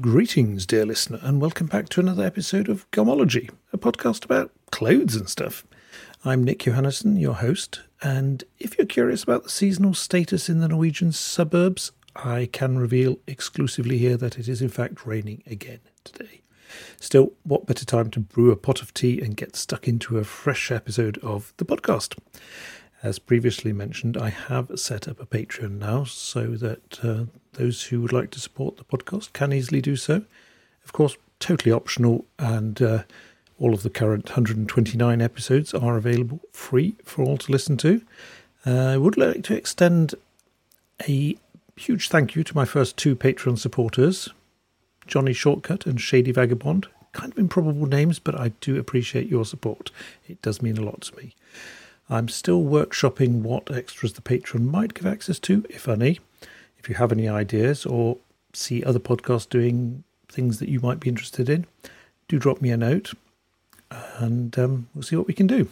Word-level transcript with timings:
Greetings, 0.00 0.64
dear 0.64 0.86
listener, 0.86 1.18
and 1.20 1.42
welcome 1.42 1.66
back 1.66 1.90
to 1.90 2.00
another 2.00 2.24
episode 2.24 2.70
of 2.70 2.90
Garmology, 2.90 3.50
a 3.70 3.76
podcast 3.76 4.24
about 4.24 4.50
clothes 4.70 5.14
and 5.14 5.28
stuff. 5.28 5.62
I'm 6.24 6.42
Nick 6.42 6.60
Johannessen, 6.60 7.20
your 7.20 7.34
host, 7.34 7.82
and 8.00 8.42
if 8.58 8.78
you're 8.78 8.86
curious 8.86 9.22
about 9.22 9.42
the 9.42 9.50
seasonal 9.50 9.92
status 9.92 10.48
in 10.48 10.60
the 10.60 10.68
Norwegian 10.68 11.12
suburbs, 11.12 11.92
I 12.16 12.48
can 12.50 12.78
reveal 12.78 13.18
exclusively 13.26 13.98
here 13.98 14.16
that 14.16 14.38
it 14.38 14.48
is 14.48 14.62
in 14.62 14.70
fact 14.70 15.04
raining 15.04 15.42
again 15.46 15.80
today. 16.02 16.40
Still, 16.98 17.32
what 17.42 17.66
better 17.66 17.84
time 17.84 18.10
to 18.12 18.20
brew 18.20 18.52
a 18.52 18.56
pot 18.56 18.80
of 18.80 18.94
tea 18.94 19.20
and 19.20 19.36
get 19.36 19.54
stuck 19.54 19.86
into 19.86 20.16
a 20.16 20.24
fresh 20.24 20.70
episode 20.70 21.18
of 21.18 21.52
the 21.58 21.66
podcast? 21.66 22.16
As 23.02 23.18
previously 23.18 23.72
mentioned, 23.72 24.18
I 24.18 24.28
have 24.28 24.78
set 24.78 25.08
up 25.08 25.20
a 25.20 25.26
Patreon 25.26 25.78
now 25.78 26.04
so 26.04 26.48
that 26.56 27.02
uh, 27.02 27.24
those 27.54 27.84
who 27.84 28.02
would 28.02 28.12
like 28.12 28.30
to 28.32 28.40
support 28.40 28.76
the 28.76 28.84
podcast 28.84 29.32
can 29.32 29.54
easily 29.54 29.80
do 29.80 29.96
so. 29.96 30.22
Of 30.84 30.92
course, 30.92 31.16
totally 31.38 31.72
optional, 31.72 32.26
and 32.38 32.80
uh, 32.82 33.02
all 33.58 33.72
of 33.72 33.82
the 33.82 33.90
current 33.90 34.26
129 34.26 35.22
episodes 35.22 35.72
are 35.72 35.96
available 35.96 36.40
free 36.52 36.94
for 37.02 37.24
all 37.24 37.38
to 37.38 37.50
listen 37.52 37.78
to. 37.78 38.02
Uh, 38.66 38.88
I 38.88 38.96
would 38.98 39.16
like 39.16 39.44
to 39.44 39.56
extend 39.56 40.14
a 41.08 41.36
huge 41.76 42.10
thank 42.10 42.36
you 42.36 42.44
to 42.44 42.54
my 42.54 42.66
first 42.66 42.98
two 42.98 43.16
Patreon 43.16 43.58
supporters, 43.58 44.28
Johnny 45.06 45.32
Shortcut 45.32 45.86
and 45.86 45.98
Shady 45.98 46.32
Vagabond. 46.32 46.86
Kind 47.12 47.32
of 47.32 47.38
improbable 47.38 47.86
names, 47.86 48.18
but 48.18 48.38
I 48.38 48.48
do 48.60 48.78
appreciate 48.78 49.28
your 49.28 49.46
support. 49.46 49.90
It 50.28 50.40
does 50.42 50.60
mean 50.60 50.76
a 50.76 50.84
lot 50.84 51.00
to 51.02 51.16
me. 51.16 51.34
I'm 52.10 52.28
still 52.28 52.62
workshopping 52.62 53.42
what 53.42 53.70
extras 53.70 54.14
the 54.14 54.20
Patreon 54.20 54.68
might 54.68 54.94
give 54.94 55.06
access 55.06 55.38
to, 55.40 55.64
if 55.70 55.88
any. 55.88 56.18
If 56.76 56.88
you 56.88 56.96
have 56.96 57.12
any 57.12 57.28
ideas 57.28 57.86
or 57.86 58.18
see 58.52 58.82
other 58.82 58.98
podcasts 58.98 59.48
doing 59.48 60.02
things 60.28 60.58
that 60.58 60.68
you 60.68 60.80
might 60.80 60.98
be 60.98 61.08
interested 61.08 61.48
in, 61.48 61.66
do 62.26 62.38
drop 62.38 62.60
me 62.60 62.70
a 62.70 62.76
note 62.76 63.12
and 64.18 64.58
um, 64.58 64.88
we'll 64.94 65.02
see 65.02 65.16
what 65.16 65.28
we 65.28 65.34
can 65.34 65.46
do. 65.46 65.68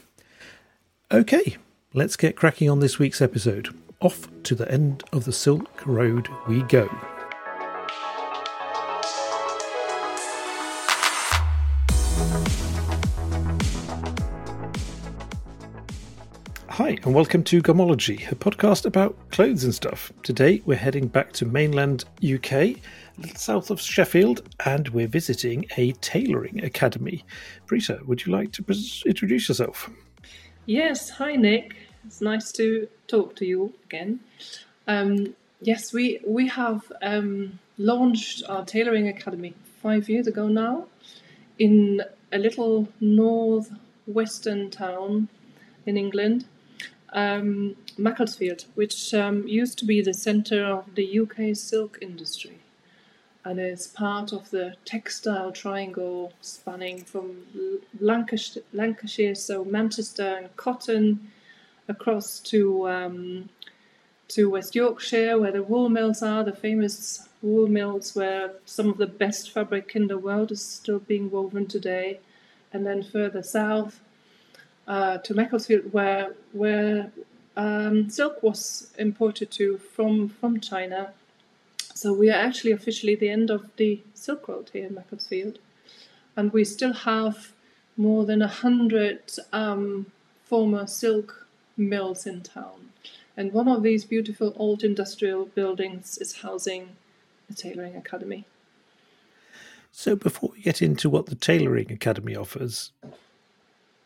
Okay, 1.10 1.56
let's 1.92 2.16
get 2.16 2.36
cracking 2.36 2.70
on 2.70 2.80
this 2.80 2.98
week's 2.98 3.20
episode. 3.20 3.74
Off 4.00 4.28
to 4.44 4.54
the 4.54 4.70
end 4.70 5.02
of 5.12 5.24
the 5.24 5.32
Silk 5.32 5.84
Road 5.86 6.28
we 6.46 6.62
go. 6.62 6.88
Hi, 16.78 16.96
and 17.02 17.12
welcome 17.12 17.42
to 17.42 17.60
Garmology, 17.60 18.30
a 18.30 18.36
podcast 18.36 18.86
about 18.86 19.16
clothes 19.32 19.64
and 19.64 19.74
stuff. 19.74 20.12
Today 20.22 20.62
we're 20.64 20.76
heading 20.76 21.08
back 21.08 21.32
to 21.32 21.44
mainland 21.44 22.04
UK, 22.22 22.52
a 22.52 22.76
little 23.18 23.34
south 23.34 23.70
of 23.70 23.80
Sheffield, 23.80 24.48
and 24.64 24.88
we're 24.90 25.08
visiting 25.08 25.66
a 25.76 25.90
tailoring 25.94 26.62
academy. 26.62 27.24
Brita, 27.66 27.98
would 28.06 28.24
you 28.24 28.32
like 28.32 28.52
to 28.52 28.64
introduce 29.04 29.48
yourself? 29.48 29.90
Yes, 30.66 31.10
hi 31.10 31.34
Nick. 31.34 31.74
It's 32.06 32.20
nice 32.20 32.52
to 32.52 32.86
talk 33.08 33.34
to 33.34 33.44
you 33.44 33.74
again. 33.86 34.20
Um, 34.86 35.34
yes, 35.60 35.92
we 35.92 36.20
we 36.24 36.46
have 36.46 36.92
um, 37.02 37.58
launched 37.76 38.44
our 38.48 38.64
tailoring 38.64 39.08
academy 39.08 39.52
five 39.82 40.08
years 40.08 40.28
ago 40.28 40.46
now 40.46 40.86
in 41.58 42.02
a 42.30 42.38
little 42.38 42.86
northwestern 43.00 44.70
town 44.70 45.26
in 45.84 45.96
England 45.96 46.44
um, 47.12 47.76
Macclesfield, 47.96 48.64
which 48.74 49.14
um, 49.14 49.46
used 49.46 49.78
to 49.78 49.84
be 49.84 50.00
the 50.00 50.14
centre 50.14 50.64
of 50.64 50.94
the 50.94 51.20
UK 51.20 51.56
silk 51.56 51.98
industry. 52.00 52.58
And 53.44 53.58
is 53.58 53.86
part 53.86 54.32
of 54.32 54.50
the 54.50 54.74
textile 54.84 55.52
triangle 55.52 56.34
spanning 56.42 57.02
from 57.04 57.46
Lancashire, 57.98 58.62
Lancashire 58.74 59.34
so 59.34 59.64
Manchester 59.64 60.36
and 60.36 60.56
Cotton, 60.56 61.30
across 61.86 62.41
to 62.41 62.88
um, 62.88 63.48
to 64.28 64.50
West 64.50 64.74
Yorkshire, 64.74 65.38
where 65.38 65.52
the 65.52 65.62
wool 65.62 65.88
mills 65.88 66.22
are, 66.22 66.44
the 66.44 66.52
famous 66.52 67.26
wool 67.41 67.68
mills 67.68 68.14
where 68.14 68.52
some 68.66 68.91
of 68.91 68.98
the 68.98 69.06
best 69.06 69.50
fabric 69.50 69.92
in 69.94 70.08
the 70.08 70.18
world 70.18 70.52
is 70.52 70.62
still 70.62 70.98
being 70.98 71.30
woven 71.30 71.66
today, 71.66 72.20
and 72.70 72.84
then 72.84 73.02
further 73.02 73.42
south 73.42 74.00
uh, 74.88 75.19
to 75.19 75.34
Macclesfield, 75.34 75.93
where 75.93 76.34
where 76.53 77.12
um, 77.56 78.10
silk 78.10 78.43
was 78.43 78.91
imported 78.99 79.50
to 79.53 79.78
from 79.78 80.28
from 80.28 80.60
China. 80.60 81.12
So 81.94 82.12
we 82.12 82.31
are 82.31 82.41
actually 82.41 82.72
officially 82.72 83.15
the 83.15 83.28
end 83.28 83.50
of 83.50 83.69
the 83.77 84.00
Silk 84.15 84.48
Road 84.48 84.71
here 84.72 84.87
in 84.87 84.94
Macclesfield, 84.94 85.59
and 86.37 86.53
we 86.53 86.65
still 86.65 86.93
have 86.93 87.53
more 87.97 88.25
than 88.25 88.41
a 88.41 88.48
hundred 88.48 89.21
um, 89.53 90.06
former 90.44 90.87
silk 90.87 91.47
mills 91.77 92.27
in 92.27 92.41
town. 92.43 92.91
And 93.37 93.53
one 93.53 93.69
of 93.69 93.82
these 93.82 94.04
beautiful 94.04 94.53
old 94.56 94.82
industrial 94.82 95.47
buildings 95.47 96.19
is 96.19 96.38
housing 96.38 96.91
the 97.48 97.54
Tailoring 97.54 97.97
Academy. 97.97 98.44
So, 99.93 100.16
before 100.16 100.50
we 100.54 100.60
get 100.60 100.81
into 100.81 101.10
what 101.10 101.27
the 101.27 101.34
Tailoring 101.34 101.91
Academy 101.91 102.37
offers, 102.37 102.93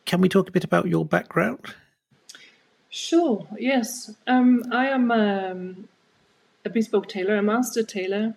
can 0.05 0.21
we 0.21 0.29
talk 0.29 0.49
a 0.49 0.51
bit 0.51 0.63
about 0.63 0.87
your 0.87 1.05
background? 1.05 1.73
Sure, 2.89 3.47
yes. 3.57 4.11
Um, 4.27 4.63
I 4.71 4.87
am 4.87 5.11
um, 5.11 5.87
a 6.63 6.69
bespoke 6.69 7.09
tailor, 7.09 7.37
a 7.37 7.43
master 7.43 7.83
tailor 7.83 8.35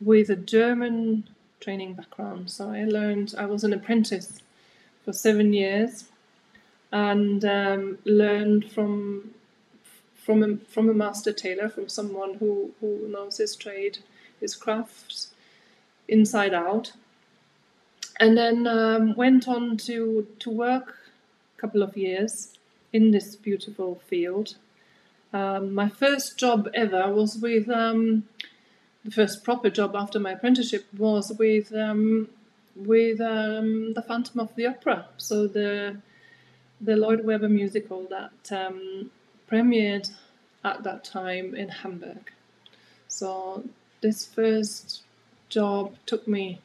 with 0.00 0.30
a 0.30 0.36
German 0.36 1.28
training 1.60 1.94
background. 1.94 2.50
So 2.50 2.70
I 2.70 2.84
learned, 2.84 3.34
I 3.36 3.46
was 3.46 3.64
an 3.64 3.72
apprentice 3.72 4.40
for 5.04 5.12
seven 5.12 5.52
years 5.52 6.04
and 6.92 7.44
um, 7.44 7.98
learned 8.04 8.70
from 8.70 9.34
from 10.14 10.42
a, 10.44 10.56
from 10.68 10.88
a 10.88 10.94
master 10.94 11.32
tailor, 11.32 11.68
from 11.68 11.88
someone 11.88 12.34
who, 12.34 12.70
who 12.80 13.08
knows 13.08 13.38
his 13.38 13.56
trade, 13.56 13.98
his 14.40 14.54
crafts 14.54 15.34
inside 16.06 16.54
out 16.54 16.92
and 18.18 18.36
then 18.36 18.66
um, 18.66 19.14
went 19.14 19.48
on 19.48 19.76
to 19.78 20.26
to 20.38 20.50
work 20.50 20.96
a 21.56 21.60
couple 21.60 21.82
of 21.82 21.96
years 21.96 22.58
in 22.92 23.10
this 23.10 23.36
beautiful 23.36 24.00
field. 24.06 24.56
Um, 25.32 25.74
my 25.74 25.88
first 25.88 26.38
job 26.38 26.68
ever 26.74 27.10
was 27.10 27.38
with 27.38 27.68
um, 27.70 28.24
the 29.04 29.10
first 29.10 29.42
proper 29.44 29.70
job 29.70 29.96
after 29.96 30.20
my 30.20 30.32
apprenticeship 30.32 30.86
was 30.96 31.32
with 31.38 31.74
um, 31.74 32.28
with 32.76 33.20
um, 33.20 33.94
the 33.94 34.02
Phantom 34.02 34.40
of 34.40 34.54
the 34.56 34.66
Opera, 34.66 35.06
so 35.16 35.46
the 35.46 35.96
the 36.80 36.96
Lloyd 36.96 37.24
Webber 37.24 37.48
musical 37.48 38.06
that 38.10 38.52
um, 38.52 39.10
premiered 39.50 40.10
at 40.64 40.82
that 40.82 41.04
time 41.04 41.54
in 41.54 41.68
Hamburg. 41.68 42.32
So 43.08 43.64
this 44.00 44.26
first 44.26 45.02
job 45.48 45.94
took 46.06 46.26
me 46.26 46.60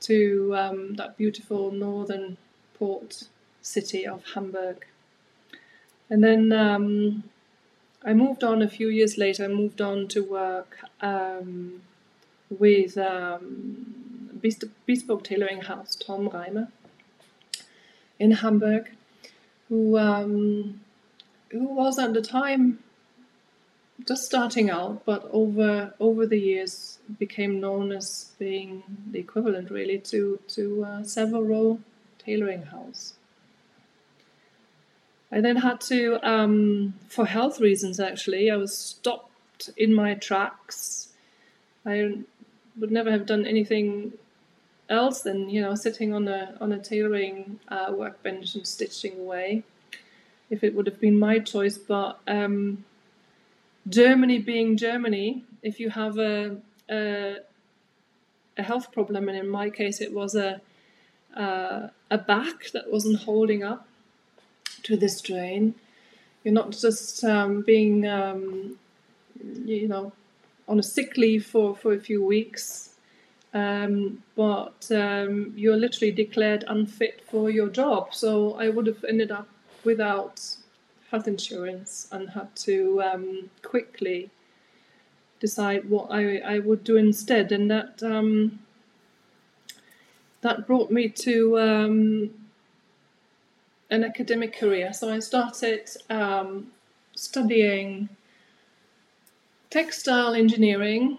to 0.00 0.54
um, 0.56 0.94
that 0.94 1.16
beautiful 1.16 1.70
northern 1.70 2.36
port 2.74 3.24
city 3.62 4.06
of 4.06 4.22
Hamburg. 4.34 4.86
And 6.10 6.22
then 6.22 6.52
um, 6.52 7.24
I 8.04 8.14
moved 8.14 8.44
on 8.44 8.62
a 8.62 8.68
few 8.68 8.88
years 8.88 9.18
later, 9.18 9.44
I 9.44 9.48
moved 9.48 9.80
on 9.80 10.08
to 10.08 10.20
work 10.22 10.78
um, 11.00 11.82
with 12.50 12.96
um, 12.96 14.40
bespoke 14.86 15.24
tailoring 15.24 15.62
house 15.62 15.96
Tom 15.96 16.28
Reimer 16.30 16.68
in 18.18 18.30
Hamburg, 18.32 18.90
who 19.68 19.98
um, 19.98 20.80
who 21.50 21.68
was 21.74 21.98
at 21.98 22.14
the 22.14 22.22
time 22.22 22.78
just 24.08 24.24
starting 24.24 24.70
out, 24.70 25.04
but 25.04 25.28
over 25.32 25.92
over 26.00 26.26
the 26.26 26.40
years 26.40 26.98
became 27.18 27.60
known 27.60 27.92
as 27.92 28.32
being 28.38 28.82
the 29.10 29.18
equivalent, 29.18 29.70
really, 29.70 29.98
to 29.98 30.40
to 30.48 30.84
uh, 30.84 31.26
Row 31.42 31.78
Tailoring 32.18 32.62
House. 32.62 33.12
I 35.30 35.42
then 35.42 35.56
had 35.56 35.82
to, 35.82 36.18
um, 36.26 36.94
for 37.06 37.26
health 37.26 37.60
reasons, 37.60 38.00
actually, 38.00 38.50
I 38.50 38.56
was 38.56 38.74
stopped 38.74 39.68
in 39.76 39.92
my 39.92 40.14
tracks. 40.14 41.08
I 41.84 42.22
would 42.78 42.90
never 42.90 43.10
have 43.10 43.26
done 43.26 43.46
anything 43.46 44.14
else 44.88 45.20
than 45.20 45.50
you 45.50 45.60
know 45.60 45.74
sitting 45.74 46.14
on 46.14 46.28
a 46.28 46.56
on 46.62 46.72
a 46.72 46.78
tailoring 46.78 47.60
uh, 47.68 47.92
workbench 47.94 48.54
and 48.54 48.66
stitching 48.66 49.20
away. 49.20 49.64
If 50.48 50.64
it 50.64 50.74
would 50.74 50.86
have 50.86 50.98
been 50.98 51.18
my 51.18 51.40
choice, 51.40 51.76
but 51.76 52.20
um, 52.26 52.86
Germany 53.88 54.38
being 54.38 54.76
Germany, 54.76 55.44
if 55.62 55.80
you 55.80 55.90
have 55.90 56.18
a, 56.18 56.56
a, 56.90 57.36
a 58.56 58.62
health 58.62 58.92
problem, 58.92 59.28
and 59.28 59.38
in 59.38 59.48
my 59.48 59.70
case 59.70 60.00
it 60.00 60.12
was 60.12 60.34
a 60.34 60.60
uh, 61.36 61.88
a 62.10 62.18
back 62.18 62.70
that 62.72 62.90
wasn't 62.90 63.20
holding 63.20 63.62
up 63.62 63.86
to 64.82 64.96
the 64.96 65.08
strain, 65.08 65.74
you're 66.42 66.54
not 66.54 66.70
just 66.70 67.22
um, 67.24 67.62
being 67.62 68.06
um, 68.06 68.76
you 69.64 69.88
know 69.88 70.12
on 70.66 70.78
a 70.78 70.82
sick 70.82 71.16
leave 71.16 71.46
for, 71.46 71.74
for 71.74 71.94
a 71.94 72.00
few 72.00 72.22
weeks 72.24 72.88
um, 73.54 74.22
but 74.36 74.90
um, 74.90 75.52
you're 75.56 75.76
literally 75.76 76.12
declared 76.12 76.64
unfit 76.68 77.22
for 77.30 77.50
your 77.50 77.68
job. 77.68 78.14
So 78.14 78.54
I 78.54 78.68
would 78.68 78.86
have 78.86 79.04
ended 79.08 79.30
up 79.30 79.48
without 79.84 80.56
health 81.10 81.26
insurance 81.26 82.08
and 82.12 82.30
had 82.30 82.54
to 82.54 83.02
um, 83.02 83.50
quickly 83.62 84.30
decide 85.40 85.88
what 85.88 86.08
I, 86.10 86.38
I 86.38 86.58
would 86.58 86.84
do 86.84 86.96
instead, 86.96 87.52
and 87.52 87.70
that 87.70 88.02
um, 88.02 88.58
that 90.40 90.66
brought 90.66 90.90
me 90.90 91.08
to 91.08 91.58
um, 91.58 92.30
an 93.90 94.04
academic 94.04 94.58
career. 94.58 94.92
So 94.92 95.10
I 95.10 95.20
started 95.20 95.88
um, 96.10 96.72
studying 97.14 98.08
textile 99.70 100.34
engineering, 100.34 101.18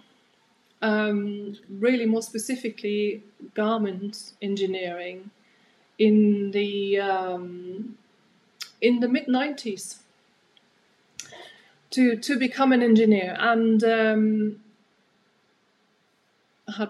um, 0.82 1.58
really 1.70 2.06
more 2.06 2.22
specifically 2.22 3.24
garment 3.54 4.34
engineering, 4.42 5.32
in 5.98 6.52
the 6.52 7.00
um, 7.00 7.98
in 8.82 9.00
the 9.00 9.08
mid 9.08 9.28
nineties. 9.28 10.00
To 11.92 12.16
to 12.16 12.38
become 12.38 12.72
an 12.72 12.84
engineer, 12.84 13.36
and 13.40 13.84
um, 13.84 14.60
I 16.68 16.74
had 16.74 16.90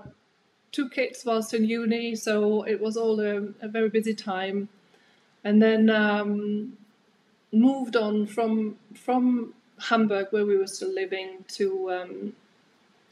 two 0.72 0.90
kids 0.90 1.24
whilst 1.26 1.54
in 1.54 1.64
uni, 1.64 2.16
so 2.16 2.64
it 2.64 2.82
was 2.82 2.98
all 2.98 3.20
a, 3.22 3.54
a 3.62 3.68
very 3.68 3.90
busy 3.90 4.14
time 4.14 4.68
and 5.44 5.62
then 5.62 5.90
um, 5.90 6.78
moved 7.52 7.96
on 7.96 8.28
from 8.28 8.78
from 8.94 9.54
Hamburg, 9.90 10.28
where 10.32 10.46
we 10.46 10.58
were 10.58 10.68
still 10.68 10.94
living, 10.94 11.46
to 11.50 11.92
um, 11.92 12.34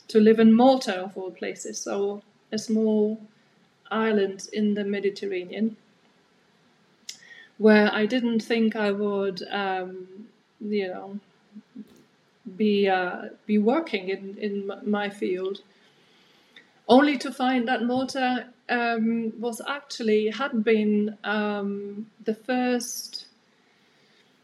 to 0.07 0.19
live 0.19 0.39
in 0.39 0.53
Malta, 0.53 1.01
of 1.03 1.17
all 1.17 1.31
places. 1.31 1.79
So 1.79 2.21
a 2.51 2.57
small 2.57 3.19
island 3.89 4.49
in 4.51 4.73
the 4.73 4.83
Mediterranean, 4.83 5.77
where 7.57 7.91
I 7.93 8.05
didn't 8.05 8.41
think 8.41 8.75
I 8.75 8.91
would, 8.91 9.43
um, 9.51 10.27
you 10.59 10.87
know, 10.87 11.19
be 12.55 12.87
uh, 12.87 13.29
be 13.45 13.57
working 13.57 14.09
in 14.09 14.37
in 14.37 14.71
my 14.85 15.09
field. 15.09 15.61
Only 16.87 17.17
to 17.17 17.31
find 17.31 17.67
that 17.67 17.83
Malta 17.83 18.47
um, 18.69 19.33
was 19.39 19.61
actually 19.67 20.29
had 20.29 20.63
been 20.63 21.17
um, 21.23 22.07
the 22.23 22.33
first 22.33 23.25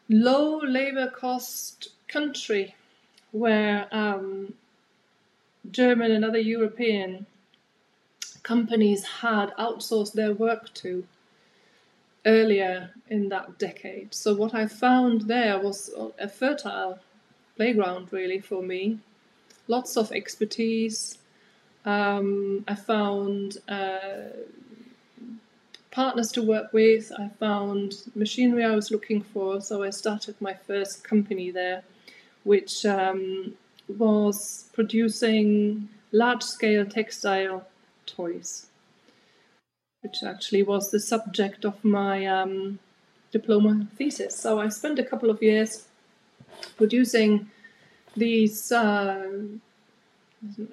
low 0.10 0.60
labor 0.60 1.08
cost 1.10 1.90
country 2.08 2.76
where 3.32 3.88
um, 3.92 4.54
German 5.72 6.12
and 6.12 6.26
other 6.26 6.40
European 6.40 7.26
companies 8.44 9.04
had 9.22 9.56
outsourced 9.58 10.14
their 10.14 10.34
work 10.34 10.74
to 10.74 11.06
earlier 12.26 12.92
in 13.10 13.30
that 13.30 13.60
decade. 13.60 14.14
So 14.14 14.34
what 14.34 14.54
I 14.54 14.68
found 14.68 15.22
there 15.22 15.60
was 15.60 15.92
a 16.20 16.28
fertile 16.28 17.00
playground 17.56 18.12
really 18.12 18.40
for 18.40 18.62
me. 18.62 19.00
Lots 19.68 19.98
of 19.98 20.12
expertise, 20.12 21.18
um, 21.86 22.64
I 22.68 22.76
found 22.76 23.58
uh, 23.68 24.30
partners 25.92 26.32
to 26.32 26.42
work 26.42 26.74
with. 26.74 27.12
I 27.18 27.30
found 27.40 27.96
machinery 28.16 28.64
I 28.64 28.76
was 28.76 28.92
looking 28.92 29.22
for, 29.22 29.62
so 29.62 29.84
I 29.84 29.90
started 29.90 30.36
my 30.42 30.54
first 30.54 31.04
company 31.04 31.52
there, 31.52 31.84
which 32.44 32.86
um, 32.86 33.54
was 33.88 34.70
producing 34.74 35.90
large 36.12 36.44
scale 36.44 36.86
textile 36.86 37.68
toys, 38.06 38.68
which 40.04 40.24
actually 40.24 40.64
was 40.64 40.92
the 40.92 41.00
subject 41.00 41.66
of 41.66 41.84
my 41.84 42.26
um, 42.26 42.80
diploma 43.32 43.88
thesis. 43.98 44.36
So 44.38 44.60
I 44.60 44.70
spent 44.70 45.00
a 45.00 45.04
couple 45.04 45.30
of 45.30 45.42
years 45.42 45.88
producing 46.78 47.50
these. 48.16 48.72
Uh, 48.72 49.30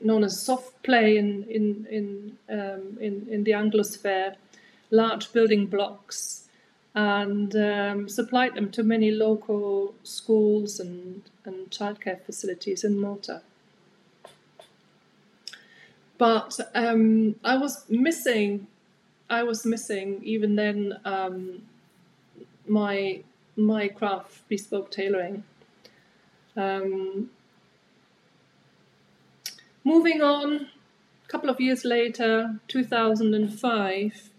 known 0.03 0.25
as 0.25 0.41
soft 0.41 0.83
play 0.83 1.17
in 1.17 1.45
in 1.45 1.87
in 1.91 2.39
um, 2.49 2.99
in, 3.01 3.27
in 3.31 3.45
the 3.45 3.53
Anglosphere, 3.53 4.35
large 4.91 5.33
building 5.33 5.67
blocks, 5.67 6.49
and 6.95 7.55
um, 7.57 8.09
supplied 8.09 8.55
them 8.55 8.71
to 8.71 8.83
many 8.83 9.11
local 9.11 9.95
schools 10.03 10.81
and 10.81 11.23
and 11.45 11.71
childcare 11.71 12.21
facilities 12.21 12.85
in 12.85 13.01
Malta. 13.01 13.43
But 16.19 16.61
um, 16.75 17.37
I 17.45 17.57
was 17.57 17.89
missing, 17.89 18.67
I 19.31 19.43
was 19.45 19.65
missing 19.65 20.21
even 20.25 20.57
then 20.57 20.99
um, 21.05 21.63
my 22.67 23.23
my 23.57 23.89
craft 23.89 24.49
bespoke 24.49 24.91
tailoring. 24.91 25.45
Um, 26.57 27.31
Moving 29.83 30.21
on, 30.21 30.69
a 31.25 31.29
couple 31.29 31.49
of 31.49 31.59
years 31.59 31.87
later, 31.87 32.61
2005, 32.69 34.31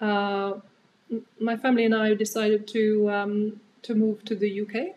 uh, 0.00 0.52
my 1.40 1.56
family 1.56 1.84
and 1.84 1.94
I 1.94 2.14
decided 2.14 2.68
to 2.68 3.10
um, 3.10 3.60
to 3.82 3.94
move 3.96 4.24
to 4.26 4.36
the 4.36 4.60
UK. 4.60 4.94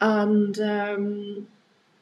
And 0.00 0.58
um, 0.58 1.46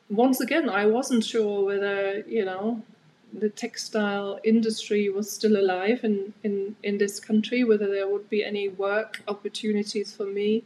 once 0.09 0.41
again, 0.41 0.71
I 0.71 0.87
wasn't 0.87 1.23
sure 1.23 1.67
whether 1.67 2.21
you 2.21 2.47
know 2.47 2.83
the 3.33 3.49
textile 3.49 4.39
industry 4.45 5.09
was 5.09 5.31
still 5.31 5.57
alive 5.57 6.01
in, 6.05 6.35
in, 6.43 6.77
in 6.83 6.99
this 6.99 7.19
country, 7.19 7.65
whether 7.65 7.89
there 7.89 8.09
would 8.09 8.29
be 8.29 8.45
any 8.45 8.69
work 8.69 9.23
opportunities 9.27 10.13
for 10.13 10.27
me 10.27 10.65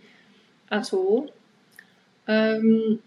at 0.71 0.93
all. 0.93 1.31
Um, 2.29 3.01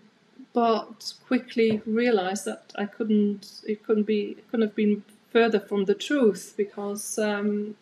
but 0.53 1.13
quickly 1.27 1.81
realized 1.85 2.45
that 2.45 2.71
I 2.75 2.85
couldn't. 2.85 3.61
It 3.67 3.83
couldn't 3.83 4.03
be. 4.03 4.35
It 4.37 4.49
couldn't 4.49 4.67
have 4.67 4.75
been 4.75 5.03
further 5.31 5.59
from 5.59 5.85
the 5.85 5.93
truth 5.93 6.55
because, 6.57 7.19
um, 7.19 7.75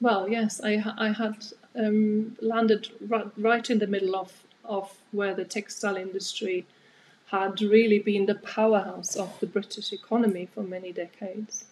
well, 0.00 0.28
yes, 0.28 0.60
I 0.62 0.72
I 0.98 1.12
had 1.12 1.46
um, 1.74 2.36
landed 2.40 2.88
right, 3.08 3.26
right 3.38 3.70
in 3.70 3.78
the 3.78 3.86
middle 3.86 4.14
of 4.14 4.44
of 4.64 4.92
where 5.10 5.34
the 5.34 5.44
textile 5.44 5.96
industry 5.96 6.66
had 7.32 7.62
really 7.62 7.98
been 7.98 8.26
the 8.26 8.34
powerhouse 8.34 9.16
of 9.16 9.40
the 9.40 9.46
British 9.46 9.90
economy 9.90 10.46
for 10.54 10.62
many 10.62 10.92
decades. 10.92 11.64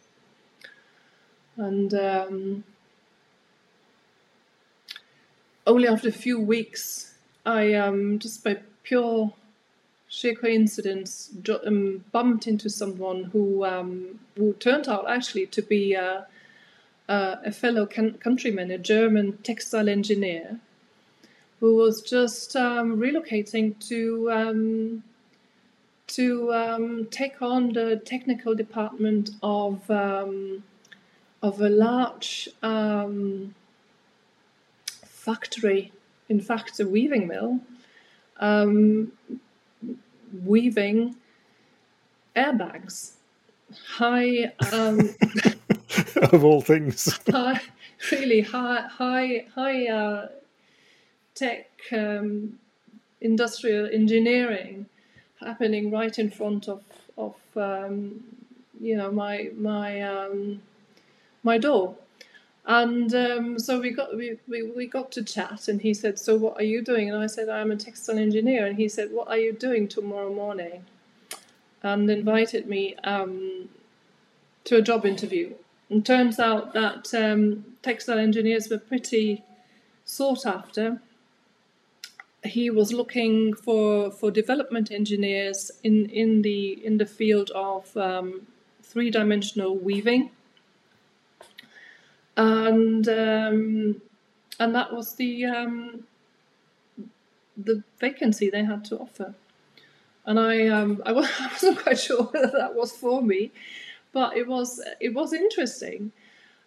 And 1.57 1.93
um, 1.93 2.65
only 5.67 5.87
after 5.87 6.09
a 6.09 6.13
few 6.13 6.41
weeks, 6.41 7.15
I 7.45 7.75
um, 7.75 8.19
just 8.19 8.43
by 8.43 8.57
pure 8.83 9.35
sheer 10.09 10.35
coincidence 10.35 11.31
um, 11.67 12.05
bumped 12.11 12.47
into 12.47 12.71
someone 12.71 13.25
who 13.25 13.63
um, 13.67 14.19
who 14.37 14.55
turned 14.55 14.89
out 14.89 15.11
actually 15.11 15.47
to 15.49 15.61
be 15.61 15.93
a, 15.93 16.27
a, 17.07 17.39
a 17.45 17.53
fellow 17.53 17.85
countryman, 17.85 18.71
a 18.71 18.79
German 18.79 19.37
textile 19.43 19.91
engineer, 19.91 20.59
who 21.61 21.77
was 21.77 22.01
just 22.01 22.57
um, 22.57 22.97
relocating 22.97 23.79
to 23.89 24.33
um, 24.33 25.03
to 26.11 26.53
um, 26.53 27.07
take 27.11 27.41
on 27.43 27.73
the 27.73 27.97
technical 28.05 28.55
department 28.55 29.31
of 29.43 29.91
um, 29.91 30.65
of 31.43 31.61
a 31.61 31.69
large 31.69 32.49
factory, 35.05 35.93
in 36.29 36.41
fact, 36.41 36.81
a 36.81 36.87
weaving 36.87 37.29
mill. 37.29 37.61
Um, 38.39 39.13
weaving 40.45 41.17
airbags. 42.35 43.13
High, 43.97 44.53
um, 44.73 45.15
of 46.17 46.45
all 46.45 46.61
things, 46.61 47.21
high, 47.31 47.61
really 48.11 48.41
high, 48.41 48.89
high, 48.89 49.47
high 49.55 49.87
uh, 49.87 50.29
tech 51.37 51.69
um, 51.93 52.59
industrial 53.21 53.89
engineering 53.93 54.87
happening 55.41 55.91
right 55.91 56.19
in 56.19 56.31
front 56.31 56.69
of 56.69 56.83
of 57.19 57.35
um, 57.57 58.23
you 58.81 58.97
know 58.97 59.11
my 59.11 59.51
my 59.57 60.01
um, 60.03 60.63
my 61.43 61.59
door. 61.59 61.97
And 62.67 63.13
um, 63.15 63.59
so 63.59 63.81
we 63.81 63.91
got 63.91 64.17
we, 64.17 64.39
we, 64.47 64.63
we 64.63 64.87
got 64.87 65.11
to 65.13 65.25
chat, 65.25 65.67
and 65.67 65.81
he 65.81 65.95
said, 65.95 66.19
"So 66.19 66.37
what 66.37 66.57
are 66.59 66.65
you 66.65 66.83
doing?" 66.83 67.09
And 67.09 67.23
I 67.23 67.27
said, 67.27 67.49
"I'm 67.49 67.71
a 67.71 67.77
textile 67.77 68.19
engineer." 68.19 68.67
And 68.67 68.77
he 68.77 68.89
said, 68.89 69.11
"What 69.13 69.29
are 69.29 69.39
you 69.39 69.53
doing 69.53 69.89
tomorrow 69.89 70.33
morning?" 70.33 70.85
And 71.83 72.11
invited 72.11 72.69
me 72.69 72.95
um, 73.05 73.71
to 74.65 74.77
a 74.77 74.83
job 74.83 75.07
interview. 75.07 75.55
And 75.89 76.05
turns 76.05 76.39
out 76.39 76.75
that 76.75 77.13
um, 77.15 77.65
textile 77.83 78.19
engineers 78.19 78.69
were 78.69 78.79
pretty 78.79 79.43
sought 80.05 80.45
after. 80.45 81.01
He 82.45 82.71
was 82.71 82.93
looking 82.93 83.55
for 83.55 84.11
for 84.11 84.31
development 84.31 84.91
engineers 84.91 85.71
in 85.83 86.09
in 86.11 86.43
the 86.43 86.85
in 86.85 86.99
the 86.99 87.07
field 87.07 87.51
of 87.51 87.97
um, 87.97 88.47
three 88.83 89.11
dimensional 89.11 89.77
weaving. 89.77 90.31
And 92.37 93.07
um, 93.09 94.01
and 94.59 94.75
that 94.75 94.93
was 94.93 95.15
the 95.15 95.45
um, 95.45 96.05
the 97.57 97.83
vacancy 97.99 98.51
they 98.51 98.65
had 98.65 98.85
to 98.87 98.99
offer. 98.99 99.35
And 100.25 100.39
I 100.39 100.69
um, 100.69 101.03
I 101.05 101.13
wasn't 101.53 101.79
quite 101.79 101.99
sure 101.99 102.25
whether 102.25 102.53
that 102.59 102.75
was 102.75 102.93
for 102.93 103.23
me, 103.23 103.53
but 104.13 104.37
it 104.37 104.47
was 104.47 104.81
it 105.01 105.15
was 105.15 105.33
interesting. 105.33 106.13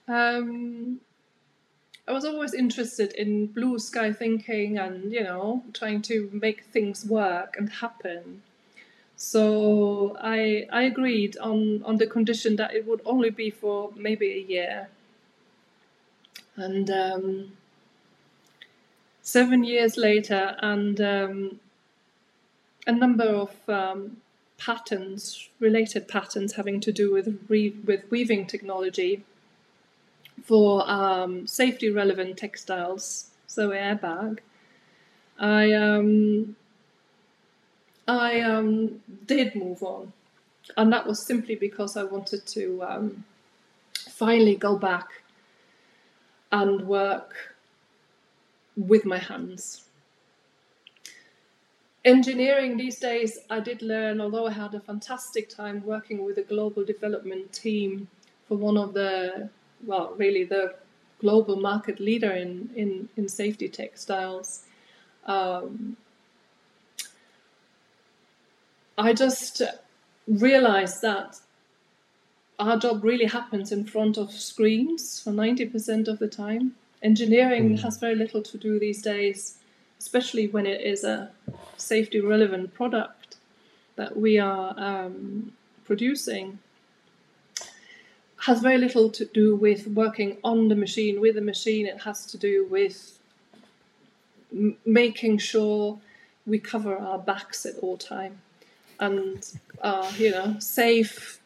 Um, 0.07 0.99
I 2.07 2.11
was 2.11 2.25
always 2.25 2.53
interested 2.53 3.13
in 3.13 3.47
blue 3.47 3.79
sky 3.79 4.11
thinking 4.11 4.77
and 4.77 5.11
you 5.11 5.23
know 5.23 5.63
trying 5.73 6.01
to 6.03 6.29
make 6.33 6.65
things 6.65 7.05
work 7.05 7.55
and 7.57 7.69
happen. 7.69 8.41
So 9.15 10.17
I 10.19 10.67
I 10.71 10.83
agreed 10.83 11.37
on 11.37 11.81
on 11.83 11.97
the 11.97 12.07
condition 12.07 12.57
that 12.57 12.73
it 12.73 12.85
would 12.85 13.01
only 13.05 13.29
be 13.29 13.49
for 13.49 13.91
maybe 13.95 14.31
a 14.33 14.39
year. 14.39 14.89
And 16.55 16.89
um, 16.91 17.53
seven 19.21 19.63
years 19.63 19.97
later, 19.97 20.55
and 20.59 21.01
um, 21.01 21.59
a 22.85 22.91
number 22.91 23.23
of 23.23 23.51
um, 23.67 24.17
patterns, 24.57 25.49
related 25.59 26.07
patterns 26.07 26.53
having 26.53 26.79
to 26.81 26.91
do 26.91 27.13
with 27.13 27.45
re- 27.47 27.77
with 27.85 28.11
weaving 28.11 28.45
technology 28.45 29.23
for 30.43 30.89
um, 30.89 31.47
safety 31.47 31.89
relevant 31.89 32.37
textiles, 32.37 33.29
so 33.47 33.69
airbag. 33.69 34.39
I 35.39 35.73
um, 35.73 36.55
I 38.07 38.41
um, 38.41 39.01
did 39.25 39.55
move 39.55 39.83
on, 39.83 40.13
and 40.77 40.91
that 40.91 41.07
was 41.07 41.25
simply 41.25 41.55
because 41.55 41.97
I 41.97 42.03
wanted 42.03 42.45
to 42.47 42.83
um, 42.83 43.25
finally 44.09 44.55
go 44.55 44.77
back 44.77 45.07
and 46.51 46.87
work 46.87 47.33
with 48.75 49.05
my 49.05 49.17
hands. 49.17 49.83
Engineering 52.05 52.75
these 52.75 52.99
days, 52.99 53.39
I 53.49 53.61
did 53.61 53.81
learn, 53.81 54.19
although 54.19 54.47
I 54.47 54.51
had 54.51 54.73
a 54.75 54.79
fantastic 54.79 55.47
time 55.47 55.83
working 55.85 56.25
with 56.25 56.37
a 56.37 56.41
global 56.41 56.83
development 56.83 57.53
team 57.53 58.09
for 58.47 58.57
one 58.57 58.77
of 58.77 58.93
the, 58.93 59.49
well, 59.85 60.13
really 60.17 60.43
the 60.43 60.75
global 61.19 61.55
market 61.55 61.99
leader 61.99 62.31
in, 62.31 62.69
in, 62.75 63.09
in 63.15 63.29
safety 63.29 63.69
textiles. 63.69 64.63
Um, 65.25 65.95
I 68.97 69.13
just 69.13 69.61
realized 70.27 71.01
that 71.01 71.39
our 72.59 72.77
job 72.77 73.03
really 73.03 73.25
happens 73.25 73.71
in 73.71 73.85
front 73.85 74.17
of 74.17 74.31
screens 74.31 75.19
for 75.19 75.31
90% 75.31 76.07
of 76.07 76.19
the 76.19 76.27
time. 76.27 76.75
Engineering 77.01 77.77
mm. 77.77 77.81
has 77.81 77.97
very 77.97 78.15
little 78.15 78.41
to 78.41 78.57
do 78.57 78.79
these 78.79 79.01
days, 79.01 79.57
especially 79.99 80.47
when 80.47 80.65
it 80.65 80.81
is 80.81 81.03
a 81.03 81.31
safety 81.77 82.21
relevant 82.21 82.73
product 82.73 83.37
that 83.95 84.15
we 84.15 84.39
are 84.39 84.73
um, 84.77 85.51
producing. 85.85 86.59
Has 88.45 88.61
very 88.61 88.77
little 88.77 89.09
to 89.09 89.25
do 89.25 89.55
with 89.55 89.87
working 89.87 90.37
on 90.43 90.67
the 90.67 90.75
machine, 90.75 91.21
with 91.21 91.35
the 91.35 91.41
machine. 91.41 91.85
It 91.85 92.01
has 92.01 92.25
to 92.27 92.37
do 92.37 92.67
with 92.69 93.17
m- 94.51 94.77
making 94.85 95.37
sure 95.37 95.99
we 96.45 96.59
cover 96.59 96.97
our 96.97 97.17
backs 97.19 97.65
at 97.65 97.75
all 97.81 97.97
time 97.97 98.41
and 98.99 99.45
uh, 99.81 100.11
you 100.17 100.31
know 100.31 100.55
safe 100.59 101.39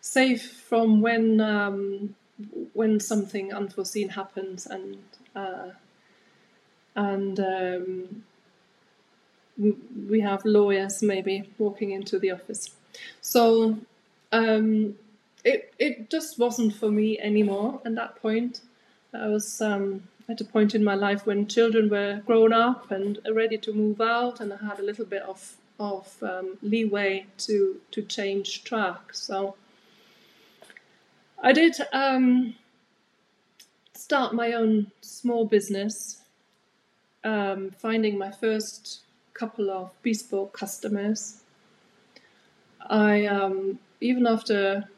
safe 0.00 0.52
from 0.52 1.00
when 1.00 1.40
um, 1.40 2.14
when 2.72 3.00
something 3.00 3.52
unforeseen 3.52 4.10
happens 4.10 4.66
and 4.66 4.98
uh, 5.34 5.70
and 6.94 7.40
um, 7.40 8.24
we 10.08 10.20
have 10.20 10.44
lawyers 10.44 11.02
maybe 11.02 11.48
walking 11.58 11.90
into 11.90 12.18
the 12.18 12.30
office. 12.30 12.70
So 13.20 13.78
um, 14.32 14.96
it 15.44 15.72
it 15.78 16.10
just 16.10 16.38
wasn't 16.38 16.74
for 16.74 16.90
me 16.90 17.18
anymore 17.18 17.80
at 17.84 17.94
that 17.94 18.16
point. 18.20 18.60
I 19.14 19.28
was 19.28 19.60
um, 19.60 20.02
at 20.28 20.40
a 20.40 20.44
point 20.44 20.74
in 20.74 20.84
my 20.84 20.94
life 20.94 21.24
when 21.26 21.46
children 21.46 21.88
were 21.88 22.22
grown 22.26 22.52
up 22.52 22.90
and 22.90 23.18
ready 23.32 23.56
to 23.58 23.72
move 23.72 24.00
out, 24.00 24.40
and 24.40 24.52
I 24.52 24.56
had 24.56 24.78
a 24.78 24.82
little 24.82 25.06
bit 25.06 25.22
of 25.22 25.56
of 25.80 26.22
um, 26.22 26.58
leeway 26.62 27.26
to 27.38 27.80
to 27.92 28.02
change 28.02 28.64
track. 28.64 29.14
So 29.14 29.56
I 31.42 31.52
did 31.52 31.76
um, 31.92 32.54
start 33.94 34.34
my 34.34 34.52
own 34.52 34.90
small 35.00 35.44
business, 35.44 36.22
um, 37.24 37.70
finding 37.78 38.18
my 38.18 38.30
first 38.30 39.00
couple 39.34 39.70
of 39.70 39.90
bespoke 40.02 40.52
customers. 40.52 41.42
I 42.90 43.26
um, 43.26 43.78
even 44.00 44.26
after 44.26 44.88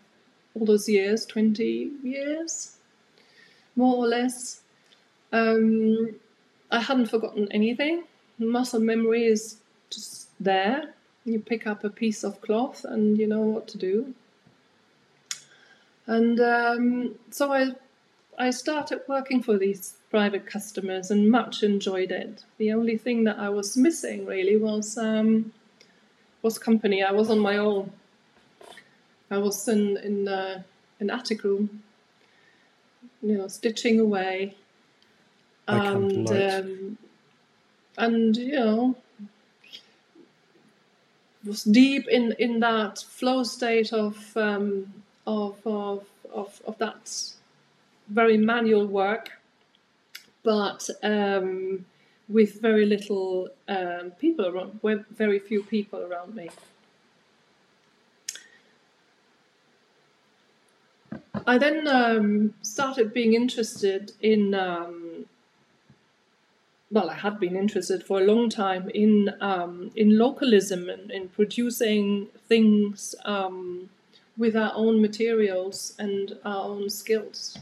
all 0.54 0.66
those 0.66 0.88
years, 0.88 1.26
twenty 1.26 1.92
years, 2.02 2.76
more 3.76 3.97
or 3.97 4.07
less, 4.07 4.61
um, 5.33 6.14
I 6.71 6.80
hadn't 6.80 7.07
forgotten 7.07 7.49
anything. 7.50 8.04
Muscle 8.38 8.80
memory 8.80 9.25
is 9.25 9.57
just 9.90 10.28
there. 10.38 10.95
You 11.25 11.40
pick 11.40 11.66
up 11.66 11.85
a 11.85 11.90
piece 11.90 12.25
of 12.25 12.40
cloth 12.40 12.85
and 12.85 13.19
you 13.19 13.26
know 13.26 13.40
what 13.40 13.69
to 13.69 13.78
do. 13.78 14.14
And 16.07 16.40
um, 16.40 17.14
so 17.30 17.52
I, 17.52 17.73
I 18.38 18.50
started 18.50 19.02
working 19.07 19.42
for 19.42 19.59
these 19.59 19.95
private 20.11 20.47
customers 20.47 21.11
and 21.11 21.30
much 21.30 21.62
enjoyed 21.62 22.11
it. 22.11 22.45
The 22.59 22.73
only 22.73 22.97
thing 22.97 23.25
that 23.25 23.38
I 23.38 23.49
was 23.50 23.76
missing 23.76 24.26
really 24.26 24.57
was 24.57 24.99
um, 24.99 25.52
was 26.42 26.59
company. 26.59 27.02
I 27.02 27.12
was 27.12 27.30
on 27.30 27.38
my 27.38 27.59
own. 27.59 27.92
I 29.30 29.38
was 29.38 29.68
in 29.68 29.96
in 29.99 30.28
uh, 30.28 30.62
an 30.99 31.10
attic 31.10 31.44
room, 31.44 31.82
you 33.22 33.38
know, 33.38 33.49
stitching 33.49 34.00
away, 34.00 34.54
and 35.68 36.28
um, 36.30 36.99
and 37.96 38.37
you 38.37 38.52
know, 38.52 38.96
was 41.44 41.64
deep 41.64 42.08
in 42.08 42.34
in 42.38 42.60
that 42.60 42.99
flow 42.99 43.44
state 43.44 43.92
of 43.92 44.37
um, 44.37 44.92
of, 45.26 45.64
of, 45.66 46.06
of, 46.32 46.60
of 46.66 46.78
that 46.78 47.32
very 48.08 48.37
manual 48.37 48.87
work, 48.87 49.30
but 50.42 50.88
um, 51.02 51.84
with 52.28 52.60
very 52.60 52.87
little 52.87 53.49
um, 53.68 54.12
people 54.18 54.46
around, 54.46 54.80
with 54.82 55.06
very 55.08 55.38
few 55.38 55.62
people 55.62 56.00
around 56.00 56.34
me. 56.34 56.50
I 61.47 61.59
then 61.59 61.88
um, 61.88 62.54
started 62.62 63.12
being 63.12 63.35
interested 63.35 64.12
in, 64.20 64.54
um, 64.54 65.26
well, 66.90 67.11
I 67.11 67.14
had 67.14 67.40
been 67.40 67.56
interested 67.56 68.04
for 68.04 68.20
a 68.20 68.25
long 68.25 68.50
time 68.50 68.90
in 68.90 69.35
um, 69.40 69.90
in 69.94 70.18
localism 70.18 70.88
and 70.88 71.11
in 71.11 71.28
producing 71.28 72.28
things 72.49 73.14
um, 73.25 73.90
with 74.37 74.56
our 74.56 74.73
own 74.75 75.00
materials 75.00 75.94
and 75.99 76.38
our 76.44 76.64
own 76.64 76.90
skills. 76.90 77.59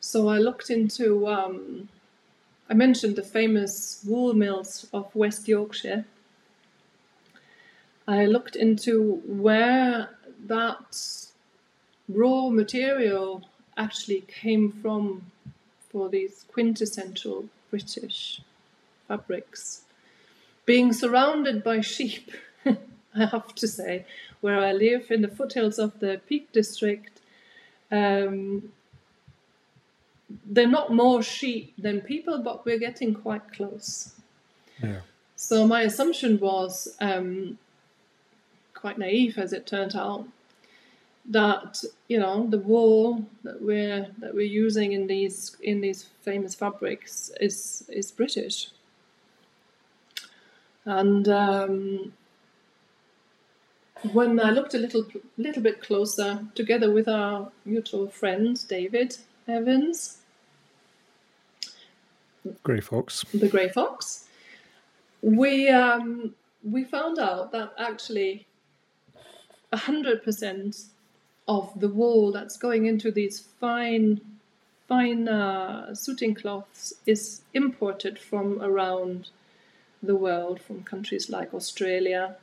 So 0.00 0.28
I 0.28 0.38
looked 0.38 0.70
into, 0.70 1.28
um, 1.28 1.88
I 2.68 2.74
mentioned 2.74 3.16
the 3.16 3.22
famous 3.22 4.02
wool 4.06 4.32
mills 4.34 4.86
of 4.92 5.14
West 5.14 5.46
Yorkshire. 5.46 6.04
I 8.08 8.24
looked 8.24 8.56
into 8.56 9.22
where 9.26 10.10
that 10.46 11.29
raw 12.14 12.48
material 12.48 13.42
actually 13.76 14.22
came 14.22 14.70
from 14.70 15.30
for 15.90 16.08
these 16.08 16.44
quintessential 16.52 17.46
British 17.70 18.40
fabrics. 19.08 19.82
Being 20.66 20.92
surrounded 20.92 21.64
by 21.64 21.80
sheep, 21.80 22.30
I 22.66 23.26
have 23.26 23.54
to 23.56 23.66
say, 23.66 24.06
where 24.40 24.60
I 24.60 24.72
live 24.72 25.10
in 25.10 25.22
the 25.22 25.28
foothills 25.28 25.78
of 25.78 25.98
the 25.98 26.20
Peak 26.28 26.52
District, 26.52 27.20
um, 27.90 28.72
they're 30.46 30.68
not 30.68 30.92
more 30.92 31.22
sheep 31.22 31.74
than 31.76 32.00
people, 32.00 32.38
but 32.38 32.64
we're 32.64 32.78
getting 32.78 33.14
quite 33.14 33.52
close. 33.52 34.12
Yeah. 34.80 35.00
So 35.34 35.66
my 35.66 35.82
assumption 35.82 36.38
was 36.38 36.96
um, 37.00 37.58
quite 38.74 38.98
naive, 38.98 39.38
as 39.38 39.52
it 39.52 39.66
turned 39.66 39.96
out, 39.96 40.26
that 41.30 41.82
you 42.08 42.18
know 42.18 42.46
the 42.48 42.58
wool 42.58 43.24
that 43.44 43.62
we're 43.62 44.08
that 44.18 44.34
we're 44.34 44.54
using 44.64 44.92
in 44.92 45.06
these 45.06 45.56
in 45.62 45.80
these 45.80 46.04
famous 46.22 46.54
fabrics 46.54 47.30
is 47.40 47.84
is 47.88 48.10
British. 48.10 48.70
And 50.84 51.28
um, 51.28 52.12
when 54.12 54.40
I 54.40 54.50
looked 54.50 54.74
a 54.74 54.78
little 54.78 55.06
little 55.38 55.62
bit 55.62 55.80
closer, 55.80 56.44
together 56.54 56.90
with 56.90 57.08
our 57.08 57.52
mutual 57.64 58.08
friend 58.08 58.60
David 58.68 59.16
Evans, 59.46 60.18
Grey 62.64 62.80
Fox, 62.80 63.24
the 63.32 63.48
Grey 63.48 63.68
Fox, 63.68 64.26
we 65.22 65.68
um, 65.68 66.34
we 66.64 66.82
found 66.82 67.20
out 67.20 67.52
that 67.52 67.72
actually 67.78 68.46
hundred 69.72 70.24
percent 70.24 70.76
of 71.50 71.80
the 71.80 71.88
wool 71.88 72.30
that's 72.30 72.56
going 72.56 72.86
into 72.86 73.10
these 73.10 73.40
fine 73.40 74.20
fine 74.86 75.28
uh, 75.28 75.94
suiting 75.94 76.34
cloths 76.34 76.92
is 77.06 77.42
imported 77.54 78.18
from 78.18 78.60
around 78.62 79.28
the 80.02 80.16
world, 80.16 80.60
from 80.60 80.82
countries 80.82 81.28
like 81.30 81.54
Australia, 81.54 82.36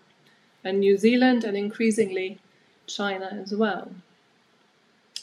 and 0.64 0.80
New 0.80 0.98
Zealand, 0.98 1.44
and 1.44 1.58
increasingly 1.58 2.40
China 2.86 3.30
as 3.44 3.54
well. 3.54 3.92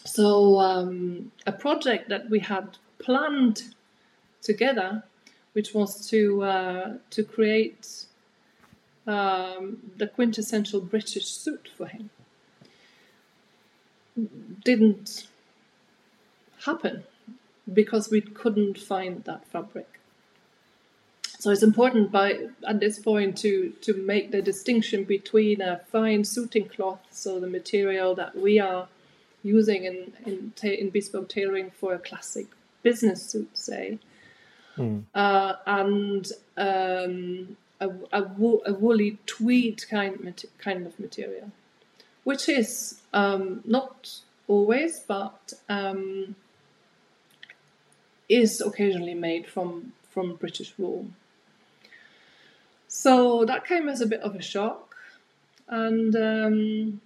So, 0.05 0.59
um, 0.61 1.33
a 1.47 1.53
project 1.53 2.09
that 2.09 2.29
we 2.29 2.41
had 2.41 2.77
planned 2.99 3.75
together, 4.43 5.03
which 5.55 5.73
was 5.73 6.09
to 6.11 6.43
uh, 6.43 6.87
to 7.11 7.23
create 7.23 8.07
um, 9.07 9.79
the 9.97 10.07
quintessential 10.07 10.81
British 10.81 11.27
suit 11.27 11.69
for 11.77 11.87
him, 11.87 12.11
didn't 14.65 15.27
happen 16.65 17.05
because 17.73 18.11
we 18.11 18.21
couldn't 18.21 18.79
find 18.79 19.25
that 19.25 19.47
fabric. 19.47 20.01
So 21.39 21.51
it's 21.51 21.63
important 21.63 22.11
by 22.11 22.49
at 22.67 22.81
this 22.81 22.99
point 22.99 23.37
to 23.39 23.71
to 23.83 23.93
make 23.95 24.31
the 24.31 24.41
distinction 24.41 25.05
between 25.05 25.61
a 25.61 25.81
fine 25.93 26.25
suiting 26.25 26.69
cloth, 26.69 27.01
so 27.11 27.39
the 27.39 27.47
material 27.47 28.15
that 28.15 28.35
we 28.37 28.59
are 28.59 28.89
using 29.43 29.85
in 29.85 30.13
in, 30.25 30.53
ta- 30.57 30.69
in 30.69 30.91
bespoke 30.91 31.29
tailoring 31.29 31.71
for 31.71 31.93
a 31.95 31.99
classic 31.99 32.47
business 32.83 33.27
suit, 33.31 33.51
say, 33.57 33.99
mm. 34.79 35.03
uh, 35.15 35.55
and 35.67 36.33
um, 36.57 37.57
a, 37.81 37.89
a, 38.13 38.23
wo- 38.23 38.63
a, 38.65 38.73
woolly 38.73 39.19
tweed 39.27 39.85
kind 39.91 40.45
kind 40.59 40.87
of 40.87 40.99
material, 40.99 41.51
which 42.25 42.49
is 42.49 43.01
um, 43.13 43.63
not 43.65 44.21
always, 44.49 45.01
but 45.01 45.53
um, 45.69 46.35
is 48.29 48.61
occasionally 48.61 49.15
made 49.15 49.47
from 49.47 49.93
from 50.11 50.37
British 50.37 50.75
wool. 50.79 51.07
So 52.89 53.45
that 53.45 53.67
came 53.67 53.89
as 53.89 54.01
a 54.01 54.07
bit 54.07 54.21
of 54.21 54.37
a 54.37 54.43
shock. 54.43 54.95
And 55.67 56.15
um, 56.15 57.01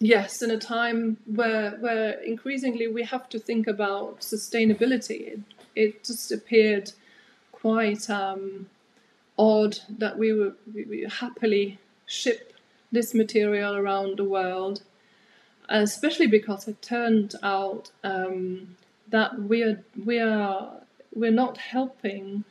yes, 0.00 0.42
in 0.42 0.50
a 0.50 0.58
time 0.58 1.18
where, 1.26 1.72
where 1.78 2.20
increasingly 2.22 2.88
we 2.88 3.04
have 3.04 3.28
to 3.28 3.38
think 3.38 3.68
about 3.68 4.20
sustainability, 4.20 5.20
it, 5.34 5.40
it 5.76 6.04
just 6.04 6.32
appeared 6.32 6.90
quite 7.52 8.10
um, 8.10 8.66
odd 9.38 9.78
that 9.88 10.18
we 10.18 10.32
would 10.32 10.56
we 10.74 11.06
happily 11.08 11.78
ship 12.06 12.55
this 12.96 13.12
material 13.12 13.76
around 13.76 14.16
the 14.16 14.24
world, 14.24 14.82
especially 15.68 16.26
because 16.26 16.66
it 16.66 16.80
turned 16.80 17.34
out 17.42 17.90
um, 18.02 18.76
that 19.10 19.38
we 19.38 19.62
are 19.62 19.78
we 20.10 20.18
are 20.18 20.80
we're 21.14 21.38
not 21.44 21.58
helping 21.58 22.44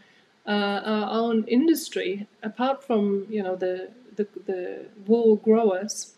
uh, 0.47 0.79
our 0.93 1.07
own 1.21 1.43
industry, 1.47 2.27
apart 2.43 2.83
from 2.83 3.25
you 3.27 3.41
know 3.41 3.55
the 3.55 3.89
the, 4.17 4.27
the 4.45 4.85
wool 5.07 5.35
growers, 5.47 6.13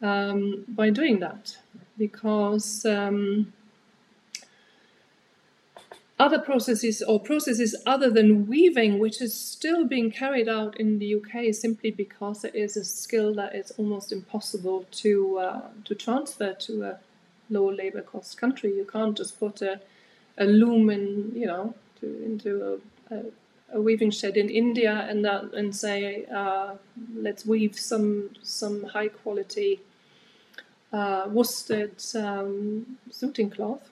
um, 0.00 0.64
by 0.68 0.88
doing 0.90 1.18
that, 1.18 1.58
because 1.98 2.86
um, 2.86 3.52
other 6.20 6.38
processes 6.38 7.02
or 7.02 7.18
processes 7.18 7.74
other 7.86 8.10
than 8.10 8.46
weaving, 8.46 8.98
which 8.98 9.20
is 9.20 9.32
still 9.34 9.86
being 9.86 10.10
carried 10.10 10.48
out 10.48 10.78
in 10.78 10.98
the 10.98 11.14
UK, 11.14 11.54
simply 11.54 11.90
because 11.90 12.44
it 12.44 12.54
is 12.54 12.76
a 12.76 12.84
skill 12.84 13.34
that 13.34 13.54
is 13.54 13.72
almost 13.78 14.12
impossible 14.12 14.84
to 15.02 15.38
uh, 15.38 15.68
to 15.84 15.94
transfer 15.94 16.52
to 16.52 16.82
a 16.84 16.98
low 17.48 17.68
labor 17.70 18.02
cost 18.02 18.38
country. 18.38 18.70
You 18.70 18.84
can't 18.84 19.16
just 19.16 19.40
put 19.40 19.62
a, 19.62 19.80
a 20.38 20.44
loom 20.44 20.90
in, 20.90 21.32
you 21.34 21.46
know, 21.46 21.74
to, 22.00 22.06
into 22.24 22.80
a, 23.10 23.14
a 23.16 23.22
a 23.72 23.80
weaving 23.80 24.10
shed 24.10 24.36
in 24.36 24.48
India 24.50 25.06
and 25.08 25.24
that 25.24 25.54
and 25.54 25.74
say 25.74 26.24
uh, 26.26 26.74
let's 27.14 27.46
weave 27.46 27.78
some 27.78 28.30
some 28.42 28.84
high 28.84 29.08
quality 29.08 29.80
uh, 30.92 31.24
worsted 31.28 31.94
um, 32.14 32.98
suiting 33.10 33.50
cloth. 33.50 33.88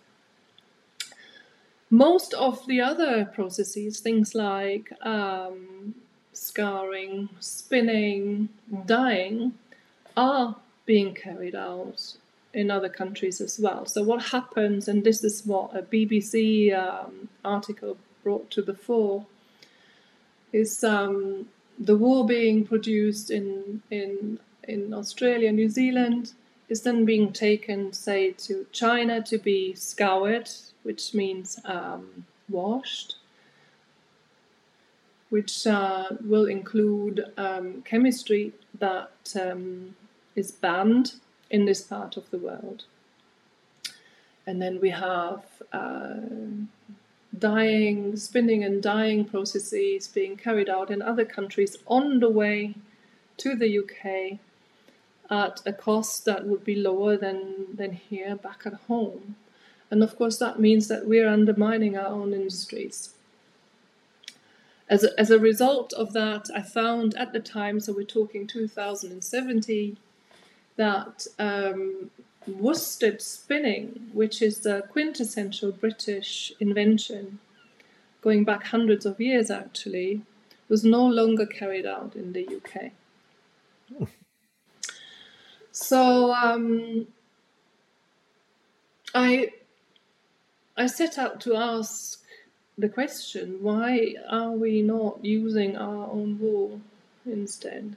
Most 1.91 2.35
of 2.35 2.67
the 2.67 2.81
other 2.81 3.25
processes, 3.25 4.01
things 4.01 4.35
like 4.35 4.93
um, 5.03 5.95
scouring, 6.33 7.31
spinning, 7.41 8.51
dyeing, 8.85 9.55
are 10.17 10.57
being 10.85 11.15
carried 11.15 11.55
out 11.55 12.17
in 12.53 12.71
other 12.71 12.89
countries 12.89 13.41
as 13.41 13.59
well. 13.59 13.87
So 13.87 14.03
what 14.03 14.23
happens, 14.27 14.89
and 14.89 15.05
this 15.05 15.25
is 15.25 15.47
what 15.47 15.75
a 15.77 15.83
BBC 15.83 16.77
um, 16.77 17.29
article 17.45 17.97
brought 18.23 18.51
to 18.51 18.63
the 18.63 18.75
fore 18.75 19.27
is 20.53 20.83
um, 20.83 21.49
the 21.79 21.97
wool 21.97 22.25
being 22.25 22.67
produced 22.67 23.31
in 23.31 23.83
in 23.91 24.39
in 24.65 24.93
Australia, 24.93 25.51
New 25.53 25.69
Zealand, 25.69 26.33
is 26.69 26.83
then 26.83 27.05
being 27.05 27.33
taken, 27.33 27.93
say, 27.93 28.33
to 28.33 28.67
China 28.73 29.23
to 29.23 29.39
be 29.39 29.75
scoured, 29.75 30.51
which 30.83 31.15
means 31.15 31.59
um, 31.65 32.27
washed, 32.49 33.17
which 35.31 35.67
uh, 35.67 36.07
will 36.25 36.47
include 36.47 37.33
um, 37.37 37.83
chemistry 37.83 38.53
that 38.79 39.35
um, 39.41 39.95
is 40.35 40.51
banned 40.51 41.15
in 41.51 41.65
this 41.65 41.83
part 41.83 42.17
of 42.17 42.31
the 42.31 42.39
world. 42.39 42.85
And 44.47 44.63
then 44.63 44.81
we 44.81 44.91
have 44.91 45.45
uh, 45.73 46.15
dyeing, 47.39 48.17
spinning 48.17 48.65
and 48.65 48.83
dyeing 48.83 49.25
processes 49.27 50.09
being 50.09 50.37
carried 50.37 50.71
out 50.71 50.91
in 50.91 51.03
other 51.03 51.25
countries 51.25 51.77
on 51.87 52.21
the 52.21 52.31
way 52.31 52.75
to 53.37 53.55
the 53.55 53.79
UK 53.79 54.39
at 55.31 55.61
a 55.67 55.73
cost 55.73 56.25
that 56.25 56.47
would 56.47 56.65
be 56.65 56.75
lower 56.75 57.17
than, 57.17 57.67
than 57.75 57.93
here 57.93 58.35
back 58.37 58.63
at 58.65 58.75
home. 58.89 59.37
And 59.91 60.03
of 60.03 60.17
course, 60.17 60.39
that 60.39 60.61
means 60.61 60.89
that 60.89 61.07
we're 61.07 61.29
undermining 61.29 61.97
our 61.97 62.09
own 62.09 62.33
industries. 62.33 63.15
As 64.89 65.05
a, 65.05 65.19
as 65.21 65.31
a 65.31 65.39
result 65.39 65.93
of 65.93 66.13
that, 66.13 66.49
I 66.55 66.63
found 66.63 67.15
at 67.17 67.33
the 67.33 67.41
time, 67.41 67.81
so 67.81 67.93
we're 67.93 68.05
talking 68.05 68.47
2070, 68.47 69.97
that 70.77 71.27
um, 71.39 72.11
worsted 72.47 73.21
spinning, 73.21 74.11
which 74.13 74.41
is 74.41 74.61
the 74.61 74.85
quintessential 74.91 75.73
British 75.73 76.53
invention, 76.61 77.39
going 78.23 78.45
back 78.45 78.65
hundreds 78.65 79.05
of 79.05 79.21
years 79.21 79.51
actually, 79.51 80.23
was 80.69 80.85
no 80.85 81.07
longer 81.07 81.47
carried 81.47 81.87
out 81.87 82.15
in 82.15 82.33
the 82.33 82.47
UK. 82.47 82.93
so 85.73 86.33
um, 86.33 87.07
I 89.15 89.51
I 90.79 90.87
set 90.87 91.19
out 91.19 91.41
to 91.41 91.57
ask 91.57 92.23
the 92.79 92.89
question: 92.89 93.59
Why 93.63 94.15
are 94.31 94.53
we 94.53 94.81
not 94.81 95.25
using 95.25 95.77
our 95.77 96.07
own 96.07 96.39
wool 96.39 96.81
instead? 97.27 97.97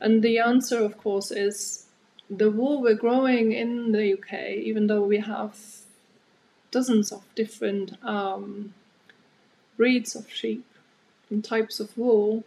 And 0.00 0.22
the 0.22 0.38
answer, 0.38 0.78
of 0.78 0.96
course, 0.96 1.32
is 1.32 1.86
the 2.30 2.48
wool 2.48 2.80
we're 2.80 2.94
growing 2.94 3.50
in 3.50 3.90
the 3.90 4.12
UK, 4.12 4.50
even 4.50 4.86
though 4.86 5.02
we 5.02 5.18
have 5.18 5.58
dozens 6.70 7.10
of 7.10 7.24
different 7.34 7.96
um, 8.04 8.72
breeds 9.76 10.14
of 10.14 10.30
sheep 10.30 10.64
and 11.28 11.44
types 11.44 11.80
of 11.80 11.98
wool, 11.98 12.44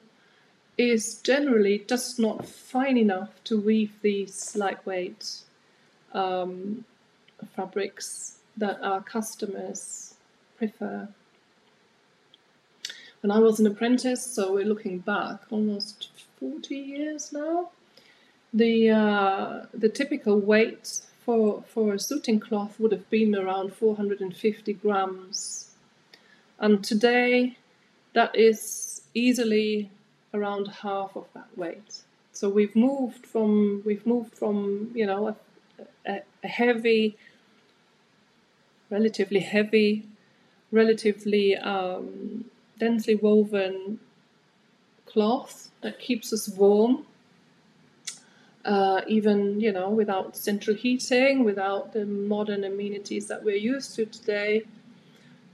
is 0.78 1.16
generally 1.16 1.84
just 1.86 2.18
not 2.18 2.48
fine 2.48 2.96
enough 2.96 3.44
to 3.44 3.60
weave 3.60 3.92
these 4.02 4.56
lightweight 4.56 5.40
um, 6.14 6.86
fabrics 7.58 8.38
that 8.58 8.82
our 8.82 9.02
customers 9.02 10.16
prefer. 10.58 11.08
When 13.22 13.32
I 13.32 13.40
was 13.40 13.60
an 13.60 13.68
apprentice, 13.68 14.26
so 14.26 14.54
we're 14.54 14.66
looking 14.66 15.00
back 15.00 15.40
almost 15.50 16.10
40 16.40 16.76
years 16.76 17.32
now, 17.32 17.70
the 18.54 18.90
uh, 18.90 19.66
the 19.74 19.90
typical 19.90 20.40
weight 20.40 21.02
for 21.26 21.64
for 21.68 21.94
a 21.94 22.00
suiting 22.00 22.40
cloth 22.40 22.80
would 22.80 22.92
have 22.92 23.10
been 23.10 23.34
around 23.36 23.74
450 23.74 24.74
grams, 24.74 25.72
and 26.60 26.84
today 26.84 27.58
that 28.14 28.36
is 28.36 29.02
easily 29.14 29.90
around 30.34 30.68
half 30.82 31.16
of 31.16 31.26
that 31.34 31.48
weight. 31.58 32.04
so 32.32 32.50
we've 32.50 32.76
moved 32.76 33.26
from 33.26 33.82
we've 33.86 34.06
moved 34.06 34.34
from 34.36 34.92
you 34.94 35.06
know 35.06 35.30
a, 35.30 35.36
a, 36.06 36.22
a 36.44 36.48
heavy, 36.48 37.16
relatively 38.98 39.40
heavy, 39.40 40.06
relatively 40.72 41.58
um, 41.58 42.46
densely 42.80 43.16
woven 43.16 44.00
cloth 45.06 45.56
that 45.82 46.00
keeps 46.00 46.32
us 46.32 46.48
warm. 46.50 47.06
Uh, 48.64 49.02
even 49.10 49.60
you 49.60 49.74
know 49.74 49.90
without 49.90 50.38
central 50.38 50.76
heating, 50.76 51.44
without 51.44 51.92
the 51.92 52.06
modern 52.06 52.64
amenities 52.64 53.28
that 53.28 53.44
we're 53.44 53.64
used 53.74 53.94
to 53.96 54.06
today, 54.06 54.64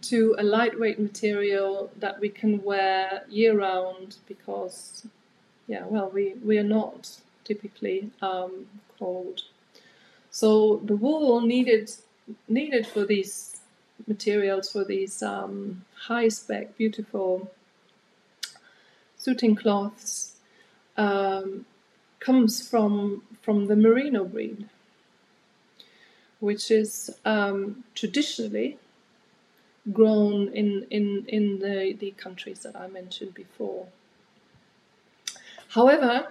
to 0.02 0.36
a 0.38 0.44
lightweight 0.44 1.00
material 1.00 1.92
that 1.98 2.20
we 2.20 2.30
can 2.30 2.64
wear 2.64 3.24
year 3.30 3.58
round 3.58 4.18
because, 4.28 5.06
yeah, 5.68 5.86
well, 5.86 6.10
we, 6.10 6.34
we 6.44 6.58
are 6.58 6.64
not 6.64 7.20
typically 7.44 8.10
um, 8.22 8.68
cold. 8.98 9.42
So 10.32 10.82
the 10.86 10.96
wool 10.96 11.42
needed 11.42 11.92
needed 12.48 12.88
for 12.88 13.06
these 13.06 13.58
materials, 14.08 14.72
for 14.72 14.84
these 14.84 15.22
um, 15.22 15.86
high 16.08 16.30
spec, 16.30 16.78
beautiful 16.78 17.52
suiting 19.18 19.56
cloths, 19.56 20.36
um, 20.98 21.66
comes 22.20 22.68
from 22.68 23.24
from 23.42 23.68
the 23.68 23.76
merino 23.76 24.26
breed, 24.26 24.68
which 26.40 26.70
is 26.72 27.10
um, 27.26 27.84
traditionally 27.96 28.78
grown 29.92 30.50
in, 30.50 30.86
in, 30.90 31.26
in 31.28 31.60
the, 31.60 31.96
the 32.00 32.12
countries 32.12 32.60
that 32.60 32.76
I 32.76 32.88
mentioned 32.88 33.34
before. 33.34 33.88
However, 35.70 36.28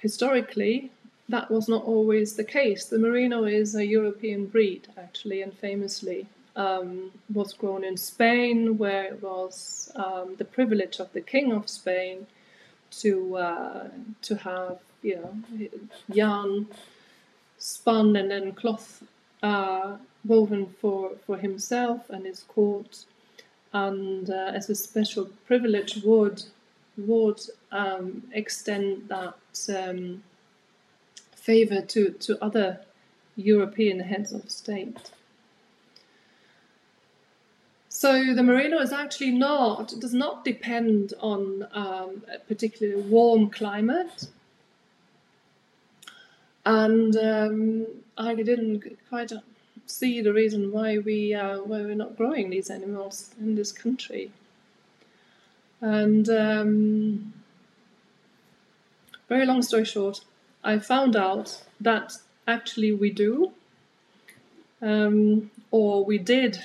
historically, 0.00 0.90
that 1.28 1.50
was 1.50 1.68
not 1.68 1.84
always 1.84 2.34
the 2.34 2.44
case. 2.44 2.86
The 2.86 2.98
Merino 2.98 3.44
is 3.44 3.74
a 3.74 3.86
European 3.86 4.46
breed, 4.46 4.88
actually, 4.96 5.42
and 5.42 5.52
famously 5.52 6.26
um, 6.56 7.12
was 7.32 7.52
grown 7.52 7.84
in 7.84 7.96
Spain, 7.96 8.78
where 8.78 9.04
it 9.04 9.22
was 9.22 9.92
um, 9.94 10.36
the 10.36 10.44
privilege 10.44 10.98
of 10.98 11.12
the 11.12 11.20
King 11.20 11.52
of 11.52 11.68
Spain 11.68 12.26
to 12.90 13.36
uh, 13.36 13.88
to 14.22 14.36
have 14.36 14.78
you 15.02 15.16
know 15.16 15.68
yarn 16.08 16.66
spun 17.58 18.16
and 18.16 18.30
then 18.30 18.52
cloth 18.52 19.02
uh, 19.42 19.96
woven 20.24 20.66
for, 20.80 21.12
for 21.26 21.36
himself 21.36 22.08
and 22.10 22.24
his 22.24 22.42
court, 22.44 23.04
and 23.72 24.30
uh, 24.30 24.52
as 24.54 24.70
a 24.70 24.74
special 24.74 25.26
privilege 25.46 26.02
would 26.04 26.42
would 26.96 27.40
um, 27.70 28.22
extend 28.32 29.08
that 29.08 29.36
um, 29.68 30.22
favor 31.48 31.80
to, 31.80 32.10
to 32.26 32.32
other 32.44 32.68
European 33.36 34.00
heads 34.00 34.32
of 34.32 34.50
state. 34.50 35.00
So 37.88 38.34
the 38.34 38.42
merino 38.42 38.78
is 38.86 38.92
actually 38.92 39.30
not 39.30 39.86
does 40.04 40.12
not 40.24 40.44
depend 40.44 41.14
on 41.20 41.66
um, 41.72 42.22
a 42.34 42.38
particularly 42.50 43.00
warm 43.14 43.48
climate, 43.50 44.28
and 46.66 47.16
um, 47.16 47.86
I 48.18 48.34
didn't 48.34 48.82
quite 49.08 49.32
see 49.86 50.20
the 50.20 50.34
reason 50.40 50.70
why 50.70 50.98
we 50.98 51.18
uh, 51.34 51.56
why 51.68 51.78
we're 51.80 52.02
not 52.04 52.16
growing 52.20 52.50
these 52.50 52.68
animals 52.78 53.34
in 53.40 53.54
this 53.56 53.72
country. 53.72 54.30
And 55.80 56.28
um, 56.28 57.32
very 59.28 59.46
long 59.46 59.62
story 59.62 59.86
short, 59.86 60.20
I 60.64 60.78
found 60.78 61.16
out 61.16 61.62
that 61.80 62.14
actually 62.46 62.92
we 62.92 63.10
do, 63.10 63.52
um, 64.82 65.50
or 65.70 66.04
we 66.04 66.18
did, 66.18 66.58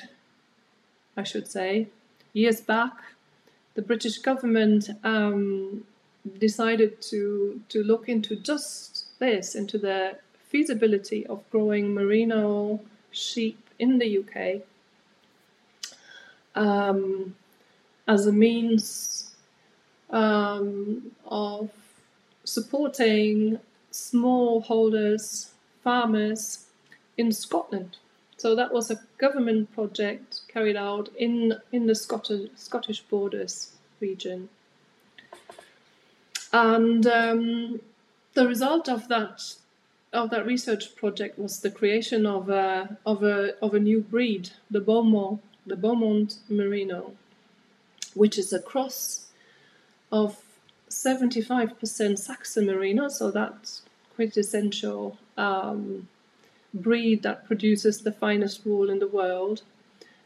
I 1.16 1.24
should 1.24 1.48
say, 1.48 1.88
years 2.34 2.62
back. 2.62 2.94
The 3.76 3.82
British 3.82 4.20
government 4.20 4.90
um, 5.04 5.86
decided 6.40 7.02
to 7.04 7.62
to 7.70 7.84
look 7.84 8.08
into 8.08 8.36
just 8.36 9.06
this, 9.20 9.56
into 9.56 9.78
the 9.78 10.18
feasibility 10.50 11.26
of 11.28 11.50
growing 11.50 11.94
merino 11.94 12.80
sheep 13.12 13.70
in 13.80 13.98
the 13.98 14.20
UK 14.20 14.62
um, 16.56 17.36
as 18.08 18.28
a 18.28 18.32
means 18.32 19.34
um, 20.10 21.12
of 21.26 21.72
supporting 22.44 23.60
smallholders, 23.94 25.52
farmers 25.84 26.66
in 27.18 27.32
Scotland. 27.32 27.98
So 28.38 28.56
that 28.56 28.74
was 28.74 28.92
a 28.92 29.00
government 29.18 29.74
project 29.74 30.42
carried 30.52 30.76
out 30.76 31.10
in, 31.16 31.54
in 31.72 31.86
the 31.86 31.96
Scottish, 31.96 32.50
Scottish 32.56 33.02
borders 33.02 33.72
region. 34.02 34.50
And 36.52 37.08
um, 37.08 37.80
the 38.34 38.48
result 38.48 38.90
of 38.90 39.08
that 39.08 39.56
of 40.12 40.30
that 40.30 40.46
research 40.46 40.96
project 40.96 41.40
was 41.40 41.62
the 41.62 41.72
creation 41.72 42.28
of 42.28 42.48
a 42.48 42.98
of 43.06 43.24
a 43.24 43.56
of 43.64 43.74
a 43.74 43.80
new 43.80 44.00
breed, 44.00 44.52
the 44.70 44.80
Beaumont, 44.80 45.42
the 45.66 45.76
Beaumont 45.76 46.38
Merino, 46.50 47.14
which 48.14 48.38
is 48.38 48.54
a 48.54 48.62
cross 48.62 49.28
of 50.12 50.40
75% 50.94 52.20
Saxon 52.20 52.66
Merino, 52.66 53.08
so 53.08 53.32
that's 53.32 53.82
quintessential 54.16 55.18
um, 55.38 56.08
breed 56.74 57.24
that 57.24 57.46
produces 57.46 58.02
the 58.02 58.12
finest 58.12 58.66
wool 58.66 58.90
in 58.90 59.00
the 59.00 59.08
world, 59.08 59.62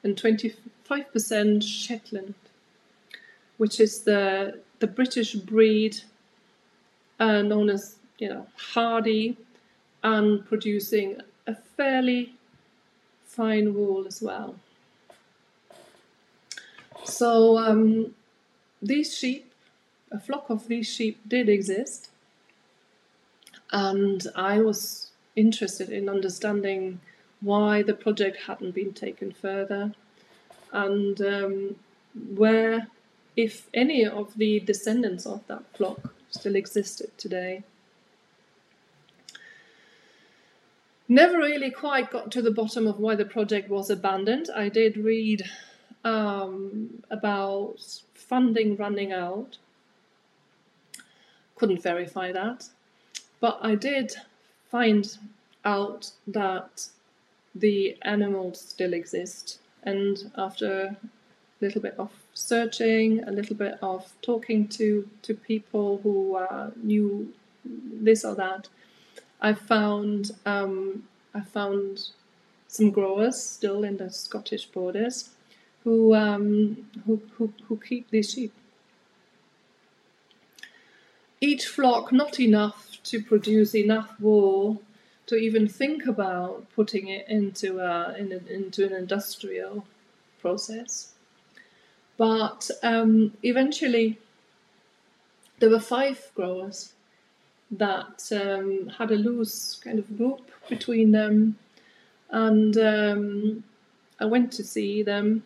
and 0.04 0.16
25% 0.16 1.64
Shetland, 1.64 2.36
which 3.58 3.80
is 3.80 4.02
the 4.02 4.60
the 4.80 4.88
British 4.88 5.34
breed 5.34 5.98
uh, 7.20 7.42
known 7.42 7.70
as 7.70 7.96
you 8.20 8.30
know 8.30 8.46
hardy 8.74 9.38
and 10.04 10.46
producing 10.46 11.20
a 11.48 11.56
fairly 11.56 12.34
fine 13.26 13.74
wool 13.74 14.06
as 14.08 14.22
well. 14.22 14.56
So 17.04 17.58
um, 17.58 18.14
these 18.82 19.16
sheep, 19.18 19.47
a 20.12 20.20
flock 20.20 20.50
of 20.50 20.68
these 20.68 20.88
sheep 20.88 21.20
did 21.28 21.50
exist, 21.50 22.10
and 23.72 24.26
I 24.36 24.60
was 24.60 25.12
interested 25.36 25.90
in 25.90 26.10
understanding 26.10 27.00
why 27.42 27.84
the 27.84 27.94
project 27.94 28.38
hadn't 28.48 28.74
been 28.74 28.94
taken 28.94 29.32
further 29.32 29.94
and 30.72 31.22
um, 31.22 31.76
where, 32.36 32.88
if 33.36 33.68
any 33.74 34.06
of 34.06 34.38
the 34.38 34.60
descendants 34.60 35.26
of 35.26 35.46
that 35.48 35.64
flock 35.76 36.14
still 36.32 36.56
existed 36.56 37.12
today. 37.18 37.64
Never 41.08 41.38
really 41.38 41.72
quite 41.72 42.12
got 42.12 42.32
to 42.32 42.42
the 42.42 42.52
bottom 42.52 42.86
of 42.86 43.00
why 43.00 43.16
the 43.16 43.26
project 43.26 43.70
was 43.70 43.90
abandoned. 43.90 44.50
I 44.54 44.68
did 44.68 44.98
read 44.98 45.44
um, 46.04 47.04
about 47.10 48.02
funding 48.14 48.76
running 48.76 49.14
out. 49.14 49.58
Couldn't 51.58 51.82
verify 51.82 52.32
that. 52.32 52.70
But 53.40 53.60
I 53.62 53.76
did 53.76 54.16
find 54.72 55.18
out 55.66 56.12
that 56.28 56.88
the 57.54 57.98
animals 58.04 58.62
still 58.62 58.94
exist. 58.94 59.60
And 59.84 60.32
after 60.38 60.72
a 60.82 60.98
little 61.62 61.82
bit 61.82 61.96
of 61.98 62.12
searching, 62.34 63.24
a 63.24 63.32
little 63.32 63.56
bit 63.56 63.78
of 63.82 64.14
talking 64.22 64.68
to, 64.70 65.08
to 65.24 65.34
people 65.34 66.00
who 66.04 66.36
uh, 66.36 66.72
knew 66.76 67.34
this 67.66 68.24
or 68.24 68.36
that, 68.36 68.70
I 69.42 69.54
found 69.54 70.32
um, 70.46 71.04
I 71.34 71.42
found 71.42 72.10
some 72.68 72.92
growers 72.92 73.42
still 73.42 73.84
in 73.84 73.98
the 73.98 74.12
Scottish 74.12 74.66
borders 74.66 75.30
who 75.84 76.16
um, 76.16 76.88
who, 77.06 77.22
who, 77.38 77.54
who 77.68 77.78
keep 77.78 78.10
these 78.10 78.32
sheep. 78.32 78.54
Each 81.40 81.68
flock 81.68 82.12
not 82.12 82.40
enough 82.40 82.98
to 83.04 83.22
produce 83.22 83.76
enough 83.76 84.20
wool 84.20 84.82
to 85.28 85.36
even 85.36 85.68
think 85.68 86.08
about 86.08 86.66
putting 86.74 87.08
it 87.10 87.28
into 87.28 87.80
a, 87.80 88.16
in 88.18 88.32
into 88.50 88.86
an 88.86 88.94
industrial 88.94 89.86
process. 90.42 91.14
But 92.18 92.72
um, 92.82 93.34
eventually, 93.44 94.18
there 95.60 95.70
were 95.70 95.80
five 95.80 96.32
growers 96.34 96.94
that 97.70 98.32
um, 98.32 98.88
had 98.98 99.12
a 99.12 99.16
loose 99.16 99.80
kind 99.84 100.00
of 100.00 100.18
group 100.18 100.50
between 100.70 101.12
them, 101.12 101.58
and 102.32 102.78
um, 102.78 103.64
I 104.20 104.26
went 104.26 104.52
to 104.54 104.64
see 104.64 105.04
them 105.04 105.44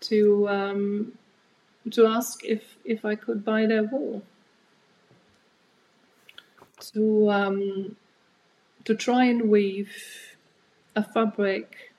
to 0.00 0.48
um, 0.48 1.12
to 1.90 2.06
ask 2.06 2.44
if 2.44 2.76
if 2.84 3.04
I 3.04 3.16
could 3.16 3.44
buy 3.44 3.66
their 3.66 3.82
wool. 3.82 4.22
To 6.94 7.30
um, 7.30 7.96
to 8.84 8.94
try 8.94 9.24
and 9.24 9.48
weave 9.50 10.36
a 10.94 11.02
fabric 11.02 11.92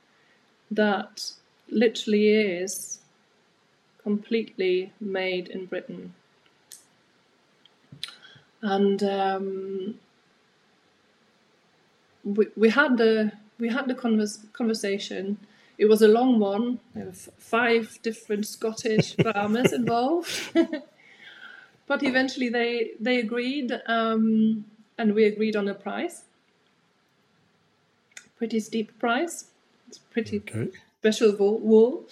that 0.69 1.31
literally 1.69 2.29
is 2.29 2.99
completely 4.01 4.91
made 4.99 5.47
in 5.47 5.65
Britain. 5.65 6.13
And 8.61 9.03
um, 9.03 9.95
we, 12.23 12.47
we 12.55 12.69
had 12.69 12.97
the 12.97 13.33
we 13.59 13.69
had 13.69 13.87
the 13.87 13.95
converse, 13.95 14.39
conversation. 14.53 15.37
It 15.77 15.85
was 15.85 16.01
a 16.01 16.07
long 16.07 16.39
one. 16.39 16.79
There 16.93 17.05
were 17.05 17.11
five 17.11 17.99
different 18.03 18.45
Scottish 18.45 19.15
farmers 19.23 19.73
involved, 19.73 20.51
but 21.87 22.03
eventually 22.03 22.49
they 22.49 22.91
they 22.99 23.19
agreed, 23.19 23.71
um, 23.87 24.65
and 25.03 25.13
we 25.13 25.25
agreed 25.25 25.57
on 25.57 25.67
a 25.67 25.73
price. 25.73 26.23
Pretty 28.37 28.61
steep 28.61 28.97
price. 28.99 29.35
It's 29.89 29.97
pretty 29.97 30.37
okay. 30.37 30.69
special 31.01 31.35
wool, 31.69 32.05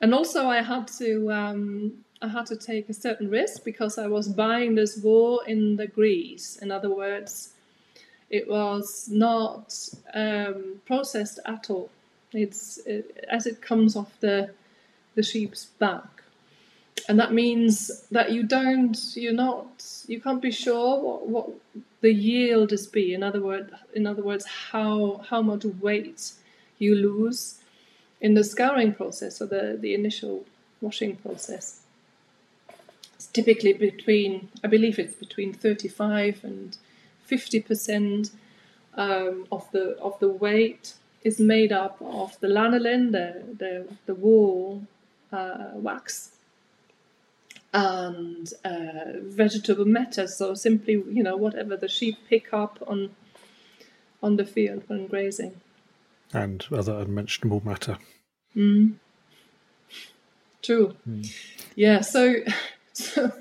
and 0.00 0.12
also 0.12 0.48
I 0.48 0.60
had 0.60 0.88
to 0.98 1.30
um, 1.30 1.92
I 2.20 2.26
had 2.26 2.46
to 2.46 2.56
take 2.56 2.88
a 2.88 2.92
certain 3.06 3.30
risk 3.30 3.64
because 3.64 3.98
I 3.98 4.08
was 4.08 4.26
buying 4.28 4.74
this 4.74 4.96
wool 4.96 5.40
in 5.46 5.76
the 5.76 5.86
grease. 5.86 6.58
In 6.60 6.72
other 6.72 6.90
words, 6.90 7.52
it 8.30 8.48
was 8.48 9.08
not 9.08 9.66
um, 10.12 10.80
processed 10.86 11.38
at 11.46 11.70
all. 11.70 11.88
It's 12.32 12.78
it, 12.84 13.24
as 13.30 13.46
it 13.46 13.62
comes 13.62 13.94
off 13.94 14.12
the 14.18 14.50
the 15.14 15.22
sheep's 15.22 15.66
back, 15.78 16.14
and 17.08 17.18
that 17.20 17.32
means 17.32 18.06
that 18.10 18.32
you 18.32 18.42
don't, 18.42 18.98
you're 19.14 19.40
not, 19.48 19.84
you 20.06 20.20
can't 20.20 20.42
be 20.42 20.50
sure 20.50 21.00
what, 21.00 21.28
what 21.28 21.50
the 22.04 22.12
yield 22.12 22.70
is 22.70 22.86
be. 22.86 23.14
In 23.14 23.22
other 23.22 23.40
words, 23.40 23.72
in 23.94 24.06
other 24.06 24.22
words, 24.22 24.44
how 24.72 25.24
how 25.30 25.40
much 25.40 25.64
weight 25.64 26.32
you 26.78 26.94
lose 26.94 27.40
in 28.20 28.34
the 28.34 28.44
scouring 28.44 28.92
process 28.92 29.40
or 29.40 29.46
the 29.46 29.78
the 29.84 29.94
initial 29.94 30.44
washing 30.82 31.16
process. 31.16 31.80
It's 33.14 33.28
typically 33.38 33.72
between, 33.72 34.48
I 34.62 34.66
believe 34.66 34.98
it's 34.98 35.14
between 35.14 35.54
35 35.54 36.44
and 36.44 36.76
50% 37.26 38.32
um, 38.96 39.46
of 39.50 39.64
the 39.72 39.96
of 40.08 40.18
the 40.20 40.28
weight 40.28 40.92
is 41.22 41.40
made 41.40 41.72
up 41.72 41.96
of 42.02 42.38
the 42.40 42.48
lanolin, 42.48 43.12
the 43.12 43.26
the, 43.62 43.72
the 44.04 44.14
wool 44.14 44.82
uh, 45.32 45.70
wax, 45.86 46.32
and 47.74 48.52
uh, 48.64 49.18
vegetable 49.20 49.84
matter. 49.84 50.26
So 50.28 50.54
simply, 50.54 50.94
you 51.10 51.22
know, 51.22 51.36
whatever 51.36 51.76
the 51.76 51.88
sheep 51.88 52.16
pick 52.28 52.54
up 52.54 52.78
on 52.86 53.10
on 54.22 54.36
the 54.36 54.46
field 54.46 54.84
when 54.86 55.06
grazing, 55.08 55.60
and 56.32 56.64
other 56.72 56.94
unmentionable 56.94 57.62
matter. 57.64 57.98
Mm. 58.56 58.94
True. 60.62 60.94
Mm. 61.06 61.30
Yeah. 61.74 62.00
So, 62.00 62.36
so 62.92 63.32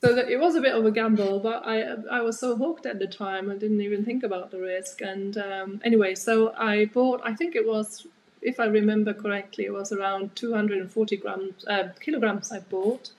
so 0.00 0.14
that 0.14 0.30
it 0.30 0.38
was 0.38 0.54
a 0.54 0.60
bit 0.60 0.74
of 0.74 0.86
a 0.86 0.92
gamble, 0.92 1.40
but 1.40 1.66
I 1.66 1.82
I 2.10 2.20
was 2.20 2.38
so 2.38 2.56
hooked 2.56 2.86
at 2.86 3.00
the 3.00 3.08
time 3.08 3.50
I 3.50 3.56
didn't 3.56 3.80
even 3.80 4.04
think 4.04 4.22
about 4.22 4.52
the 4.52 4.60
risk. 4.60 5.00
And 5.02 5.36
um, 5.36 5.80
anyway, 5.84 6.14
so 6.14 6.54
I 6.56 6.86
bought. 6.86 7.20
I 7.24 7.34
think 7.34 7.56
it 7.56 7.66
was, 7.66 8.06
if 8.40 8.60
I 8.60 8.66
remember 8.66 9.12
correctly, 9.12 9.64
it 9.64 9.72
was 9.72 9.90
around 9.90 10.36
240 10.36 11.16
grams 11.16 11.66
uh, 11.66 11.88
kilograms 12.00 12.52
I 12.52 12.60
bought, 12.60 13.10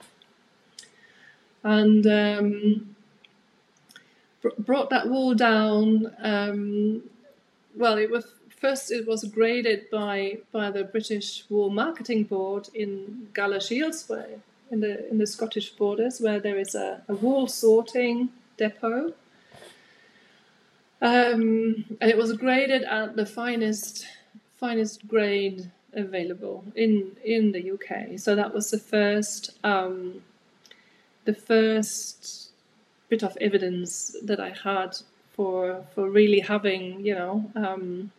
and 1.62 2.06
um, 2.06 2.96
br- 4.40 4.48
brought 4.58 4.90
that 4.90 5.08
wool 5.08 5.34
down. 5.34 6.12
Um, 6.20 7.02
well, 7.76 7.98
it 7.98 8.10
was 8.10 8.26
first 8.60 8.92
it 8.92 9.06
was 9.06 9.24
graded 9.24 9.90
by 9.90 10.38
by 10.52 10.70
the 10.70 10.84
British 10.84 11.44
Wool 11.48 11.70
Marketing 11.70 12.24
Board 12.24 12.68
in 12.74 13.28
Galashiels, 13.32 14.08
where 14.08 14.28
in 14.70 14.80
the 14.80 15.08
in 15.10 15.18
the 15.18 15.26
Scottish 15.26 15.70
borders 15.70 16.20
where 16.20 16.40
there 16.40 16.58
is 16.58 16.74
a, 16.74 17.02
a 17.08 17.14
wool 17.14 17.46
sorting 17.46 18.30
depot. 18.56 19.12
Um, 21.00 21.84
and 22.00 22.10
it 22.10 22.16
was 22.16 22.32
graded 22.34 22.84
at 22.84 23.16
the 23.16 23.26
finest 23.26 24.06
finest 24.56 25.06
grade 25.08 25.70
available 25.92 26.64
in 26.74 27.16
in 27.24 27.52
the 27.52 27.72
UK. 27.72 28.18
So 28.18 28.34
that 28.34 28.54
was 28.54 28.70
the 28.70 28.78
first 28.78 29.50
um, 29.64 30.22
the 31.24 31.34
first 31.34 32.50
bit 33.08 33.22
of 33.22 33.36
evidence 33.40 34.16
that 34.22 34.40
I 34.40 34.50
had 34.64 34.96
for 35.32 35.84
for 35.94 36.08
really 36.08 36.40
having 36.40 37.04
you 37.04 37.14
know 37.14 37.50
um, 37.54 38.10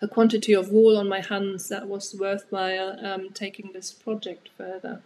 a 0.00 0.08
quantity 0.08 0.52
of 0.52 0.70
wool 0.70 0.96
on 0.96 1.08
my 1.08 1.20
hands 1.20 1.68
that 1.68 1.88
was 1.88 2.14
worthwhile 2.14 3.04
um, 3.04 3.30
taking 3.30 3.72
this 3.72 3.92
project 3.92 4.48
further. 4.56 5.02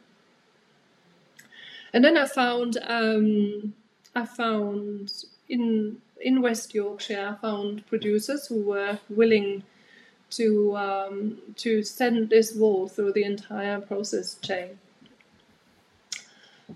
And 1.93 2.05
then 2.05 2.17
I 2.17 2.27
found 2.27 2.79
um, 2.87 3.75
I 4.15 4.25
found 4.27 5.13
in 5.49 5.99
in 6.21 6.43
West 6.43 6.75
Yorkshire 6.75 7.37
I 7.37 7.41
found 7.41 7.87
producers 7.87 8.47
who 8.49 8.63
were 8.63 8.99
willing 9.09 9.63
to 10.31 10.77
um, 10.77 11.39
to 11.57 11.83
send 11.83 12.31
this 12.31 12.55
wool 12.55 12.89
through 12.89 13.13
the 13.13 13.25
entire 13.25 13.81
process 13.81 14.37
chain, 14.37 14.79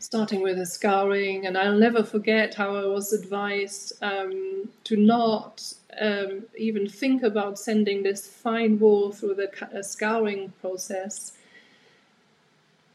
starting 0.00 0.42
with 0.42 0.56
the 0.56 0.66
scouring. 0.66 1.46
And 1.46 1.56
I'll 1.56 1.78
never 1.78 2.02
forget 2.02 2.54
how 2.54 2.74
I 2.76 2.86
was 2.86 3.12
advised 3.12 3.92
um, 4.02 4.68
to 4.84 4.96
not 4.96 5.72
um, 6.00 6.44
even 6.56 6.88
think 6.88 7.22
about 7.22 7.58
sending 7.58 8.02
this 8.02 8.26
fine 8.26 8.78
wool 8.78 9.12
through 9.12 9.34
the 9.34 9.78
uh, 9.78 9.82
scouring 9.82 10.52
process 10.60 11.32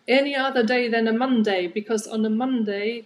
any 0.10 0.36
other 0.36 0.64
day 0.64 0.90
than 0.90 1.08
a 1.08 1.14
Monday 1.14 1.68
because 1.68 2.08
on 2.08 2.26
a 2.26 2.30
Monday 2.30 3.06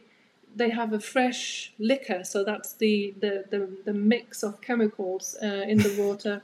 they 0.55 0.69
have 0.69 0.93
a 0.93 0.99
fresh 0.99 1.73
liquor, 1.79 2.23
so 2.23 2.43
that's 2.43 2.73
the 2.73 3.13
the, 3.19 3.45
the, 3.49 3.69
the 3.85 3.93
mix 3.93 4.43
of 4.43 4.61
chemicals 4.61 5.35
uh, 5.41 5.45
in 5.67 5.79
the 5.79 5.95
water. 5.97 6.41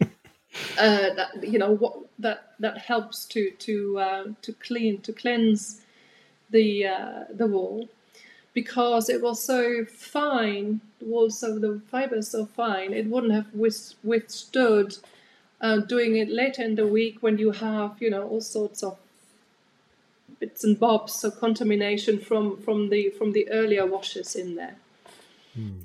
uh, 0.00 1.14
that 1.14 1.30
you 1.42 1.58
know 1.58 1.72
what 1.72 1.96
that 2.18 2.54
that 2.58 2.78
helps 2.78 3.24
to 3.26 3.50
to 3.52 3.98
uh, 3.98 4.24
to 4.42 4.52
clean 4.54 5.00
to 5.02 5.12
cleanse 5.12 5.82
the 6.50 6.86
uh, 6.86 7.24
the 7.32 7.46
wool 7.46 7.88
because 8.52 9.08
it 9.08 9.22
was 9.22 9.42
so 9.42 9.84
fine 9.84 10.80
the 10.98 11.06
wool 11.06 11.30
so 11.30 11.58
the 11.58 11.80
fiber 11.90 12.20
so 12.20 12.44
fine 12.44 12.92
it 12.92 13.06
wouldn't 13.06 13.32
have 13.32 13.46
withstood 13.54 14.96
uh, 15.60 15.78
doing 15.78 16.16
it 16.16 16.28
later 16.28 16.62
in 16.62 16.74
the 16.74 16.86
week 16.86 17.18
when 17.20 17.38
you 17.38 17.52
have 17.52 17.96
you 18.00 18.10
know 18.10 18.26
all 18.26 18.40
sorts 18.40 18.82
of 18.82 18.98
bits 20.40 20.64
and 20.64 20.80
bobs, 20.80 21.12
so 21.12 21.30
contamination 21.30 22.18
from 22.18 22.56
from 22.62 22.88
the 22.88 23.10
from 23.10 23.32
the 23.32 23.48
earlier 23.50 23.86
washes 23.86 24.34
in 24.34 24.56
there. 24.56 24.76
Mm. 25.56 25.82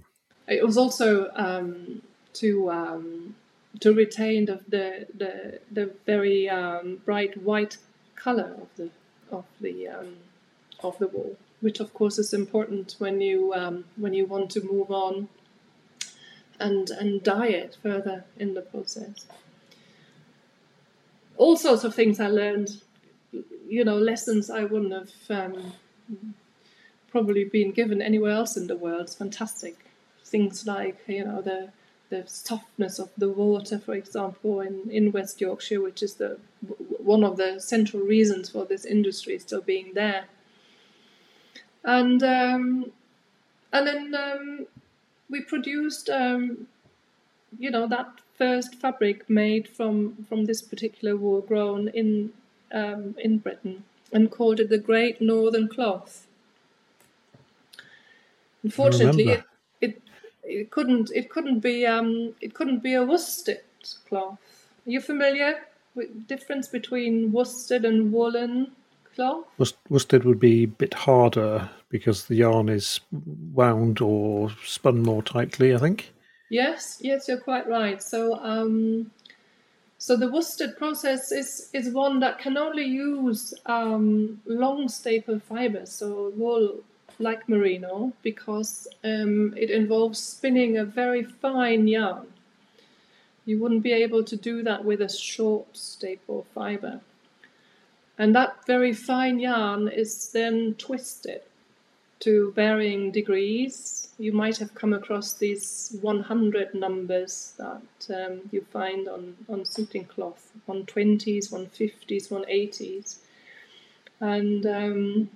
It 0.47 0.65
was 0.65 0.77
also 0.77 1.29
um, 1.35 2.01
to 2.33 2.71
um, 2.71 3.35
to 3.81 3.93
retain 3.93 4.45
the 4.45 4.61
the 4.67 5.07
the, 5.13 5.59
the 5.69 5.91
very 6.05 6.49
um, 6.49 7.01
bright 7.05 7.37
white 7.43 7.77
color 8.15 8.55
of 8.61 8.69
the 8.77 8.89
of 9.31 9.45
the 9.59 9.89
um, 9.89 10.15
of 10.83 10.97
the 10.97 11.07
wool, 11.07 11.37
which 11.61 11.79
of 11.79 11.93
course 11.93 12.17
is 12.19 12.33
important 12.33 12.95
when 12.97 13.21
you 13.21 13.53
um, 13.53 13.85
when 13.95 14.13
you 14.13 14.25
want 14.25 14.49
to 14.51 14.61
move 14.61 14.91
on 14.91 15.29
and 16.59 16.89
and 16.89 17.23
dye 17.23 17.47
it 17.47 17.77
further 17.81 18.25
in 18.37 18.53
the 18.53 18.61
process. 18.61 19.25
All 21.37 21.57
sorts 21.57 21.83
of 21.83 21.93
things 21.93 22.19
I 22.19 22.27
learned 22.27 22.81
you 23.67 23.83
know, 23.83 23.97
lessons 23.97 24.49
I 24.49 24.63
wouldn't 24.63 24.93
have 24.93 25.11
um, 25.29 25.73
probably 27.09 27.45
been 27.45 27.71
given 27.71 28.01
anywhere 28.01 28.31
else 28.31 28.57
in 28.57 28.67
the 28.67 28.75
world. 28.75 29.01
It's 29.01 29.15
fantastic. 29.15 29.85
Things 30.23 30.65
like, 30.65 30.99
you 31.07 31.25
know, 31.25 31.41
the 31.41 31.69
the 32.09 32.23
softness 32.27 32.99
of 32.99 33.09
the 33.17 33.29
water, 33.29 33.79
for 33.79 33.95
example, 33.95 34.61
in, 34.61 34.91
in 34.91 35.11
West 35.11 35.41
Yorkshire, 35.41 35.81
which 35.81 36.03
is 36.03 36.15
the 36.15 36.39
one 36.99 37.23
of 37.23 37.37
the 37.37 37.59
central 37.59 38.03
reasons 38.03 38.49
for 38.49 38.65
this 38.65 38.85
industry 38.85 39.39
still 39.39 39.61
being 39.61 39.93
there. 39.95 40.25
And 41.85 42.23
um, 42.23 42.91
and 43.71 43.87
then 43.87 44.15
um, 44.15 44.67
we 45.29 45.41
produced, 45.41 46.09
um, 46.09 46.67
you 47.59 47.69
know, 47.69 47.87
that 47.87 48.09
first 48.37 48.75
fabric 48.75 49.29
made 49.29 49.67
from 49.67 50.25
from 50.27 50.45
this 50.45 50.61
particular 50.61 51.15
wool 51.15 51.41
grown 51.41 51.89
in 51.89 52.33
um, 52.73 53.15
in 53.19 53.37
Britain 53.37 53.83
and 54.11 54.31
called 54.31 54.59
it 54.59 54.69
the 54.69 54.77
Great 54.77 55.21
Northern 55.21 55.67
Cloth. 55.67 56.27
Unfortunately, 58.63 59.29
it, 59.29 59.43
it, 59.81 60.01
it 60.43 60.71
couldn't 60.71 61.11
it 61.13 61.29
couldn't 61.29 61.59
be 61.59 61.85
um, 61.85 62.33
it 62.41 62.53
couldn't 62.53 62.79
be 62.79 62.93
a 62.93 63.03
worsted 63.03 63.61
cloth. 64.07 64.39
Are 64.87 64.91
you 64.91 65.01
familiar 65.01 65.65
with 65.93 66.13
the 66.13 66.35
difference 66.35 66.67
between 66.67 67.31
worsted 67.31 67.85
and 67.85 68.11
woolen 68.11 68.71
cloth. 69.15 69.45
Worsted 69.89 70.23
would 70.23 70.39
be 70.39 70.63
a 70.63 70.67
bit 70.67 70.93
harder 70.93 71.69
because 71.89 72.25
the 72.25 72.35
yarn 72.35 72.69
is 72.69 72.99
wound 73.53 74.01
or 74.01 74.51
spun 74.63 75.01
more 75.01 75.23
tightly, 75.23 75.73
I 75.73 75.77
think. 75.77 76.11
Yes, 76.49 76.99
yes, 77.01 77.27
you're 77.27 77.37
quite 77.37 77.67
right. 77.67 78.01
So, 78.01 78.35
um, 78.43 79.11
so 79.97 80.15
the 80.15 80.31
worsted 80.31 80.77
process 80.77 81.31
is, 81.31 81.69
is 81.73 81.89
one 81.89 82.19
that 82.19 82.37
can 82.37 82.57
only 82.57 82.83
use 82.83 83.53
um, 83.65 84.41
long 84.45 84.87
staple 84.89 85.39
fibers, 85.39 85.91
so 85.91 86.31
wool 86.35 86.83
like 87.17 87.47
merino, 87.47 88.13
because 88.21 88.87
um, 89.03 89.53
it 89.57 89.71
involves 89.71 90.19
spinning 90.19 90.77
a 90.77 90.85
very 90.85 91.23
fine 91.23 91.87
yarn. 91.87 92.27
You 93.45 93.59
wouldn't 93.59 93.83
be 93.83 93.93
able 93.93 94.23
to 94.23 94.35
do 94.35 94.63
that 94.63 94.83
with 94.83 95.01
a 95.01 95.09
short 95.09 95.77
staple 95.77 96.45
fiber. 96.53 96.99
And 98.17 98.33
that 98.35 98.65
very 98.65 98.93
fine 98.93 99.39
yarn 99.39 99.87
is 99.87 100.31
then 100.31 100.75
twisted 100.77 101.41
to 102.19 102.51
varying 102.53 103.11
degrees. 103.11 104.09
You 104.17 104.31
might 104.31 104.57
have 104.57 104.73
come 104.73 104.93
across 104.93 105.33
these 105.33 105.95
100 106.01 106.73
numbers 106.73 107.53
that 107.57 107.81
um, 108.09 108.41
you 108.51 108.61
find 108.71 109.07
on, 109.07 109.35
on 109.49 109.65
suiting 109.65 110.05
cloth 110.05 110.51
120s, 110.67 111.51
150s, 111.51 112.29
180s. 112.29 113.17
And 114.21 114.65
um, 114.65 115.29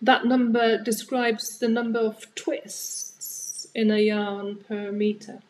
that 0.00 0.24
number 0.24 0.82
describes 0.82 1.58
the 1.58 1.68
number 1.68 1.98
of 1.98 2.34
twists 2.34 3.66
in 3.74 3.90
a 3.90 3.98
yarn 3.98 4.56
per 4.56 4.90
meter. 4.90 5.40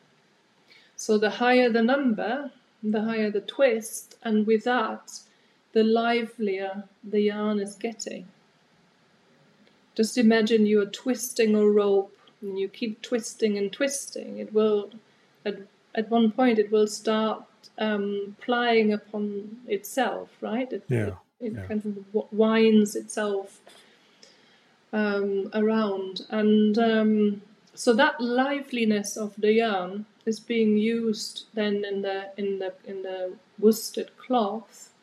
So 0.97 1.19
the 1.19 1.31
higher 1.31 1.69
the 1.69 1.83
number, 1.83 2.51
the 2.83 3.03
higher 3.03 3.31
the 3.31 3.41
twist, 3.41 4.17
and 4.23 4.47
with 4.47 4.65
that, 4.65 5.11
the 5.75 5.85
livelier 5.85 6.85
the 7.03 7.21
yarn 7.21 7.61
is 7.61 7.75
getting. 7.75 8.27
Just 9.95 10.17
imagine 10.17 10.67
you 10.67 10.81
are 10.81 10.87
twisting 10.87 11.55
a 11.55 11.67
rope 11.67 12.17
and 12.41 12.59
you 12.59 12.69
keep 12.69 13.03
twisting 13.03 13.59
and 13.59 13.73
twisting. 13.73 14.39
It 14.39 14.53
will, 14.53 14.91
at, 15.45 15.59
at 15.95 16.11
one 16.11 16.33
point, 16.33 16.59
it 16.59 16.73
will 16.73 16.87
start 16.87 17.45
um, 17.79 18.37
plying 18.41 18.93
upon 18.93 19.59
itself, 19.67 20.31
right? 20.41 20.73
It, 20.73 20.85
yeah. 20.89 21.07
It, 21.07 21.15
it 21.41 21.53
yeah. 21.53 21.67
kind 21.67 22.07
of 22.15 22.33
winds 22.33 22.97
itself 22.97 23.61
um, 24.93 25.51
around. 25.53 26.23
And 26.31 26.79
um, 26.79 27.43
so 27.75 27.93
that 27.95 28.21
liveliness 28.21 29.17
of 29.17 29.35
the 29.37 29.53
yarn 29.53 30.07
is 30.25 30.41
being 30.41 30.79
used 30.79 31.45
then 31.53 31.85
in 31.85 32.01
the 32.01 32.31
in 32.39 32.59
the 32.59 32.73
in 32.87 33.03
the 33.03 33.35
worsted 33.59 34.17
cloth 34.17 34.94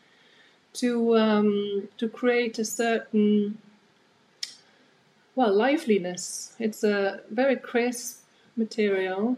to 0.73 1.17
um, 1.17 1.89
to 1.97 2.07
create 2.07 2.59
a 2.59 2.65
certain 2.65 3.57
well 5.35 5.53
liveliness. 5.53 6.53
It's 6.59 6.83
a 6.83 7.21
very 7.29 7.55
crisp 7.55 8.23
material, 8.55 9.37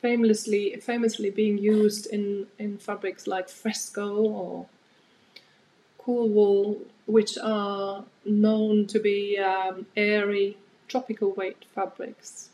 famously 0.00 0.76
famously 0.80 1.30
being 1.30 1.58
used 1.58 2.06
in 2.06 2.46
in 2.58 2.78
fabrics 2.78 3.26
like 3.26 3.48
fresco 3.48 4.16
or 4.16 4.66
cool 5.98 6.28
wool, 6.28 6.78
which 7.06 7.36
are 7.38 8.04
known 8.24 8.86
to 8.86 8.98
be 8.98 9.38
um, 9.38 9.86
airy 9.96 10.56
tropical 10.88 11.32
weight 11.32 11.64
fabrics. 11.74 12.48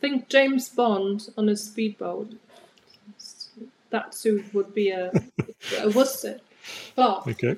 Think 0.00 0.28
James 0.28 0.68
Bond 0.68 1.28
on 1.36 1.48
a 1.48 1.56
speedboat. 1.56 2.32
That 3.90 4.14
suit 4.14 4.52
would 4.54 4.74
be 4.74 4.88
a, 4.88 5.12
a 5.78 5.90
worsted 5.90 6.40
Okay. 7.26 7.56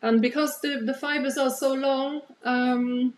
And 0.00 0.20
because 0.20 0.60
the, 0.60 0.82
the 0.84 0.94
fibers 0.94 1.38
are 1.38 1.50
so 1.50 1.72
long, 1.72 2.22
um, 2.44 3.14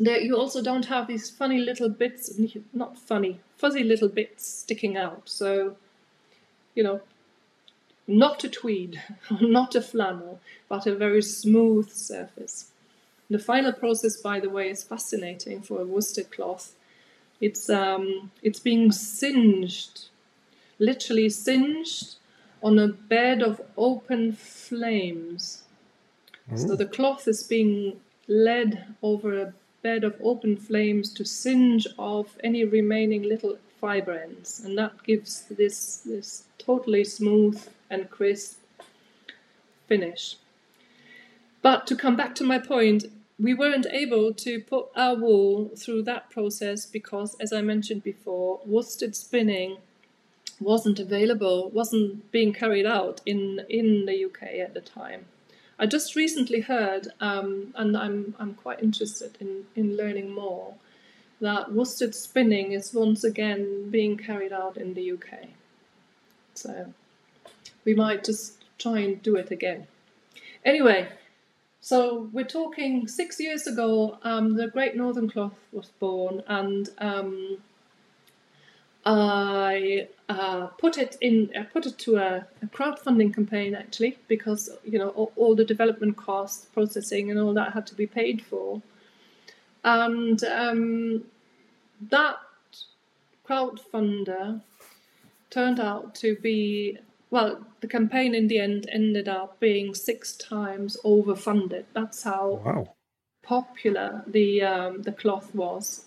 there 0.00 0.20
you 0.20 0.36
also 0.36 0.62
don't 0.62 0.86
have 0.86 1.06
these 1.06 1.30
funny 1.30 1.58
little 1.58 1.88
bits, 1.88 2.32
not 2.72 2.98
funny, 2.98 3.40
fuzzy 3.56 3.84
little 3.84 4.08
bits 4.08 4.46
sticking 4.46 4.96
out. 4.96 5.22
So, 5.28 5.76
you 6.74 6.82
know, 6.82 7.00
not 8.06 8.44
a 8.44 8.48
tweed, 8.48 9.02
not 9.40 9.74
a 9.74 9.82
flannel, 9.82 10.40
but 10.68 10.86
a 10.86 10.94
very 10.94 11.22
smooth 11.22 11.90
surface. 11.90 12.70
The 13.28 13.38
final 13.38 13.72
process, 13.72 14.16
by 14.16 14.40
the 14.40 14.50
way, 14.50 14.70
is 14.70 14.84
fascinating 14.84 15.60
for 15.60 15.80
a 15.80 15.84
worsted 15.84 16.30
cloth. 16.30 16.74
It's 17.40 17.68
um, 17.68 18.30
it's 18.42 18.60
being 18.60 18.92
singed, 18.92 20.06
literally 20.78 21.28
singed, 21.28 22.16
on 22.62 22.78
a 22.78 22.88
bed 22.88 23.42
of 23.42 23.60
open 23.76 24.32
flames. 24.32 25.62
Ooh. 26.52 26.58
So 26.58 26.76
the 26.76 26.86
cloth 26.86 27.28
is 27.28 27.42
being 27.42 28.00
led 28.28 28.94
over 29.02 29.40
a 29.40 29.52
bed 29.82 30.04
of 30.04 30.16
open 30.22 30.56
flames 30.56 31.12
to 31.14 31.24
singe 31.24 31.86
off 31.96 32.36
any 32.42 32.64
remaining 32.64 33.22
little 33.22 33.58
fiber 33.80 34.12
ends, 34.12 34.60
and 34.64 34.76
that 34.78 35.02
gives 35.04 35.42
this 35.42 35.98
this 35.98 36.44
totally 36.58 37.04
smooth 37.04 37.62
and 37.90 38.10
crisp 38.10 38.58
finish. 39.86 40.36
But 41.62 41.86
to 41.88 41.96
come 41.96 42.16
back 42.16 42.34
to 42.36 42.44
my 42.44 42.58
point, 42.58 43.06
we 43.38 43.54
weren't 43.54 43.86
able 43.90 44.32
to 44.32 44.60
put 44.60 44.86
our 44.96 45.14
wool 45.14 45.70
through 45.76 46.02
that 46.04 46.30
process 46.30 46.86
because, 46.86 47.36
as 47.38 47.52
I 47.52 47.60
mentioned 47.60 48.02
before, 48.02 48.60
worsted 48.64 49.14
spinning 49.14 49.78
wasn't 50.60 50.98
available, 50.98 51.70
wasn't 51.70 52.30
being 52.32 52.52
carried 52.52 52.86
out 52.86 53.20
in, 53.26 53.60
in 53.68 54.06
the 54.06 54.24
UK 54.24 54.42
at 54.60 54.74
the 54.74 54.80
time. 54.80 55.26
I 55.78 55.86
just 55.86 56.16
recently 56.16 56.60
heard, 56.60 57.08
um, 57.20 57.74
and 57.76 57.96
I'm, 57.96 58.34
I'm 58.38 58.54
quite 58.54 58.82
interested 58.82 59.36
in, 59.40 59.66
in 59.74 59.96
learning 59.96 60.32
more, 60.32 60.74
that 61.40 61.72
worsted 61.72 62.14
spinning 62.14 62.72
is 62.72 62.94
once 62.94 63.22
again 63.22 63.90
being 63.90 64.16
carried 64.16 64.52
out 64.52 64.78
in 64.78 64.94
the 64.94 65.12
UK. 65.12 65.50
So 66.54 66.94
we 67.84 67.94
might 67.94 68.24
just 68.24 68.64
try 68.78 69.00
and 69.00 69.22
do 69.22 69.36
it 69.36 69.50
again. 69.50 69.86
Anyway, 70.64 71.08
so 71.80 72.28
we're 72.32 72.44
talking 72.44 73.06
six 73.06 73.38
years 73.38 73.66
ago. 73.66 74.18
Um, 74.22 74.56
the 74.56 74.68
Great 74.68 74.96
Northern 74.96 75.28
Cloth 75.28 75.58
was 75.72 75.90
born, 76.00 76.42
and 76.48 76.88
um, 76.98 77.58
I 79.06 80.08
uh, 80.28 80.66
put 80.66 80.98
it 80.98 81.16
in. 81.20 81.50
I 81.56 81.62
put 81.62 81.86
it 81.86 81.96
to 81.98 82.16
a, 82.16 82.46
a, 82.60 82.66
crowdfunding 82.66 83.32
campaign 83.32 83.76
actually, 83.76 84.18
because 84.26 84.68
you 84.84 84.98
know 84.98 85.10
all, 85.10 85.32
all, 85.36 85.54
the 85.54 85.64
development 85.64 86.16
costs, 86.16 86.66
processing, 86.66 87.30
and 87.30 87.38
all 87.38 87.54
that 87.54 87.72
had 87.72 87.86
to 87.86 87.94
be 87.94 88.08
paid 88.08 88.42
for, 88.42 88.82
and 89.84 90.42
um, 90.42 91.24
that 92.10 92.36
crowdfunder 93.48 94.60
turned 95.50 95.78
out 95.78 96.16
to 96.16 96.34
be 96.42 96.98
well, 97.30 97.64
the 97.80 97.86
campaign 97.86 98.34
in 98.34 98.48
the 98.48 98.58
end 98.58 98.88
ended 98.92 99.28
up 99.28 99.60
being 99.60 99.94
six 99.94 100.36
times 100.36 100.96
overfunded. 101.04 101.84
That's 101.92 102.24
how 102.24 102.60
wow. 102.64 102.94
popular 103.44 104.24
the 104.26 104.62
um, 104.62 105.02
the 105.02 105.12
cloth 105.12 105.54
was. 105.54 106.06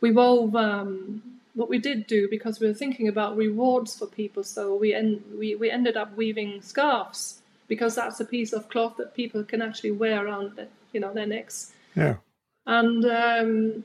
We 0.00 0.12
wove 0.12 0.56
um, 0.56 1.37
what 1.58 1.68
we 1.68 1.78
did 1.78 2.06
do 2.06 2.28
because 2.30 2.60
we 2.60 2.68
were 2.68 2.80
thinking 2.82 3.08
about 3.08 3.36
rewards 3.36 3.98
for 3.98 4.06
people. 4.06 4.44
So 4.44 4.76
we 4.76 4.94
en- 4.94 5.24
we 5.36 5.56
we 5.56 5.70
ended 5.70 5.96
up 5.96 6.16
weaving 6.16 6.62
scarves 6.62 7.42
because 7.66 7.96
that's 7.96 8.20
a 8.20 8.24
piece 8.24 8.52
of 8.52 8.68
cloth 8.68 8.96
that 8.98 9.14
people 9.14 9.42
can 9.42 9.60
actually 9.60 9.90
wear 9.90 10.24
around 10.24 10.54
the, 10.54 10.68
you 10.92 11.00
know 11.00 11.12
their 11.12 11.26
necks. 11.26 11.72
Yeah. 11.96 12.16
And 12.64 13.04
um, 13.04 13.84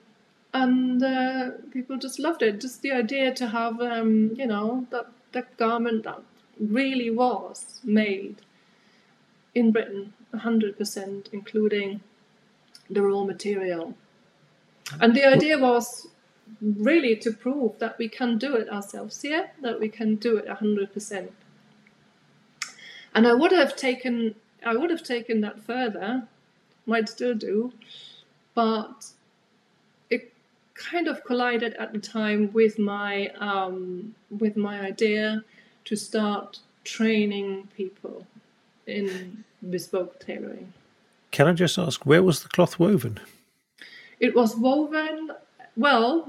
and 0.53 1.03
uh, 1.03 1.51
people 1.71 1.97
just 1.97 2.19
loved 2.19 2.43
it. 2.43 2.61
Just 2.61 2.83
the 2.83 2.91
idea 2.91 3.33
to 3.33 3.47
have 3.47 3.81
um, 3.81 4.31
you 4.35 4.45
know 4.45 4.85
that 4.91 5.07
that 5.31 5.57
garment 5.57 6.03
that 6.03 6.21
really 6.59 7.09
was 7.09 7.79
made 7.83 8.35
in 9.55 9.71
Britain, 9.71 10.13
100%, 10.33 11.33
including 11.33 12.01
the 12.89 13.01
raw 13.01 13.23
material. 13.23 13.95
And 14.99 15.15
the 15.15 15.25
idea 15.25 15.57
was 15.57 16.07
really 16.61 17.15
to 17.17 17.31
prove 17.31 17.79
that 17.79 17.97
we 17.97 18.07
can 18.07 18.37
do 18.37 18.55
it 18.55 18.69
ourselves 18.69 19.21
here, 19.21 19.51
that 19.61 19.79
we 19.79 19.89
can 19.89 20.15
do 20.15 20.37
it 20.37 20.47
100%. 20.47 21.29
And 23.15 23.27
I 23.27 23.33
would 23.33 23.51
have 23.51 23.75
taken 23.75 24.35
I 24.65 24.75
would 24.75 24.89
have 24.89 25.03
taken 25.03 25.41
that 25.41 25.61
further, 25.61 26.23
might 26.85 27.09
still 27.09 27.35
do, 27.35 27.73
but 28.55 29.07
it 30.09 30.31
kind 30.73 31.07
of 31.07 31.23
collided 31.23 31.73
at 31.73 31.91
the 31.91 31.99
time 31.99 32.51
with 32.53 32.79
my 32.79 33.27
um, 33.39 34.15
with 34.29 34.55
my 34.55 34.79
idea 34.79 35.43
to 35.85 35.95
start 35.95 36.59
training 36.83 37.67
people 37.75 38.25
in 38.87 39.43
bespoke 39.69 40.19
tailoring. 40.19 40.73
Can 41.31 41.47
I 41.47 41.53
just 41.53 41.77
ask, 41.77 42.05
where 42.05 42.21
was 42.21 42.43
the 42.43 42.49
cloth 42.49 42.77
woven? 42.77 43.19
It 44.19 44.35
was 44.35 44.55
woven, 44.55 45.31
well, 45.75 46.27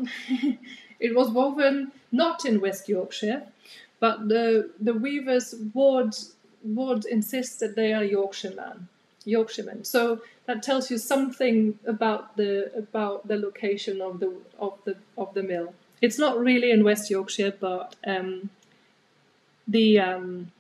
it 1.01 1.15
was 1.15 1.31
woven 1.31 1.93
not 2.13 2.45
in 2.45 2.61
West 2.61 2.89
Yorkshire, 2.89 3.43
but 4.01 4.29
the, 4.29 4.71
the 4.81 4.95
weavers 4.95 5.55
would 5.75 6.15
would 6.65 7.05
insist 7.05 7.61
that 7.61 7.77
they 7.77 7.93
are 7.93 8.03
Yorkshireman, 8.03 8.89
Yorkshiremen. 9.27 9.85
So 9.85 10.23
that 10.47 10.63
tells 10.63 10.91
you 10.91 10.99
something 10.99 11.79
about 11.87 12.37
the 12.37 12.73
about 12.75 13.29
the 13.29 13.37
location 13.37 14.01
of 14.01 14.21
the 14.21 14.33
of 14.59 14.79
the 14.85 14.97
of 15.19 15.35
the 15.35 15.43
mill. 15.43 15.75
It's 16.01 16.19
not 16.19 16.39
really 16.39 16.71
in 16.71 16.85
West 16.85 17.11
Yorkshire, 17.11 17.55
but 17.61 17.95
um, 18.07 18.51
the 19.69 19.99
um, 19.99 20.53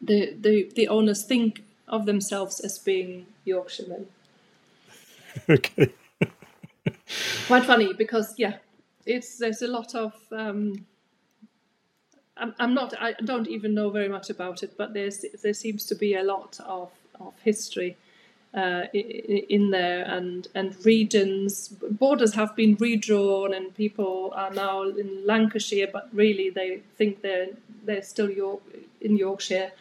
the 0.00 0.34
the 0.40 0.70
the 0.74 0.88
owners 0.88 1.22
think 1.24 1.62
of 1.88 2.06
themselves 2.06 2.60
as 2.60 2.78
being 2.78 3.26
Yorkshiremen. 3.44 4.06
Okay. 5.50 5.92
Quite 7.46 7.64
funny 7.64 7.92
because 7.92 8.34
yeah, 8.36 8.54
it's 9.04 9.38
there's 9.38 9.62
a 9.62 9.68
lot 9.68 9.94
of. 9.94 10.14
Um, 10.32 10.86
I'm, 12.36 12.54
I'm 12.58 12.74
not. 12.74 12.94
I 13.00 13.14
don't 13.24 13.48
even 13.48 13.74
know 13.74 13.90
very 13.90 14.08
much 14.08 14.30
about 14.30 14.62
it, 14.62 14.76
but 14.76 14.94
there's 14.94 15.24
there 15.42 15.54
seems 15.54 15.84
to 15.86 15.94
be 15.94 16.14
a 16.14 16.22
lot 16.22 16.58
of 16.66 16.90
of 17.20 17.34
history 17.42 17.96
uh, 18.56 18.86
in 18.92 19.70
there 19.70 20.04
and 20.04 20.48
and 20.54 20.74
regions 20.84 21.68
borders 21.68 22.34
have 22.34 22.56
been 22.56 22.74
redrawn 22.80 23.52
and 23.52 23.74
people 23.74 24.32
are 24.34 24.50
now 24.50 24.82
in 24.82 25.26
Lancashire 25.26 25.88
but 25.92 26.08
really 26.12 26.50
they 26.50 26.80
think 26.96 27.20
they're 27.20 27.48
they're 27.84 28.02
still 28.02 28.30
York 28.30 28.62
in 29.00 29.16
Yorkshire 29.16 29.72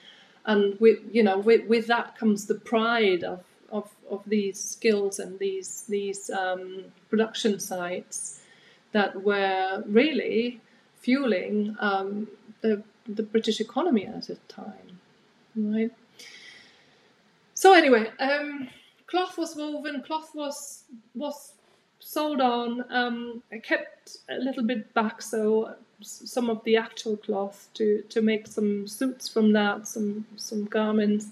and 0.46 0.80
with 0.80 1.00
you 1.12 1.24
know 1.24 1.38
with, 1.38 1.66
with 1.68 1.88
that 1.88 2.18
comes 2.18 2.46
the 2.46 2.56
pride 2.56 3.24
of, 3.24 3.44
of, 4.10 4.22
these 4.26 4.60
skills 4.60 5.20
and 5.20 5.40
these 5.40 5.86
these 5.88 6.30
um, 6.30 6.86
production 7.10 7.60
sites 7.60 8.42
that 8.92 9.24
were 9.24 9.84
really 9.88 10.62
fueling 10.96 11.76
um, 11.80 12.28
the 12.62 12.84
the 13.08 13.24
British 13.24 13.60
economy 13.60 14.06
at 14.06 14.28
the 14.28 14.36
time, 14.48 15.00
right? 15.56 15.92
So 17.54 17.74
anyway, 17.74 18.12
um, 18.20 18.68
cloth 19.08 19.38
was 19.38 19.56
woven, 19.56 20.02
cloth 20.02 20.32
was 20.34 20.84
was 21.14 21.54
sold 22.00 22.42
on. 22.42 22.86
Um, 22.90 23.44
I 23.52 23.58
kept 23.58 24.18
a 24.30 24.38
little 24.38 24.64
bit 24.64 24.94
back, 24.94 25.22
so 25.22 25.76
some 26.02 26.50
of 26.50 26.64
the 26.64 26.78
actual 26.78 27.18
cloth 27.18 27.70
to 27.76 28.04
to 28.10 28.22
make 28.22 28.48
some 28.48 28.88
suits 28.88 29.28
from 29.30 29.54
that, 29.54 29.88
some 29.88 30.26
some 30.36 30.66
garments. 30.66 31.28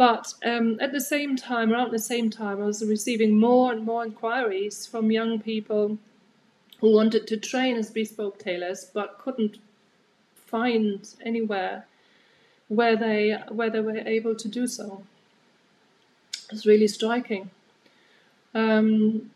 But 0.00 0.32
um, 0.42 0.78
at 0.80 0.92
the 0.92 1.00
same 1.00 1.36
time, 1.36 1.70
around 1.70 1.90
the 1.90 1.98
same 1.98 2.30
time, 2.30 2.62
I 2.62 2.64
was 2.64 2.82
receiving 2.82 3.38
more 3.38 3.70
and 3.70 3.84
more 3.84 4.02
inquiries 4.02 4.86
from 4.86 5.10
young 5.10 5.40
people 5.40 5.98
who 6.78 6.94
wanted 6.94 7.26
to 7.26 7.36
train 7.36 7.76
as 7.76 7.90
bespoke 7.90 8.38
tailors 8.38 8.90
but 8.94 9.18
couldn't 9.18 9.58
find 10.34 11.06
anywhere 11.22 11.84
where 12.68 12.96
they 12.96 13.36
where 13.50 13.68
they 13.68 13.80
were 13.80 13.98
able 13.98 14.34
to 14.36 14.48
do 14.48 14.66
so. 14.66 15.02
It's 16.50 16.64
really 16.64 16.88
striking. 16.88 17.50
Um, 18.54 19.30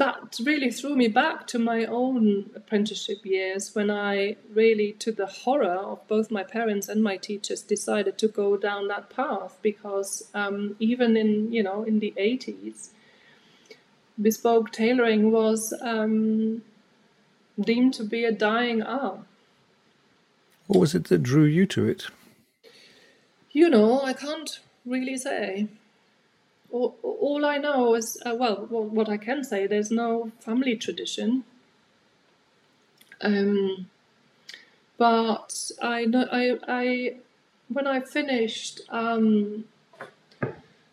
that 0.00 0.38
really 0.42 0.70
threw 0.70 0.96
me 0.96 1.08
back 1.08 1.46
to 1.46 1.58
my 1.58 1.84
own 1.84 2.48
apprenticeship 2.54 3.18
years 3.22 3.74
when 3.74 3.90
I 3.90 4.36
really, 4.54 4.92
to 4.92 5.12
the 5.12 5.26
horror 5.26 5.76
of 5.92 6.08
both 6.08 6.30
my 6.30 6.42
parents 6.42 6.88
and 6.88 7.02
my 7.02 7.18
teachers, 7.18 7.60
decided 7.60 8.16
to 8.16 8.28
go 8.28 8.56
down 8.56 8.88
that 8.88 9.10
path 9.10 9.58
because 9.60 10.30
um, 10.32 10.74
even 10.80 11.18
in 11.18 11.52
you 11.52 11.62
know 11.62 11.82
in 11.82 11.98
the 12.00 12.14
eighties, 12.16 12.94
bespoke 14.20 14.72
tailoring 14.72 15.30
was 15.32 15.74
um, 15.82 16.62
deemed 17.60 17.92
to 17.94 18.04
be 18.04 18.24
a 18.24 18.32
dying 18.32 18.82
art. 18.82 19.20
What 20.66 20.80
was 20.80 20.94
it 20.94 21.04
that 21.08 21.22
drew 21.22 21.44
you 21.44 21.66
to 21.66 21.86
it? 21.86 22.06
You 23.50 23.68
know, 23.68 24.00
I 24.00 24.14
can't 24.14 24.60
really 24.86 25.18
say 25.18 25.68
all, 26.72 26.96
all 27.02 27.44
I 27.44 27.58
know 27.58 27.94
is 27.94 28.20
uh, 28.24 28.34
well, 28.34 28.66
what 28.68 29.08
I 29.08 29.16
can 29.16 29.44
say. 29.44 29.66
There's 29.66 29.90
no 29.90 30.32
family 30.40 30.76
tradition. 30.76 31.44
Um, 33.20 33.88
but 34.96 35.70
I 35.82 36.04
know 36.04 36.26
I 36.30 36.58
I 36.66 37.16
when 37.68 37.86
I 37.86 38.00
finished 38.00 38.80
um, 38.88 39.64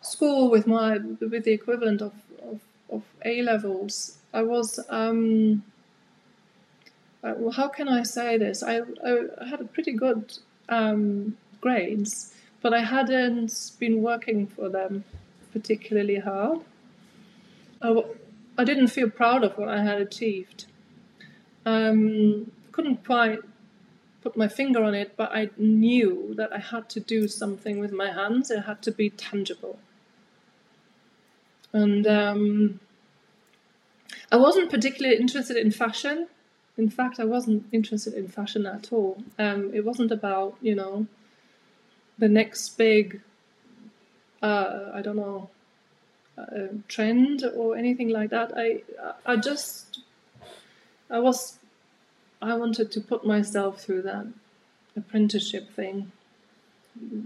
school 0.01 0.49
with 0.49 0.67
my 0.67 0.97
with 0.97 1.43
the 1.43 1.53
equivalent 1.53 2.01
of 2.01 2.13
of, 2.41 2.61
of 2.89 3.03
A 3.23 3.41
levels, 3.41 4.17
I 4.33 4.43
was 4.43 4.79
um, 4.89 5.63
uh, 7.23 7.33
well, 7.37 7.51
how 7.51 7.67
can 7.67 7.89
I 7.89 8.03
say 8.03 8.37
this? 8.37 8.63
I, 8.63 8.81
I 9.03 9.47
had 9.49 9.73
pretty 9.73 9.93
good 9.93 10.37
um, 10.69 11.37
grades, 11.61 12.33
but 12.61 12.73
I 12.73 12.83
hadn't 12.83 13.71
been 13.79 14.01
working 14.01 14.47
for 14.47 14.69
them 14.69 15.03
particularly 15.51 16.19
hard. 16.19 16.59
I, 17.81 18.03
I 18.57 18.63
didn't 18.63 18.87
feel 18.87 19.09
proud 19.09 19.43
of 19.43 19.57
what 19.57 19.69
I 19.69 19.83
had 19.83 20.01
achieved. 20.01 20.65
Um, 21.65 22.51
couldn't 22.71 23.05
quite 23.05 23.39
put 24.21 24.37
my 24.37 24.47
finger 24.47 24.83
on 24.83 24.93
it, 24.93 25.15
but 25.15 25.31
I 25.31 25.49
knew 25.57 26.33
that 26.37 26.51
I 26.51 26.59
had 26.59 26.89
to 26.89 26.99
do 26.99 27.27
something 27.27 27.79
with 27.79 27.91
my 27.91 28.11
hands. 28.11 28.51
It 28.51 28.61
had 28.61 28.81
to 28.83 28.91
be 28.91 29.09
tangible. 29.09 29.79
And 31.73 32.07
um, 32.07 32.79
I 34.31 34.37
wasn't 34.37 34.71
particularly 34.71 35.17
interested 35.17 35.57
in 35.57 35.71
fashion. 35.71 36.27
In 36.77 36.89
fact, 36.89 37.19
I 37.19 37.25
wasn't 37.25 37.65
interested 37.71 38.13
in 38.13 38.27
fashion 38.27 38.65
at 38.65 38.91
all. 38.91 39.23
Um, 39.37 39.71
it 39.73 39.85
wasn't 39.85 40.11
about, 40.11 40.55
you 40.61 40.75
know, 40.75 41.07
the 42.17 42.29
next 42.29 42.77
big 42.77 43.21
uh, 44.41 44.91
I 44.93 45.01
don't 45.01 45.15
know, 45.15 45.49
uh, 46.37 46.67
trend 46.87 47.43
or 47.55 47.75
anything 47.75 48.09
like 48.09 48.29
that. 48.29 48.53
I 48.55 48.81
I 49.25 49.35
just 49.37 49.99
I 51.09 51.19
was 51.19 51.57
I 52.41 52.53
wanted 52.55 52.91
to 52.91 53.01
put 53.01 53.25
myself 53.25 53.81
through 53.81 54.03
that 54.03 54.27
apprenticeship 54.95 55.71
thing. 55.75 56.11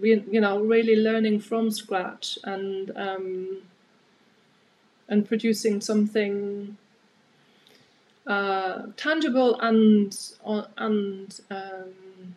You 0.01 0.41
know, 0.41 0.59
really 0.59 0.95
learning 0.95 1.39
from 1.39 1.71
scratch 1.71 2.37
and 2.43 2.91
um, 2.95 3.61
and 5.07 5.27
producing 5.27 5.81
something 5.81 6.77
uh, 8.27 8.83
tangible 8.97 9.59
and 9.59 10.17
and 10.77 11.39
um, 11.49 12.35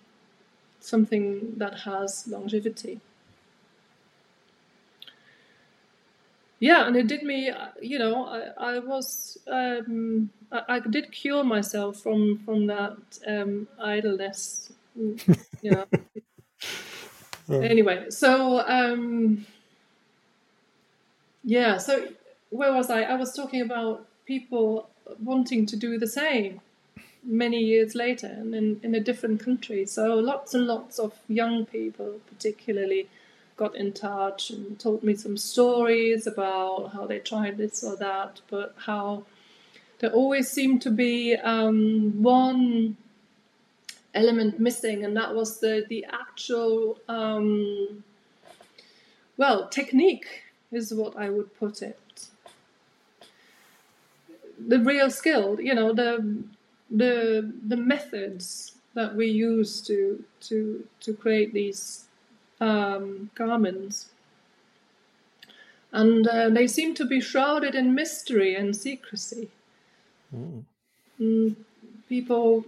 something 0.80 1.54
that 1.56 1.80
has 1.80 2.26
longevity. 2.28 3.00
Yeah 6.60 6.86
and 6.86 6.96
it 6.96 7.06
did 7.06 7.22
me 7.22 7.50
uh, 7.50 7.68
you 7.80 7.98
know 7.98 8.26
i, 8.26 8.74
I 8.74 8.78
was 8.78 9.38
um, 9.46 10.30
I, 10.52 10.62
I, 10.68 10.80
did 10.80 11.12
cure 11.12 11.44
myself 11.44 12.00
from 12.00 12.38
from 12.44 12.66
that 12.66 12.96
um, 13.26 13.68
idleness 13.82 14.72
you 14.96 15.70
know. 15.70 15.86
Anyway 17.50 18.06
so 18.08 18.66
um, 18.66 19.44
yeah 21.42 21.76
so 21.76 22.08
where 22.48 22.72
was 22.72 22.88
i? 22.88 23.02
I 23.02 23.16
was 23.16 23.34
talking 23.34 23.60
about 23.60 24.06
people 24.24 24.88
wanting 25.22 25.66
to 25.66 25.76
do 25.76 25.98
the 25.98 26.06
same 26.06 26.60
many 27.22 27.58
years 27.58 27.94
later 27.94 28.26
and 28.26 28.54
in, 28.54 28.80
in 28.82 28.94
a 28.94 29.00
different 29.00 29.42
country. 29.42 29.86
So 29.86 30.14
lots 30.14 30.54
and 30.54 30.66
lots 30.66 30.98
of 30.98 31.12
young 31.28 31.66
people 31.66 32.20
particularly 32.28 33.08
got 33.56 33.76
in 33.76 33.92
touch 33.92 34.50
and 34.50 34.78
told 34.78 35.02
me 35.02 35.14
some 35.14 35.36
stories 35.36 36.26
about 36.26 36.92
how 36.92 37.06
they 37.06 37.18
tried 37.18 37.56
this 37.56 37.84
or 37.84 37.96
that, 37.96 38.40
but 38.50 38.74
how 38.86 39.24
there 40.00 40.10
always 40.10 40.50
seemed 40.50 40.82
to 40.82 40.90
be 40.90 41.36
um, 41.36 42.22
one 42.22 42.96
element 44.12 44.58
missing, 44.58 45.04
and 45.04 45.16
that 45.16 45.34
was 45.34 45.60
the 45.60 45.84
the 45.88 46.04
actual 46.10 46.98
um, 47.08 48.04
well 49.36 49.68
technique 49.68 50.44
is 50.72 50.92
what 50.92 51.16
I 51.16 51.30
would 51.30 51.54
put 51.56 51.82
it. 51.82 52.28
The 54.66 54.80
real 54.80 55.10
skill, 55.10 55.60
you 55.60 55.74
know, 55.74 55.92
the 55.92 56.42
the 56.90 57.52
the 57.66 57.76
methods 57.76 58.72
that 58.94 59.14
we 59.14 59.26
use 59.26 59.80
to 59.82 60.24
to 60.40 60.86
to 61.00 61.14
create 61.14 61.52
these 61.52 62.06
um, 62.60 63.30
garments. 63.34 64.10
And 65.92 66.26
uh, 66.26 66.48
they 66.50 66.66
seem 66.66 66.94
to 66.96 67.04
be 67.04 67.20
shrouded 67.20 67.74
in 67.74 67.94
mystery 67.94 68.54
and 68.56 68.74
secrecy. 68.74 69.48
Mm. 70.34 70.64
Mm, 71.20 71.56
people 72.08 72.64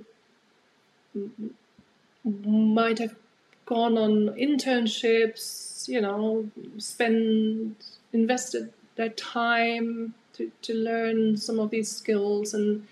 might 2.25 2.99
have 2.99 3.17
gone 3.65 3.99
on 3.99 4.29
internships, 4.37 5.89
you 5.89 6.01
know, 6.01 6.49
spend 6.79 7.75
invested 8.13 8.73
their 8.95 9.09
time 9.11 10.15
to, 10.33 10.51
to 10.63 10.75
learn 10.75 11.37
some 11.37 11.59
of 11.59 11.71
these 11.71 11.91
skills 11.91 12.55
and 12.55 12.87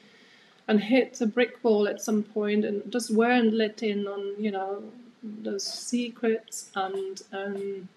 and 0.66 0.80
hit 0.80 1.20
a 1.20 1.26
brick 1.26 1.62
wall 1.62 1.86
at 1.86 2.00
some 2.00 2.22
point 2.22 2.64
and 2.64 2.90
just 2.90 3.10
weren't 3.10 3.52
let 3.52 3.82
in 3.82 4.06
on, 4.06 4.34
you 4.38 4.50
know, 4.50 4.82
those 5.42 5.64
secrets 5.64 6.70
and 6.74 7.22
um, 7.32 7.88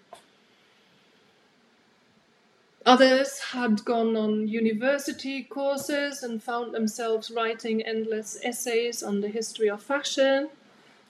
Others 2.88 3.38
had 3.40 3.84
gone 3.84 4.16
on 4.16 4.48
university 4.48 5.42
courses 5.42 6.22
and 6.22 6.42
found 6.42 6.72
themselves 6.72 7.30
writing 7.30 7.82
endless 7.82 8.38
essays 8.42 9.02
on 9.02 9.20
the 9.20 9.28
history 9.28 9.68
of 9.68 9.82
fashion, 9.82 10.48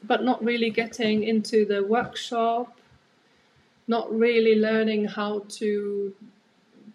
but 0.03 0.25
not 0.25 0.43
really 0.45 0.71
getting 0.71 1.23
into 1.23 1.65
the 1.65 1.85
workshop, 1.85 2.77
not 3.87 4.13
really 4.13 4.57
learning 4.57 5.05
how 5.05 5.45
to 5.51 6.13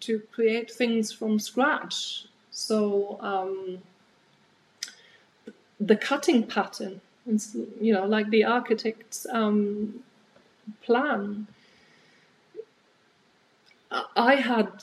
to 0.00 0.18
create 0.32 0.70
things 0.70 1.10
from 1.10 1.38
scratch. 1.38 2.26
So 2.50 3.16
um, 3.20 3.78
the 5.80 5.96
cutting 5.96 6.42
pattern, 6.42 7.00
you 7.26 7.92
know, 7.92 8.06
like 8.06 8.30
the 8.30 8.44
architect's 8.44 9.26
um, 9.30 10.02
plan. 10.82 11.46
I 14.16 14.34
had 14.36 14.82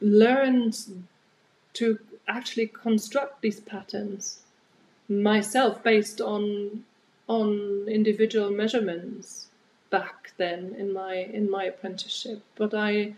learned 0.00 0.78
to 1.74 1.98
actually 2.26 2.66
construct 2.66 3.40
these 3.40 3.60
patterns 3.60 4.40
myself 5.08 5.82
based 5.82 6.20
on 6.20 6.84
on 7.28 7.86
individual 7.88 8.50
measurements 8.50 9.46
back 9.90 10.32
then 10.36 10.74
in 10.78 10.92
my 10.92 11.14
in 11.14 11.50
my 11.50 11.64
apprenticeship. 11.64 12.42
But 12.56 12.74
i 12.74 13.14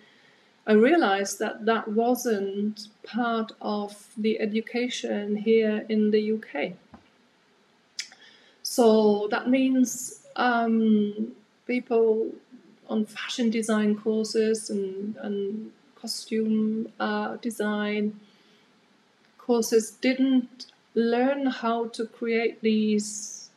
i 0.66 0.72
realized 0.72 1.38
that 1.38 1.64
that 1.66 1.88
wasn't 1.88 2.88
part 3.03 3.53
of 3.61 4.09
the 4.16 4.41
education 4.41 5.36
here 5.36 5.84
in 5.88 6.11
the 6.11 6.32
uk 6.32 6.72
so 8.71 9.27
that 9.33 9.49
means 9.49 10.21
um, 10.37 11.33
people 11.66 12.31
on 12.89 13.05
fashion 13.05 13.51
design 13.51 13.97
courses 13.97 14.71
and, 14.71 15.16
and 15.16 15.73
costume 16.01 16.87
uh, 17.01 17.35
design 17.39 18.21
courses 19.39 19.91
didn't 20.01 20.66
learn 20.95 21.47
how 21.47 21.89
to 21.89 22.07
create 22.07 22.61
these 22.61 23.51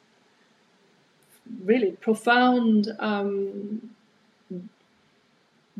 really 1.64 1.91
profound 1.91 2.88
um, 2.97 3.91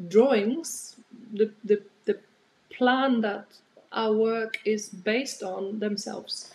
drawings, 0.10 0.98
the, 1.34 1.52
the, 1.64 1.82
the 2.06 2.20
plan 2.70 3.22
that 3.22 3.48
our 3.92 4.14
work 4.14 4.60
is 4.64 4.90
based 4.90 5.42
on 5.42 5.80
themselves. 5.80 6.54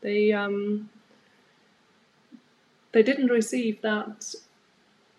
They 0.00 0.32
um, 0.32 0.90
they 2.92 3.02
didn't 3.02 3.28
receive 3.28 3.80
that 3.82 4.34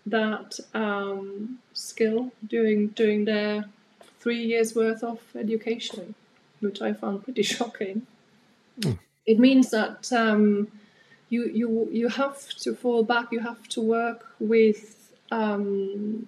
that 0.05 0.59
um, 0.73 1.59
skill 1.73 2.31
during 2.47 2.87
during 2.87 3.25
their 3.25 3.65
three 4.19 4.43
years 4.43 4.75
worth 4.75 5.03
of 5.03 5.19
education, 5.35 6.15
which 6.59 6.81
I 6.81 6.93
found 6.93 7.23
pretty 7.23 7.43
shocking. 7.55 8.07
Mm. 8.79 8.99
It 9.25 9.39
means 9.39 9.69
that 9.71 10.11
um, 10.11 10.67
you 11.29 11.45
you 11.45 11.89
you 11.91 12.07
have 12.09 12.47
to 12.63 12.75
fall 12.75 13.03
back. 13.03 13.31
You 13.31 13.39
have 13.39 13.67
to 13.69 13.81
work 13.81 14.27
with 14.39 15.13
um, 15.31 16.27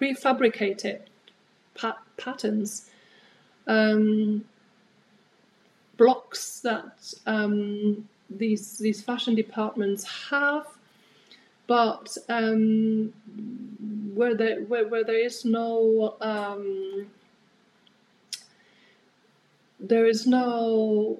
prefabricated 0.00 1.00
pa- 1.74 2.02
patterns, 2.16 2.90
um, 3.66 4.44
blocks 5.96 6.60
that 6.60 7.12
um, 7.26 8.08
these 8.30 8.78
these 8.78 9.02
fashion 9.02 9.34
departments 9.34 10.04
have, 10.30 10.66
but 11.66 12.16
um, 12.28 13.12
where 14.14 14.34
there 14.34 14.62
where, 14.62 14.86
where 14.86 15.04
there 15.04 15.18
is 15.18 15.44
no 15.44 16.16
um, 16.20 17.06
there 19.80 20.06
is 20.06 20.26
no 20.26 21.18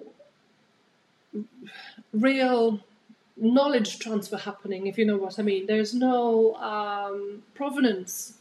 real 2.13 2.81
knowledge 3.37 3.99
transfer 3.99 4.37
happening, 4.37 4.87
if 4.87 4.97
you 4.97 5.05
know 5.05 5.17
what 5.17 5.39
I 5.39 5.43
mean. 5.43 5.67
There's 5.67 5.95
no 5.95 6.55
um, 6.57 7.43
provenance. 7.55 8.35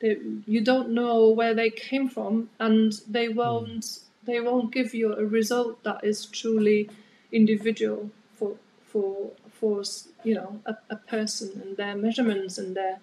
They, 0.00 0.18
you 0.46 0.60
don't 0.60 0.90
know 0.90 1.28
where 1.30 1.54
they 1.54 1.70
came 1.70 2.08
from, 2.08 2.50
and 2.60 2.92
they 3.08 3.28
won't. 3.28 4.00
They 4.26 4.40
won't 4.40 4.72
give 4.72 4.94
you 4.94 5.14
a 5.14 5.24
result 5.24 5.82
that 5.84 6.04
is 6.04 6.26
truly 6.26 6.90
individual 7.32 8.10
for 8.34 8.56
for 8.84 9.30
for 9.50 9.82
you 10.24 10.34
know 10.34 10.60
a, 10.66 10.76
a 10.90 10.96
person 10.96 11.60
and 11.62 11.76
their 11.76 11.96
measurements 11.96 12.58
and 12.58 12.76
their 12.76 12.98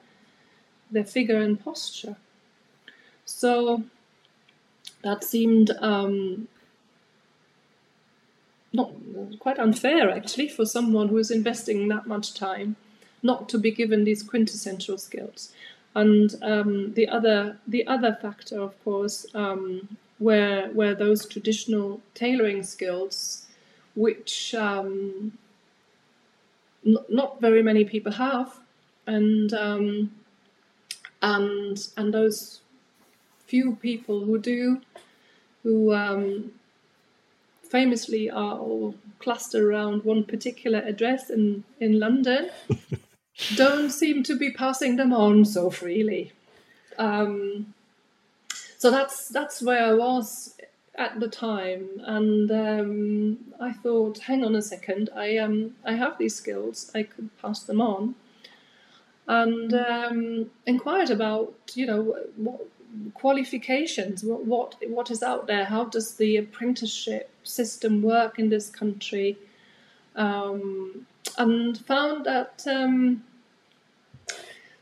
their 0.92 1.06
figure 1.06 1.42
and 1.42 1.60
posture. 1.64 2.18
So 3.26 3.84
that 5.02 5.24
seemed 5.24 5.72
um, 5.80 6.48
not 8.72 8.92
quite 9.40 9.60
unfair 9.60 10.10
actually 10.10 10.50
for 10.50 10.66
someone 10.66 11.10
who 11.10 11.18
is 11.18 11.32
investing 11.32 11.88
that 11.90 12.08
much 12.08 12.34
time 12.34 12.76
not 13.24 13.48
to 13.50 13.58
be 13.58 13.72
given 13.72 14.04
these 14.04 14.22
quintessential 14.22 14.98
skills. 14.98 15.54
And 15.96 16.36
um, 16.42 16.94
the 16.94 17.08
other 17.08 17.58
the 17.68 17.88
other 17.88 18.18
factor, 18.22 18.60
of 18.60 18.84
course, 18.84 19.26
um, 19.34 19.98
where 20.20 20.70
where 20.70 20.96
those 20.96 21.26
traditional 21.26 22.02
tailoring 22.14 22.64
skills 22.64 23.44
which 23.96 24.56
um, 24.56 25.38
n- 26.86 26.98
not 27.10 27.40
very 27.42 27.62
many 27.62 27.86
people 27.86 28.14
have, 28.14 28.60
and 29.06 29.54
um, 29.54 30.12
and 31.22 31.88
and 31.98 32.14
those 32.14 32.62
few 33.46 33.76
people 33.76 34.26
who 34.26 34.40
do, 34.40 34.82
who 35.64 35.94
um, 35.94 36.52
famously 37.62 38.30
are 38.30 38.58
all 38.58 38.96
clustered 39.20 39.64
around 39.64 40.04
one 40.04 40.24
particular 40.24 40.80
address 40.80 41.30
in 41.30 41.64
in 41.80 42.00
London, 42.00 42.50
don't 43.56 43.92
seem 43.92 44.24
to 44.24 44.38
be 44.38 44.52
passing 44.52 44.96
them 44.96 45.14
on 45.14 45.46
so 45.46 45.70
freely. 45.70 46.32
Um, 46.98 47.74
so 48.84 48.92
that's 48.92 49.30
that's 49.30 49.62
where 49.62 49.86
I 49.86 49.94
was 49.94 50.58
at 50.96 51.18
the 51.22 51.30
time, 51.30 51.88
and 52.04 52.52
um, 52.52 53.38
I 53.58 53.72
thought, 53.72 54.18
hang 54.18 54.44
on 54.44 54.56
a 54.56 54.62
second, 54.62 55.10
I 55.16 55.38
um, 55.38 55.76
I 55.86 55.94
have 55.94 56.18
these 56.18 56.36
skills, 56.36 56.92
I 56.94 57.04
could 57.04 57.30
pass 57.42 57.64
them 57.64 57.80
on, 57.80 58.16
and 59.26 59.74
um, 59.74 60.52
inquired 60.66 61.12
about, 61.12 61.54
you 61.76 61.86
know, 61.86 62.18
what 62.36 62.60
qualifications, 63.14 64.22
what 64.22 64.46
what 64.46 64.76
what 64.90 65.10
is 65.10 65.24
out 65.24 65.48
there, 65.48 65.64
how 65.64 65.86
does 65.86 66.16
the 66.16 66.36
apprenticeship 66.36 67.30
system 67.44 68.02
work 68.02 68.38
in 68.38 68.50
this 68.50 68.70
country, 68.70 69.38
um, 70.18 71.08
and 71.38 71.78
found 71.86 72.26
that 72.26 72.66
um, 72.68 73.24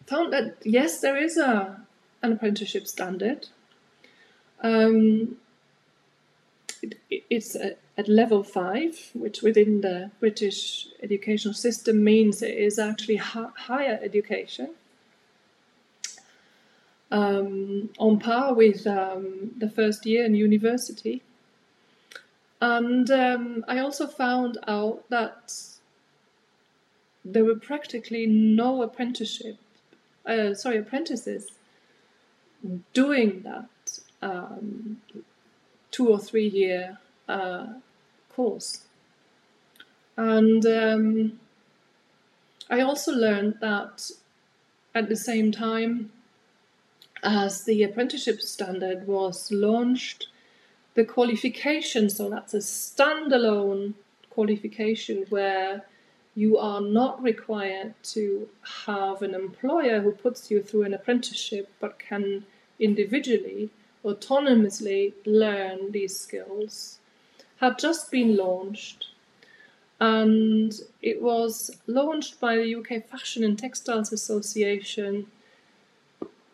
found 0.08 0.34
that 0.34 0.56
yes, 0.66 1.02
there 1.02 1.18
is 1.18 1.38
a 1.38 1.86
an 2.24 2.32
apprenticeship 2.32 2.88
standard. 2.88 3.50
Um, 4.62 5.38
it's 7.30 7.56
at 7.56 8.08
level 8.08 8.44
five, 8.44 9.12
which 9.14 9.42
within 9.42 9.82
the 9.82 10.12
British 10.20 10.88
educational 11.02 11.54
system 11.54 12.04
means 12.04 12.42
it 12.42 12.58
is 12.58 12.80
actually 12.80 13.18
higher 13.18 14.00
education. 14.02 14.72
Um, 17.12 17.90
on 18.00 18.20
par 18.20 18.54
with 18.54 18.88
um, 18.88 19.52
the 19.58 19.70
first 19.70 20.06
year 20.06 20.24
in 20.24 20.34
university. 20.34 21.22
And 22.62 23.12
um, 23.12 23.66
I 23.68 23.80
also 23.80 24.08
found 24.08 24.58
out 24.66 25.10
that 25.10 25.54
there 27.26 27.44
were 27.44 27.56
practically 27.56 28.26
no 28.28 28.82
apprenticeship, 28.82 29.58
uh, 30.26 30.54
sorry, 30.54 30.78
apprentices 30.78 31.50
doing 32.94 33.42
that 33.42 33.68
um, 34.22 35.02
two 35.92 36.08
or 36.08 36.20
three 36.20 36.48
year 36.48 36.98
uh, 37.28 37.68
course. 38.34 38.82
And 40.18 40.66
um, 40.66 41.40
I 42.70 42.82
also 42.82 43.12
learned 43.12 43.56
that 43.62 44.12
at 44.94 45.10
the 45.10 45.16
same 45.16 45.52
time 45.52 46.12
as 47.24 47.64
the 47.66 47.84
apprenticeship 47.84 48.42
standard 48.42 49.08
was 49.08 49.52
launched, 49.52 50.28
the 50.96 51.06
qualification, 51.06 52.10
so 52.10 52.30
that's 52.30 52.54
a 52.54 52.58
standalone 52.58 53.94
qualification 54.30 55.26
where 55.30 55.86
you 56.36 56.58
are 56.58 56.82
not 56.82 57.22
required 57.22 57.94
to 58.04 58.48
have 58.88 59.22
an 59.22 59.36
employer 59.36 60.02
who 60.02 60.12
puts 60.12 60.50
you 60.50 60.62
through 60.62 60.84
an 60.84 60.94
apprenticeship 60.94 61.70
but 61.80 62.00
can 62.00 62.46
individually 62.80 63.70
autonomously 64.04 65.14
learn 65.26 65.92
these 65.92 66.20
skills 66.20 67.00
had 67.58 67.78
just 67.80 68.12
been 68.12 68.36
launched. 68.36 69.08
and 70.00 70.82
it 71.04 71.22
was 71.22 71.78
launched 71.86 72.40
by 72.40 72.56
the 72.58 72.76
UK 72.76 73.06
Fashion 73.08 73.44
and 73.44 73.58
Textiles 73.60 74.12
Association 74.12 75.28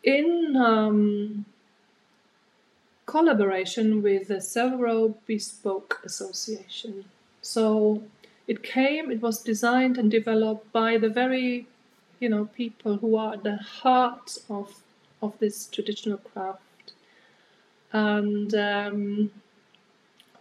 in 0.04 0.54
um, 0.56 1.46
collaboration 3.06 4.02
with 4.02 4.28
the 4.28 4.40
Savile 4.40 5.18
Bespoke 5.26 6.00
Association. 6.04 7.06
So 7.40 8.02
it 8.46 8.62
came, 8.62 9.10
it 9.10 9.22
was 9.22 9.42
designed 9.42 9.96
and 9.96 10.10
developed 10.10 10.70
by 10.72 10.98
the 10.98 11.08
very, 11.08 11.66
you 12.20 12.28
know, 12.28 12.46
people 12.46 12.98
who 12.98 13.16
are 13.16 13.32
at 13.34 13.42
the 13.44 13.56
heart 13.56 14.36
of 14.48 14.82
of 15.20 15.38
this 15.40 15.66
traditional 15.66 16.18
craft, 16.18 16.60
and 17.92 18.54
um, 18.54 19.30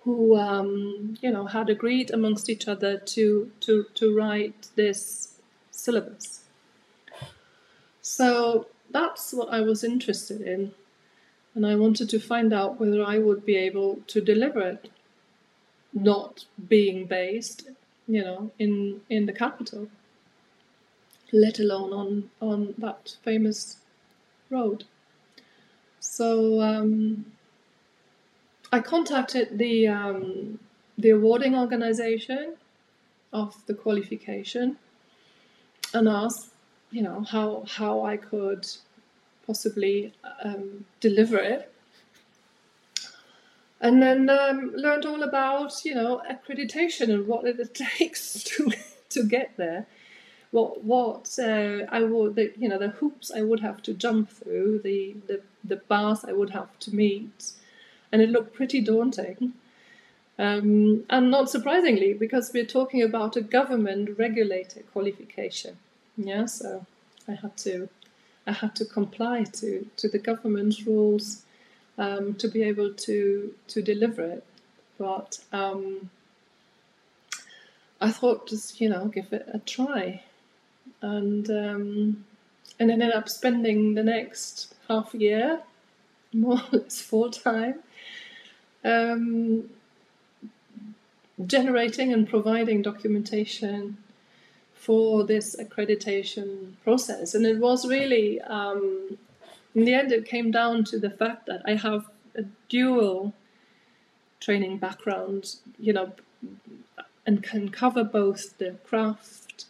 who, 0.04 0.36
um, 0.38 1.18
you 1.22 1.32
know, 1.32 1.46
had 1.46 1.70
agreed 1.70 2.12
amongst 2.12 2.50
each 2.50 2.68
other 2.68 2.98
to 2.98 3.52
to 3.62 3.86
to 3.96 4.16
write 4.16 4.68
this 4.76 5.40
syllabus. 5.72 6.44
So 8.02 8.68
that's 8.90 9.34
what 9.34 9.50
I 9.50 9.62
was 9.62 9.84
interested 9.84 10.42
in 10.42 10.74
and 11.58 11.66
I 11.66 11.76
wanted 11.76 12.08
to 12.12 12.20
find 12.20 12.54
out 12.54 12.80
whether 12.80 13.04
I 13.04 13.18
would 13.18 13.44
be 13.44 13.56
able 13.56 14.02
to 14.06 14.22
deliver 14.22 14.62
it, 14.62 14.92
not 15.92 16.46
being 16.70 17.08
based, 17.08 17.68
you 18.08 18.24
know, 18.24 18.52
in 18.60 19.02
in 19.10 19.26
the 19.26 19.34
capital, 19.34 19.88
let 21.34 21.58
alone 21.60 21.94
on 21.94 22.30
on 22.40 22.76
that 22.78 23.18
famous 23.24 23.78
road. 24.52 24.84
So 26.00 26.62
um, 26.62 27.26
I 28.72 28.80
contacted 28.82 29.58
the 29.58 29.88
um, 29.88 30.60
the 30.98 31.12
awarding 31.12 31.56
organization 31.56 32.56
of 33.32 33.56
the 33.68 33.74
qualification 33.74 34.78
and 35.94 36.08
asked, 36.08 36.50
you 36.92 37.02
know, 37.02 37.26
how 37.30 37.64
how 37.68 38.06
I 38.06 38.18
could 38.18 38.68
possibly 39.46 40.14
um, 40.44 40.86
deliver 41.00 41.38
it. 41.38 41.74
And 43.80 44.02
then 44.02 44.30
um, 44.30 44.74
learned 44.76 45.06
all 45.06 45.22
about, 45.22 45.72
you 45.86 45.94
know, 45.94 46.22
accreditation 46.30 47.14
and 47.14 47.28
what 47.28 47.46
it 47.46 47.74
takes 47.98 48.44
to 48.44 48.72
to 49.10 49.24
get 49.24 49.56
there. 49.56 49.86
What 50.52 50.84
what 50.84 51.38
uh, 51.40 51.86
I 51.90 52.04
would, 52.04 52.36
the, 52.36 52.54
you 52.58 52.68
know, 52.68 52.80
the 52.80 52.90
hoops 52.90 53.32
I 53.32 53.42
would 53.42 53.62
have 53.62 53.82
to 53.84 53.94
jump 53.94 54.30
through, 54.30 54.80
the, 54.80 55.16
the 55.28 55.42
the 55.64 55.78
bars 55.78 56.26
I 56.26 56.34
would 56.34 56.50
have 56.52 56.78
to 56.80 56.96
meet, 56.96 57.52
and 58.12 58.22
it 58.22 58.30
looked 58.30 58.54
pretty 58.54 58.82
daunting. 58.82 59.54
Um, 60.40 61.04
and 61.10 61.32
not 61.32 61.50
surprisingly, 61.50 62.14
because 62.14 62.52
we're 62.54 62.66
talking 62.66 63.02
about 63.02 63.36
a 63.36 63.42
government 63.42 64.18
regulated 64.18 64.86
qualification. 64.94 65.78
Yeah, 66.16 66.46
so 66.46 66.86
I 67.28 67.34
had 67.34 67.58
to 67.58 67.90
I 68.48 68.54
had 68.54 68.76
to 68.78 68.86
comply 68.86 69.44
to, 69.44 69.86
to 69.98 70.08
the 70.08 70.18
government's 70.20 70.88
rules 70.88 71.44
um, 71.98 72.36
to 72.36 72.48
be 72.48 72.64
able 72.64 72.94
to 72.94 73.54
to 73.68 73.82
deliver 73.82 74.24
it. 74.24 74.44
But 74.98 75.40
um, 75.52 76.10
I 78.00 78.12
thought 78.12 78.48
just 78.48 78.80
you 78.80 78.90
know 78.90 79.08
give 79.08 79.34
it 79.34 79.48
a 79.54 79.60
try, 79.60 80.24
and 81.02 81.50
um, 81.50 82.26
and 82.80 82.92
ended 82.92 83.12
up 83.12 83.28
spending 83.28 83.96
the 83.96 84.04
next 84.04 84.74
half 84.88 85.14
year, 85.14 85.62
more 86.34 86.62
or 86.72 86.80
less 86.80 87.02
full 87.02 87.32
time, 87.32 87.80
um, 88.88 89.70
generating 91.46 92.14
and 92.14 92.28
providing 92.28 92.82
documentation 92.82 93.98
for 94.74 95.24
this 95.24 95.56
accreditation 95.56 96.74
process. 96.84 97.36
And 97.36 97.46
it 97.46 97.60
was 97.60 97.88
really, 97.88 98.42
um, 98.42 99.18
in 99.76 99.86
the 99.86 99.94
end, 99.94 100.12
it 100.12 100.26
came 100.26 100.52
down 100.52 100.84
to 100.86 101.00
the 101.00 101.10
fact 101.10 101.46
that 101.48 101.62
I 101.66 101.76
have 101.76 102.06
a 102.36 102.44
dual 102.70 103.34
training 104.40 104.78
background, 104.78 105.56
you 105.78 105.94
know, 105.94 106.14
and 107.26 107.44
can 107.44 107.70
cover 107.70 108.04
both 108.04 108.58
the 108.58 108.72
craft 108.86 109.66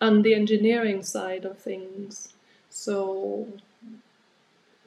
and 0.00 0.24
the 0.24 0.34
engineering 0.34 1.02
side 1.02 1.44
of 1.44 1.58
things. 1.58 2.32
So, 2.70 3.46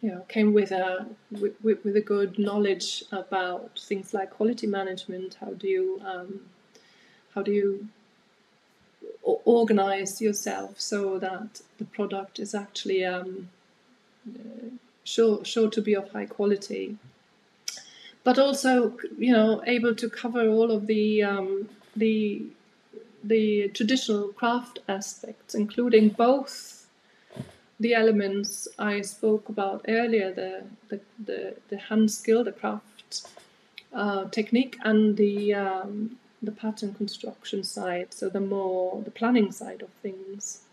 you 0.04 0.12
know, 0.12 0.26
came 0.28 0.54
with 0.54 0.72
a 0.72 1.08
with, 1.32 1.56
with 1.64 1.96
a 1.96 2.02
good 2.02 2.38
knowledge 2.38 3.06
about 3.12 3.80
things 3.80 4.14
like 4.14 4.32
quality 4.32 4.68
management. 4.68 5.38
How 5.40 5.52
do 5.54 5.68
you 5.68 6.02
um, 6.06 6.42
how 7.34 7.42
do 7.42 7.52
you 7.52 7.88
organize 9.46 10.22
yourself 10.22 10.80
so 10.80 11.18
that 11.20 11.62
the 11.78 11.86
product 11.86 12.38
is 12.38 12.54
actually 12.54 13.06
um, 13.06 13.50
sure 15.06 15.44
sure 15.46 15.70
to 15.70 15.82
be 15.82 15.96
of 15.96 16.12
high 16.12 16.26
quality 16.26 16.98
but 18.24 18.38
also 18.40 18.98
you 19.18 19.32
know 19.32 19.62
able 19.66 19.96
to 19.96 20.10
cover 20.10 20.48
all 20.48 20.72
of 20.72 20.88
the 20.88 21.24
um, 21.24 21.70
the 21.96 22.42
the 23.24 23.70
traditional 23.70 24.30
craft 24.30 24.80
aspects 24.88 25.56
including 25.56 26.10
both 26.10 26.73
the 27.84 27.94
elements 27.94 28.68
I 28.80 29.02
spoke 29.02 29.50
about 29.50 29.86
earlier 29.88 30.32
the 30.42 30.52
the, 30.90 31.00
the, 31.28 31.40
the 31.70 31.78
hand 31.78 32.10
skill 32.12 32.44
the 32.44 32.52
craft 32.52 33.28
uh, 33.94 34.26
technique 34.40 34.78
and 34.84 35.18
the 35.18 35.54
um, 35.54 36.18
the 36.42 36.52
pattern 36.52 36.94
construction 36.94 37.64
side, 37.64 38.14
so 38.14 38.30
the 38.30 38.40
more 38.40 39.02
the 39.04 39.12
planning 39.12 39.52
side 39.52 39.82
of 39.82 39.90
things. 40.02 40.64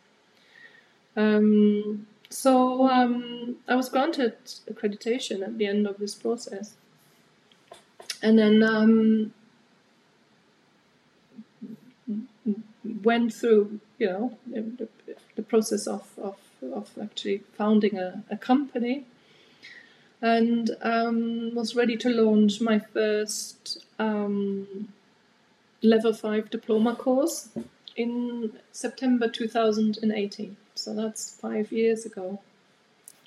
Um, 1.16 2.06
so 2.28 2.88
um, 2.88 3.56
I 3.68 3.74
was 3.74 3.88
granted 3.88 4.34
accreditation 4.72 5.42
at 5.42 5.58
the 5.58 5.66
end 5.66 5.86
of 5.86 5.98
this 5.98 6.14
process, 6.14 6.74
and 8.22 8.38
then 8.38 8.62
um, 8.62 9.32
went 13.02 13.32
through, 13.32 13.80
you 13.98 14.06
know, 14.06 14.38
the, 14.46 14.88
the 15.36 15.42
process 15.42 15.86
of, 15.86 16.08
of, 16.18 16.36
of 16.62 16.90
actually 17.00 17.42
founding 17.56 17.98
a, 17.98 18.22
a 18.30 18.36
company 18.36 19.04
and 20.22 20.76
um, 20.82 21.54
was 21.54 21.74
ready 21.74 21.96
to 21.96 22.10
launch 22.10 22.60
my 22.60 22.78
first 22.78 23.84
um, 23.98 24.88
level 25.82 26.12
5 26.12 26.50
diploma 26.50 26.94
course 26.94 27.48
in 27.96 28.52
September 28.72 29.28
2018. 29.28 30.56
So 30.74 30.94
that's 30.94 31.34
five 31.34 31.72
years 31.72 32.04
ago. 32.04 32.40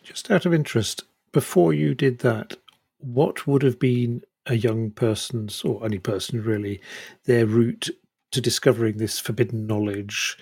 Just 0.03 0.29
out 0.29 0.45
of 0.45 0.53
interest, 0.53 1.03
before 1.31 1.73
you 1.73 1.95
did 1.95 2.19
that, 2.19 2.57
what 2.99 3.47
would 3.47 3.63
have 3.63 3.79
been 3.79 4.23
a 4.45 4.55
young 4.55 4.91
person's, 4.91 5.63
or 5.63 5.85
any 5.85 5.99
person 5.99 6.43
really, 6.43 6.81
their 7.25 7.45
route 7.45 7.89
to 8.31 8.41
discovering 8.41 8.97
this 8.97 9.19
forbidden 9.19 9.65
knowledge? 9.65 10.37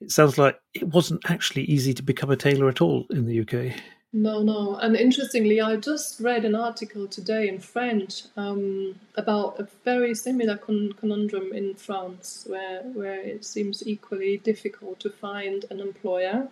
It 0.00 0.10
sounds 0.10 0.36
like 0.38 0.58
it 0.74 0.88
wasn't 0.88 1.28
actually 1.30 1.64
easy 1.64 1.94
to 1.94 2.02
become 2.02 2.30
a 2.30 2.36
tailor 2.36 2.68
at 2.68 2.80
all 2.80 3.06
in 3.10 3.26
the 3.26 3.40
UK. 3.40 3.74
No, 4.12 4.42
no. 4.42 4.76
And 4.76 4.96
interestingly, 4.96 5.60
I 5.60 5.76
just 5.76 6.20
read 6.20 6.44
an 6.44 6.54
article 6.54 7.06
today 7.06 7.48
in 7.48 7.58
French 7.58 8.22
um, 8.36 8.94
about 9.16 9.58
a 9.58 9.68
very 9.84 10.14
similar 10.14 10.56
con- 10.56 10.94
conundrum 10.98 11.52
in 11.52 11.74
France, 11.74 12.44
where 12.46 12.82
where 12.82 13.20
it 13.20 13.44
seems 13.44 13.86
equally 13.86 14.38
difficult 14.38 15.00
to 15.00 15.10
find 15.10 15.66
an 15.70 15.80
employer 15.80 16.48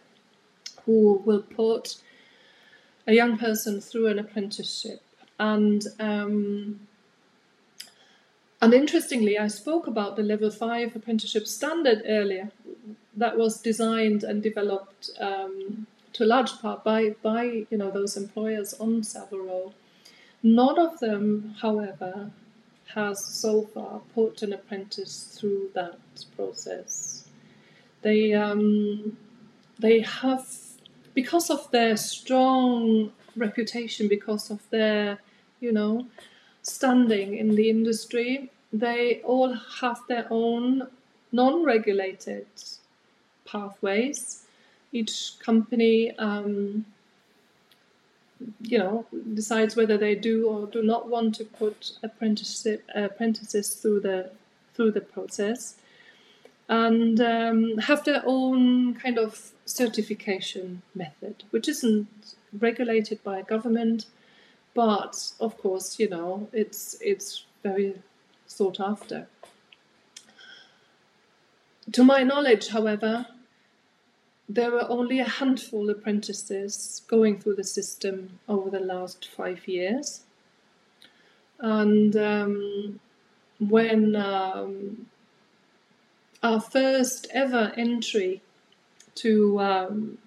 who 0.84 1.22
will 1.24 1.42
put 1.42 1.96
a 3.06 3.14
young 3.14 3.38
person 3.38 3.80
through 3.80 4.08
an 4.08 4.18
apprenticeship. 4.18 5.02
And 5.38 5.84
um, 5.98 6.80
and 8.60 8.74
interestingly, 8.74 9.38
I 9.38 9.48
spoke 9.48 9.86
about 9.86 10.16
the 10.16 10.22
level 10.22 10.50
five 10.50 10.96
apprenticeship 10.96 11.46
standard 11.46 12.02
earlier, 12.06 12.50
that 13.16 13.36
was 13.36 13.60
designed 13.60 14.24
and 14.24 14.42
developed. 14.42 15.10
Um, 15.20 15.86
to 16.14 16.22
a 16.22 16.26
large 16.26 16.52
part 16.60 16.84
by 16.84 17.16
by 17.22 17.66
you 17.70 17.76
know 17.76 17.90
those 17.90 18.16
employers 18.16 18.72
on 18.74 19.02
Savile 19.02 19.74
None 20.46 20.78
of 20.78 21.00
them, 21.00 21.54
however, 21.62 22.30
has 22.94 23.24
so 23.24 23.62
far 23.62 24.02
put 24.14 24.42
an 24.42 24.52
apprentice 24.52 25.34
through 25.34 25.70
that 25.72 25.98
process. 26.36 27.26
They 28.02 28.34
um, 28.34 29.16
they 29.78 30.00
have 30.00 30.46
because 31.14 31.48
of 31.48 31.70
their 31.70 31.96
strong 31.96 33.12
reputation, 33.36 34.06
because 34.06 34.50
of 34.50 34.68
their 34.68 35.18
you 35.60 35.72
know 35.72 36.08
standing 36.60 37.38
in 37.38 37.54
the 37.54 37.70
industry, 37.70 38.50
they 38.70 39.22
all 39.22 39.54
have 39.80 40.00
their 40.08 40.26
own 40.28 40.88
non-regulated 41.32 42.46
pathways 43.44 44.44
each 44.92 45.34
company 45.38 46.16
um, 46.18 46.84
you 48.60 48.78
know 48.78 49.06
decides 49.34 49.76
whether 49.76 49.96
they 49.96 50.14
do 50.14 50.48
or 50.48 50.66
do 50.66 50.82
not 50.82 51.08
want 51.08 51.34
to 51.34 51.44
put 51.44 51.92
apprenticeship 52.02 52.84
apprentices 52.94 53.74
through 53.74 54.00
the 54.00 54.30
through 54.74 54.90
the 54.90 55.00
process 55.00 55.76
and 56.68 57.20
um, 57.20 57.78
have 57.78 58.04
their 58.04 58.22
own 58.24 58.94
kind 58.94 59.18
of 59.18 59.52
certification 59.66 60.82
method, 60.94 61.44
which 61.50 61.68
isn't 61.68 62.34
regulated 62.58 63.22
by 63.22 63.42
government, 63.42 64.06
but 64.74 65.32
of 65.40 65.58
course, 65.58 65.98
you 65.98 66.08
know, 66.08 66.48
it's 66.52 66.96
it's 67.00 67.44
very 67.62 67.94
sought 68.46 68.80
after. 68.80 69.26
To 71.92 72.02
my 72.02 72.22
knowledge, 72.22 72.68
however, 72.68 73.26
there 74.48 74.70
were 74.70 74.88
only 74.88 75.20
a 75.20 75.28
handful 75.28 75.88
of 75.88 75.98
apprentices 75.98 77.02
going 77.08 77.40
through 77.40 77.56
the 77.56 77.64
system 77.64 78.38
over 78.48 78.70
the 78.70 78.80
last 78.80 79.28
five 79.28 79.66
years. 79.66 80.22
And 81.58 82.14
um, 82.16 83.00
when 83.58 84.16
um, 84.16 85.06
our 86.42 86.60
first 86.60 87.26
ever 87.32 87.72
entry 87.76 88.42
to 89.16 89.60
um, 89.60 90.18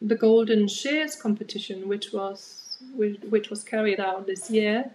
the 0.00 0.14
Golden 0.14 0.68
Shears 0.68 1.14
competition, 1.14 1.88
which 1.88 2.12
was 2.12 2.58
which 2.96 3.48
was 3.48 3.62
carried 3.62 4.00
out 4.00 4.26
this 4.26 4.50
year, 4.50 4.90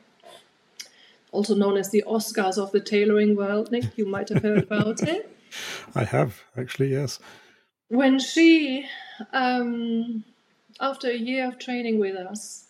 also 1.32 1.56
known 1.56 1.78
as 1.78 1.92
the 1.92 2.04
Oscars 2.08 2.58
of 2.58 2.72
the 2.72 2.80
tailoring 2.80 3.36
world. 3.36 3.72
Nick, 3.72 3.98
you 3.98 4.06
might 4.06 4.30
have 4.30 4.44
heard 4.44 4.64
about 4.64 5.02
it. 5.04 5.30
I 5.96 6.04
have 6.04 6.42
actually, 6.58 6.92
yes. 6.92 7.20
When 7.90 8.20
she, 8.20 8.86
um, 9.32 10.24
after 10.80 11.10
a 11.10 11.18
year 11.18 11.48
of 11.48 11.58
training 11.58 12.00
with 12.00 12.16
us, 12.16 12.66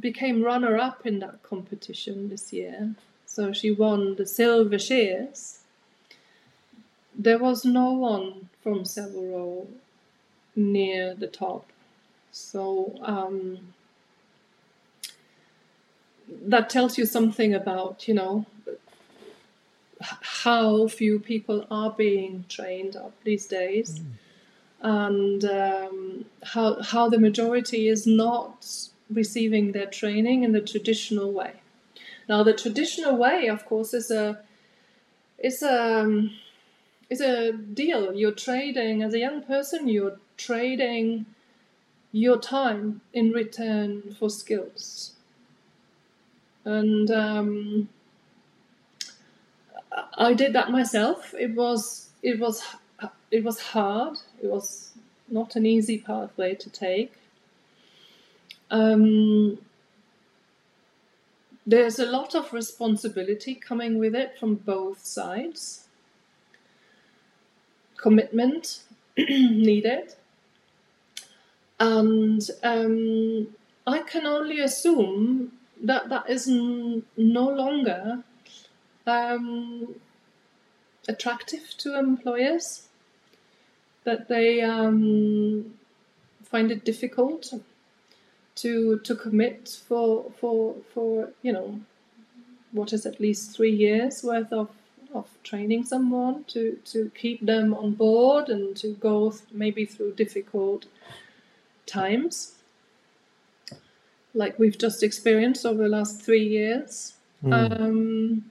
became 0.00 0.42
runner 0.42 0.76
up 0.76 1.06
in 1.06 1.18
that 1.20 1.42
competition 1.42 2.28
this 2.28 2.52
year, 2.52 2.94
so 3.26 3.52
she 3.52 3.70
won 3.70 4.16
the 4.16 4.26
silver 4.26 4.78
shears. 4.78 5.60
There 7.14 7.38
was 7.38 7.64
no 7.64 7.92
one 7.92 8.48
from 8.62 8.84
Savile 8.84 9.26
Row 9.26 9.68
near 10.56 11.14
the 11.14 11.26
top. 11.26 11.66
So 12.32 12.94
um, 13.02 13.74
that 16.28 16.70
tells 16.70 16.98
you 16.98 17.06
something 17.06 17.54
about, 17.54 18.08
you 18.08 18.14
know, 18.14 18.46
how 20.00 20.88
few 20.88 21.18
people 21.18 21.66
are 21.70 21.90
being 21.90 22.44
trained 22.48 22.96
up 22.96 23.12
these 23.24 23.46
days, 23.46 24.00
mm. 24.00 24.06
and 24.82 25.44
um, 25.44 26.24
how 26.42 26.80
how 26.82 27.08
the 27.08 27.18
majority 27.18 27.88
is 27.88 28.06
not 28.06 28.88
receiving 29.10 29.72
their 29.72 29.86
training 29.86 30.44
in 30.44 30.52
the 30.52 30.60
traditional 30.60 31.32
way. 31.32 31.54
Now, 32.28 32.42
the 32.42 32.52
traditional 32.52 33.16
way, 33.16 33.48
of 33.48 33.66
course, 33.66 33.92
is 33.92 34.10
a 34.10 34.40
is 35.38 35.62
a 35.62 36.00
um, 36.00 36.30
is 37.10 37.20
a 37.20 37.52
deal. 37.52 38.14
You're 38.14 38.32
trading 38.32 39.02
as 39.02 39.14
a 39.14 39.18
young 39.18 39.42
person. 39.42 39.88
You're 39.88 40.18
trading 40.36 41.26
your 42.12 42.38
time 42.38 43.00
in 43.12 43.32
return 43.32 44.14
for 44.18 44.30
skills, 44.30 45.12
and 46.64 47.10
um, 47.10 47.88
I 49.92 50.34
did 50.34 50.52
that 50.52 50.70
myself. 50.70 51.34
It 51.38 51.54
was 51.54 52.10
it 52.22 52.38
was 52.38 52.62
it 53.30 53.44
was 53.44 53.60
hard. 53.60 54.18
It 54.42 54.46
was 54.48 54.92
not 55.28 55.56
an 55.56 55.66
easy 55.66 55.98
pathway 55.98 56.54
to 56.54 56.70
take. 56.70 57.12
Um, 58.70 59.58
there's 61.66 61.98
a 61.98 62.06
lot 62.06 62.34
of 62.34 62.52
responsibility 62.52 63.54
coming 63.54 63.98
with 63.98 64.14
it 64.14 64.38
from 64.38 64.56
both 64.56 65.04
sides. 65.04 65.86
Commitment 67.96 68.82
needed. 69.16 70.14
And 71.78 72.48
um, 72.62 73.48
I 73.86 74.00
can 74.00 74.26
only 74.26 74.60
assume 74.60 75.52
that 75.82 76.08
that 76.10 76.28
is 76.28 76.46
n- 76.46 77.04
no 77.16 77.48
longer 77.48 78.22
um, 79.10 79.94
attractive 81.08 81.74
to 81.78 81.98
employers, 81.98 82.88
that 84.04 84.28
they 84.28 84.60
um, 84.60 85.74
find 86.44 86.70
it 86.70 86.84
difficult 86.84 87.52
to 88.56 88.98
to 88.98 89.14
commit 89.14 89.80
for 89.86 90.30
for 90.38 90.74
for 90.92 91.30
you 91.42 91.52
know 91.52 91.80
what 92.72 92.92
is 92.92 93.06
at 93.06 93.20
least 93.20 93.56
three 93.56 93.74
years 93.74 94.22
worth 94.22 94.52
of 94.52 94.68
of 95.14 95.26
training 95.42 95.84
someone 95.84 96.44
to 96.44 96.78
to 96.84 97.10
keep 97.14 97.44
them 97.44 97.74
on 97.74 97.92
board 97.92 98.48
and 98.48 98.76
to 98.76 98.92
go 98.94 99.30
th- 99.30 99.42
maybe 99.52 99.84
through 99.84 100.12
difficult 100.12 100.86
times 101.86 102.54
like 104.34 104.58
we've 104.58 104.78
just 104.78 105.02
experienced 105.02 105.66
over 105.66 105.82
the 105.82 105.88
last 105.88 106.22
three 106.22 106.46
years 106.46 107.14
mm. 107.44 107.52
um, 107.52 108.44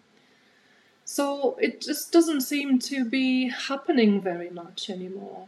so 1.12 1.58
it 1.60 1.82
just 1.82 2.12
doesn't 2.12 2.42
seem 2.42 2.78
to 2.78 3.04
be 3.04 3.50
happening 3.50 4.22
very 4.22 4.52
much 4.52 4.92
anymore. 4.92 5.48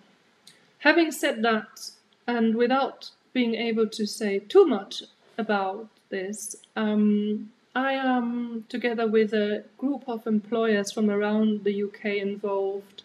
Having 0.80 1.12
said 1.12 1.44
that, 1.44 1.92
and 2.26 2.56
without 2.56 3.12
being 3.32 3.54
able 3.54 3.88
to 3.90 4.08
say 4.08 4.40
too 4.40 4.66
much 4.66 5.04
about 5.38 5.88
this, 6.10 6.56
um, 6.76 7.52
I 7.76 7.94
am 7.94 8.66
together 8.70 9.06
with 9.06 9.36
a 9.36 9.64
group 9.78 10.06
of 10.08 10.26
employers 10.26 10.92
from 10.92 11.12
around 11.12 11.64
the 11.64 11.84
UK 11.84 12.06
involved 12.30 13.04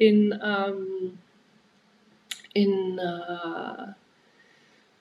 in 0.00 0.40
um, 0.40 1.18
in 2.54 2.98
uh, 2.98 3.92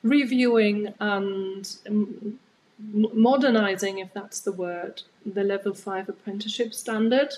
reviewing 0.04 0.94
and 1.00 1.78
um, 1.88 2.40
modernizing, 2.80 4.00
if 4.00 4.14
that's 4.14 4.40
the 4.40 4.52
word, 4.52 5.04
the 5.26 5.44
level 5.44 5.74
5 5.74 6.10
apprenticeship 6.10 6.74
standard 6.74 7.34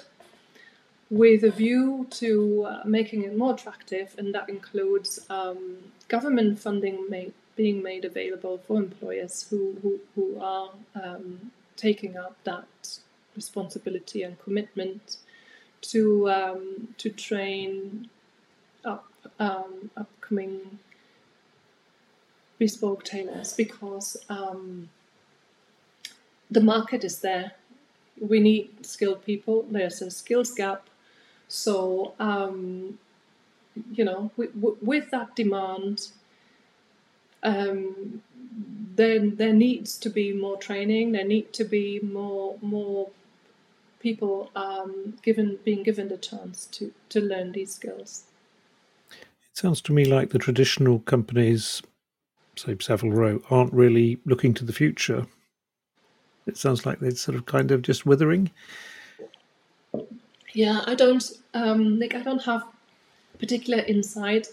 with 1.09 1.43
a 1.43 1.51
view 1.51 2.07
to 2.09 2.63
uh, 2.63 2.81
making 2.85 3.23
it 3.23 3.37
more 3.37 3.53
attractive, 3.53 4.15
and 4.17 4.33
that 4.33 4.47
includes 4.47 5.19
um, 5.29 5.77
government 6.07 6.57
funding 6.57 7.09
made, 7.09 7.33
being 7.55 7.83
made 7.83 8.05
available 8.05 8.59
for 8.59 8.77
employers 8.77 9.47
who, 9.49 9.75
who, 9.81 9.99
who 10.15 10.39
are 10.39 10.69
um, 10.95 11.51
taking 11.75 12.15
up 12.15 12.37
that 12.45 12.99
responsibility 13.35 14.23
and 14.23 14.39
commitment 14.39 15.17
to 15.81 16.29
um, 16.29 16.89
to 16.97 17.09
train 17.09 18.09
up 18.85 19.05
um, 19.39 19.89
upcoming 19.97 20.79
bespoke 22.59 23.03
tailors 23.03 23.53
because 23.53 24.17
um, 24.29 24.89
the 26.51 26.61
market 26.61 27.03
is 27.03 27.19
there. 27.19 27.53
We 28.19 28.39
need 28.39 28.85
skilled 28.85 29.25
people. 29.25 29.65
There's 29.69 30.01
a 30.01 30.11
skills 30.11 30.51
gap. 30.51 30.87
So, 31.47 32.13
um, 32.19 32.99
you 33.93 34.03
know, 34.03 34.31
with, 34.37 34.51
with 34.81 35.09
that 35.11 35.35
demand, 35.35 36.09
um, 37.41 38.21
then 38.95 39.37
there 39.37 39.53
needs 39.53 39.97
to 39.97 40.09
be 40.09 40.33
more 40.33 40.57
training. 40.57 41.13
There 41.13 41.25
need 41.25 41.53
to 41.53 41.63
be 41.63 41.99
more 42.01 42.57
more 42.61 43.09
people 43.99 44.51
um, 44.55 45.17
given 45.23 45.57
being 45.63 45.83
given 45.83 46.09
the 46.09 46.17
chance 46.17 46.65
to 46.67 46.93
to 47.09 47.21
learn 47.21 47.53
these 47.53 47.75
skills. 47.75 48.25
It 49.09 49.57
sounds 49.57 49.81
to 49.81 49.93
me 49.93 50.05
like 50.05 50.29
the 50.29 50.39
traditional 50.39 50.99
companies, 50.99 51.81
say 52.55 52.77
Savile 52.79 53.11
Row, 53.11 53.41
aren't 53.49 53.73
really 53.73 54.19
looking 54.25 54.53
to 54.55 54.65
the 54.65 54.73
future. 54.73 55.25
It 56.47 56.57
sounds 56.57 56.85
like 56.85 56.99
they're 56.99 57.11
sort 57.11 57.35
of 57.35 57.45
kind 57.45 57.71
of 57.71 57.81
just 57.81 58.05
withering. 58.05 58.51
Yeah, 60.53 60.81
I 60.85 60.95
don't, 60.95 61.23
um, 61.53 61.99
Nick, 61.99 62.15
I 62.15 62.21
don't 62.21 62.43
have 62.43 62.63
particular 63.39 63.83
insight, 63.83 64.47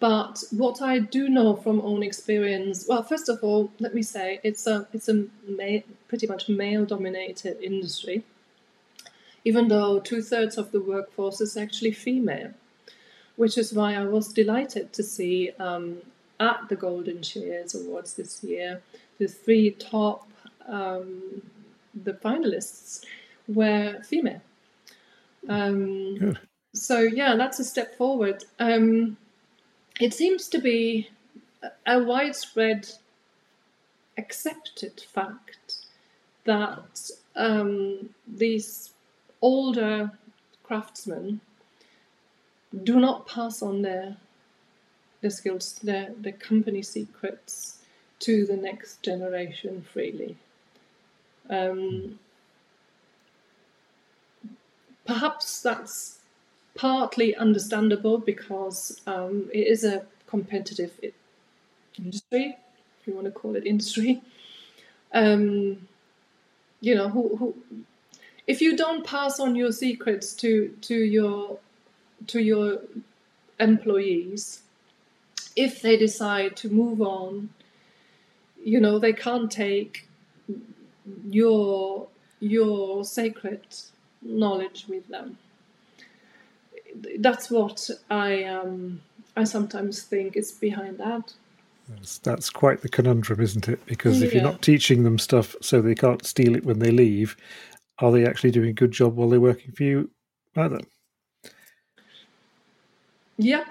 but 0.00 0.42
what 0.50 0.82
I 0.82 0.98
do 0.98 1.28
know 1.28 1.56
from 1.56 1.80
own 1.80 2.02
experience, 2.02 2.86
well, 2.88 3.02
first 3.02 3.28
of 3.28 3.38
all, 3.42 3.70
let 3.78 3.94
me 3.94 4.02
say 4.02 4.40
it's 4.42 4.66
a 4.66 4.86
it's 4.92 5.08
a 5.08 5.26
ma- 5.46 5.84
pretty 6.08 6.26
much 6.26 6.48
male-dominated 6.48 7.62
industry, 7.62 8.24
even 9.44 9.68
though 9.68 10.00
two 10.00 10.22
thirds 10.22 10.58
of 10.58 10.72
the 10.72 10.80
workforce 10.80 11.40
is 11.40 11.56
actually 11.56 11.92
female, 11.92 12.52
which 13.36 13.56
is 13.56 13.72
why 13.72 13.94
I 13.94 14.04
was 14.04 14.32
delighted 14.32 14.92
to 14.94 15.02
see 15.02 15.50
um, 15.58 15.98
at 16.38 16.68
the 16.68 16.76
Golden 16.76 17.22
Shears 17.22 17.74
Awards 17.74 18.14
this 18.14 18.42
year 18.42 18.82
the 19.18 19.28
three 19.28 19.70
top 19.70 20.26
um, 20.66 21.42
the 21.94 22.14
finalists 22.14 23.04
were 23.48 24.00
female. 24.02 24.42
Um, 25.48 26.16
Good. 26.16 26.38
So 26.72 27.00
yeah, 27.00 27.36
that's 27.36 27.58
a 27.58 27.64
step 27.64 27.96
forward. 27.96 28.44
Um, 28.58 29.16
it 30.00 30.14
seems 30.14 30.48
to 30.48 30.58
be 30.58 31.10
a 31.86 32.02
widespread 32.02 32.88
accepted 34.16 35.00
fact 35.12 35.86
that 36.44 37.10
um, 37.36 38.10
these 38.26 38.92
older 39.42 40.12
craftsmen 40.62 41.40
do 42.84 43.00
not 43.00 43.26
pass 43.26 43.62
on 43.62 43.82
their 43.82 44.16
their 45.20 45.30
skills, 45.30 45.74
their 45.82 46.14
their 46.16 46.32
company 46.32 46.82
secrets 46.82 47.78
to 48.20 48.46
the 48.46 48.56
next 48.56 49.02
generation 49.02 49.82
freely. 49.92 50.36
Um, 51.50 52.18
perhaps 55.04 55.60
that's 55.60 56.20
partly 56.76 57.34
understandable 57.34 58.18
because 58.18 59.00
um, 59.06 59.50
it 59.52 59.66
is 59.66 59.84
a 59.84 60.06
competitive 60.28 60.92
industry, 61.98 62.56
if 63.00 63.06
you 63.06 63.14
want 63.14 63.26
to 63.26 63.32
call 63.32 63.56
it 63.56 63.66
industry. 63.66 64.22
Um, 65.12 65.88
you 66.80 66.94
know, 66.94 67.08
who, 67.08 67.36
who, 67.36 67.54
if 68.46 68.62
you 68.62 68.76
don't 68.76 69.04
pass 69.04 69.40
on 69.40 69.56
your 69.56 69.72
secrets 69.72 70.32
to 70.34 70.74
to 70.82 70.94
your 70.94 71.58
to 72.28 72.40
your 72.40 72.78
employees, 73.58 74.62
if 75.56 75.82
they 75.82 75.96
decide 75.96 76.56
to 76.56 76.68
move 76.68 77.02
on, 77.02 77.50
you 78.64 78.80
know, 78.80 78.98
they 78.98 79.12
can't 79.12 79.50
take 79.50 80.06
your 81.28 82.08
your 82.40 83.04
sacred 83.04 83.66
knowledge 84.22 84.86
with 84.88 85.06
them. 85.08 85.38
That's 87.18 87.50
what 87.50 87.88
I 88.10 88.44
um, 88.44 89.02
I 89.36 89.44
sometimes 89.44 90.02
think 90.02 90.36
is 90.36 90.52
behind 90.52 90.98
that. 90.98 91.34
That's, 91.88 92.18
that's 92.18 92.50
quite 92.50 92.82
the 92.82 92.88
conundrum, 92.88 93.40
isn't 93.40 93.68
it? 93.68 93.84
Because 93.86 94.22
if 94.22 94.32
you're 94.32 94.42
not 94.42 94.62
teaching 94.62 95.02
them 95.02 95.18
stuff 95.18 95.56
so 95.60 95.80
they 95.80 95.94
can't 95.94 96.24
steal 96.24 96.54
it 96.54 96.64
when 96.64 96.78
they 96.78 96.92
leave, 96.92 97.36
are 97.98 98.12
they 98.12 98.24
actually 98.26 98.52
doing 98.52 98.70
a 98.70 98.72
good 98.72 98.92
job 98.92 99.16
while 99.16 99.28
they're 99.28 99.40
working 99.40 99.72
for 99.72 99.82
you 99.82 100.10
either? 100.56 100.80
Yep, 103.38 103.66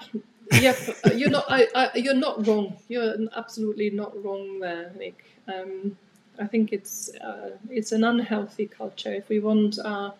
yep. 0.53 0.77
Uh, 1.05 1.11
you're 1.11 1.29
not. 1.29 1.45
I, 1.47 1.67
I, 1.75 1.89
you're 1.95 2.15
not 2.15 2.45
wrong. 2.45 2.77
You're 2.87 3.15
absolutely 3.35 3.91
not 3.91 4.21
wrong 4.23 4.59
there, 4.59 4.91
Nick. 4.97 5.23
Um, 5.47 5.97
I 6.39 6.47
think 6.47 6.71
it's 6.71 7.09
uh, 7.15 7.51
it's 7.69 7.91
an 7.91 8.03
unhealthy 8.03 8.67
culture. 8.67 9.13
If 9.13 9.29
we 9.29 9.39
want 9.39 9.77
our 9.83 10.13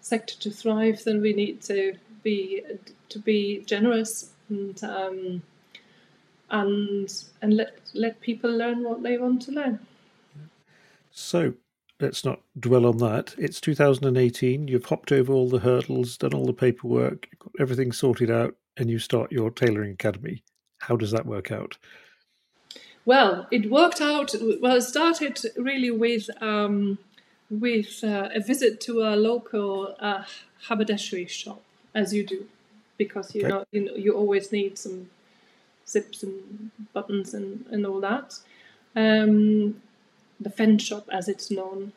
sector 0.00 0.36
to 0.40 0.50
thrive, 0.50 1.02
then 1.04 1.20
we 1.20 1.32
need 1.32 1.62
to 1.62 1.94
be 2.22 2.62
to 3.08 3.18
be 3.18 3.62
generous 3.66 4.30
and 4.48 4.82
um, 4.84 5.42
and 6.50 7.24
and 7.42 7.56
let 7.56 7.78
let 7.94 8.20
people 8.20 8.50
learn 8.50 8.84
what 8.84 9.02
they 9.02 9.18
want 9.18 9.42
to 9.42 9.52
learn. 9.52 9.80
So 11.10 11.54
let's 12.00 12.24
not 12.24 12.40
dwell 12.60 12.86
on 12.86 12.98
that. 12.98 13.34
It's 13.38 13.60
2018. 13.60 14.68
You've 14.68 14.84
hopped 14.84 15.12
over 15.12 15.32
all 15.32 15.48
the 15.48 15.60
hurdles, 15.60 16.18
done 16.18 16.34
all 16.34 16.46
the 16.46 16.52
paperwork, 16.52 17.28
got 17.38 17.52
everything 17.58 17.92
sorted 17.92 18.30
out, 18.30 18.54
and 18.76 18.90
you 18.90 18.98
start 18.98 19.32
your 19.32 19.50
tailoring 19.50 19.92
academy. 19.92 20.42
How 20.80 20.96
does 20.96 21.10
that 21.12 21.26
work 21.26 21.50
out? 21.50 21.78
Well, 23.06 23.46
it 23.52 23.70
worked 23.70 24.00
out. 24.00 24.34
Well, 24.60 24.76
it 24.76 24.82
started 24.82 25.40
really 25.56 25.92
with 25.92 26.28
um, 26.42 26.98
with 27.48 28.02
uh, 28.02 28.28
a 28.34 28.40
visit 28.40 28.80
to 28.82 29.02
a 29.02 29.14
local 29.14 29.94
uh, 30.00 30.24
haberdashery 30.68 31.26
shop, 31.26 31.62
as 31.94 32.12
you 32.12 32.26
do, 32.26 32.46
because 32.98 33.32
you 33.32 33.42
okay. 33.42 33.48
know 33.48 33.64
you 33.70 33.84
know 33.84 33.94
you 33.94 34.12
always 34.12 34.50
need 34.50 34.76
some 34.76 35.08
zips 35.86 36.24
and 36.24 36.72
buttons 36.92 37.32
and, 37.32 37.64
and 37.70 37.86
all 37.86 38.00
that. 38.00 38.40
Um, 38.96 39.80
the 40.40 40.50
Fen 40.50 40.76
shop, 40.78 41.08
as 41.12 41.28
it's 41.28 41.48
known 41.48 41.92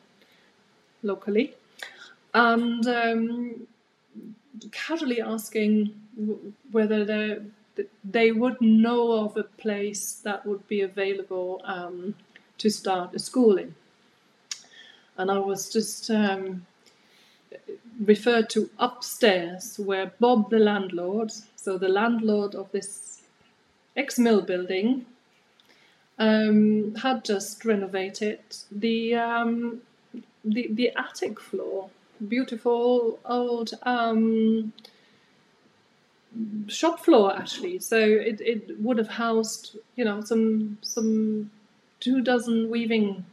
locally, 1.02 1.54
and 2.32 2.86
um, 2.86 3.66
casually 4.70 5.20
asking 5.20 5.92
whether 6.70 7.04
they 7.04 7.38
they 8.04 8.32
would 8.32 8.60
know 8.60 9.12
of 9.24 9.36
a 9.36 9.44
place 9.44 10.20
that 10.24 10.46
would 10.46 10.66
be 10.68 10.80
available 10.80 11.60
um, 11.64 12.14
to 12.58 12.70
start 12.70 13.14
a 13.14 13.18
school 13.18 13.58
in. 13.58 13.74
And 15.16 15.30
I 15.30 15.38
was 15.38 15.72
just 15.72 16.10
um, 16.10 16.66
referred 18.00 18.48
to 18.50 18.70
upstairs 18.78 19.78
where 19.78 20.12
Bob, 20.18 20.50
the 20.50 20.58
landlord, 20.58 21.32
so 21.56 21.78
the 21.78 21.88
landlord 21.88 22.54
of 22.54 22.70
this 22.72 23.22
ex 23.96 24.18
mill 24.18 24.42
building, 24.42 25.06
um, 26.18 26.94
had 26.96 27.24
just 27.24 27.64
renovated 27.64 28.40
the, 28.70 29.14
um, 29.14 29.82
the 30.44 30.68
the 30.70 30.90
attic 30.96 31.40
floor. 31.40 31.90
Beautiful 32.28 33.18
old 33.24 33.72
um, 33.82 34.72
shop 36.68 37.00
floor 37.00 37.36
actually. 37.36 37.78
So 37.78 37.98
it, 37.98 38.40
it 38.40 38.80
would 38.80 38.98
have 38.98 39.08
housed, 39.08 39.76
you 39.96 40.04
know, 40.04 40.22
some 40.22 40.78
some 40.82 41.50
two 41.98 42.20
dozen 42.20 42.70
weaving 42.70 43.24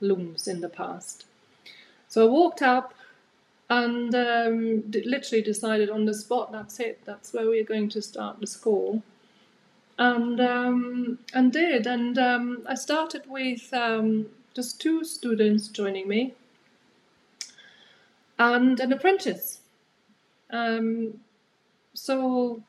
looms 0.00 0.48
in 0.48 0.60
the 0.60 0.68
past. 0.68 1.24
So 2.08 2.26
I 2.26 2.30
walked 2.30 2.62
up 2.62 2.94
and 3.68 4.14
um, 4.14 4.84
literally 5.04 5.42
decided 5.42 5.90
on 5.90 6.04
the 6.04 6.14
spot 6.14 6.52
that's 6.52 6.78
it, 6.78 7.00
that's 7.04 7.32
where 7.32 7.46
we're 7.46 7.64
going 7.64 7.88
to 7.90 8.02
start 8.02 8.40
the 8.40 8.46
school. 8.46 9.02
And 9.98 10.40
um, 10.40 11.18
and 11.32 11.52
did, 11.52 11.86
and 11.86 12.18
um, 12.18 12.62
I 12.68 12.74
started 12.74 13.22
with 13.28 13.72
um, 13.72 14.26
just 14.54 14.80
two 14.80 15.04
students 15.04 15.68
joining 15.68 16.06
me 16.06 16.34
and 18.38 18.78
an 18.78 18.92
apprentice. 18.92 19.60
Um, 20.50 21.20
so 21.96 22.62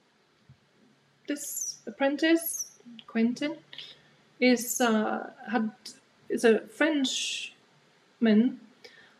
this 1.27 1.79
apprentice, 1.85 2.71
Quentin, 3.07 3.57
is 4.39 4.79
uh, 4.79 5.31
had 5.51 5.71
is 6.29 6.43
a 6.45 6.59
Frenchman 6.67 8.59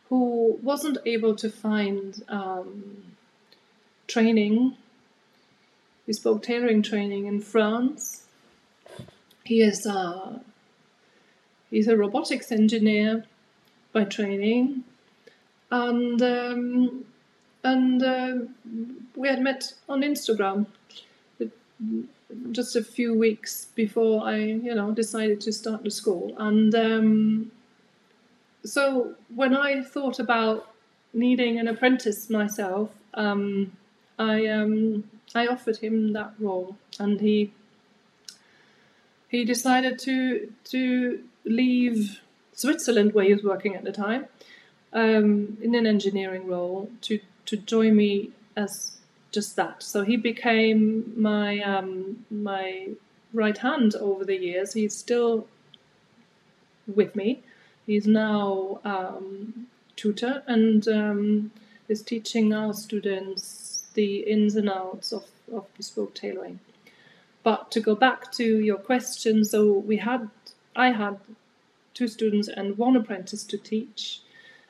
who 0.08 0.58
wasn't 0.62 0.98
able 1.04 1.34
to 1.36 1.50
find 1.50 2.22
um, 2.28 3.04
training, 4.06 4.76
bespoke 6.06 6.42
tailoring 6.42 6.82
training 6.82 7.26
in 7.26 7.40
France. 7.40 8.24
He 9.44 9.60
is 9.60 9.84
a 9.84 9.92
uh, 9.92 10.38
he's 11.70 11.88
a 11.88 11.96
robotics 11.96 12.50
engineer 12.50 13.24
by 13.92 14.04
training, 14.04 14.84
and 15.70 16.22
um, 16.22 17.04
and 17.72 18.02
uh, 18.02 18.34
we 19.16 19.28
had 19.28 19.40
met 19.40 19.74
on 19.88 20.02
Instagram 20.02 20.66
just 22.52 22.76
a 22.76 22.84
few 22.84 23.14
weeks 23.14 23.66
before 23.74 24.24
I, 24.24 24.36
you 24.36 24.74
know, 24.74 24.90
decided 24.92 25.40
to 25.42 25.52
start 25.52 25.84
the 25.84 25.90
school. 25.90 26.34
And 26.38 26.74
um, 26.74 27.52
so 28.64 29.14
when 29.34 29.56
I 29.56 29.82
thought 29.82 30.18
about 30.18 30.70
needing 31.12 31.58
an 31.58 31.68
apprentice 31.68 32.28
myself, 32.28 32.90
um, 33.14 33.72
I 34.18 34.46
um, 34.46 35.04
I 35.34 35.46
offered 35.46 35.78
him 35.78 36.12
that 36.12 36.32
role, 36.38 36.76
and 36.98 37.20
he 37.20 37.52
he 39.28 39.44
decided 39.44 39.98
to 40.00 40.52
to 40.64 41.22
leave 41.44 42.20
Switzerland, 42.52 43.14
where 43.14 43.24
he 43.24 43.32
was 43.32 43.44
working 43.44 43.74
at 43.76 43.84
the 43.84 43.92
time, 43.92 44.26
um, 44.92 45.56
in 45.62 45.74
an 45.74 45.86
engineering 45.86 46.46
role, 46.46 46.90
to 47.02 47.20
to 47.48 47.56
join 47.56 47.96
me 47.96 48.30
as 48.56 48.98
just 49.32 49.56
that. 49.56 49.82
So 49.82 50.04
he 50.04 50.16
became 50.16 51.14
my 51.16 51.60
um, 51.60 52.26
my 52.30 52.88
right 53.32 53.56
hand 53.56 53.94
over 53.94 54.24
the 54.24 54.36
years. 54.36 54.74
He's 54.74 54.94
still 54.94 55.46
with 56.86 57.16
me. 57.16 57.42
He's 57.86 58.06
now 58.06 58.80
um, 58.84 59.66
tutor 59.96 60.42
and 60.46 60.86
um, 60.88 61.50
is 61.88 62.02
teaching 62.02 62.52
our 62.52 62.74
students 62.74 63.86
the 63.94 64.18
ins 64.34 64.54
and 64.54 64.68
outs 64.68 65.12
of, 65.12 65.24
of 65.50 65.64
bespoke 65.74 66.14
tailoring. 66.14 66.60
But 67.42 67.70
to 67.70 67.80
go 67.80 67.94
back 67.94 68.30
to 68.32 68.44
your 68.44 68.76
question, 68.76 69.44
so 69.44 69.72
we 69.72 69.96
had 69.96 70.28
I 70.76 70.90
had 70.90 71.18
two 71.94 72.08
students 72.08 72.48
and 72.48 72.76
one 72.76 72.94
apprentice 72.94 73.44
to 73.44 73.56
teach, 73.56 74.20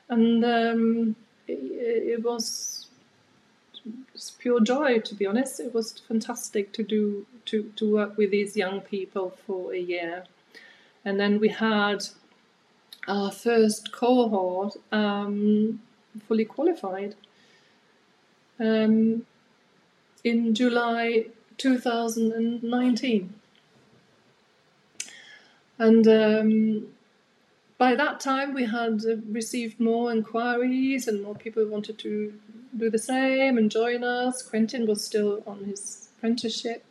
and 0.07 0.45
um, 0.45 1.15
it, 1.49 2.19
it 2.19 2.23
was 2.23 2.87
pure 4.39 4.59
joy 4.61 4.99
to 4.99 5.15
be 5.15 5.25
honest. 5.25 5.59
It 5.59 5.73
was 5.73 5.99
fantastic 6.07 6.71
to 6.73 6.83
do 6.83 7.25
to 7.45 7.71
to 7.75 7.93
work 7.93 8.17
with 8.17 8.31
these 8.31 8.55
young 8.55 8.81
people 8.81 9.31
for 9.45 9.73
a 9.73 9.79
year. 9.79 10.23
And 11.05 11.19
then 11.19 11.39
we 11.39 11.49
had 11.49 12.05
our 13.07 13.31
first 13.31 13.91
cohort 13.91 14.75
um, 14.91 15.81
fully 16.27 16.45
qualified. 16.45 17.15
Um, 18.59 19.25
in 20.23 20.53
July 20.53 21.27
2019 21.57 23.33
and 25.77 26.07
um, 26.07 26.87
by 27.79 27.95
that 27.95 28.19
time 28.19 28.53
we 28.53 28.65
had 28.65 29.01
received 29.31 29.79
more 29.79 30.11
inquiries 30.11 31.07
and 31.07 31.23
more 31.23 31.33
people 31.33 31.65
wanted 31.65 31.97
to 31.97 32.33
do 32.77 32.89
the 32.89 32.99
same 32.99 33.57
and 33.57 33.71
join 33.71 34.03
us. 34.03 34.43
Quentin 34.43 34.85
was 34.85 35.03
still 35.03 35.41
on 35.47 35.63
his 35.63 36.09
apprenticeship, 36.17 36.83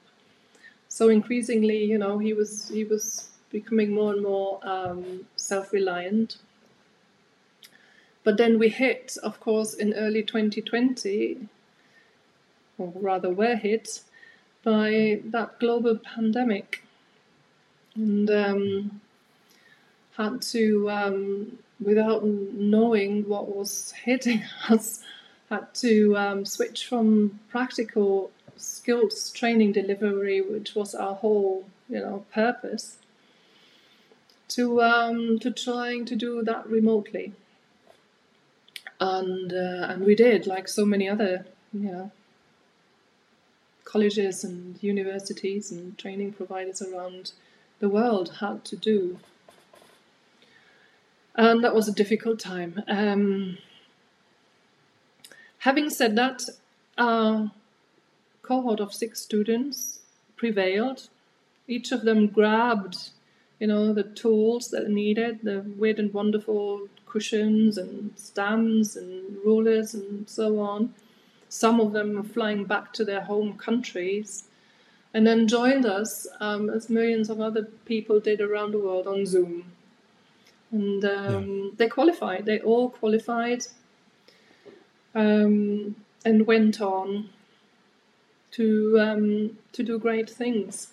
so 0.88 1.10
increasingly, 1.10 1.84
you 1.84 1.98
know, 1.98 2.18
he 2.18 2.32
was 2.32 2.68
he 2.70 2.84
was 2.84 3.28
becoming 3.50 3.92
more 3.92 4.12
and 4.14 4.22
more 4.22 4.60
um, 4.62 5.26
self-reliant. 5.36 6.38
But 8.24 8.36
then 8.36 8.58
we 8.58 8.68
hit, 8.68 9.16
of 9.22 9.40
course, 9.40 9.74
in 9.74 9.94
early 9.94 10.22
2020, 10.22 11.48
or 12.78 12.92
rather 12.94 13.30
were 13.30 13.56
hit 13.56 14.00
by 14.64 15.20
that 15.24 15.60
global 15.60 15.96
pandemic, 15.96 16.82
and 17.94 18.30
um, 18.30 19.00
had 20.18 20.42
to, 20.42 20.90
um, 20.90 21.58
without 21.82 22.24
knowing 22.24 23.26
what 23.28 23.54
was 23.56 23.92
hitting 23.92 24.42
us, 24.68 25.02
had 25.48 25.72
to 25.74 26.16
um, 26.16 26.44
switch 26.44 26.86
from 26.86 27.40
practical 27.48 28.30
skills 28.56 29.30
training 29.30 29.72
delivery, 29.72 30.40
which 30.42 30.74
was 30.74 30.94
our 30.94 31.14
whole, 31.14 31.64
you 31.88 32.00
know, 32.00 32.26
purpose, 32.34 32.96
to 34.48 34.82
um, 34.82 35.38
to 35.38 35.50
trying 35.50 36.04
to 36.06 36.16
do 36.16 36.42
that 36.42 36.66
remotely. 36.68 37.32
And 39.00 39.52
uh, 39.52 39.86
and 39.88 40.04
we 40.04 40.14
did, 40.14 40.46
like 40.46 40.68
so 40.68 40.84
many 40.84 41.08
other, 41.08 41.46
you 41.72 41.90
know, 41.90 42.10
colleges 43.84 44.44
and 44.44 44.82
universities 44.82 45.70
and 45.70 45.96
training 45.96 46.32
providers 46.32 46.82
around 46.82 47.32
the 47.78 47.88
world 47.88 48.36
had 48.40 48.64
to 48.64 48.76
do. 48.76 49.18
And 51.38 51.62
that 51.62 51.72
was 51.72 51.86
a 51.86 51.92
difficult 51.92 52.40
time. 52.40 52.82
Um, 52.88 53.58
having 55.58 55.88
said 55.88 56.16
that, 56.16 56.42
our 56.98 57.52
cohort 58.42 58.80
of 58.80 58.92
six 58.92 59.20
students 59.20 60.00
prevailed. 60.36 61.08
Each 61.68 61.92
of 61.92 62.02
them 62.02 62.26
grabbed, 62.26 63.10
you 63.60 63.68
know, 63.68 63.92
the 63.92 64.02
tools 64.02 64.70
that 64.70 64.90
needed, 64.90 65.38
the 65.44 65.60
weird 65.60 66.00
and 66.00 66.12
wonderful 66.12 66.88
cushions 67.06 67.78
and 67.78 68.18
stands 68.18 68.96
and 68.96 69.36
rulers 69.44 69.94
and 69.94 70.28
so 70.28 70.58
on. 70.58 70.92
Some 71.48 71.78
of 71.78 71.92
them 71.92 72.16
were 72.16 72.24
flying 72.24 72.64
back 72.64 72.92
to 72.94 73.04
their 73.04 73.20
home 73.20 73.56
countries 73.56 74.48
and 75.14 75.24
then 75.24 75.46
joined 75.46 75.86
us 75.86 76.26
um, 76.40 76.68
as 76.68 76.90
millions 76.90 77.30
of 77.30 77.40
other 77.40 77.62
people 77.84 78.18
did 78.18 78.40
around 78.40 78.72
the 78.72 78.80
world 78.80 79.06
on 79.06 79.24
Zoom 79.24 79.72
and 80.70 81.04
um, 81.04 81.48
yeah. 81.48 81.70
they 81.76 81.88
qualified. 81.88 82.46
They 82.46 82.60
all 82.60 82.90
qualified, 82.90 83.66
um, 85.14 85.96
and 86.24 86.46
went 86.46 86.80
on 86.80 87.30
to 88.52 88.98
um, 89.00 89.58
to 89.72 89.82
do 89.82 89.98
great 89.98 90.30
things. 90.30 90.88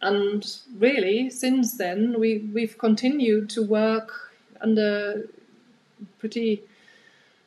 And 0.00 0.46
really, 0.78 1.30
since 1.30 1.76
then, 1.76 2.20
we 2.20 2.38
we've 2.52 2.78
continued 2.78 3.50
to 3.50 3.62
work 3.62 4.32
under 4.60 5.28
pretty 6.18 6.62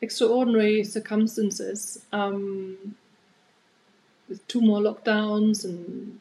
extraordinary 0.01 0.83
circumstances. 0.83 2.05
Um, 2.11 2.95
with 4.31 4.47
two 4.47 4.61
more 4.61 4.79
lockdowns 4.79 5.65
and 5.65 6.19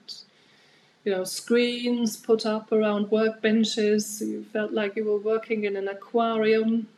you 1.05 1.13
know, 1.13 1.25
screens 1.25 2.17
put 2.17 2.45
up 2.45 2.73
around 2.73 3.07
workbenches. 3.07 4.21
You 4.21 4.45
felt 4.53 4.73
like 4.73 4.97
you 4.97 5.05
were 5.05 5.19
working 5.19 5.65
in 5.65 5.77
an 5.77 5.89
aquarium. 5.89 6.89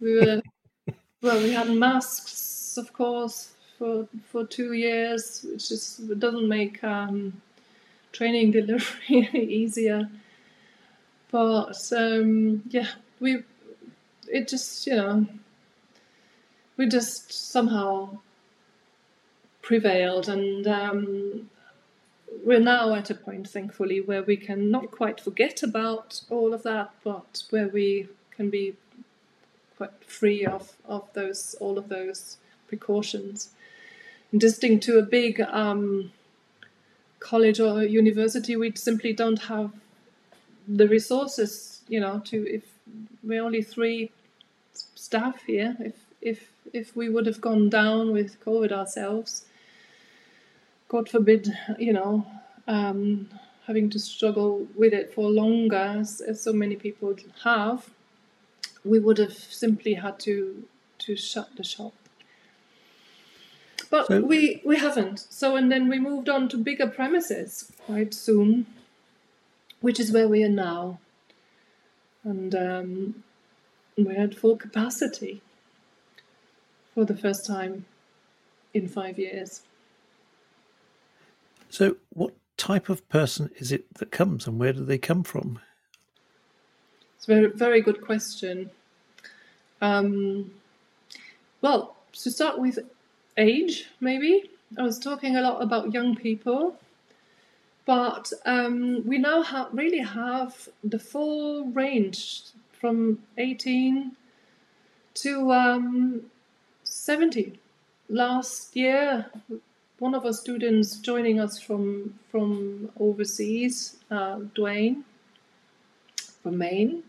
We 0.00 0.14
were, 0.14 0.42
well, 1.22 1.42
we 1.42 1.52
had 1.52 1.70
masks, 1.70 2.76
of 2.78 2.92
course, 2.92 3.52
for 3.78 4.08
for 4.30 4.46
two 4.46 4.72
years, 4.72 5.44
which 5.50 5.70
is 5.70 5.96
doesn't 6.18 6.48
make 6.48 6.82
um, 6.82 7.40
training 8.12 8.50
delivery 8.58 9.28
any 9.32 9.44
easier. 9.44 10.08
But 11.30 11.92
um, 11.96 12.62
yeah, 12.68 12.88
we 13.20 13.42
it 14.28 14.48
just 14.48 14.86
you 14.86 14.96
know 14.96 15.26
we 16.76 16.86
just 16.88 17.30
somehow 17.52 18.18
prevailed 19.60 20.28
and 20.28 20.66
um, 20.66 21.50
we're 22.44 22.60
now 22.60 22.94
at 22.94 23.10
a 23.10 23.14
point, 23.14 23.48
thankfully, 23.48 24.00
where 24.00 24.22
we 24.22 24.36
can 24.36 24.70
not 24.70 24.90
quite 24.90 25.20
forget 25.20 25.62
about 25.62 26.22
all 26.30 26.54
of 26.54 26.62
that, 26.62 26.90
but 27.04 27.42
where 27.50 27.68
we 27.68 28.08
can 28.30 28.50
be 28.50 28.76
quite 29.76 30.04
free 30.04 30.44
of, 30.44 30.72
of 30.86 31.08
those 31.14 31.54
all 31.60 31.78
of 31.78 31.88
those 31.88 32.36
precautions. 32.68 33.50
And 34.32 34.40
distinct 34.40 34.84
to 34.84 34.98
a 34.98 35.02
big 35.02 35.40
um, 35.40 36.12
college 37.18 37.60
or 37.60 37.82
university, 37.82 38.56
we 38.56 38.72
simply 38.76 39.12
don't 39.12 39.42
have 39.42 39.72
the 40.68 40.86
resources, 40.86 41.82
you 41.88 42.00
know, 42.00 42.20
to 42.26 42.46
if 42.48 42.62
we're 43.22 43.42
only 43.42 43.62
three 43.62 44.10
staff 44.72 45.42
here, 45.44 45.76
if 45.80 45.94
if 46.20 46.52
if 46.72 46.94
we 46.94 47.08
would 47.08 47.26
have 47.26 47.40
gone 47.40 47.68
down 47.68 48.12
with 48.12 48.40
COVID 48.44 48.72
ourselves, 48.72 49.44
God 50.90 51.08
forbid, 51.08 51.56
you 51.78 51.92
know, 51.92 52.26
um, 52.66 53.28
having 53.68 53.90
to 53.90 53.98
struggle 54.00 54.66
with 54.74 54.92
it 54.92 55.14
for 55.14 55.30
longer, 55.30 55.76
as, 55.76 56.20
as, 56.20 56.42
so 56.42 56.52
many 56.52 56.74
people 56.74 57.14
have, 57.44 57.90
we 58.84 58.98
would 58.98 59.18
have 59.18 59.32
simply 59.32 59.94
had 59.94 60.18
to 60.20 60.64
to 60.98 61.16
shut 61.16 61.56
the 61.56 61.62
shop. 61.62 61.94
But 63.88 64.08
so, 64.08 64.20
we 64.20 64.60
we 64.64 64.78
haven't. 64.78 65.20
So 65.30 65.54
and 65.54 65.70
then 65.70 65.88
we 65.88 66.00
moved 66.00 66.28
on 66.28 66.48
to 66.48 66.56
bigger 66.56 66.88
premises 66.88 67.70
quite 67.86 68.12
soon, 68.12 68.66
which 69.80 70.00
is 70.00 70.10
where 70.10 70.28
we 70.28 70.42
are 70.42 70.56
now, 70.70 70.98
and 72.24 72.52
um, 72.52 73.22
we're 73.96 74.20
at 74.20 74.34
full 74.34 74.56
capacity 74.56 75.40
for 76.94 77.04
the 77.04 77.16
first 77.16 77.46
time 77.46 77.84
in 78.74 78.88
five 78.88 79.20
years. 79.20 79.62
So, 81.70 81.96
what 82.10 82.34
type 82.56 82.88
of 82.88 83.08
person 83.08 83.48
is 83.58 83.70
it 83.70 83.94
that 83.94 84.10
comes, 84.10 84.46
and 84.46 84.58
where 84.58 84.72
do 84.72 84.84
they 84.84 84.98
come 84.98 85.22
from? 85.22 85.60
It's 87.16 87.28
a 87.28 87.48
very, 87.56 87.80
good 87.80 88.00
question. 88.00 88.70
Um, 89.80 90.50
well, 91.62 91.96
to 92.12 92.30
start 92.30 92.58
with 92.58 92.80
age, 93.36 93.88
maybe. 94.00 94.50
I 94.76 94.82
was 94.82 94.98
talking 94.98 95.36
a 95.36 95.40
lot 95.40 95.62
about 95.62 95.94
young 95.94 96.16
people, 96.16 96.74
but 97.86 98.32
um, 98.46 99.06
we 99.06 99.18
now 99.18 99.42
have, 99.42 99.68
really 99.72 99.98
have 99.98 100.68
the 100.82 100.98
full 100.98 101.66
range 101.66 102.42
from 102.72 103.20
18 103.38 104.16
to 105.14 105.52
um, 105.52 106.22
70. 106.82 107.60
Last 108.08 108.74
year, 108.74 109.30
one 110.00 110.14
of 110.14 110.24
our 110.24 110.32
students 110.32 110.96
joining 110.96 111.38
us 111.38 111.60
from 111.60 112.18
from 112.30 112.90
overseas, 112.98 113.96
uh, 114.10 114.36
Dwayne 114.56 115.04
from 116.42 116.58
Maine. 116.58 117.04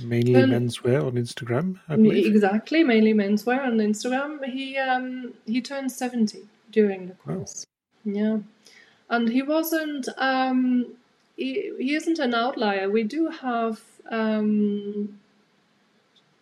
Mainly 0.00 0.34
then, 0.34 0.50
menswear 0.50 1.04
on 1.04 1.14
Instagram, 1.14 1.80
I 1.88 1.96
believe. 1.96 2.26
Exactly, 2.26 2.84
mainly 2.84 3.14
menswear 3.14 3.64
on 3.64 3.78
Instagram. 3.78 4.44
He 4.44 4.76
um, 4.76 5.34
he 5.46 5.60
turned 5.60 5.90
seventy 5.90 6.42
during 6.70 7.08
the 7.08 7.14
course. 7.14 7.66
Wow. 8.04 8.12
Yeah, 8.14 8.38
and 9.10 9.28
he 9.30 9.42
wasn't. 9.42 10.08
Um, 10.16 10.94
he, 11.36 11.72
he 11.78 11.94
isn't 11.94 12.18
an 12.18 12.34
outlier. 12.34 12.90
We 12.90 13.04
do 13.04 13.28
have 13.28 13.80
um, 14.10 15.18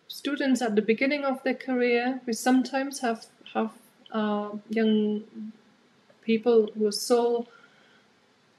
students 0.07 0.61
at 0.61 0.75
the 0.75 0.81
beginning 0.81 1.23
of 1.23 1.41
their 1.43 1.53
career. 1.53 2.19
We 2.25 2.33
sometimes 2.33 2.99
have 2.99 3.25
have 3.53 3.71
uh, 4.11 4.49
young 4.69 5.23
people 6.27 6.69
who 6.75 6.85
are 6.85 6.99
so 7.13 7.47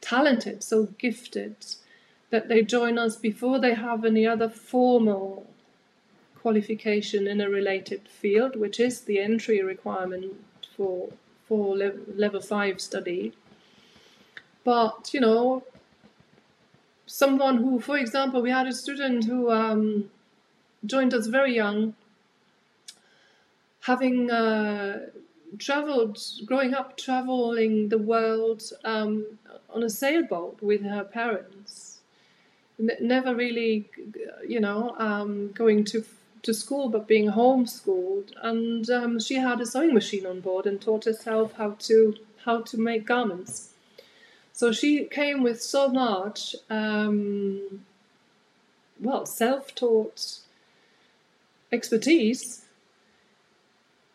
talented, 0.00 0.64
so 0.64 0.78
gifted, 1.04 1.54
that 2.30 2.48
they 2.48 2.62
join 2.62 2.98
us 2.98 3.14
before 3.16 3.58
they 3.58 3.74
have 3.74 4.04
any 4.04 4.26
other 4.26 4.48
formal 4.48 5.46
qualification 6.40 7.26
in 7.26 7.40
a 7.40 7.48
related 7.48 8.02
field, 8.08 8.56
which 8.56 8.80
is 8.80 9.02
the 9.02 9.18
entry 9.18 9.62
requirement 9.62 10.24
for 10.76 11.08
for 11.48 11.76
level, 12.24 12.40
five 12.40 12.80
study. 12.80 13.32
But 14.64 15.10
you 15.14 15.20
know, 15.20 15.62
someone 17.06 17.56
who, 17.58 17.80
for 17.80 17.96
example, 17.96 18.42
we 18.42 18.50
had 18.50 18.66
a 18.66 18.72
student 18.72 19.24
who 19.24 19.50
um, 19.50 20.10
joined 20.84 21.14
us 21.14 21.26
very 21.26 21.54
young, 21.54 21.94
having 23.80 24.30
uh, 24.30 25.06
traveled, 25.57 26.18
growing 26.44 26.74
up 26.74 26.96
traveling 26.96 27.88
the 27.88 27.99
world 27.99 28.62
um, 28.84 29.38
on 29.70 29.82
a 29.82 29.90
sailboat 29.90 30.59
with 30.62 30.82
her 30.82 31.05
parents. 31.05 32.01
N- 32.78 32.96
never 33.01 33.34
really, 33.34 33.88
you 34.46 34.61
know, 34.61 34.94
um, 34.99 35.53
going 35.53 35.84
to 35.86 36.05
to 36.40 36.55
school 36.55 36.88
but 36.88 37.09
being 37.09 37.32
homeschooled, 37.32 38.32
and 38.42 38.88
um, 38.90 39.18
she 39.18 39.34
had 39.34 39.61
a 39.61 39.66
sewing 39.66 39.92
machine 39.92 40.24
on 40.24 40.40
board 40.40 40.66
and 40.66 40.80
taught 40.80 41.05
herself 41.05 41.55
how 41.55 41.70
to 41.80 42.14
how 42.44 42.61
to 42.62 42.78
make 42.78 43.07
garments. 43.07 43.74
So 44.53 44.72
she 44.72 45.05
came 45.05 45.42
with 45.42 45.62
so 45.62 45.88
much, 45.88 46.57
um, 46.68 47.84
well, 49.01 49.24
self-taught 49.24 50.38
expertise 51.70 52.64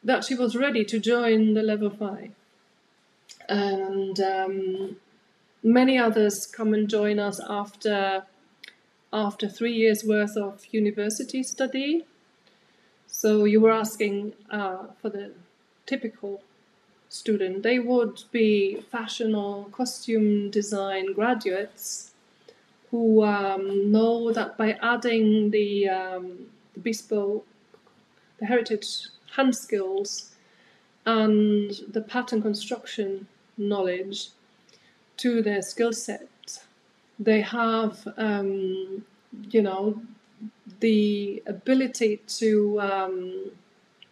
that 0.03 0.23
she 0.23 0.35
was 0.35 0.55
ready 0.55 0.83
to 0.85 0.99
join 0.99 1.53
the 1.53 1.63
level 1.63 1.89
five, 1.89 2.31
and 3.47 4.19
um, 4.19 4.95
many 5.63 5.97
others 5.97 6.45
come 6.45 6.73
and 6.73 6.89
join 6.89 7.19
us 7.19 7.39
after 7.49 8.23
after 9.11 9.47
three 9.47 9.73
years 9.73 10.03
worth 10.03 10.35
of 10.35 10.65
university 10.71 11.43
study. 11.43 12.05
So 13.07 13.45
you 13.45 13.61
were 13.61 13.71
asking 13.71 14.33
uh, 14.49 14.87
for 14.99 15.09
the 15.09 15.31
typical 15.85 16.41
student. 17.09 17.61
They 17.61 17.77
would 17.77 18.23
be 18.31 18.81
fashion 18.91 19.35
or 19.35 19.65
costume 19.65 20.49
design 20.49 21.13
graduates 21.13 22.11
who 22.89 23.23
um, 23.23 23.91
know 23.91 24.33
that 24.33 24.57
by 24.57 24.77
adding 24.81 25.51
the, 25.51 25.89
um, 25.89 26.47
the 26.73 26.79
bespoke, 26.79 27.45
the 28.39 28.47
heritage 28.47 29.09
hand 29.35 29.55
skills 29.55 30.31
and 31.05 31.71
the 31.87 32.01
pattern 32.01 32.41
construction 32.41 33.27
knowledge 33.57 34.29
to 35.17 35.41
their 35.41 35.61
skill 35.61 35.93
set, 35.93 36.59
they 37.19 37.41
have, 37.41 38.07
um, 38.17 39.05
you 39.49 39.61
know, 39.61 40.01
the 40.79 41.43
ability 41.45 42.17
to, 42.27 42.79
um, 42.81 43.51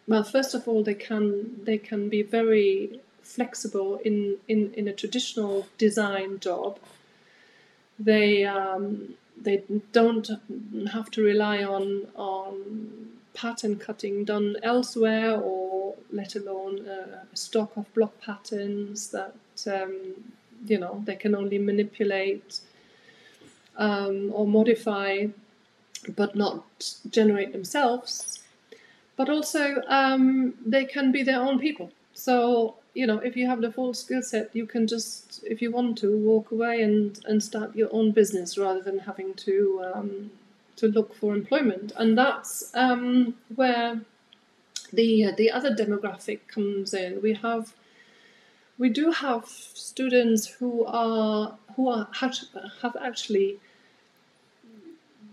well, 0.06 0.22
first 0.22 0.54
of 0.54 0.68
all, 0.68 0.82
they 0.82 0.94
can 0.94 1.64
they 1.64 1.78
can 1.78 2.08
be 2.08 2.22
very 2.22 3.00
flexible 3.22 3.96
in 4.04 4.36
in, 4.48 4.72
in 4.74 4.88
a 4.88 4.92
traditional 4.92 5.66
design 5.78 6.38
job. 6.40 6.78
They 7.98 8.44
um, 8.44 9.14
they 9.40 9.62
don't 9.92 10.28
have 10.92 11.10
to 11.12 11.22
rely 11.22 11.62
on 11.62 12.08
on 12.16 13.12
pattern 13.34 13.76
cutting 13.76 14.24
done 14.24 14.56
elsewhere 14.62 15.36
or 15.40 15.94
let 16.10 16.34
alone 16.36 16.86
a 16.86 17.36
stock 17.36 17.76
of 17.76 17.92
block 17.94 18.20
patterns 18.20 19.08
that 19.08 19.34
um, 19.66 20.14
you 20.66 20.78
know 20.78 21.02
they 21.06 21.16
can 21.16 21.34
only 21.34 21.58
manipulate 21.58 22.60
um, 23.76 24.30
or 24.32 24.46
modify 24.46 25.26
but 26.16 26.34
not 26.34 26.64
generate 27.10 27.52
themselves. 27.52 28.40
But 29.16 29.28
also 29.28 29.82
um, 29.86 30.54
they 30.64 30.84
can 30.84 31.12
be 31.12 31.22
their 31.22 31.40
own 31.40 31.58
people. 31.58 31.92
So 32.14 32.76
you 32.94 33.06
know 33.06 33.18
if 33.18 33.36
you 33.36 33.46
have 33.46 33.60
the 33.60 33.72
full 33.72 33.94
skill 33.94 34.22
set 34.22 34.54
you 34.54 34.66
can 34.66 34.86
just 34.86 35.42
if 35.44 35.62
you 35.62 35.70
want 35.70 35.96
to 35.98 36.18
walk 36.18 36.50
away 36.50 36.82
and 36.82 37.18
and 37.24 37.42
start 37.42 37.74
your 37.74 37.88
own 37.90 38.10
business 38.12 38.58
rather 38.58 38.82
than 38.82 38.98
having 38.98 39.32
to 39.34 39.82
um, 39.94 40.30
to 40.76 40.88
look 40.88 41.14
for 41.14 41.34
employment. 41.34 41.92
And 41.96 42.16
that's 42.16 42.70
um, 42.74 43.34
where 43.54 44.00
the 44.92 45.32
the 45.36 45.50
other 45.50 45.74
demographic 45.74 46.46
comes 46.48 46.94
in. 46.94 47.22
We 47.22 47.34
have 47.34 47.74
we 48.78 48.88
do 48.88 49.10
have 49.10 49.46
students 49.46 50.46
who 50.46 50.84
are 50.86 51.56
who 51.76 51.88
are 51.88 52.08
have 52.82 52.96
actually 53.00 53.58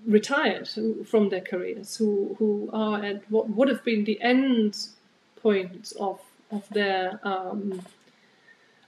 retired 0.06 0.70
from 1.06 1.30
their 1.30 1.42
careers, 1.42 1.98
who 1.98 2.36
who 2.40 2.70
are 2.72 3.04
at 3.04 3.30
what 3.30 3.50
would 3.50 3.70
have 3.70 3.84
been 3.84 4.04
the 4.04 4.22
end 4.22 4.78
point 5.42 5.94
of 6.00 6.20
of 6.52 6.68
their 6.70 7.20
um, 7.24 7.82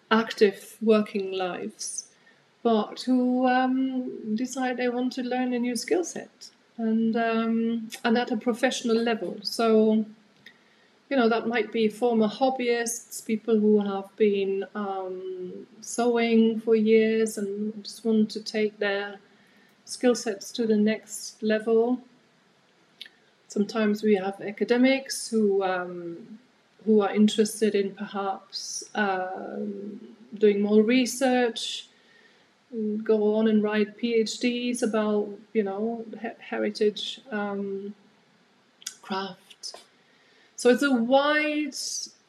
active 0.10 0.78
working 0.82 1.32
lives, 1.32 2.08
but 2.64 3.02
who 3.02 3.48
um, 3.48 4.36
decide 4.36 4.78
they 4.78 4.90
want 4.90 5.14
to 5.14 5.24
learn 5.24 5.54
a 5.54 5.60
new 5.60 5.76
skill 5.76 6.04
set 6.04 6.50
and 6.78 7.16
um, 7.16 7.90
and 8.04 8.18
at 8.18 8.32
a 8.32 8.38
professional 8.38 8.98
level. 8.98 9.38
So 9.42 10.06
you 11.12 11.18
know, 11.18 11.28
that 11.28 11.46
might 11.46 11.74
be 11.74 11.90
former 11.90 12.30
hobbyists, 12.30 13.26
people 13.26 13.60
who 13.60 13.82
have 13.82 14.16
been 14.16 14.64
um, 14.74 15.68
sewing 15.82 16.62
for 16.62 16.74
years 16.74 17.38
and 17.38 17.84
just 17.84 18.06
want 18.06 18.32
to 18.32 18.42
take 18.42 18.80
their 18.80 19.20
skill 19.84 20.16
sets 20.16 20.54
to 20.54 20.66
the 20.66 20.78
next 20.78 21.44
level. 21.44 22.00
Sometimes 23.50 24.04
we 24.04 24.16
have 24.16 24.40
academics 24.40 25.28
who 25.28 25.62
um, 25.64 26.40
who 26.86 27.02
are 27.02 27.14
interested 27.14 27.76
in 27.76 27.94
perhaps 27.94 28.86
um, 28.96 30.00
doing 30.34 30.62
more 30.62 30.82
research, 30.82 31.90
go 33.04 33.36
on 33.36 33.48
and 33.48 33.62
write 33.62 33.98
PhDs 33.98 34.82
about 34.82 35.30
you 35.54 35.64
know 35.64 36.06
heritage 36.40 37.22
um, 37.32 37.94
craft 39.02 39.74
so 40.62 40.70
it's 40.70 40.84
a 40.84 40.92
wide 40.92 41.74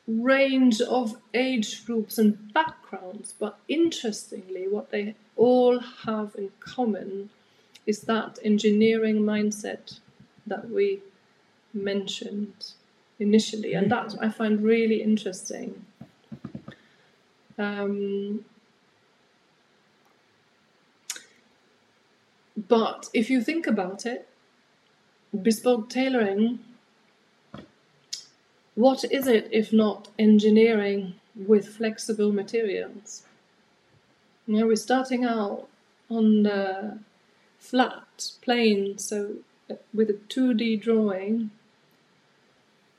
range 0.06 0.80
of 0.80 1.16
age 1.34 1.84
groups 1.84 2.16
and 2.16 2.52
backgrounds, 2.54 3.34
but 3.38 3.58
interestingly, 3.68 4.66
what 4.66 4.90
they 4.90 5.14
all 5.36 5.78
have 5.78 6.34
in 6.38 6.50
common 6.58 7.28
is 7.84 8.00
that 8.02 8.38
engineering 8.42 9.20
mindset 9.20 9.98
that 10.46 10.70
we 10.70 11.00
mentioned 11.74 12.72
initially, 13.18 13.74
and 13.74 13.90
that 13.90 14.14
I 14.18 14.30
find 14.30 14.62
really 14.62 15.02
interesting. 15.02 15.84
Um, 17.58 18.46
but 22.72 23.10
if 23.12 23.28
you 23.28 23.42
think 23.42 23.66
about 23.66 24.06
it, 24.06 24.26
bespoke 25.42 25.90
tailoring 25.90 26.60
what 28.74 29.04
is 29.04 29.26
it 29.26 29.46
if 29.52 29.74
not 29.74 30.08
engineering 30.18 31.16
with 31.36 31.68
flexible 31.68 32.32
materials? 32.32 33.24
You 34.46 34.56
know, 34.56 34.66
we're 34.66 34.76
starting 34.76 35.22
out 35.22 35.68
on 36.08 36.44
the 36.44 36.98
flat 37.58 38.30
plane, 38.40 38.96
so 38.96 39.34
uh, 39.70 39.74
with 39.92 40.08
a 40.08 40.14
2D 40.14 40.80
drawing 40.80 41.50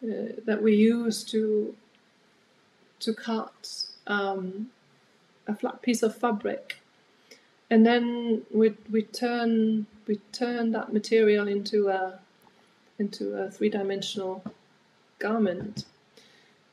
uh, 0.04 0.38
that 0.46 0.62
we 0.62 0.76
use 0.76 1.24
to 1.32 1.76
to 3.00 3.12
cut 3.12 3.86
um, 4.06 4.70
a 5.48 5.56
flat 5.56 5.82
piece 5.82 6.04
of 6.04 6.16
fabric, 6.16 6.83
and 7.70 7.86
then 7.86 8.44
we 8.52 8.74
we 8.92 9.04
turn 9.04 9.86
we 10.08 10.18
turn 10.32 10.72
that 10.72 10.94
material 10.94 11.48
into 11.48 11.90
a 11.90 12.20
into 13.00 13.36
a 13.36 13.50
three 13.50 13.70
dimensional 13.70 14.44
garment 15.20 15.86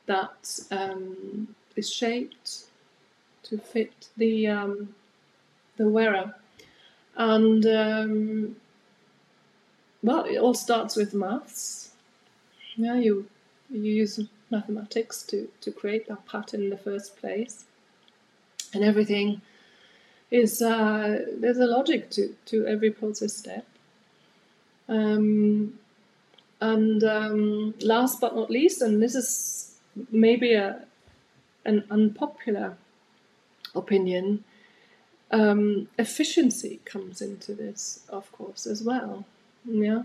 that 0.05 0.59
um, 0.71 1.55
is 1.75 1.91
shaped 1.91 2.65
to 3.43 3.57
fit 3.57 4.09
the 4.17 4.47
um, 4.47 4.93
the 5.77 5.87
wearer, 5.87 6.35
and 7.15 7.65
um, 7.65 8.55
well, 10.03 10.25
it 10.25 10.37
all 10.37 10.53
starts 10.53 10.95
with 10.95 11.13
maths. 11.13 11.91
Yeah, 12.75 12.97
you 12.97 13.27
you 13.69 13.81
use 13.81 14.19
mathematics 14.49 15.23
to 15.23 15.47
to 15.61 15.71
create 15.71 16.07
that 16.07 16.25
pattern 16.25 16.63
in 16.63 16.69
the 16.69 16.77
first 16.77 17.17
place, 17.17 17.65
and 18.73 18.83
everything 18.83 19.41
is 20.31 20.61
uh, 20.61 21.25
there's 21.37 21.57
a 21.57 21.65
logic 21.65 22.09
to 22.11 22.35
to 22.45 22.65
every 22.65 22.89
process 22.89 23.33
step. 23.33 23.67
Um, 24.87 25.79
and 26.59 27.03
um, 27.03 27.73
last 27.81 28.21
but 28.21 28.35
not 28.35 28.49
least, 28.49 28.81
and 28.81 29.01
this 29.01 29.15
is 29.15 29.75
maybe 30.11 30.53
a 30.53 30.85
an 31.65 31.83
unpopular 31.91 32.77
opinion, 33.75 34.43
um, 35.31 35.87
efficiency 35.99 36.79
comes 36.85 37.21
into 37.21 37.53
this, 37.53 38.03
of 38.09 38.31
course, 38.31 38.65
as 38.65 38.83
well. 38.83 39.25
Yeah. 39.65 40.03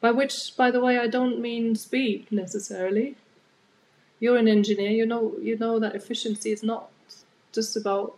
By 0.00 0.12
which, 0.12 0.56
by 0.56 0.70
the 0.70 0.80
way, 0.80 0.98
I 0.98 1.06
don't 1.08 1.40
mean 1.40 1.76
speed 1.76 2.26
necessarily. 2.30 3.16
You're 4.18 4.38
an 4.38 4.48
engineer. 4.48 4.90
You 4.90 5.04
know. 5.04 5.34
You 5.40 5.58
know 5.58 5.78
that 5.78 5.94
efficiency 5.94 6.52
is 6.52 6.62
not 6.62 6.88
just 7.52 7.76
about 7.76 8.16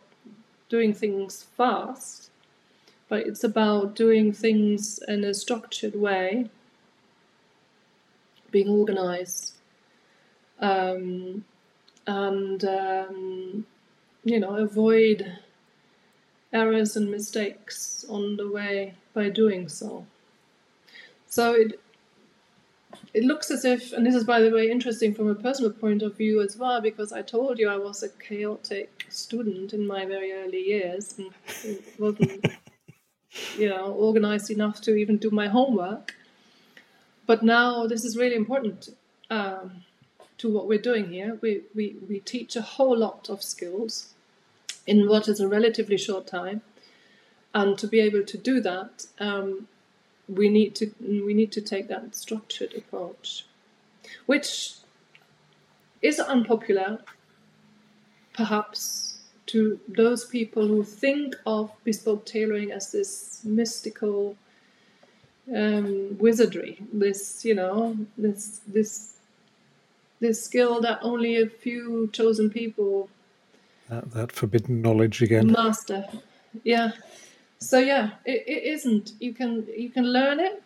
doing 0.73 0.95
things 0.95 1.43
fast, 1.55 2.31
but 3.11 3.27
it's 3.27 3.45
about 3.45 3.95
doing 3.95 4.33
things 4.33 4.99
in 5.07 5.23
a 5.23 5.35
structured 5.35 5.95
way 5.95 6.49
being 8.51 8.71
organised, 8.71 9.57
um, 10.61 11.45
and 12.07 12.65
um, 12.65 13.67
you 14.25 14.41
know 14.41 14.57
avoid 14.57 15.39
errors 16.55 16.97
and 16.97 17.11
mistakes 17.11 18.07
on 18.09 18.39
the 18.39 18.51
way 18.51 18.95
by 19.13 19.29
doing 19.29 19.69
so. 19.69 20.07
So 21.27 21.53
it 21.53 21.81
it 23.15 23.25
looks 23.25 23.51
as 23.51 23.65
if, 23.65 23.93
and 23.93 24.07
this 24.07 24.15
is 24.15 24.25
by 24.25 24.41
the 24.41 24.51
way 24.51 24.71
interesting 24.71 25.15
from 25.15 25.29
a 25.29 25.35
personal 25.35 25.71
point 25.71 26.03
of 26.03 26.17
view 26.17 26.41
as 26.41 26.57
well, 26.57 26.81
because 26.81 27.13
I 27.13 27.23
told 27.23 27.59
you 27.59 27.69
I 27.69 27.77
was 27.77 28.03
a 28.03 28.09
chaotic 28.09 29.07
student 29.09 29.73
in 29.73 29.87
my 29.87 30.07
very 30.07 30.33
early 30.33 30.63
years 30.63 31.19
and 31.19 31.31
wasn't, 31.99 32.47
you 33.59 33.69
know, 33.69 33.93
organized 33.93 34.51
enough 34.51 34.81
to 34.83 34.95
even 34.95 35.19
do 35.19 35.31
my 35.31 35.49
homework. 35.49 36.15
But 37.27 37.43
now 37.43 37.87
this 37.87 38.05
is 38.05 38.17
really 38.17 38.37
important 38.37 38.89
um, 39.31 39.85
to 40.39 40.53
what 40.53 40.67
we're 40.67 40.81
doing 40.81 41.11
here. 41.11 41.39
We, 41.41 41.63
we, 41.75 41.97
we 42.09 42.21
teach 42.21 42.57
a 42.57 42.63
whole 42.63 42.97
lot 42.97 43.29
of 43.29 43.43
skills 43.43 44.15
in 44.87 45.09
what 45.09 45.29
is 45.29 45.39
a 45.41 45.49
relatively 45.49 45.97
short 45.97 46.27
time. 46.27 46.63
And 47.55 47.77
to 47.79 47.87
be 47.87 48.01
able 48.01 48.25
to 48.25 48.39
do 48.39 48.61
that, 48.61 49.07
um, 49.19 49.69
we 50.35 50.49
need 50.49 50.75
to 50.77 50.91
we 51.01 51.35
need 51.35 51.53
to 51.53 51.61
take 51.61 51.89
that 51.89 52.15
structured 52.15 52.75
approach, 52.75 53.47
which 54.27 54.75
is 56.01 56.19
unpopular, 56.19 56.99
perhaps 58.35 59.19
to 59.47 59.79
those 59.89 60.25
people 60.25 60.67
who 60.67 60.83
think 60.83 61.35
of 61.47 61.71
bespoke 61.85 62.25
tailoring 62.25 62.73
as 62.73 62.93
this 62.93 63.41
mystical 63.45 64.37
um, 65.55 66.17
wizardry, 66.19 66.79
this 66.93 67.45
you 67.45 67.55
know 67.55 67.97
this 68.17 68.61
this 68.67 69.17
this 70.21 70.45
skill 70.45 70.81
that 70.81 70.99
only 71.03 71.37
a 71.37 71.49
few 71.49 72.09
chosen 72.13 72.49
people 72.49 73.09
that, 73.89 74.11
that 74.13 74.33
forbidden 74.33 74.81
knowledge 74.81 75.21
again 75.23 75.53
master. 75.53 76.07
Yeah, 76.65 76.93
so 77.63 77.79
yeah, 77.79 78.11
it, 78.25 78.45
it 78.47 78.63
isn't. 78.75 79.13
You 79.21 79.33
can 79.33 79.67
you 79.77 79.91
can 79.91 80.05
learn 80.13 80.41
it, 80.41 80.63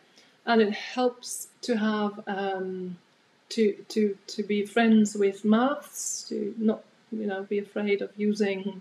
and 0.46 0.62
it 0.62 0.72
helps 0.72 1.48
to 1.62 1.76
have 1.76 2.20
um, 2.26 2.96
to 3.50 3.72
to 3.88 4.16
to 4.26 4.42
be 4.42 4.64
friends 4.64 5.14
with 5.14 5.44
maths. 5.44 6.24
To 6.28 6.54
not 6.58 6.82
you 7.12 7.26
know 7.26 7.42
be 7.42 7.58
afraid 7.58 8.02
of 8.02 8.10
using 8.16 8.80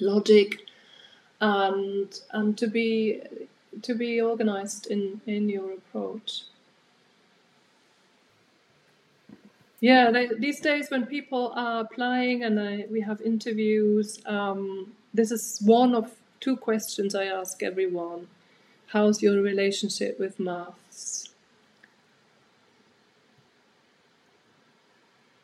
logic, 0.00 0.66
and 1.40 2.20
and 2.32 2.58
to 2.58 2.66
be 2.66 3.22
to 3.82 3.94
be 3.94 4.20
organized 4.20 4.88
in 4.88 5.20
in 5.26 5.48
your 5.48 5.72
approach. 5.72 6.42
Yeah, 9.80 10.10
they, 10.10 10.26
these 10.26 10.58
days 10.60 10.90
when 10.90 11.06
people 11.06 11.52
are 11.54 11.82
applying 11.82 12.42
and 12.42 12.58
I, 12.58 12.86
we 12.90 13.00
have 13.02 13.20
interviews, 13.20 14.18
um, 14.26 14.92
this 15.14 15.30
is 15.30 15.60
one 15.64 15.94
of 15.94 16.17
two 16.40 16.56
questions 16.56 17.14
I 17.14 17.24
ask 17.24 17.62
everyone 17.62 18.28
How's 18.88 19.22
your 19.22 19.42
relationship 19.42 20.18
with 20.18 20.40
maths? 20.40 21.28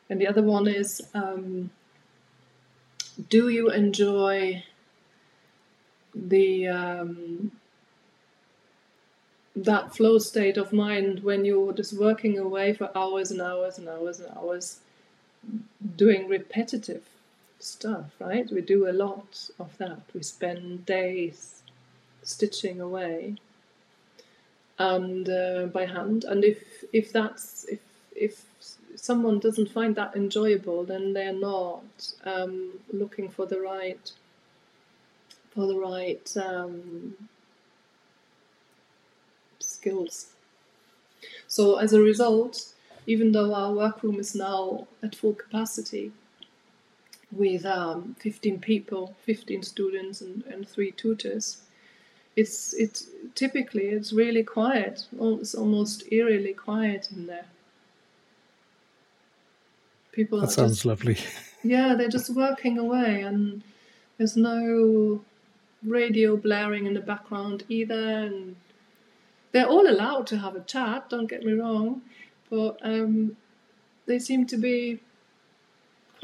And 0.09 0.19
the 0.19 0.27
other 0.27 0.41
one 0.41 0.67
is 0.67 1.01
um, 1.13 1.69
Do 3.29 3.49
you 3.49 3.69
enjoy 3.69 4.63
the 6.15 6.67
um, 6.67 7.51
that 9.55 9.95
flow 9.95 10.17
state 10.17 10.57
of 10.57 10.73
mind 10.73 11.23
when 11.23 11.45
you're 11.45 11.73
just 11.73 11.93
working 11.93 12.37
away 12.37 12.73
for 12.73 12.89
hours 12.95 13.31
and 13.31 13.41
hours 13.41 13.77
and 13.77 13.87
hours 13.87 14.19
and 14.19 14.35
hours 14.35 14.79
doing 15.95 16.27
repetitive 16.27 17.03
stuff, 17.65 18.05
right? 18.19 18.49
We 18.51 18.61
do 18.61 18.87
a 18.87 18.93
lot 18.93 19.49
of 19.59 19.77
that. 19.77 20.01
We 20.13 20.23
spend 20.23 20.85
days 20.85 21.63
stitching 22.23 22.79
away 22.79 23.35
and 24.77 25.29
uh, 25.29 25.65
by 25.67 25.85
hand. 25.85 26.23
And 26.23 26.43
if 26.43 26.83
if 26.93 27.11
that's 27.11 27.65
if 27.65 27.79
if 28.15 28.45
someone 28.95 29.39
doesn't 29.39 29.71
find 29.71 29.95
that 29.95 30.15
enjoyable, 30.15 30.83
then 30.83 31.13
they're 31.13 31.33
not 31.33 32.13
um, 32.23 32.79
looking 32.91 33.29
for 33.29 33.45
the 33.45 33.59
right 33.59 34.11
for 35.53 35.67
the 35.67 35.77
right 35.77 36.31
um, 36.37 37.15
skills. 39.59 40.27
So 41.47 41.77
as 41.77 41.93
a 41.93 42.01
result, 42.01 42.73
even 43.07 43.31
though 43.31 43.53
our 43.53 43.73
workroom 43.73 44.19
is 44.19 44.35
now 44.35 44.87
at 45.01 45.15
full 45.15 45.33
capacity, 45.33 46.11
with 47.35 47.65
um, 47.65 48.15
15 48.19 48.59
people, 48.59 49.15
15 49.25 49.63
students, 49.63 50.21
and, 50.21 50.43
and 50.45 50.67
three 50.67 50.91
tutors. 50.91 51.61
It's 52.35 52.73
it 52.73 53.03
typically 53.33 53.85
it's 53.87 54.11
really 54.11 54.43
quiet. 54.43 55.05
It's 55.19 55.55
almost 55.55 56.03
eerily 56.11 56.53
quiet 56.53 57.09
in 57.11 57.27
there. 57.27 57.45
People 60.11 60.41
that 60.41 60.51
sounds 60.51 60.73
just, 60.73 60.85
lovely. 60.85 61.17
Yeah, 61.63 61.95
they're 61.95 62.09
just 62.09 62.29
working 62.29 62.77
away, 62.77 63.21
and 63.21 63.63
there's 64.17 64.37
no 64.37 65.23
radio 65.83 66.37
blaring 66.37 66.85
in 66.85 66.93
the 66.93 66.99
background 66.99 67.63
either. 67.69 68.19
And 68.25 68.55
they're 69.51 69.65
all 69.65 69.89
allowed 69.89 70.27
to 70.27 70.37
have 70.37 70.55
a 70.55 70.59
chat. 70.59 71.09
Don't 71.09 71.27
get 71.27 71.43
me 71.43 71.53
wrong, 71.53 72.03
but 72.51 72.77
um, 72.83 73.35
they 74.05 74.19
seem 74.19 74.45
to 74.47 74.57
be 74.57 74.99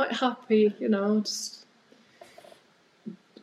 quite 0.02 0.18
happy, 0.18 0.74
you 0.80 0.90
know, 0.90 1.20
just 1.20 1.64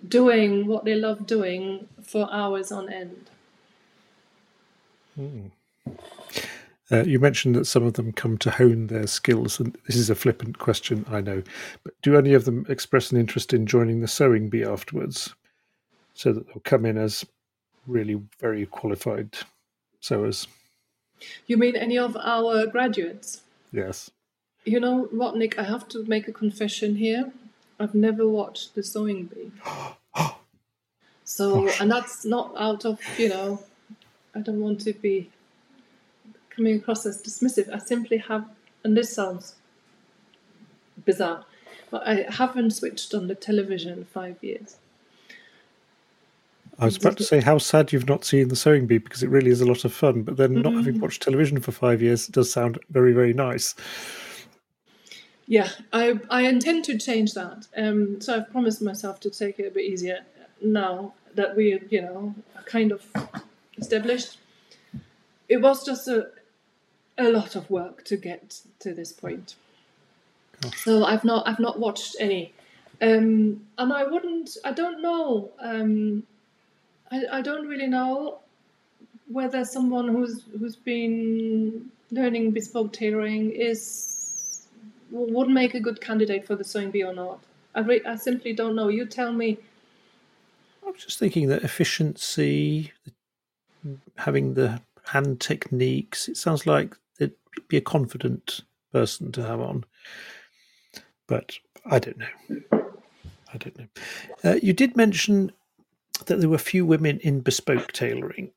doing 0.09 0.67
what 0.67 0.85
they 0.85 0.97
love 0.97 1.25
doing 1.25 1.87
for 2.03 2.29
hours 2.33 2.73
on 2.73 2.93
end. 2.93 3.31
Mm. 5.17 5.51
Uh, 6.91 7.05
you 7.05 7.21
mentioned 7.21 7.55
that 7.55 7.67
some 7.67 7.85
of 7.85 7.93
them 7.93 8.11
come 8.11 8.37
to 8.39 8.51
hone 8.51 8.89
their 8.89 9.07
skills, 9.07 9.61
and 9.61 9.79
this 9.87 9.95
is 9.95 10.11
a 10.11 10.17
flippant 10.17 10.59
question, 10.59 11.07
I 11.09 11.21
know, 11.21 11.45
but 11.85 11.95
do 12.03 12.17
any 12.17 12.35
of 12.35 12.45
them 12.45 12.67
express 12.69 13.13
an 13.13 13.21
interest 13.21 13.55
in 13.55 13.65
joining 13.65 14.01
the 14.01 14.09
sewing 14.09 14.49
bee 14.49 14.65
afterwards, 14.65 15.33
so 16.15 16.33
that 16.33 16.45
they'll 16.49 16.63
come 16.65 16.85
in 16.85 16.99
as 16.99 17.25
really 17.87 18.21
very 18.41 18.67
qualified 18.67 19.37
sewers? 20.01 20.49
You 21.47 21.57
mean 21.57 21.77
any 21.77 21.99
of 21.99 22.17
our 22.17 22.67
graduates? 22.67 23.43
Yes. 23.71 24.11
You 24.65 24.81
know 24.81 25.05
what, 25.11 25.37
Nick? 25.37 25.59
I 25.59 25.63
have 25.63 25.89
to 25.89 26.05
make 26.05 26.29
a 26.29 26.33
confession 26.33 26.97
here. 26.97 27.33
I've 27.81 27.95
never 27.95 28.29
watched 28.29 28.75
The 28.75 28.83
Sewing 28.83 29.27
Bee. 29.27 29.53
so, 31.25 31.69
and 31.81 31.91
that's 31.91 32.25
not 32.25 32.53
out 32.59 32.85
of, 32.85 33.01
you 33.19 33.29
know, 33.29 33.63
I 34.35 34.41
don't 34.41 34.61
want 34.61 34.81
to 34.83 34.93
be 34.93 35.31
coming 36.51 36.77
across 36.77 37.07
as 37.07 37.23
dismissive. 37.23 37.73
I 37.73 37.79
simply 37.79 38.19
have, 38.19 38.49
and 38.83 38.97
this 38.97 39.13
sounds 39.13 39.55
bizarre, 41.05 41.45
but 41.91 42.07
I 42.07 42.27
haven't 42.29 42.73
switched 42.73 43.15
on 43.15 43.29
the 43.29 43.35
television 43.35 43.93
in 43.93 44.05
five 44.05 44.37
years. 44.43 44.77
I 46.81 46.85
was 46.85 46.97
about 46.97 47.17
to 47.17 47.25
say 47.25 47.41
how 47.41 47.59
sad 47.59 47.93
you've 47.93 48.09
not 48.09 48.25
seen 48.25 48.49
the 48.49 48.57
sewing 48.57 48.87
bee 48.87 48.99
because 48.99 49.25
it 49.25 49.31
really 49.31 49.51
is 49.51 49.61
a 49.61 49.67
lot 49.67 49.85
of 49.85 49.93
fun. 49.93 50.23
But 50.23 50.37
then, 50.37 50.51
mm-hmm. 50.51 50.63
not 50.63 50.75
having 50.75 51.01
watched 51.01 51.23
television 51.23 51.61
for 51.61 51.73
five 51.73 52.01
years 52.01 52.29
does 52.29 52.53
sound 52.53 52.79
very, 52.91 53.13
very 53.13 53.33
nice. 53.33 53.75
Yeah, 55.49 55.70
I 55.95 56.20
I 56.29 56.43
intend 56.43 56.85
to 56.85 56.99
change 56.99 57.33
that. 57.33 57.66
Um, 57.75 58.20
so 58.20 58.37
I've 58.37 58.51
promised 58.51 58.83
myself 58.83 59.19
to 59.20 59.31
take 59.31 59.59
it 59.59 59.66
a 59.66 59.70
bit 59.70 59.85
easier 59.87 60.20
now 60.61 61.15
that 61.35 61.57
we, 61.57 61.81
you 61.89 62.03
know, 62.03 62.35
are 62.55 62.62
kind 62.65 62.93
of 62.93 63.03
established. 63.79 64.37
It 65.49 65.62
was 65.62 65.87
just 65.87 66.07
a 66.07 66.29
a 67.16 67.31
lot 67.31 67.57
of 67.57 67.70
work 67.70 68.05
to 68.05 68.16
get 68.19 68.61
to 68.81 68.93
this 68.93 69.11
point. 69.11 69.55
Gosh. 70.61 70.85
So 70.85 71.05
I've 71.05 71.25
not 71.25 71.49
I've 71.49 71.61
not 71.61 71.79
watched 71.79 72.16
any, 72.20 72.53
um, 73.01 73.66
and 73.79 73.91
I 73.91 74.05
wouldn't. 74.05 74.51
I 74.66 74.73
don't 74.73 75.01
know. 75.01 75.51
Um, 75.61 76.25
I 77.11 77.25
I 77.33 77.41
don't 77.41 77.66
really 77.66 77.87
know 77.87 78.41
whether 79.29 79.65
someone 79.65 80.09
who's 80.09 80.45
who's 80.59 80.77
been 80.77 81.91
learning 82.11 82.51
bespoke 82.51 82.93
tailoring 82.93 83.51
is 83.51 84.18
would 85.11 85.49
make 85.49 85.75
a 85.75 85.81
good 85.81 86.01
candidate 86.01 86.47
for 86.47 86.57
the 86.57 86.65
sewing 86.65 86.91
bee 86.91 87.05
or 87.05 87.15
not. 87.15 87.41
I, 87.75 87.81
re- 87.81 88.05
I 88.07 88.17
simply 88.17 88.53
don't 88.53 88.75
know. 88.75 88.89
You 88.89 89.07
tell 89.07 89.33
me. 89.33 89.59
I'm 90.87 90.95
just 90.95 91.19
thinking 91.19 91.49
that 91.49 91.65
efficiency, 91.65 92.93
having 94.17 94.55
the 94.55 94.81
hand 95.07 95.41
techniques, 95.41 96.29
it 96.29 96.37
sounds 96.37 96.67
like 96.67 96.97
it'd 97.19 97.35
be 97.69 97.77
a 97.77 97.83
confident 97.83 98.63
person 98.93 99.33
to 99.33 99.43
have 99.43 99.61
on. 99.61 99.85
But 101.27 101.59
I 101.91 101.99
don't 101.99 102.19
know. 102.19 102.83
I 103.53 103.57
don't 103.59 103.79
know. 103.79 103.87
Uh, 104.45 104.57
you 104.63 104.73
did 104.73 104.97
mention 104.97 105.53
that 106.27 106.41
there 106.41 106.49
were 106.49 106.59
few 106.59 106.85
women 106.85 107.19
in 107.21 107.41
bespoke 107.41 107.93
tailoring 107.93 108.51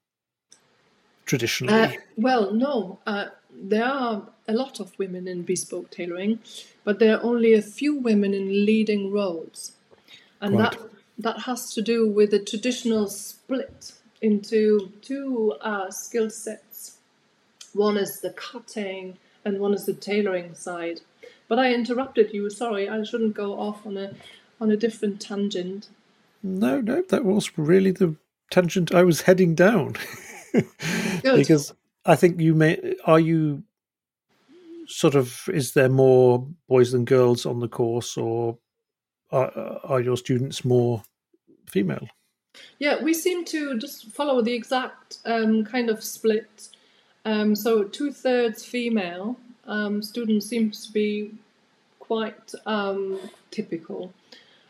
traditionally. 1.26 1.74
Uh, 1.74 1.92
well, 2.18 2.54
no. 2.54 3.00
Uh, 3.06 3.28
there 3.56 3.86
are 3.86 4.24
a 4.48 4.54
lot 4.54 4.80
of 4.80 4.98
women 4.98 5.28
in 5.28 5.44
bespoke 5.44 5.92
tailoring, 5.92 6.40
but 6.84 7.00
there 7.00 7.18
are 7.18 7.24
only 7.24 7.54
a 7.54 7.62
few 7.62 7.96
women 7.96 8.34
in 8.34 8.66
leading 8.66 9.12
roles. 9.12 9.74
And 10.40 10.58
right. 10.58 10.72
that 10.72 10.82
that 11.18 11.40
has 11.42 11.74
to 11.74 11.82
do 11.82 12.10
with 12.10 12.32
the 12.32 12.40
traditional 12.40 13.08
split 13.08 13.94
into 14.22 14.92
two 15.02 15.54
uh, 15.62 15.92
skill 15.92 16.30
sets 16.30 16.98
One 17.74 17.98
is 17.98 18.22
the 18.22 18.32
cutting, 18.32 19.18
and 19.46 19.60
one 19.60 19.74
is 19.74 19.86
the 19.86 19.94
tailoring 19.94 20.56
side. 20.56 21.02
But 21.48 21.60
I 21.60 21.74
interrupted 21.74 22.34
you. 22.34 22.50
Sorry, 22.50 22.90
I 22.90 23.04
shouldn't 23.04 23.34
go 23.34 23.54
off 23.60 23.86
on 23.86 23.98
a 23.98 24.14
on 24.60 24.72
a 24.72 24.78
different 24.78 25.22
tangent. 25.22 25.90
No, 26.44 26.82
no, 26.82 27.02
that 27.10 27.24
was 27.24 27.58
really 27.58 27.92
the 27.92 28.16
tangent 28.50 28.94
I 28.94 29.04
was 29.04 29.22
heading 29.22 29.56
down. 29.56 29.96
because 31.24 31.74
I 32.06 32.16
think 32.16 32.40
you 32.40 32.54
may 32.56 32.96
are 33.06 33.20
you 33.20 33.64
sort 34.88 35.16
of 35.16 35.48
is 35.48 35.74
there 35.74 35.90
more 35.90 36.48
boys 36.68 36.92
than 36.92 37.06
girls 37.06 37.46
on 37.46 37.60
the 37.60 37.68
course 37.68 38.18
or 38.18 38.58
are, 39.32 39.80
are 39.84 40.02
your 40.02 40.18
students 40.18 40.66
more 40.66 41.04
female? 41.68 42.08
Yeah, 42.80 43.02
we 43.02 43.14
seem 43.14 43.46
to 43.46 43.78
just 43.78 44.08
follow 44.08 44.42
the 44.42 44.54
exact 44.54 45.20
um, 45.26 45.64
kind 45.64 45.90
of 45.90 46.04
split. 46.04 46.70
Um, 47.24 47.56
so 47.56 47.84
two 47.84 48.12
thirds 48.12 48.66
female 48.66 49.38
um, 49.66 50.02
students 50.02 50.48
seems 50.48 50.86
to 50.86 50.92
be 50.92 51.32
quite 52.00 52.54
um, 52.66 53.20
typical, 53.52 54.12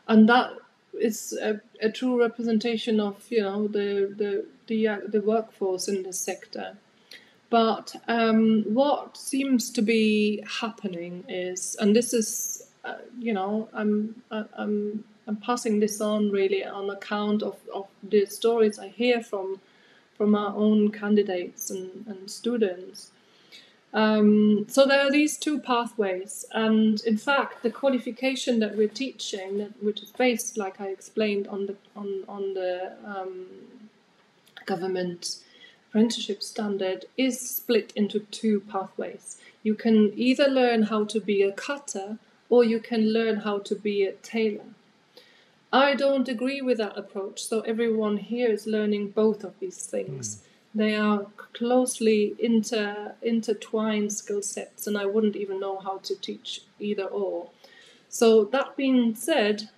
and 0.07 0.29
that 0.29 0.51
is 0.93 1.33
a, 1.41 1.61
a, 1.81 1.89
true 1.89 2.19
representation 2.19 2.99
of 2.99 3.25
you 3.29 3.41
know 3.41 3.67
the 3.67 4.13
the 4.15 4.45
the, 4.67 4.87
uh, 4.87 4.99
the 5.07 5.21
workforce 5.21 5.87
in 5.87 6.03
the 6.03 6.13
sector. 6.13 6.77
But 7.51 7.93
um, 8.07 8.63
what 8.63 9.17
seems 9.17 9.69
to 9.71 9.81
be 9.81 10.41
happening 10.61 11.25
is, 11.27 11.75
and 11.81 11.93
this 11.93 12.13
is, 12.13 12.63
uh, 12.85 12.95
you 13.19 13.33
know, 13.33 13.67
I'm, 13.73 14.23
uh, 14.31 14.45
I'm, 14.57 15.03
I'm 15.27 15.35
passing 15.35 15.81
this 15.81 15.99
on 15.99 16.31
really 16.31 16.63
on 16.63 16.89
account 16.89 17.43
of, 17.43 17.57
of 17.75 17.87
the 18.01 18.25
stories 18.25 18.79
I 18.79 18.87
hear 18.87 19.21
from, 19.21 19.59
from 20.17 20.33
our 20.33 20.55
own 20.55 20.91
candidates 20.91 21.69
and, 21.69 22.05
and 22.07 22.31
students. 22.31 23.11
Um, 23.93 24.65
so 24.69 24.87
there 24.87 25.01
are 25.01 25.11
these 25.11 25.35
two 25.35 25.59
pathways, 25.59 26.45
and 26.53 27.01
in 27.01 27.17
fact, 27.17 27.61
the 27.63 27.69
qualification 27.69 28.59
that 28.59 28.77
we're 28.77 28.87
teaching, 28.87 29.57
that, 29.57 29.83
which 29.83 30.01
is 30.01 30.11
based, 30.11 30.57
like 30.57 30.79
I 30.79 30.87
explained, 30.87 31.49
on 31.49 31.65
the 31.65 31.75
on 31.93 32.23
on 32.29 32.53
the 32.53 32.93
um, 33.05 33.47
government 34.65 35.41
apprenticeship 35.91 36.41
standard 36.41 37.03
is 37.17 37.37
split 37.37 37.91
into 37.97 38.21
two 38.31 38.61
pathways. 38.61 39.37
You 39.61 39.75
can 39.75 40.13
either 40.15 40.47
learn 40.47 40.83
how 40.83 41.03
to 41.03 41.19
be 41.19 41.41
a 41.41 41.51
cutter 41.51 42.17
or 42.49 42.63
you 42.63 42.79
can 42.79 43.11
learn 43.11 43.37
how 43.37 43.59
to 43.59 43.75
be 43.75 44.05
a 44.05 44.13
tailor. 44.13 44.71
I 45.73 45.95
don't 45.95 46.29
agree 46.29 46.61
with 46.61 46.77
that 46.77 46.97
approach, 46.97 47.43
so 47.43 47.59
everyone 47.61 48.17
here 48.17 48.49
is 48.49 48.65
learning 48.65 49.09
both 49.09 49.43
of 49.43 49.59
these 49.59 49.85
things. 49.85 50.37
Mm. 50.37 50.39
They 50.75 50.95
are 50.95 51.25
closely 51.51 52.35
inter 52.39 53.15
intertwined 53.21 54.13
skill 54.13 54.41
sets, 54.41 54.87
and 54.87 54.97
I 54.97 55.05
wouldn't 55.05 55.35
even 55.35 55.59
know 55.59 55.79
how 55.79 55.97
to 55.99 56.15
teach 56.15 56.61
either 56.79 57.03
or. 57.03 57.49
So, 58.07 58.45
that 58.45 58.77
being 58.77 59.15
said, 59.15 59.69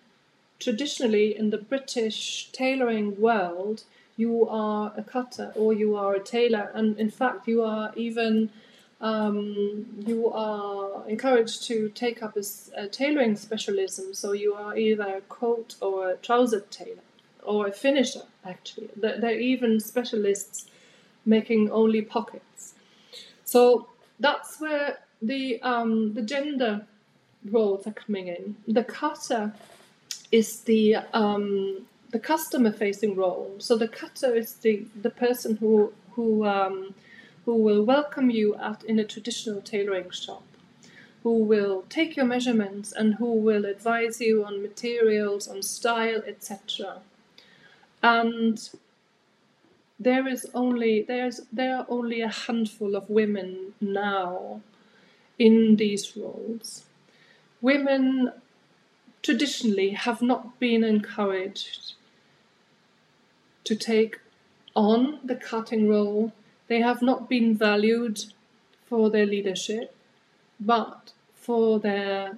traditionally 0.59 1.35
in 1.35 1.49
the 1.49 1.57
British 1.57 2.49
tailoring 2.51 3.19
world, 3.19 3.83
you 4.15 4.47
are 4.47 4.93
a 4.95 5.03
cutter 5.03 5.51
or 5.55 5.73
you 5.73 5.95
are 5.95 6.13
a 6.15 6.19
tailor, 6.19 6.71
and 6.73 6.97
in 6.99 7.09
fact, 7.09 7.47
you 7.47 7.63
are 7.63 7.91
even 7.95 8.49
um, 9.01 9.85
you 10.05 10.31
are 10.31 11.07
encouraged 11.09 11.63
to 11.63 11.89
take 11.89 12.23
up 12.23 12.37
a, 12.37 12.43
a, 12.77 12.87
tailoring 12.87 13.35
specialism. 13.35 14.13
So 14.13 14.31
you 14.31 14.53
are 14.53 14.77
either 14.77 15.17
a 15.17 15.21
coat 15.21 15.75
or 15.81 16.11
a 16.11 16.15
trouser 16.15 16.61
tailor 16.61 17.03
or 17.43 17.67
a 17.67 17.71
finisher. 17.71 18.21
Actually, 18.45 18.89
they're, 18.95 19.19
they're 19.19 19.39
even 19.39 19.81
specialists 19.81 20.67
making 21.25 21.69
only 21.71 22.01
pockets. 22.01 22.75
So 23.43 23.89
that's 24.19 24.61
where 24.61 24.99
the 25.21 25.61
um, 25.61 26.13
the 26.13 26.21
gender 26.21 26.85
roles 27.43 27.85
are 27.85 27.93
coming 27.93 28.27
in. 28.27 28.55
The 28.67 28.83
cutter 28.83 29.53
is 30.31 30.61
the 30.61 30.97
um, 31.13 31.85
the 32.13 32.19
customer 32.19 32.71
facing 32.71 33.15
role. 33.15 33.55
So 33.57 33.75
the 33.75 33.87
cutter 33.87 34.35
is 34.35 34.53
the, 34.53 34.85
the 35.01 35.09
person 35.09 35.57
who 35.57 35.91
who 36.11 36.45
um, 36.45 36.93
who 37.43 37.55
will 37.55 37.83
welcome 37.83 38.29
you 38.29 38.55
at 38.55 38.83
in 38.83 38.99
a 38.99 39.03
traditional 39.03 39.61
tailoring 39.61 40.11
shop, 40.11 40.43
who 41.23 41.37
will 41.37 41.85
take 41.89 42.15
your 42.15 42.27
measurements 42.27 42.93
and 42.93 43.15
who 43.15 43.33
will 43.33 43.65
advise 43.65 44.21
you 44.21 44.45
on 44.45 44.61
materials, 44.61 45.47
on 45.47 45.63
style, 45.63 46.21
etc. 46.27 46.99
And 48.03 48.69
there 49.99 50.27
is 50.27 50.45
only 50.53 51.01
there's 51.01 51.41
there 51.51 51.77
are 51.77 51.87
only 51.89 52.21
a 52.21 52.29
handful 52.29 52.95
of 52.95 53.09
women 53.09 53.73
now 53.81 54.61
in 55.39 55.77
these 55.77 56.15
roles. 56.15 56.83
Women 57.59 58.33
traditionally 59.23 59.91
have 59.91 60.21
not 60.21 60.59
been 60.59 60.83
encouraged 60.83 61.93
to 63.63 63.75
take 63.75 64.19
on 64.75 65.19
the 65.23 65.35
cutting 65.35 65.87
role. 65.87 66.31
They 66.67 66.81
have 66.81 67.01
not 67.01 67.29
been 67.29 67.55
valued 67.55 68.23
for 68.85 69.09
their 69.09 69.25
leadership, 69.25 69.95
but 70.59 71.11
for 71.35 71.79
their 71.79 72.37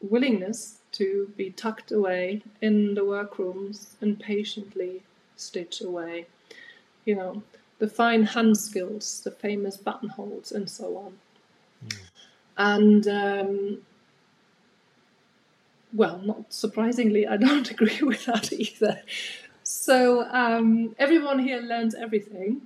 willingness 0.00 0.78
to 0.92 1.32
be 1.36 1.50
tucked 1.50 1.90
away 1.90 2.42
in 2.60 2.94
the 2.94 3.04
workrooms 3.04 3.96
and 4.00 4.20
patiently 4.20 5.02
stitch 5.36 5.80
away. 5.80 6.26
You 7.04 7.16
know, 7.16 7.42
the 7.78 7.88
fine 7.88 8.24
hand 8.24 8.56
skills, 8.56 9.20
the 9.24 9.30
famous 9.30 9.76
buttonholes, 9.76 10.52
and 10.52 10.70
so 10.70 10.96
on. 10.96 11.18
Mm. 11.86 11.98
And 12.56 13.08
um, 13.08 13.78
well, 15.92 16.18
not 16.18 16.52
surprisingly, 16.52 17.26
I 17.26 17.36
don't 17.36 17.70
agree 17.76 18.00
with 18.02 18.26
that 18.26 18.52
either. 18.52 19.02
So 19.84 20.24
um, 20.30 20.96
everyone 20.98 21.40
here 21.40 21.60
learns 21.60 21.94
everything. 21.94 22.62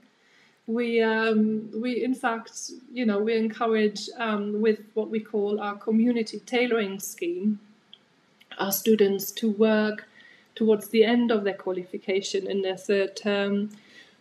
We 0.69 1.03
um, 1.03 1.69
we 1.75 2.05
in 2.05 2.15
fact 2.15 2.71
you 2.93 3.05
know 3.05 3.19
we 3.19 3.35
encourage 3.37 4.09
um, 4.19 4.61
with 4.61 4.79
what 4.95 5.11
we 5.11 5.19
call 5.19 5.59
our 5.61 5.75
community 5.75 6.39
tailoring 6.47 7.01
scheme 7.01 7.59
our 8.57 8.71
students 8.71 9.33
to 9.41 9.51
work 9.51 10.07
towards 10.55 10.91
the 10.91 11.03
end 11.03 11.33
of 11.33 11.43
their 11.43 11.61
qualification 11.65 12.47
in 12.47 12.63
their 12.63 12.77
third 12.77 13.17
term 13.17 13.71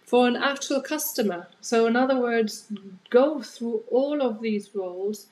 for 0.03 0.28
an 0.28 0.36
actual 0.36 0.82
customer. 0.82 1.45
So 1.61 1.86
in 1.86 1.95
other 1.95 2.19
words, 2.19 2.65
go 3.11 3.44
through 3.44 3.84
all 3.91 4.24
of 4.24 4.41
these 4.41 4.74
roles, 4.74 5.28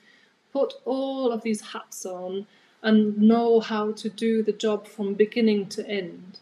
put 0.52 0.74
all 0.84 1.32
of 1.32 1.42
these 1.42 1.72
hats 1.72 2.06
on, 2.06 2.46
and 2.80 3.18
know 3.18 3.58
how 3.58 3.90
to 4.02 4.08
do 4.08 4.44
the 4.44 4.52
job 4.52 4.86
from 4.86 5.14
beginning 5.14 5.66
to 5.70 5.88
end 5.88 6.38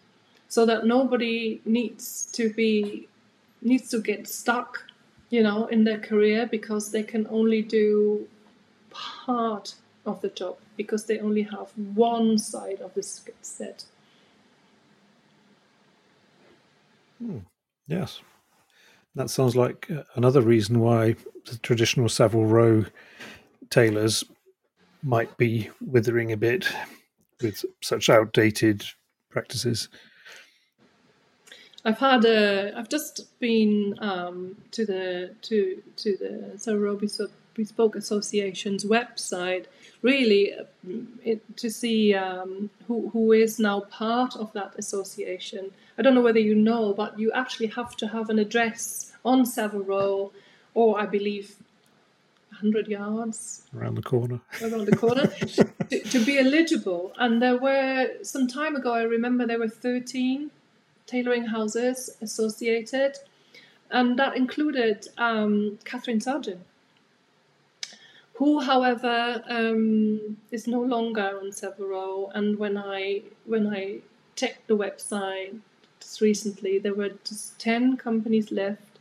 so 0.49 0.67
that 0.67 0.87
nobody 0.87 1.61
needs 1.65 2.27
to 2.33 2.53
be 2.53 3.09
needs 3.63 3.89
to 3.91 4.01
get 4.01 4.29
stuck 4.29 4.85
you 5.31 5.43
know 5.43 5.67
in 5.67 5.85
their 5.85 5.99
career 5.99 6.47
because 6.47 6.91
they 6.91 7.03
can 7.03 7.27
only 7.31 7.63
do 7.63 8.27
part 8.91 9.75
of 10.07 10.21
the 10.21 10.29
job 10.29 10.57
because 10.77 11.07
they 11.07 11.19
only 11.19 11.43
have 11.43 11.69
one 11.95 12.39
side 12.39 12.81
of 12.81 12.93
the 12.95 13.03
skill 13.03 13.35
set 13.43 13.85
hmm. 17.19 17.39
yes 17.87 18.21
that 19.15 19.31
sounds 19.31 19.55
like 19.55 19.89
uh, 19.91 20.03
another 20.17 20.41
reason 20.41 20.81
why 20.81 21.15
the 21.47 21.59
traditional 21.59 22.09
Savile 22.09 22.47
Row 22.47 22.85
tailors 23.71 24.25
might 25.03 25.37
be 25.37 25.71
withering 25.81 26.33
a 26.33 26.37
bit 26.37 26.67
with 27.41 27.65
such 27.83 28.09
outdated 28.09 28.85
practices. 29.31 29.89
I've 31.85 31.99
had 31.99 32.25
a. 32.25 32.73
I've 32.77 32.89
just 32.89 33.39
been 33.41 33.97
um, 33.99 34.57
to 34.71 34.87
the 34.87 35.35
to 35.43 35.83
to 35.97 36.17
the 36.17 36.59
Savile 36.59 36.99
Bespoke 37.55 37.97
Association's 37.97 38.85
website, 38.85 39.67
really 40.01 40.55
it, 41.23 41.57
to 41.59 41.71
see 41.71 42.15
um, 42.15 42.71
who 42.89 43.11
who 43.11 43.33
is 43.33 43.59
now 43.59 43.81
part 43.81 44.35
of 44.35 44.53
that 44.55 44.75
association. 44.79 45.73
I 45.99 46.03
don't 46.03 46.15
know 46.15 46.23
whether 46.23 46.41
you 46.41 46.55
know, 46.55 46.95
but 46.95 47.19
you 47.19 47.31
actually 47.33 47.69
have 47.69 47.97
to 47.99 48.09
have 48.09 48.31
an 48.31 48.39
address 48.39 49.13
on 49.25 49.45
Row, 49.73 50.33
or 50.73 50.99
I 50.99 51.07
believe 51.07 51.57
100 52.51 52.89
yards 52.89 53.63
around 53.77 53.97
the 53.97 54.03
corner 54.03 54.41
around 54.63 54.87
the 54.87 54.97
corner 54.97 55.27
to, 55.91 56.01
to, 56.01 56.25
be 56.25 56.39
eligible 56.39 57.13
and 57.19 57.43
there 57.43 57.59
were 57.59 58.09
some 58.23 58.47
time 58.47 58.77
ago 58.77 58.93
i 58.93 59.03
remember 59.03 59.45
there 59.45 59.59
were 59.59 59.69
13 59.69 60.53
tailoring 61.07 61.47
houses 61.47 62.17
associated, 62.21 63.19
and 63.91 64.19
that 64.19 64.37
included 64.37 65.09
um, 65.19 65.79
Kathryn 65.85 66.23
Sargent, 66.23 66.61
who, 68.35 68.61
however, 68.61 69.43
um, 69.49 70.39
is 70.51 70.67
no 70.67 70.81
longer 70.81 71.39
on 71.41 71.53
Row. 71.79 72.31
And 72.35 72.59
when 72.59 72.77
I 72.77 73.23
when 73.45 73.67
I 73.69 73.99
checked 74.35 74.67
the 74.67 74.77
website 74.77 75.59
just 76.01 76.21
recently, 76.21 76.79
there 76.79 76.95
were 76.95 77.11
just 77.25 77.59
ten 77.59 77.97
companies 77.97 78.51
left, 78.51 78.99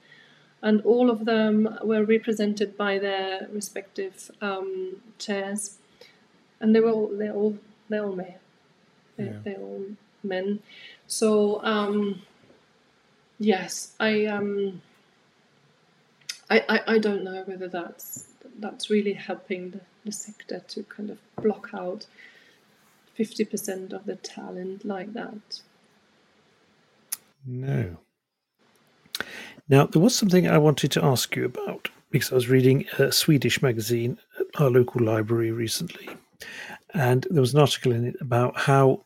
and 0.61 0.81
all 0.81 1.09
of 1.09 1.25
them 1.25 1.77
were 1.84 2.03
represented 2.03 2.77
by 2.77 2.99
their 2.99 3.47
respective 3.51 4.30
um, 4.41 4.97
chairs, 5.17 5.77
and 6.59 6.75
they 6.75 6.80
were 6.80 6.91
all, 6.91 7.07
they're 7.07 7.34
all 7.34 7.57
they're 7.89 8.05
all 8.05 8.15
men. 8.15 8.35
They're, 9.17 9.25
yeah. 9.25 9.39
they're 9.43 9.59
all 9.59 9.85
men. 10.23 10.59
So 11.14 11.64
um, 11.64 12.23
yes, 13.38 13.94
I 13.99 14.26
um, 14.26 14.81
I, 16.49 16.64
I 16.68 16.80
I 16.95 16.98
don't 16.98 17.23
know 17.23 17.44
whether 17.45 17.68
that's 17.68 18.34
that's 18.57 18.90
really 18.90 19.14
helping 19.14 19.69
the, 19.69 19.81
the 20.06 20.11
sector 20.11 20.60
to 20.69 20.84
kind 20.84 21.11
of 21.11 21.19
block 21.40 21.69
out 21.72 22.07
fifty 23.14 23.45
percent 23.45 23.94
of 23.94 24.06
the 24.06 24.15
talent 24.15 24.85
like 24.85 25.14
that. 25.14 25.61
No. 27.45 27.98
Now, 29.69 29.85
there 29.85 30.02
was 30.02 30.15
something 30.15 30.48
I 30.48 30.57
wanted 30.57 30.91
to 30.94 31.06
ask 31.06 31.35
you 31.35 31.45
about 31.45 31.90
because 32.10 32.31
I 32.31 32.35
was 32.35 32.49
reading 32.49 32.85
a 32.98 33.11
Swedish 33.11 33.61
magazine 33.61 34.18
at 34.40 34.48
our 34.60 34.72
local 34.72 35.06
library 35.06 35.52
recently, 35.52 36.10
and 36.95 37.27
there 37.30 37.41
was 37.41 37.53
an 37.53 37.60
article 37.60 37.91
in 37.91 38.03
it 38.03 38.15
about 38.19 38.57
how 38.57 39.06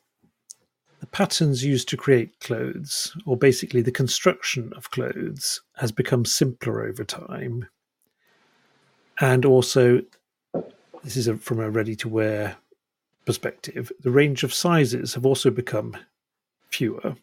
the 0.99 1.07
patterns 1.07 1.63
used 1.63 1.87
to 1.89 1.97
create 1.97 2.39
clothes, 2.39 3.15
or 3.25 3.37
basically 3.37 3.81
the 3.81 3.91
construction 3.91 4.73
of 4.75 4.91
clothes, 4.91 5.61
has 5.75 5.91
become 5.91 6.25
simpler 6.25 6.87
over 6.87 7.03
time. 7.03 7.67
And 9.19 9.45
also, 9.45 10.01
this 11.03 11.15
is 11.15 11.27
a, 11.27 11.37
from 11.37 11.59
a 11.59 11.69
ready 11.69 11.95
to 11.97 12.09
wear 12.09 12.57
perspective, 13.25 13.91
the 13.99 14.11
range 14.11 14.43
of 14.43 14.53
sizes 14.53 15.13
have 15.13 15.25
also 15.25 15.51
become 15.51 15.95
fewer. 16.69 17.15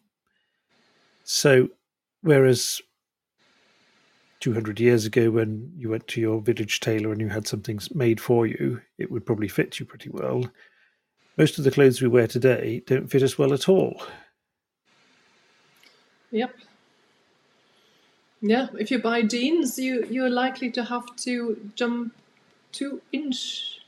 So, 1.23 1.69
whereas 2.21 2.81
200 4.39 4.79
years 4.79 5.05
ago, 5.05 5.31
when 5.31 5.71
you 5.75 5.89
went 5.89 6.07
to 6.09 6.21
your 6.21 6.39
village 6.39 6.79
tailor 6.79 7.11
and 7.11 7.19
you 7.19 7.29
had 7.29 7.47
something 7.47 7.79
made 7.93 8.21
for 8.21 8.45
you, 8.45 8.79
it 8.97 9.11
would 9.11 9.25
probably 9.25 9.47
fit 9.47 9.79
you 9.79 9.85
pretty 9.85 10.09
well. 10.09 10.45
Most 11.37 11.57
of 11.57 11.63
the 11.63 11.71
clothes 11.71 12.01
we 12.01 12.07
wear 12.07 12.27
today 12.27 12.81
don't 12.85 13.09
fit 13.09 13.23
us 13.23 13.37
well 13.37 13.53
at 13.53 13.67
all. 13.67 14.01
Yep. 16.31 16.55
Yeah, 18.41 18.67
if 18.77 18.91
you 18.91 18.99
buy 18.99 19.23
jeans, 19.23 19.79
you 19.79 20.05
you're 20.09 20.29
likely 20.29 20.69
to 20.71 20.83
have 20.83 21.15
to 21.17 21.71
jump 21.75 22.13
two 22.71 23.01
inch 23.11 23.79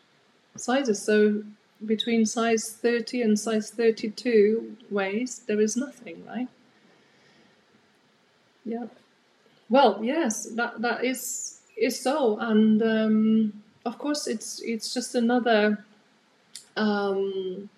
sizes. 0.56 1.02
So 1.02 1.44
between 1.86 2.26
size 2.26 2.72
30 2.72 3.22
and 3.22 3.40
size 3.40 3.70
32 3.70 4.78
waist, 4.90 5.48
there 5.48 5.62
is 5.62 5.78
nothing, 5.78 6.26
right? 6.26 6.48
Yeah. 8.66 8.86
Well, 9.70 10.00
yes, 10.02 10.46
that 10.56 10.82
that 10.82 11.06
is 11.06 11.60
is 11.78 12.00
so, 12.02 12.40
and 12.40 12.82
um, 12.82 13.64
of 13.86 13.98
course, 13.98 14.28
it's 14.28 14.62
it's 14.62 14.94
just 14.94 15.16
another. 15.16 15.86
Um, 16.78 17.70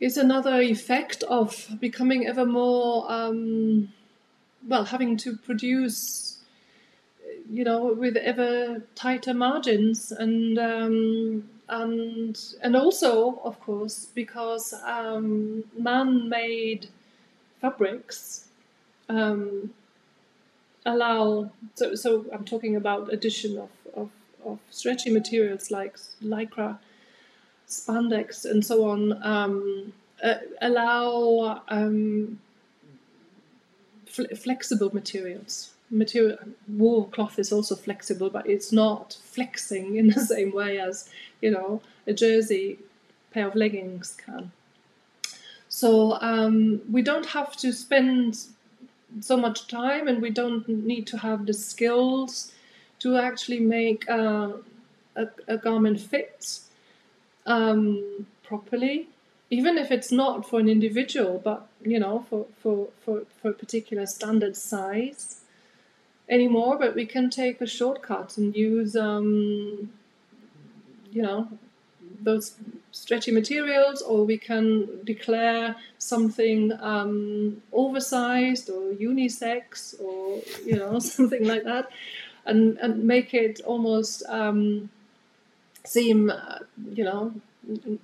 is 0.00 0.16
another 0.16 0.60
effect 0.60 1.22
of 1.24 1.68
becoming 1.80 2.26
ever 2.26 2.44
more 2.44 3.10
um, 3.10 3.92
well 4.68 4.84
having 4.84 5.16
to 5.16 5.36
produce 5.36 6.38
you 7.50 7.64
know 7.64 7.92
with 7.92 8.16
ever 8.16 8.82
tighter 8.94 9.34
margins 9.34 10.12
and 10.12 10.58
um, 10.58 11.48
and 11.68 12.38
and 12.62 12.76
also 12.76 13.40
of 13.44 13.58
course 13.60 14.06
because 14.14 14.74
um, 14.84 15.64
man-made 15.78 16.88
fabrics 17.60 18.48
um, 19.08 19.72
allow 20.84 21.50
so 21.74 21.94
so 21.94 22.26
I'm 22.32 22.44
talking 22.44 22.76
about 22.76 23.12
addition 23.12 23.58
of, 23.58 23.70
of, 23.94 24.10
of 24.44 24.58
stretchy 24.70 25.10
materials 25.10 25.70
like 25.70 25.96
lycra, 26.22 26.78
spandex, 27.80 28.44
and 28.44 28.64
so 28.64 28.88
on. 28.88 29.22
Um, 29.22 29.92
uh, 30.22 30.36
allow 30.62 31.62
um, 31.68 32.38
fl- 34.06 34.34
flexible 34.36 34.94
materials. 34.94 35.70
Material 35.90 36.38
wool 36.68 37.04
cloth 37.04 37.38
is 37.38 37.52
also 37.52 37.74
flexible, 37.74 38.30
but 38.30 38.48
it's 38.48 38.72
not 38.72 39.18
flexing 39.22 39.96
in 39.96 40.08
the 40.08 40.20
same 40.34 40.52
way 40.52 40.78
as 40.78 41.08
you 41.40 41.50
know 41.50 41.82
a 42.06 42.12
jersey 42.12 42.78
pair 43.32 43.46
of 43.48 43.54
leggings 43.54 44.16
can. 44.24 44.52
So 45.68 46.18
um, 46.20 46.80
we 46.90 47.02
don't 47.02 47.26
have 47.26 47.56
to 47.56 47.72
spend 47.72 48.38
so 49.20 49.36
much 49.36 49.66
time 49.66 50.08
and 50.08 50.22
we 50.22 50.30
don't 50.30 50.68
need 50.68 51.06
to 51.08 51.18
have 51.18 51.46
the 51.46 51.52
skills 51.52 52.52
to 53.00 53.16
actually 53.16 53.60
make 53.60 54.08
uh, 54.08 54.52
a, 55.16 55.26
a, 55.48 55.56
garment 55.56 56.00
fit 56.00 56.60
um, 57.46 58.26
properly 58.42 59.08
even 59.50 59.78
if 59.78 59.90
it's 59.90 60.10
not 60.10 60.48
for 60.48 60.60
an 60.60 60.68
individual 60.68 61.40
but 61.42 61.66
you 61.82 61.98
know 61.98 62.24
for, 62.28 62.46
for, 62.62 62.88
for, 63.04 63.22
for 63.40 63.50
a 63.50 63.54
particular 63.54 64.06
standard 64.06 64.56
size 64.56 65.40
anymore 66.28 66.78
but 66.78 66.94
we 66.94 67.06
can 67.06 67.28
take 67.30 67.60
a 67.60 67.66
shortcut 67.66 68.36
and 68.36 68.56
use 68.56 68.96
um, 68.96 69.90
you 71.12 71.22
know 71.22 71.48
those 72.24 72.56
stretchy 72.90 73.32
materials, 73.32 74.02
or 74.02 74.24
we 74.24 74.38
can 74.38 74.88
declare 75.04 75.76
something 75.98 76.72
um, 76.80 77.62
oversized 77.72 78.70
or 78.70 78.92
unisex, 78.92 80.00
or 80.00 80.40
you 80.64 80.76
know 80.76 80.98
something 81.16 81.44
like 81.44 81.64
that, 81.64 81.90
and 82.46 82.78
and 82.78 83.04
make 83.04 83.34
it 83.34 83.60
almost 83.64 84.22
um, 84.28 84.90
seem 85.84 86.30
uh, 86.30 86.58
you 86.92 87.04
know 87.04 87.32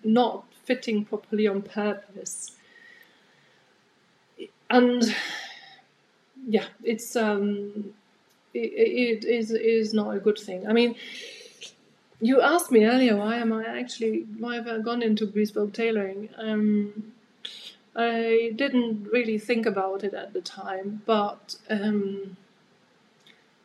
not 0.04 0.44
fitting 0.64 1.04
properly 1.04 1.46
on 1.46 1.62
purpose. 1.62 2.52
And 4.68 5.14
yeah, 6.46 6.66
it's 6.84 7.16
um, 7.16 7.94
it, 8.54 9.24
it 9.24 9.24
is 9.24 9.50
is 9.50 9.92
not 9.92 10.14
a 10.14 10.20
good 10.20 10.38
thing. 10.38 10.66
I 10.68 10.72
mean 10.72 10.94
you 12.20 12.40
asked 12.42 12.70
me 12.70 12.84
earlier 12.84 13.16
why 13.16 13.36
am 13.36 13.52
I 13.52 13.64
actually 13.64 14.26
why 14.38 14.56
have 14.56 14.68
I 14.68 14.78
gone 14.78 15.02
into 15.02 15.26
bespoke 15.26 15.72
tailoring? 15.72 16.28
Um, 16.36 17.12
I 17.96 18.52
didn't 18.54 19.08
really 19.10 19.38
think 19.38 19.66
about 19.66 20.04
it 20.04 20.14
at 20.14 20.32
the 20.32 20.40
time, 20.40 21.02
but 21.06 21.56
um, 21.68 22.36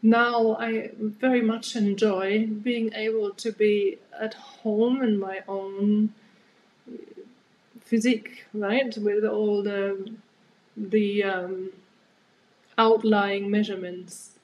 now 0.05 0.55
I 0.59 0.91
very 0.97 1.41
much 1.41 1.75
enjoy 1.75 2.47
being 2.47 2.93
able 2.93 3.31
to 3.31 3.51
be 3.51 3.97
at 4.19 4.33
home 4.33 5.01
in 5.01 5.19
my 5.19 5.41
own 5.47 6.13
physique, 7.81 8.45
right, 8.53 8.95
with 8.97 9.25
all 9.25 9.63
the 9.63 10.11
the 10.77 11.23
um, 11.23 11.69
outlying 12.77 13.49
measurements 13.49 14.35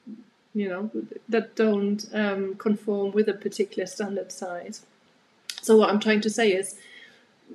you 0.53 0.67
know, 0.67 0.91
that 1.29 1.55
don't 1.55 2.05
um, 2.13 2.55
conform 2.55 3.11
with 3.11 3.29
a 3.29 3.33
particular 3.33 3.85
standard 3.85 4.31
size. 4.31 4.85
So 5.61 5.77
what 5.77 5.89
I'm 5.89 5.99
trying 5.99 6.21
to 6.21 6.29
say 6.29 6.51
is 6.51 6.77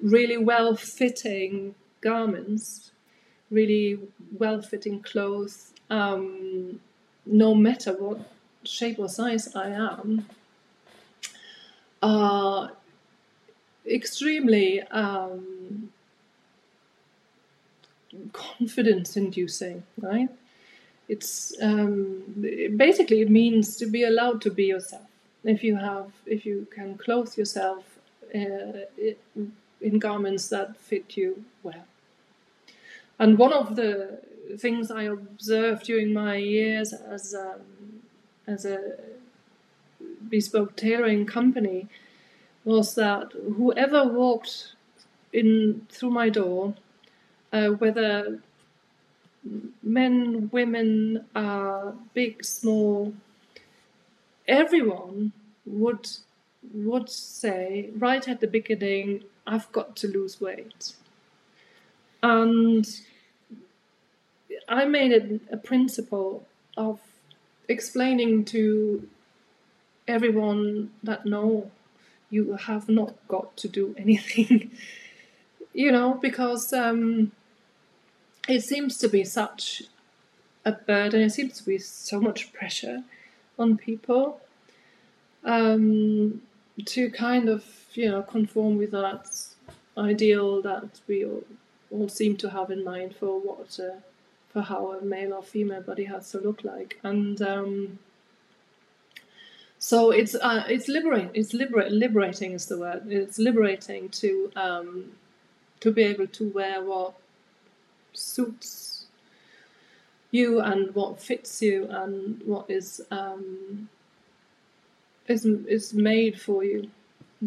really 0.02 0.38
well 0.38 0.76
fitting 0.76 1.74
garments, 2.00 2.90
really 3.50 3.98
well 4.38 4.62
fitting 4.62 5.02
clothes, 5.02 5.72
um, 5.90 6.80
no 7.26 7.54
matter 7.54 7.92
what 7.92 8.18
shape 8.64 8.98
or 8.98 9.08
size 9.08 9.54
I 9.54 9.68
am, 9.68 10.26
are 12.02 12.72
extremely 13.86 14.82
um, 14.82 15.90
confidence 18.32 19.16
inducing, 19.16 19.82
right? 20.00 20.28
it's 21.08 21.54
um, 21.62 22.22
basically 22.76 23.20
it 23.20 23.30
means 23.30 23.76
to 23.76 23.86
be 23.86 24.04
allowed 24.04 24.40
to 24.42 24.50
be 24.50 24.64
yourself. 24.64 25.02
If 25.44 25.62
you 25.62 25.76
have, 25.76 26.10
if 26.26 26.44
you 26.44 26.66
can 26.74 26.98
clothe 26.98 27.36
yourself 27.36 27.84
uh, 28.34 28.80
in 29.80 29.98
garments 29.98 30.48
that 30.48 30.76
fit 30.76 31.16
you 31.16 31.44
well. 31.62 31.84
And 33.18 33.38
one 33.38 33.52
of 33.52 33.76
the 33.76 34.18
things 34.58 34.90
I 34.90 35.04
observed 35.04 35.84
during 35.84 36.12
my 36.12 36.36
years 36.36 36.92
as 36.92 37.34
um, 37.34 38.02
as 38.46 38.64
a 38.64 38.94
bespoke 40.28 40.76
tailoring 40.76 41.26
company 41.26 41.88
was 42.64 42.94
that 42.94 43.32
whoever 43.32 44.04
walked 44.04 44.74
in 45.32 45.86
through 45.88 46.10
my 46.10 46.28
door, 46.28 46.74
uh, 47.52 47.68
whether 47.68 48.40
men, 49.82 50.50
women, 50.52 51.24
uh, 51.34 51.92
big, 52.14 52.44
small, 52.44 53.14
everyone 54.48 55.32
would 55.64 56.08
would 56.74 57.08
say 57.08 57.90
right 57.96 58.26
at 58.28 58.40
the 58.40 58.46
beginning, 58.48 59.22
I've 59.46 59.70
got 59.70 59.94
to 59.96 60.08
lose 60.08 60.40
weight. 60.40 60.94
And 62.22 62.84
I 64.68 64.84
made 64.84 65.12
it 65.12 65.42
a 65.50 65.56
principle 65.56 66.46
of 66.76 67.00
explaining 67.68 68.44
to 68.46 69.08
everyone 70.08 70.90
that 71.02 71.26
no, 71.26 71.70
you 72.30 72.54
have 72.54 72.88
not 72.88 73.14
got 73.28 73.56
to 73.58 73.68
do 73.68 73.94
anything, 73.98 74.70
you 75.72 75.92
know, 75.92 76.14
because 76.14 76.72
um, 76.72 77.32
it 78.48 78.62
seems 78.62 78.98
to 78.98 79.08
be 79.08 79.24
such 79.24 79.82
a 80.64 80.72
burden, 80.72 81.22
it 81.22 81.30
seems 81.30 81.58
to 81.58 81.64
be 81.64 81.78
so 81.78 82.20
much 82.20 82.52
pressure 82.52 83.04
on 83.58 83.76
people 83.76 84.40
um, 85.44 86.42
to 86.84 87.10
kind 87.10 87.48
of, 87.48 87.64
you 87.94 88.10
know, 88.10 88.22
conform 88.22 88.76
with 88.76 88.90
that 88.90 89.26
ideal 89.96 90.60
that 90.62 91.00
we 91.06 91.24
all, 91.24 91.44
all 91.90 92.08
seem 92.08 92.36
to 92.36 92.50
have 92.50 92.70
in 92.70 92.84
mind 92.84 93.14
for 93.14 93.40
what 93.40 93.78
uh, 93.80 93.96
for 94.56 94.62
how 94.62 94.92
a 94.92 95.02
male 95.04 95.34
or 95.34 95.42
female 95.42 95.82
body 95.82 96.04
has 96.04 96.30
to 96.30 96.38
look 96.40 96.64
like 96.64 96.98
and 97.02 97.42
um, 97.42 97.98
so 99.78 100.10
it's 100.10 100.34
uh, 100.34 100.64
it's 100.66 100.88
liberating 100.88 101.30
it's 101.34 101.52
liberating 101.52 102.52
is 102.52 102.64
the 102.64 102.78
word 102.78 103.02
it's 103.06 103.38
liberating 103.38 104.08
to 104.08 104.50
um, 104.56 105.12
to 105.80 105.90
be 105.90 106.02
able 106.02 106.26
to 106.26 106.48
wear 106.48 106.82
what 106.82 107.12
suits 108.14 109.04
you 110.30 110.60
and 110.60 110.94
what 110.94 111.20
fits 111.20 111.60
you 111.60 111.86
and 111.90 112.40
what 112.46 112.64
is 112.70 113.02
um, 113.10 113.90
is 115.28 115.44
is 115.44 115.92
made 115.92 116.40
for 116.40 116.64
you 116.64 116.90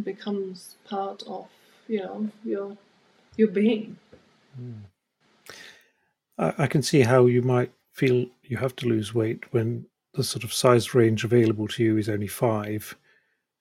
becomes 0.03 0.75
part 0.87 1.23
of 1.25 1.47
you 1.87 2.01
know 2.01 2.29
your 2.45 2.77
your 3.35 3.47
being. 3.47 3.97
Mm. 4.61 4.88
I, 6.39 6.53
I 6.59 6.67
can 6.67 6.81
see 6.81 7.01
how 7.01 7.27
you 7.27 7.41
might 7.41 7.71
feel 7.91 8.25
you 8.43 8.57
have 8.57 8.75
to 8.77 8.87
lose 8.87 9.13
weight 9.13 9.43
when 9.51 9.85
the 10.13 10.23
sort 10.23 10.43
of 10.43 10.53
size 10.53 10.95
range 10.95 11.23
available 11.23 11.67
to 11.67 11.83
you 11.83 11.97
is 11.97 12.09
only 12.09 12.27
five, 12.27 12.95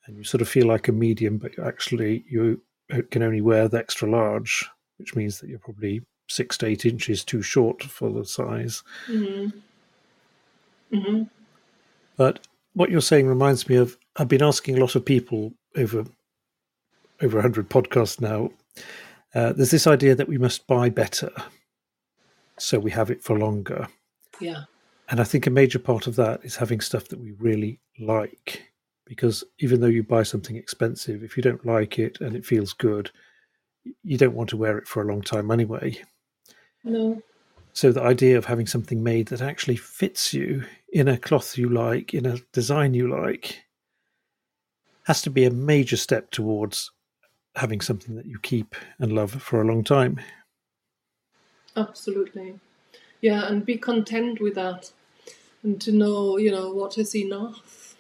and 0.07 0.17
you 0.17 0.25
sort 0.25 0.41
of 0.41 0.49
feel 0.49 0.67
like 0.67 0.89
a 0.89 0.93
medium, 0.93 1.37
but 1.37 1.59
actually 1.59 2.25
you 2.29 2.63
can 3.11 3.23
only 3.23 3.43
wear 3.43 3.69
the 3.69 3.79
extra 3.79 4.09
large, 4.09 4.67
which 4.97 5.15
means 5.15 5.41
that 5.41 5.51
you're 5.51 5.59
probably 5.59 6.03
six 6.29 6.57
to 6.59 6.67
eight 6.67 6.87
inches 6.87 7.25
too 7.25 7.43
short 7.43 7.83
for 7.83 8.11
the 8.11 8.25
size. 8.25 8.83
Mm-hmm. 9.09 10.97
Mm-hmm. 10.97 11.23
But 12.17 12.47
what 12.73 12.91
you're 12.91 13.01
saying 13.01 13.27
reminds 13.27 13.69
me 13.69 13.77
of 13.77 13.99
I've 14.17 14.29
been 14.29 14.43
asking 14.43 14.77
a 14.77 14.81
lot 14.81 14.95
of 14.95 15.05
people 15.05 15.53
over 15.77 16.05
over 17.21 17.39
100 17.39 17.69
podcasts 17.69 18.21
now. 18.21 18.51
Uh, 19.35 19.53
there's 19.53 19.73
this 19.73 19.89
idea 19.89 20.15
that 20.15 20.29
we 20.29 20.39
must 20.39 20.67
buy 20.67 20.89
better 20.89 21.31
so 22.59 22.79
we 22.79 22.91
have 22.91 23.11
it 23.11 23.23
for 23.23 23.39
longer. 23.39 23.89
Yeah. 24.41 24.65
And 25.09 25.21
I 25.21 25.25
think 25.25 25.47
a 25.47 25.51
major 25.51 25.79
part 25.79 26.07
of 26.07 26.17
that 26.17 26.45
is 26.45 26.57
having 26.57 26.81
stuff 26.81 27.09
that 27.09 27.21
we 27.21 27.33
really 27.33 27.81
like. 27.99 28.63
Because 29.07 29.43
even 29.59 29.81
though 29.81 29.87
you 29.87 30.03
buy 30.03 30.23
something 30.23 30.57
expensive, 30.57 31.23
if 31.23 31.37
you 31.37 31.43
don't 31.43 31.65
like 31.65 31.99
it 31.99 32.21
and 32.21 32.37
it 32.37 32.45
feels 32.45 32.75
good, 32.75 33.11
you 34.03 34.19
don't 34.19 34.35
want 34.35 34.51
to 34.51 34.57
wear 34.57 34.77
it 34.77 34.87
for 34.87 35.03
a 35.03 35.07
long 35.07 35.23
time 35.23 35.51
anyway. 35.51 35.99
No. 36.85 37.23
So 37.73 37.91
the 37.91 38.03
idea 38.03 38.37
of 38.37 38.45
having 38.45 38.67
something 38.67 39.03
made 39.03 39.29
that 39.29 39.41
actually 39.41 39.77
fits 39.77 40.35
you 40.35 40.65
in 40.93 41.09
a 41.09 41.17
cloth 41.17 41.57
you 41.57 41.71
like, 41.71 42.13
in 42.13 42.27
a 42.27 42.39
design 42.53 42.93
you 42.93 43.09
like, 43.09 43.65
has 45.05 45.23
to 45.23 45.31
be 45.31 45.45
a 45.45 45.51
major 45.51 45.97
step 45.97 46.31
towards 46.31 46.91
having 47.55 47.81
something 47.81 48.15
that 48.17 48.27
you 48.27 48.39
keep 48.41 48.75
and 48.99 49.13
love 49.13 49.31
for 49.43 49.63
a 49.63 49.67
long 49.67 49.85
time. 49.85 50.21
Absolutely. 51.79 52.59
Yeah, 53.21 53.47
and 53.47 53.65
be 53.65 53.77
content 53.79 54.41
with 54.41 54.55
that 54.57 54.93
and 55.63 55.81
to 55.83 55.93
know, 55.93 56.39
you 56.39 56.51
know, 56.51 56.73
what 56.73 56.99
is 56.99 57.15
enough. 57.17 57.97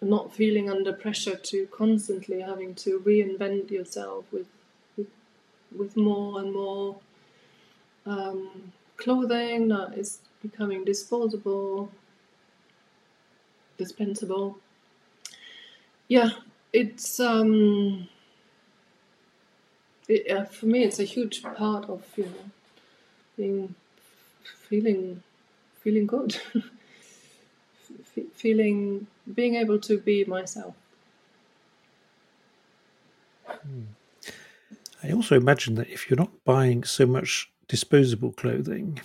And 0.00 0.10
not 0.10 0.32
feeling 0.34 0.68
under 0.68 0.92
pressure 0.92 1.36
to 1.36 1.66
constantly 1.66 2.40
having 2.40 2.74
to 2.76 2.98
reinvent 3.00 3.70
yourself 3.70 4.24
with 4.32 4.48
with, 4.96 5.08
with 5.76 5.96
more 5.96 6.40
and 6.40 6.52
more 6.52 6.96
um, 8.06 8.72
clothing 8.96 9.68
that 9.68 9.96
is 9.96 10.18
becoming 10.42 10.84
disposable, 10.84 11.90
dispensable. 13.78 14.58
Yeah, 16.08 16.30
it's 16.72 17.20
um, 17.20 18.08
it, 20.08 20.30
uh, 20.30 20.44
for 20.44 20.66
me, 20.66 20.84
it's 20.84 20.98
a 20.98 21.04
huge 21.04 21.42
part 21.42 21.88
of 21.88 22.02
you 22.16 22.24
know 22.24 22.50
being 23.38 23.74
feeling 24.68 25.22
feeling 25.82 26.06
good, 26.06 26.36
F- 26.56 28.24
feeling 28.34 29.06
being 29.34 29.54
able 29.54 29.78
to 29.78 29.98
be 29.98 30.24
myself. 30.24 30.74
Hmm. 33.46 33.84
I 35.02 35.12
also 35.12 35.36
imagine 35.36 35.76
that 35.76 35.88
if 35.88 36.10
you're 36.10 36.18
not 36.18 36.44
buying 36.44 36.84
so 36.84 37.06
much 37.06 37.50
disposable 37.68 38.32
clothing, 38.32 39.00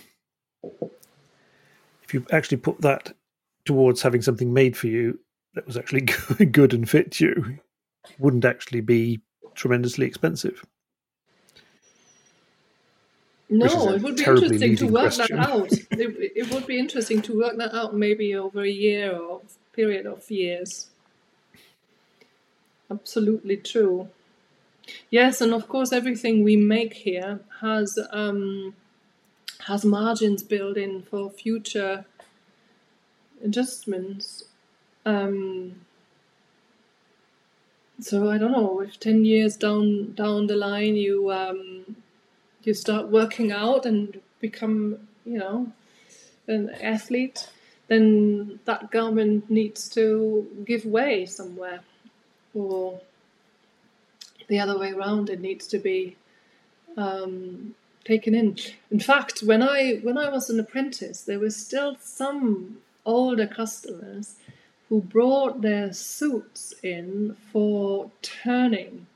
if 2.02 2.12
you 2.12 2.26
actually 2.32 2.58
put 2.58 2.80
that 2.80 3.14
towards 3.64 4.02
having 4.02 4.20
something 4.20 4.52
made 4.52 4.76
for 4.76 4.88
you 4.88 5.18
that 5.54 5.66
was 5.66 5.76
actually 5.76 6.00
good 6.50 6.74
and 6.74 6.90
fit 6.90 7.20
you, 7.20 7.58
wouldn't 8.18 8.44
actually 8.44 8.80
be 8.80 9.20
tremendously 9.54 10.06
expensive. 10.06 10.64
No, 13.58 13.92
it 13.92 14.02
would 14.02 14.16
be 14.16 14.24
interesting 14.24 14.76
to 14.76 14.86
work 14.86 15.14
question. 15.14 15.36
that 15.36 15.48
out. 15.48 15.72
it, 15.72 16.32
it 16.36 16.50
would 16.52 16.66
be 16.66 16.78
interesting 16.78 17.22
to 17.22 17.38
work 17.38 17.56
that 17.58 17.72
out 17.74 17.94
maybe 17.94 18.34
over 18.34 18.62
a 18.62 18.70
year 18.70 19.16
or 19.16 19.42
period 19.72 20.06
of 20.06 20.28
years. 20.30 20.88
Absolutely 22.90 23.56
true. 23.56 24.08
Yes, 25.10 25.40
and 25.40 25.54
of 25.54 25.68
course, 25.68 25.92
everything 25.92 26.42
we 26.42 26.56
make 26.56 26.94
here 26.94 27.40
has 27.60 27.98
um, 28.10 28.74
has 29.66 29.84
margins 29.84 30.42
built 30.42 30.76
in 30.76 31.02
for 31.02 31.30
future 31.30 32.04
adjustments. 33.42 34.44
Um, 35.06 35.80
so 38.00 38.30
I 38.30 38.38
don't 38.38 38.52
know 38.52 38.80
if 38.80 38.98
ten 39.00 39.24
years 39.24 39.56
down 39.56 40.12
down 40.14 40.48
the 40.48 40.56
line 40.56 40.96
you 40.96 41.30
um, 41.30 41.96
you 42.66 42.74
start 42.74 43.08
working 43.08 43.52
out 43.52 43.86
and 43.86 44.20
become, 44.40 45.08
you 45.24 45.38
know, 45.38 45.72
an 46.46 46.70
athlete, 46.82 47.48
then 47.88 48.60
that 48.64 48.90
garment 48.90 49.50
needs 49.50 49.88
to 49.90 50.46
give 50.64 50.84
way 50.84 51.26
somewhere. 51.26 51.80
Or 52.54 53.00
the 54.48 54.60
other 54.60 54.78
way 54.78 54.92
around, 54.92 55.30
it 55.30 55.40
needs 55.40 55.66
to 55.68 55.78
be 55.78 56.16
um, 56.96 57.74
taken 58.04 58.34
in. 58.34 58.56
In 58.90 59.00
fact, 59.00 59.40
when 59.40 59.62
I 59.62 60.00
when 60.02 60.16
I 60.18 60.28
was 60.28 60.50
an 60.50 60.60
apprentice, 60.60 61.22
there 61.22 61.38
were 61.38 61.50
still 61.50 61.96
some 62.00 62.78
older 63.04 63.46
customers 63.46 64.36
who 64.88 65.00
brought 65.00 65.62
their 65.62 65.92
suits 65.92 66.74
in 66.82 67.36
for 67.52 68.10
turning. 68.22 69.06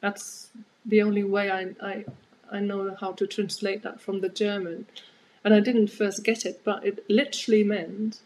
That's 0.00 0.48
the 0.86 1.02
only 1.02 1.24
way 1.24 1.50
I, 1.50 1.74
I 1.82 2.04
I 2.50 2.60
know 2.60 2.96
how 3.00 3.12
to 3.12 3.26
translate 3.26 3.82
that 3.82 4.00
from 4.00 4.20
the 4.20 4.28
German. 4.28 4.86
And 5.44 5.54
I 5.54 5.60
didn't 5.60 5.88
first 5.88 6.24
get 6.24 6.44
it, 6.44 6.62
but 6.64 6.84
it 6.84 7.04
literally 7.08 7.64
meant 7.64 8.20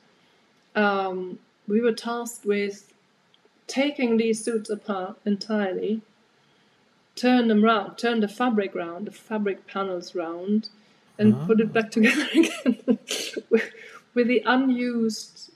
um, 0.74 1.38
we 1.68 1.80
were 1.80 1.92
tasked 1.92 2.44
with 2.44 2.92
taking 3.66 4.16
these 4.16 4.44
suits 4.44 4.68
apart 4.68 5.16
entirely, 5.24 6.02
turn 7.14 7.48
them 7.48 7.62
round, 7.62 7.96
turn 7.96 8.20
the 8.20 8.28
fabric 8.28 8.74
round, 8.74 9.06
the 9.06 9.12
fabric 9.12 9.66
panels 9.66 10.14
round, 10.14 10.68
and 11.18 11.46
put 11.46 11.60
it 11.60 11.72
back 11.72 11.90
together 11.92 12.26
again 12.34 12.78
with, 13.48 13.72
with, 14.14 14.26
the 14.26 14.42
unused 14.44 15.52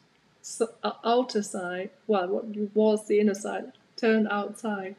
uh, 0.60 0.92
outer 1.04 1.42
side, 1.42 1.90
well, 2.06 2.28
what 2.28 2.44
was 2.74 3.06
the 3.08 3.18
inner 3.18 3.34
side, 3.34 3.72
turned 3.96 4.28
outside 4.30 4.94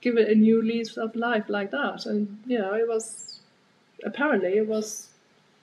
give 0.00 0.16
it 0.16 0.28
a 0.28 0.34
new 0.34 0.62
lease 0.62 0.96
of 0.96 1.14
life 1.16 1.48
like 1.48 1.70
that. 1.70 2.06
And 2.06 2.40
you 2.46 2.58
know, 2.58 2.74
it 2.74 2.88
was 2.88 3.40
apparently 4.04 4.56
it 4.56 4.66
was 4.66 5.08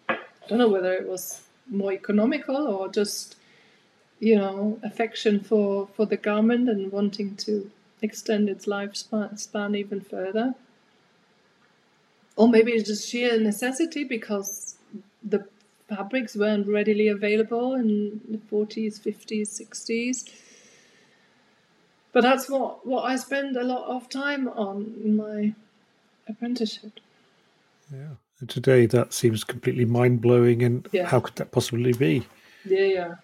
I 0.10 0.18
don't 0.48 0.60
know 0.60 0.70
whether 0.70 0.94
it 0.94 1.08
was 1.08 1.42
more 1.68 1.94
economical 1.94 2.68
or 2.68 2.88
just 2.90 3.36
you 4.20 4.36
know 4.36 4.80
affection 4.84 5.40
for 5.40 5.88
for 5.96 6.06
the 6.06 6.18
garment 6.18 6.70
and 6.70 6.92
wanting 6.92 7.36
to 7.38 7.72
extend 8.02 8.50
its 8.50 8.66
lifespan 8.66 9.38
span 9.40 9.76
even 9.76 10.02
further. 10.02 10.56
Or 12.36 12.50
maybe 12.50 12.74
it's 12.74 12.88
just 12.88 13.08
sheer 13.08 13.40
necessity 13.40 14.04
because 14.04 14.76
the 15.24 15.48
fabrics 15.88 16.36
weren't 16.36 16.68
readily 16.68 17.08
available 17.08 17.76
in 17.76 18.20
the 18.28 18.38
40s, 18.38 19.00
50s, 19.00 19.62
60s 19.62 20.30
but 22.16 22.24
that's 22.24 22.50
what, 22.50 22.88
what 22.88 23.04
I 23.04 23.18
spend 23.18 23.58
a 23.58 23.64
lot 23.64 23.86
of 23.94 24.08
time 24.08 24.48
on 24.48 24.96
in 25.04 25.18
my 25.18 25.54
apprenticeship. 26.30 26.94
Yeah. 27.94 28.16
And 28.40 28.50
today 28.50 28.86
that 28.86 29.14
seems 29.14 29.44
completely 29.44 29.84
mind 29.84 30.22
blowing 30.22 30.64
and 30.64 30.88
yeah. 30.94 31.08
how 31.08 31.20
could 31.20 31.36
that 31.36 31.52
possibly 31.52 31.92
be? 31.92 32.26
Yeah, 32.64 32.86
yeah. 32.86 33.16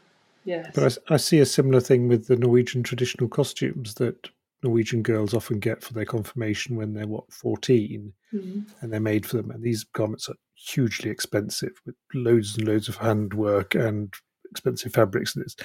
Yes. 0.43 0.71
But 0.75 0.99
I, 1.09 1.13
I 1.13 1.17
see 1.17 1.39
a 1.39 1.45
similar 1.45 1.79
thing 1.79 2.09
with 2.09 2.27
the 2.27 2.35
Norwegian 2.35 2.83
traditional 2.83 3.29
costumes 3.29 3.93
that 3.95 4.29
Norwegian 4.61 5.03
girls 5.03 5.33
often 5.33 5.59
get 5.59 5.81
for 5.81 5.93
their 5.93 6.05
confirmation 6.05 6.75
when 6.75 6.93
they're 6.93 7.07
what 7.07 7.31
fourteen, 7.31 8.13
Mhm. 8.33 8.65
and 8.81 8.91
they're 8.91 8.99
made 8.99 9.25
for 9.25 9.37
them. 9.37 9.51
And 9.51 9.63
these 9.63 9.83
garments 9.83 10.27
are 10.29 10.35
hugely 10.55 11.09
expensive 11.09 11.73
with 11.85 11.95
loads 12.13 12.57
and 12.57 12.67
loads 12.67 12.89
of 12.89 12.97
handwork 12.97 13.73
and 13.73 14.13
expensive 14.51 14.93
fabrics. 14.93 15.35
And 15.35 15.43
it's 15.45 15.55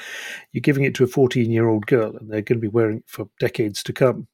you're 0.52 0.60
giving 0.62 0.84
it 0.84 0.94
to 0.96 1.04
a 1.04 1.08
fourteen-year-old 1.08 1.86
girl, 1.86 2.16
and 2.16 2.30
they're 2.30 2.42
going 2.42 2.58
to 2.58 2.68
be 2.68 2.68
wearing 2.68 2.98
it 2.98 3.04
for 3.06 3.28
decades 3.38 3.82
to 3.84 3.92
come. 3.92 4.26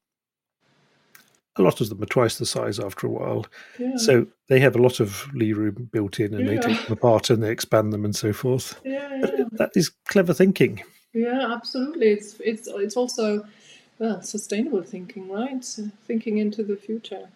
A 1.55 1.61
lot 1.61 1.81
of 1.81 1.89
them 1.89 2.01
are 2.01 2.07
twice 2.07 2.39
the 2.39 2.47
size 2.47 2.79
after 2.79 3.05
a 3.05 3.11
while, 3.11 3.45
Yeah. 3.77 3.95
so 3.97 4.25
they 4.47 4.59
have 4.59 4.75
a 4.75 4.81
lot 4.81 4.99
of 4.99 5.27
lee 5.35 5.53
room 5.53 5.87
built 5.91 6.19
in, 6.19 6.33
and 6.33 6.49
they 6.49 6.57
take 6.57 6.81
them 6.83 6.93
apart 6.93 7.29
and 7.29 7.43
they 7.43 7.51
expand 7.51 7.93
them 7.93 8.05
and 8.05 8.15
so 8.15 8.33
forth. 8.33 8.79
yeah, 8.83 9.15
yeah. 9.17 9.43
that 9.51 9.71
is 9.75 9.91
clever 10.05 10.33
thinking. 10.33 10.81
Yeah, 11.13 11.53
absolutely. 11.53 12.07
It's 12.07 12.39
it's 12.39 12.67
it's 12.67 12.97
also 12.97 13.45
well 13.99 14.19
sustainable 14.23 14.81
thinking, 14.81 15.29
right? 15.29 15.63
Thinking 16.07 16.39
into 16.39 16.63
the 16.63 16.75
future 16.75 17.29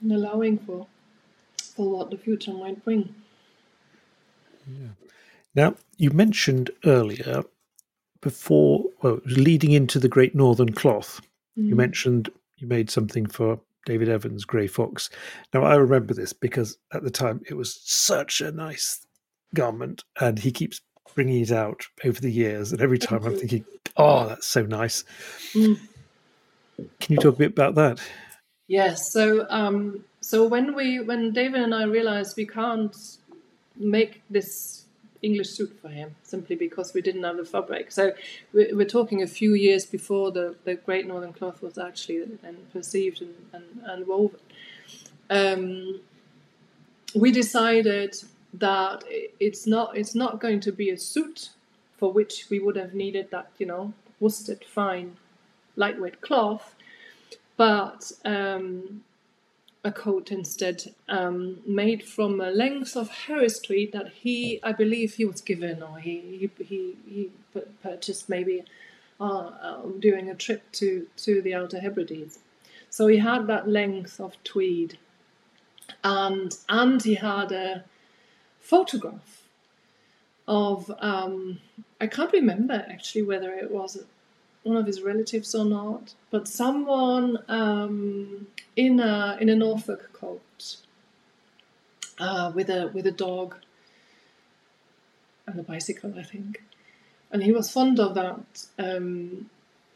and 0.00 0.12
allowing 0.12 0.58
for 0.58 0.86
for 1.74 1.90
what 1.90 2.10
the 2.10 2.16
future 2.16 2.52
might 2.52 2.84
bring. 2.84 3.12
Now, 5.54 5.74
you 5.96 6.10
mentioned 6.10 6.70
earlier, 6.84 7.42
before, 8.20 8.84
well, 9.02 9.14
it 9.14 9.24
was 9.24 9.38
leading 9.38 9.72
into 9.72 9.98
the 9.98 10.08
Great 10.08 10.34
Northern 10.34 10.72
Cloth, 10.72 11.20
you 11.56 11.74
Mm. 11.74 11.78
mentioned 11.78 12.30
you 12.58 12.66
made 12.66 12.90
something 12.90 13.26
for 13.26 13.60
David 13.86 14.08
Evans' 14.08 14.44
Grey 14.44 14.66
Fox. 14.66 15.10
Now, 15.52 15.64
I 15.64 15.74
remember 15.74 16.14
this 16.14 16.32
because 16.32 16.78
at 16.92 17.02
the 17.02 17.10
time 17.10 17.42
it 17.48 17.54
was 17.54 17.80
such 17.82 18.40
a 18.40 18.52
nice 18.52 19.06
garment, 19.54 20.04
and 20.20 20.38
he 20.38 20.52
keeps 20.52 20.80
bringing 21.14 21.40
it 21.42 21.50
out 21.50 21.86
over 22.04 22.20
the 22.20 22.30
years. 22.30 22.72
And 22.72 22.80
every 22.80 22.98
time 22.98 23.24
I'm 23.24 23.36
thinking, 23.36 23.64
oh, 23.96 24.28
that's 24.28 24.46
so 24.46 24.62
nice. 24.62 25.04
Mm. 25.54 25.78
Can 27.00 27.14
you 27.14 27.18
talk 27.18 27.34
a 27.34 27.38
bit 27.38 27.50
about 27.50 27.74
that? 27.74 28.00
Yes. 28.68 29.10
So 29.12 29.46
um, 29.50 30.04
so 30.20 30.46
when 30.46 30.74
we 30.74 31.00
when 31.00 31.32
David 31.32 31.62
and 31.62 31.74
I 31.74 31.84
realized 31.84 32.36
we 32.36 32.46
can't 32.46 32.96
make 33.76 34.22
this 34.30 34.79
English 35.22 35.50
suit 35.50 35.78
for 35.80 35.88
him 35.88 36.16
simply 36.22 36.56
because 36.56 36.94
we 36.94 37.02
didn't 37.02 37.22
have 37.24 37.36
the 37.36 37.44
fabric. 37.44 37.92
So 37.92 38.12
we're, 38.52 38.74
we're 38.74 38.86
talking 38.86 39.22
a 39.22 39.26
few 39.26 39.54
years 39.54 39.84
before 39.84 40.30
the, 40.30 40.56
the 40.64 40.74
Great 40.74 41.06
Northern 41.06 41.32
Cloth 41.32 41.62
was 41.62 41.78
actually 41.78 42.26
perceived 42.72 43.20
and, 43.20 43.34
and, 43.52 43.64
and 43.84 44.06
woven. 44.06 44.40
Um, 45.28 46.00
we 47.14 47.30
decided 47.30 48.16
that 48.54 49.04
it's 49.38 49.66
not 49.66 49.96
it's 49.96 50.14
not 50.14 50.40
going 50.40 50.60
to 50.60 50.72
be 50.72 50.90
a 50.90 50.98
suit 50.98 51.50
for 51.96 52.12
which 52.12 52.46
we 52.50 52.58
would 52.58 52.76
have 52.76 52.94
needed 52.94 53.30
that 53.30 53.50
you 53.58 53.66
know 53.66 53.92
worsted 54.18 54.64
fine 54.64 55.16
lightweight 55.76 56.20
cloth 56.20 56.74
but 57.56 58.10
um, 58.24 59.02
a 59.82 59.90
coat 59.90 60.30
instead 60.30 60.94
um, 61.08 61.60
made 61.66 62.02
from 62.02 62.40
a 62.40 62.50
length 62.50 62.96
of 62.96 63.08
Harris 63.08 63.58
tweed 63.58 63.92
that 63.92 64.08
he, 64.12 64.60
I 64.62 64.72
believe, 64.72 65.14
he 65.14 65.24
was 65.24 65.40
given 65.40 65.82
or 65.82 65.98
he 65.98 66.50
he 66.58 66.64
he, 66.64 66.96
he 67.08 67.30
purchased 67.82 68.28
maybe 68.28 68.64
uh, 69.20 69.24
uh, 69.24 69.82
during 69.98 70.28
a 70.28 70.34
trip 70.34 70.70
to 70.72 71.06
to 71.18 71.40
the 71.40 71.54
Outer 71.54 71.80
Hebrides. 71.80 72.38
So 72.90 73.06
he 73.06 73.18
had 73.18 73.46
that 73.46 73.68
length 73.68 74.20
of 74.20 74.42
tweed, 74.44 74.98
and 76.04 76.56
and 76.68 77.02
he 77.02 77.14
had 77.14 77.52
a 77.52 77.84
photograph 78.60 79.44
of 80.46 80.90
um, 80.98 81.60
I 82.00 82.06
can't 82.06 82.32
remember 82.32 82.84
actually 82.88 83.22
whether 83.22 83.52
it 83.52 83.70
was 83.70 84.04
one 84.62 84.76
of 84.76 84.86
his 84.86 85.02
relatives 85.02 85.54
or 85.54 85.64
not, 85.64 86.14
but 86.30 86.46
someone 86.46 87.38
um, 87.48 88.46
in 88.76 89.00
a 89.00 89.38
in 89.40 89.48
a 89.48 89.56
Norfolk 89.56 90.12
coat 90.12 90.76
uh, 92.18 92.52
with 92.54 92.68
a 92.68 92.88
with 92.88 93.06
a 93.06 93.12
dog 93.12 93.56
and 95.46 95.58
a 95.58 95.62
bicycle, 95.62 96.14
I 96.18 96.22
think, 96.22 96.62
and 97.30 97.42
he 97.42 97.52
was 97.52 97.70
fond 97.70 97.98
of 97.98 98.14
that, 98.14 98.66
um, 98.78 99.50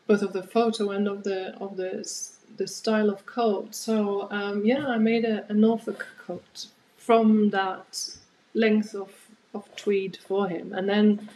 both 0.07 0.23
of 0.23 0.33
the 0.33 0.43
photo 0.43 0.91
and 0.91 1.07
of 1.07 1.25
the 1.25 1.55
of 1.59 1.77
the 1.77 2.09
the 2.57 2.67
style 2.67 3.11
of 3.11 3.27
coat. 3.27 3.75
So 3.75 4.29
um, 4.31 4.65
yeah, 4.65 4.87
I 4.87 4.97
made 4.99 5.25
a, 5.25 5.45
a 5.51 5.55
Norfolk 5.55 6.07
coat 6.19 6.67
from 6.97 7.51
that 7.51 8.17
length 8.55 8.95
of 8.95 9.13
of 9.53 9.69
tweed 9.77 10.17
for 10.17 10.49
him, 10.49 10.73
and 10.73 10.89
then 10.89 11.29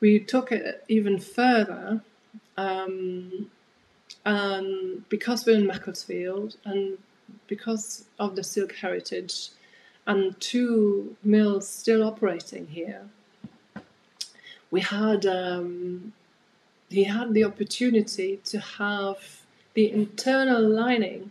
we 0.00 0.18
took 0.18 0.52
it 0.52 0.84
even 0.88 1.18
further 1.18 2.02
um, 2.60 3.50
and 4.24 5.08
because 5.08 5.46
we're 5.46 5.56
in 5.56 5.66
Macclesfield 5.66 6.56
and 6.64 6.98
because 7.46 8.04
of 8.18 8.36
the 8.36 8.44
silk 8.44 8.74
heritage 8.74 9.48
and 10.06 10.38
two 10.40 11.16
mills 11.24 11.68
still 11.68 12.02
operating 12.02 12.66
here, 12.66 13.02
we 14.70 14.80
had 14.80 15.24
um, 15.24 16.12
he 16.90 17.04
had 17.04 17.32
the 17.32 17.44
opportunity 17.44 18.40
to 18.44 18.58
have 18.60 19.42
the 19.74 19.90
internal 19.90 20.62
lining 20.62 21.30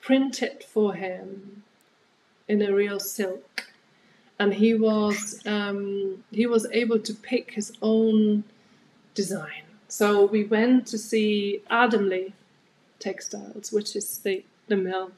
printed 0.00 0.64
for 0.64 0.94
him 0.94 1.62
in 2.48 2.62
a 2.62 2.74
real 2.74 2.98
silk. 2.98 3.72
And 4.38 4.54
he 4.54 4.74
was 4.74 5.40
um, 5.46 6.24
he 6.30 6.46
was 6.46 6.66
able 6.72 6.98
to 6.98 7.14
pick 7.14 7.52
his 7.52 7.72
own 7.80 8.44
design. 9.16 9.64
So 9.88 10.26
we 10.26 10.44
went 10.44 10.86
to 10.88 10.98
see 10.98 11.62
Adamley 11.70 12.32
Textiles, 13.00 13.72
which 13.72 13.96
is 13.96 14.18
the, 14.18 14.44
the 14.68 14.76
mill 14.76 15.10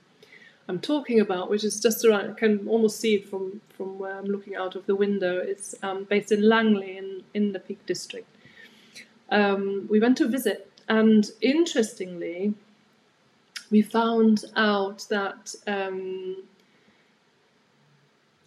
I'm 0.68 0.80
talking 0.80 1.18
about, 1.18 1.48
which 1.48 1.64
is 1.64 1.80
just 1.80 2.04
around. 2.04 2.30
I 2.30 2.34
can 2.34 2.68
almost 2.68 3.00
see 3.00 3.14
it 3.14 3.28
from 3.28 3.62
from 3.70 3.98
where 3.98 4.18
I'm 4.18 4.26
looking 4.26 4.54
out 4.54 4.76
of 4.76 4.84
the 4.84 4.94
window. 4.94 5.38
It's 5.38 5.74
um, 5.82 6.04
based 6.04 6.30
in 6.30 6.42
Langley 6.46 6.98
in 6.98 7.24
in 7.32 7.52
the 7.52 7.58
Peak 7.58 7.84
District. 7.86 8.28
Um, 9.30 9.86
we 9.90 9.98
went 9.98 10.18
to 10.18 10.28
visit, 10.28 10.70
and 10.88 11.30
interestingly, 11.40 12.54
we 13.70 13.82
found 13.82 14.44
out 14.56 15.06
that. 15.08 15.54
Um, 15.66 16.44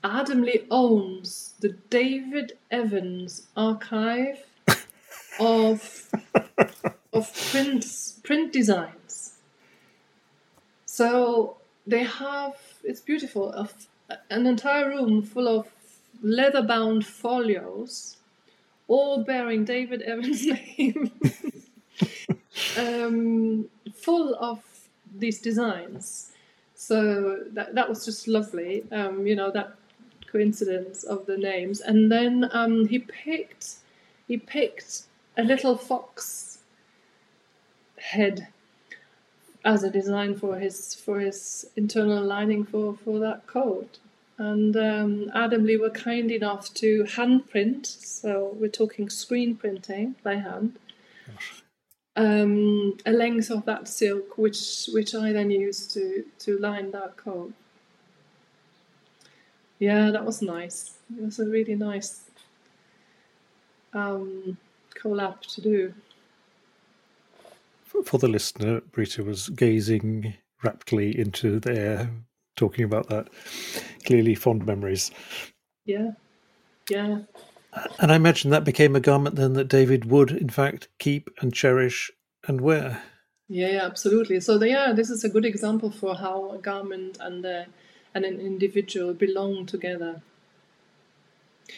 Adamley 0.03 0.65
owns 0.71 1.53
the 1.59 1.73
David 1.91 2.53
Evans 2.71 3.43
archive 3.55 4.47
of 5.39 6.09
of 7.13 7.51
prints 7.51 8.19
print 8.23 8.53
designs. 8.53 9.33
So 10.85 11.57
they 11.87 12.03
have 12.03 12.55
it's 12.83 13.01
beautiful 13.01 13.51
of 13.51 13.87
an 14.29 14.45
entire 14.45 14.89
room 14.89 15.23
full 15.23 15.47
of 15.47 15.67
leather 16.21 16.61
bound 16.61 17.05
folios, 17.05 18.17
all 18.87 19.23
bearing 19.23 19.65
David 19.65 20.01
Evans' 20.01 20.45
name, 20.77 21.11
um, 22.77 23.69
full 23.93 24.35
of 24.35 24.63
these 25.17 25.39
designs. 25.39 26.31
So 26.75 27.43
that 27.53 27.75
that 27.75 27.89
was 27.89 28.05
just 28.05 28.27
lovely. 28.27 28.83
Um, 28.91 29.25
you 29.25 29.35
know 29.35 29.51
that 29.51 29.75
coincidence 30.31 31.03
of 31.03 31.25
the 31.25 31.37
names, 31.37 31.81
and 31.81 32.11
then 32.11 32.49
um, 32.51 32.87
he 32.87 32.99
picked 32.99 33.75
he 34.27 34.37
picked 34.37 35.03
a 35.41 35.43
little 35.43 35.75
fox 35.75 36.59
head 37.97 38.47
as 39.65 39.83
a 39.83 39.89
design 39.89 40.35
for 40.35 40.59
his 40.59 40.93
for 40.93 41.19
his 41.19 41.65
internal 41.75 42.23
lining 42.23 42.63
for 42.63 42.95
for 43.03 43.19
that 43.19 43.47
coat. 43.47 43.97
And 44.37 44.75
um, 44.75 45.31
Adamley 45.35 45.79
were 45.79 45.91
kind 45.91 46.31
enough 46.31 46.73
to 46.75 47.03
hand 47.03 47.49
print, 47.49 47.85
so 47.85 48.55
we're 48.59 48.69
talking 48.69 49.07
screen 49.09 49.55
printing 49.55 50.15
by 50.23 50.35
hand, 50.35 50.79
um, 52.15 52.97
a 53.05 53.11
length 53.11 53.51
of 53.51 53.65
that 53.65 53.87
silk, 53.87 54.37
which 54.37 54.89
which 54.93 55.15
I 55.15 55.31
then 55.31 55.49
used 55.49 55.91
to 55.95 56.23
to 56.39 56.57
line 56.57 56.91
that 56.91 57.17
coat. 57.17 57.53
Yeah, 59.79 60.11
that 60.11 60.25
was 60.25 60.41
nice. 60.43 60.97
It 61.17 61.23
was 61.23 61.39
a 61.39 61.45
really 61.45 61.75
nice 61.75 62.21
um, 63.93 64.57
collab 64.95 65.41
to 65.41 65.61
do. 65.61 65.93
For 68.05 68.17
the 68.17 68.27
listener, 68.27 68.81
Brita 68.81 69.23
was 69.23 69.49
gazing 69.49 70.35
raptly 70.63 71.17
into 71.17 71.59
the 71.59 71.77
air, 71.77 72.11
talking 72.55 72.85
about 72.85 73.09
that. 73.09 73.27
Clearly 74.05 74.33
fond 74.35 74.65
memories. 74.65 75.11
Yeah, 75.85 76.11
yeah, 76.89 77.19
And 77.99 78.11
I 78.11 78.15
imagine 78.15 78.51
that 78.51 78.63
became 78.63 78.95
a 78.95 78.99
garment 78.99 79.35
then 79.35 79.53
that 79.53 79.67
David 79.67 80.05
would, 80.05 80.31
in 80.31 80.49
fact, 80.49 80.89
keep 80.99 81.29
and 81.41 81.53
cherish 81.53 82.11
and 82.47 82.61
wear. 82.61 83.01
yeah, 83.47 83.69
yeah, 83.69 83.85
absolutely. 83.85 84.39
So 84.39 84.57
the, 84.57 84.69
yeah, 84.69 84.93
this 84.93 85.09
is 85.09 85.23
a 85.23 85.29
good 85.29 85.45
example 85.45 85.91
for 85.91 86.15
how 86.15 86.51
a 86.51 86.57
garment 86.57 87.17
and 87.19 87.45
uh, 87.45 87.63
and 88.13 88.25
an 88.25 88.39
individual 88.39 89.13
belong 89.13 89.65
together. 89.65 90.21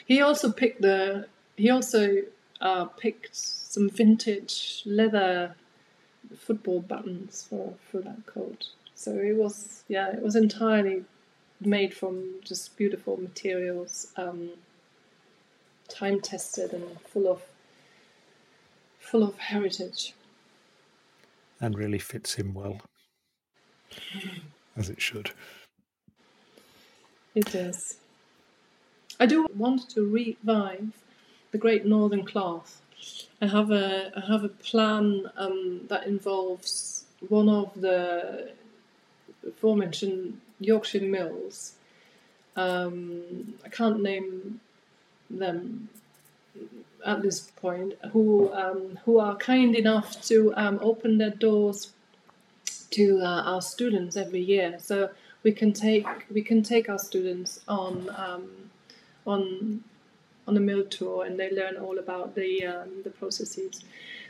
He 0.06 0.22
also 0.22 0.52
picked 0.52 0.82
the. 0.82 1.28
He 1.56 1.70
also 1.70 2.24
uh, 2.64 2.86
picked 2.86 3.36
some 3.36 3.90
vintage 3.90 4.82
leather 4.86 5.56
football 6.36 6.80
buttons 6.80 7.46
for 7.48 7.74
for 7.92 8.00
that 8.00 8.26
coat. 8.26 8.70
So 8.96 9.12
it 9.12 9.36
was 9.36 9.84
yeah, 9.88 10.12
it 10.12 10.24
was 10.24 10.36
entirely 10.36 11.04
made 11.60 11.94
from 11.94 12.36
just 12.44 12.76
beautiful 12.78 13.18
materials, 13.18 14.08
um, 14.18 14.52
time 15.90 16.22
tested 16.22 16.74
and 16.74 17.00
full 17.02 17.30
of 17.30 17.42
full 19.00 19.24
of 19.24 19.38
heritage. 19.38 20.14
And 21.60 21.78
really 21.78 22.00
fits 22.00 22.34
him 22.34 22.54
well, 22.54 22.82
as 24.76 24.90
it 24.90 25.02
should. 25.02 25.32
It 27.36 27.52
does. 27.52 27.98
I 29.20 29.26
do 29.26 29.48
want 29.56 29.90
to 29.92 30.06
revive 30.06 31.03
the 31.54 31.60
Great 31.60 31.86
Northern 31.86 32.26
Cloth. 32.26 32.82
I 33.42 33.48
have 33.48 33.72
a 33.72 34.12
I 34.18 34.22
have 34.32 34.44
a 34.44 34.50
plan 34.50 35.30
um, 35.38 35.82
that 35.88 36.06
involves 36.08 37.06
one 37.30 37.48
of 37.48 37.70
the 37.80 38.52
aforementioned 39.48 40.42
Yorkshire 40.60 41.02
mills. 41.02 41.74
Um, 42.56 43.54
I 43.64 43.70
can't 43.70 44.02
name 44.02 44.62
them 45.30 45.90
at 47.06 47.22
this 47.22 47.42
point. 47.42 47.94
Who 48.12 48.52
um, 48.52 49.00
who 49.06 49.20
are 49.20 49.36
kind 49.36 49.76
enough 49.76 50.22
to 50.30 50.54
um, 50.56 50.80
open 50.82 51.20
their 51.20 51.36
doors 51.48 51.92
to 52.92 53.20
uh, 53.22 53.44
our 53.52 53.62
students 53.62 54.18
every 54.18 54.42
year. 54.42 54.78
So 54.80 55.12
we 55.44 55.52
can 55.52 55.72
take 55.72 56.08
we 56.32 56.42
can 56.42 56.64
take 56.64 56.90
our 56.90 57.00
students 57.00 57.60
on 57.68 58.10
um, 58.16 58.50
on 59.28 59.84
on 60.48 60.58
a 60.58 60.60
mill 60.60 60.86
tour, 60.86 61.26
and 61.26 61.40
they 61.40 61.52
learn 61.52 61.78
all 61.78 61.98
about 62.00 62.36
the 62.36 62.66
um, 62.66 62.90
the 63.04 63.10
processes. 63.10 63.84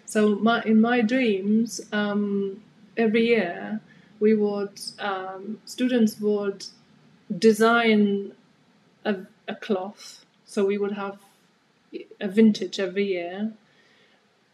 So 0.05 0.35
my 0.35 0.61
in 0.63 0.81
my 0.81 1.01
dreams, 1.01 1.81
um, 1.91 2.61
every 2.97 3.27
year 3.27 3.81
we 4.19 4.33
would 4.33 4.79
um, 4.99 5.59
students 5.65 6.19
would 6.19 6.65
design 7.37 8.33
a, 9.05 9.15
a 9.47 9.55
cloth. 9.55 10.25
So 10.45 10.65
we 10.65 10.77
would 10.77 10.93
have 10.93 11.17
a 12.19 12.27
vintage 12.27 12.79
every 12.79 13.05
year, 13.05 13.53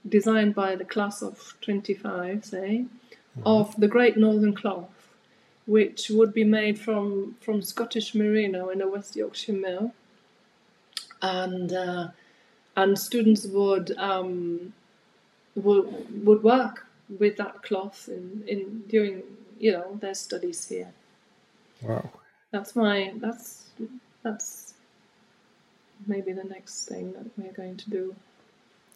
designed 0.07 0.55
by 0.55 0.75
the 0.75 0.85
class 0.85 1.21
of 1.21 1.55
25, 1.61 2.45
say, 2.45 2.85
mm-hmm. 2.85 3.41
of 3.45 3.75
the 3.79 3.87
Great 3.87 4.17
Northern 4.17 4.55
Cloth, 4.55 5.07
which 5.65 6.09
would 6.09 6.33
be 6.33 6.43
made 6.43 6.79
from, 6.79 7.35
from 7.41 7.61
Scottish 7.61 8.15
merino 8.15 8.69
in 8.69 8.81
a 8.81 8.87
West 8.87 9.15
Yorkshire 9.15 9.53
mill. 9.53 9.93
And, 11.21 11.73
uh, 11.73 12.07
and 12.75 12.97
students 12.97 13.45
would, 13.45 13.97
um, 13.97 14.73
would, 15.55 16.25
would 16.25 16.43
work 16.43 16.85
with 17.17 17.37
that 17.37 17.63
cloth 17.63 18.07
in, 18.07 18.43
in 18.47 18.83
during 18.87 19.23
you 19.59 19.71
know 19.71 19.97
their 20.01 20.13
studies 20.13 20.67
here. 20.67 20.91
Wow. 21.81 22.09
That's 22.51 22.75
my 22.75 23.13
that's 23.17 23.69
that's 24.23 24.73
maybe 26.07 26.31
the 26.31 26.43
next 26.43 26.85
thing 26.85 27.13
that 27.13 27.25
we're 27.37 27.53
going 27.53 27.77
to 27.77 27.89
do. 27.89 28.15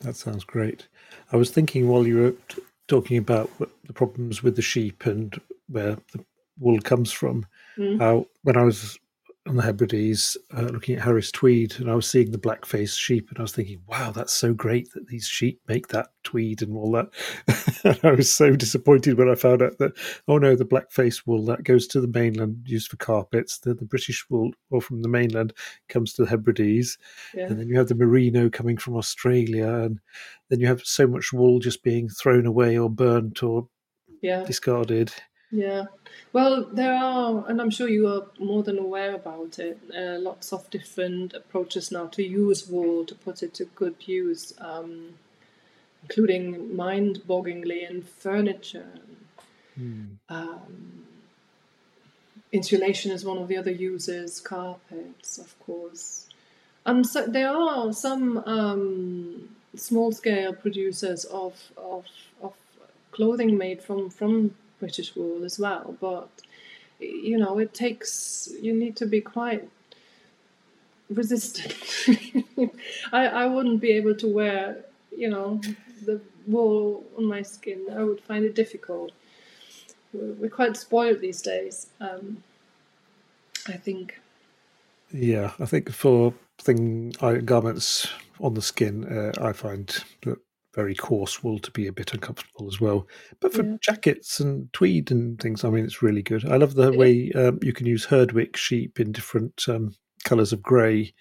That 0.02 0.16
sounds 0.16 0.44
great. 0.44 0.88
I 1.32 1.38
was 1.38 1.50
thinking 1.50 1.88
while 1.88 2.08
you 2.08 2.18
were 2.18 2.32
t- 2.50 2.62
talking 2.88 3.18
about 3.18 3.50
the 3.86 3.94
problems 3.94 4.44
with 4.44 4.56
the 4.56 4.62
sheep 4.62 5.06
and 5.06 5.40
where 5.68 5.98
the 6.12 6.24
wool 6.60 6.80
comes 6.82 7.12
from, 7.12 7.46
mm. 7.78 8.00
how 8.00 8.28
when 8.44 8.58
I 8.58 8.64
was 8.64 9.00
on 9.46 9.58
the 9.58 9.64
Hebrides, 9.64 10.38
uh, 10.56 10.62
looking 10.62 10.96
at 10.96 11.02
Harris 11.02 11.30
Tweed, 11.30 11.76
and 11.80 11.92
I 11.92 11.96
was 11.96 12.10
seeing 12.10 12.32
the 12.32 12.38
black-faced 12.38 12.98
sheep, 12.98 13.30
and 13.30 13.40
I 13.40 13.42
was 13.42 13.52
thinking, 13.52 13.82
"Wow, 13.88 14.12
that's 14.12 14.34
so 14.34 14.54
great 14.54 14.92
that 14.94 15.08
these 15.08 15.28
sheep 15.28 15.60
make 15.68 15.90
that 15.90 16.08
tweed 16.24 16.62
and 16.62 16.76
all 16.78 16.92
that." 16.94 17.10
and 17.84 18.00
I 18.04 18.12
was 18.12 18.32
so 18.32 18.56
disappointed 18.56 19.18
when 19.18 19.30
I 19.30 19.36
found 19.36 19.62
out 19.62 19.80
that, 19.80 19.94
oh 20.30 20.38
no, 20.38 20.56
the 20.56 20.64
black-faced 20.64 21.28
wool 21.28 21.44
that 21.46 21.66
goes 21.66 21.88
to 21.88 22.00
the 22.00 22.08
mainland, 22.08 22.64
used 22.66 22.90
for 22.90 22.98
carpets. 22.98 23.60
The, 23.60 23.74
the 23.74 23.86
British 23.86 24.26
wool, 24.30 24.52
or 24.70 24.82
from 24.82 25.02
the 25.02 25.10
mainland, 25.10 25.54
comes 25.90 26.14
to 26.14 26.24
the 26.24 26.30
Hebrides, 26.30 26.98
yeah. 27.34 27.48
and 27.48 27.60
then 27.60 27.68
you 27.68 27.78
have 27.78 27.90
the 27.90 27.96
merino 27.96 28.50
coming 28.50 28.78
from 28.78 28.96
Australia, 28.96 29.68
and 29.68 30.00
then 30.50 30.62
you 30.62 30.68
have 30.68 30.82
so 30.86 31.06
much 31.06 31.34
wool 31.34 31.60
just 31.60 31.84
being 31.84 32.08
thrown 32.08 32.46
away 32.46 32.78
or 32.78 32.90
burnt 32.90 33.44
or 33.44 33.68
yeah. 34.22 34.46
discarded. 34.46 35.14
Yeah, 35.54 35.86
well, 36.34 36.66
there 36.66 36.96
are, 36.96 37.48
and 37.48 37.62
I'm 37.62 37.70
sure 37.70 37.88
you 37.88 38.08
are 38.08 38.24
more 38.40 38.64
than 38.64 38.80
aware 38.80 39.14
about 39.14 39.60
it, 39.60 39.78
uh, 39.96 40.18
lots 40.18 40.52
of 40.52 40.68
different 40.72 41.36
approaches 41.36 41.92
now 41.92 42.08
to 42.08 42.24
use 42.24 42.68
wool, 42.68 43.06
to 43.06 43.14
put 43.14 43.44
it 43.44 43.54
to 43.56 43.66
good 43.66 43.96
use, 44.08 44.56
um, 44.58 45.14
including 46.02 46.76
mind 46.76 47.22
bogglingly 47.28 47.88
in 47.88 48.02
furniture. 48.02 48.94
Mm. 49.80 50.18
Um, 50.28 51.06
insulation 52.52 53.12
is 53.12 53.24
one 53.24 53.38
of 53.38 53.48
the 53.48 53.58
other 53.58 53.72
uses, 53.72 54.40
carpets, 54.40 55.38
of 55.38 55.60
course. 55.60 56.30
And 56.84 57.06
so 57.06 57.28
there 57.28 57.56
are 57.56 57.94
some 57.94 58.40
um, 58.48 59.50
small 59.76 60.12
scale 60.12 60.54
producers 60.54 61.26
of, 61.26 61.62
of, 61.78 62.06
of 62.42 62.54
clothing 63.12 63.56
made 63.56 63.84
from, 63.84 64.10
from 64.10 64.56
British 64.84 65.16
wool 65.16 65.46
as 65.46 65.58
well. 65.58 65.96
But 66.00 66.30
you 67.00 67.38
know, 67.38 67.54
it 67.60 67.74
takes 67.74 68.50
you 68.62 68.74
need 68.74 68.96
to 68.98 69.06
be 69.06 69.22
quite 69.22 69.64
resistant. 71.10 71.74
I 73.20 73.22
I 73.44 73.46
wouldn't 73.54 73.82
be 73.88 73.92
able 74.00 74.16
to 74.24 74.28
wear 74.40 74.62
you 75.24 75.30
know 75.30 75.62
the 76.08 76.20
wool 76.48 77.04
on 77.18 77.26
my 77.36 77.42
skin. 77.42 77.80
I 78.00 78.04
would 78.04 78.22
find 78.30 78.44
it 78.46 78.56
difficult. 78.56 79.12
We're, 80.14 80.34
we're 80.40 80.58
quite 80.60 80.76
spoiled 80.78 81.22
these 81.22 81.42
days. 81.42 81.88
Um, 82.00 82.44
I 83.68 83.78
think. 83.86 84.20
Yeah, 85.12 85.52
I 85.60 85.66
think 85.66 85.92
for 85.92 86.34
thing 86.58 87.14
garments 87.46 88.08
on 88.40 88.54
the 88.56 88.62
skin, 88.62 89.06
uh, 89.06 89.32
I 89.50 89.54
find 89.54 89.88
that 90.24 90.40
very 90.74 90.96
coarse 90.96 91.44
wool 91.44 91.60
to 91.60 91.72
be 91.72 91.88
a 91.88 91.94
bit 91.94 92.14
uncomfortable 92.14 92.68
as 92.68 92.82
well. 92.82 93.08
But 93.40 93.54
for 93.54 93.64
yeah. 93.64 93.78
jackets 93.80 94.40
and 94.40 94.72
tweed 94.74 95.12
and 95.12 95.40
things, 95.40 95.64
I 95.64 95.70
mean, 95.70 95.86
it's 95.86 96.02
really 96.02 96.24
good. 96.24 96.50
I 96.50 96.58
love 96.58 96.76
the 96.76 96.92
yeah. 96.92 96.98
way 96.98 97.32
um, 97.34 97.60
you 97.62 97.74
can 97.74 97.86
use 97.86 98.06
Herdwick 98.06 98.58
sheep 98.58 99.00
in 99.00 99.12
different 99.12 99.66
um, 99.68 99.96
colours 100.24 100.52
of 100.52 100.64
grey 100.64 101.14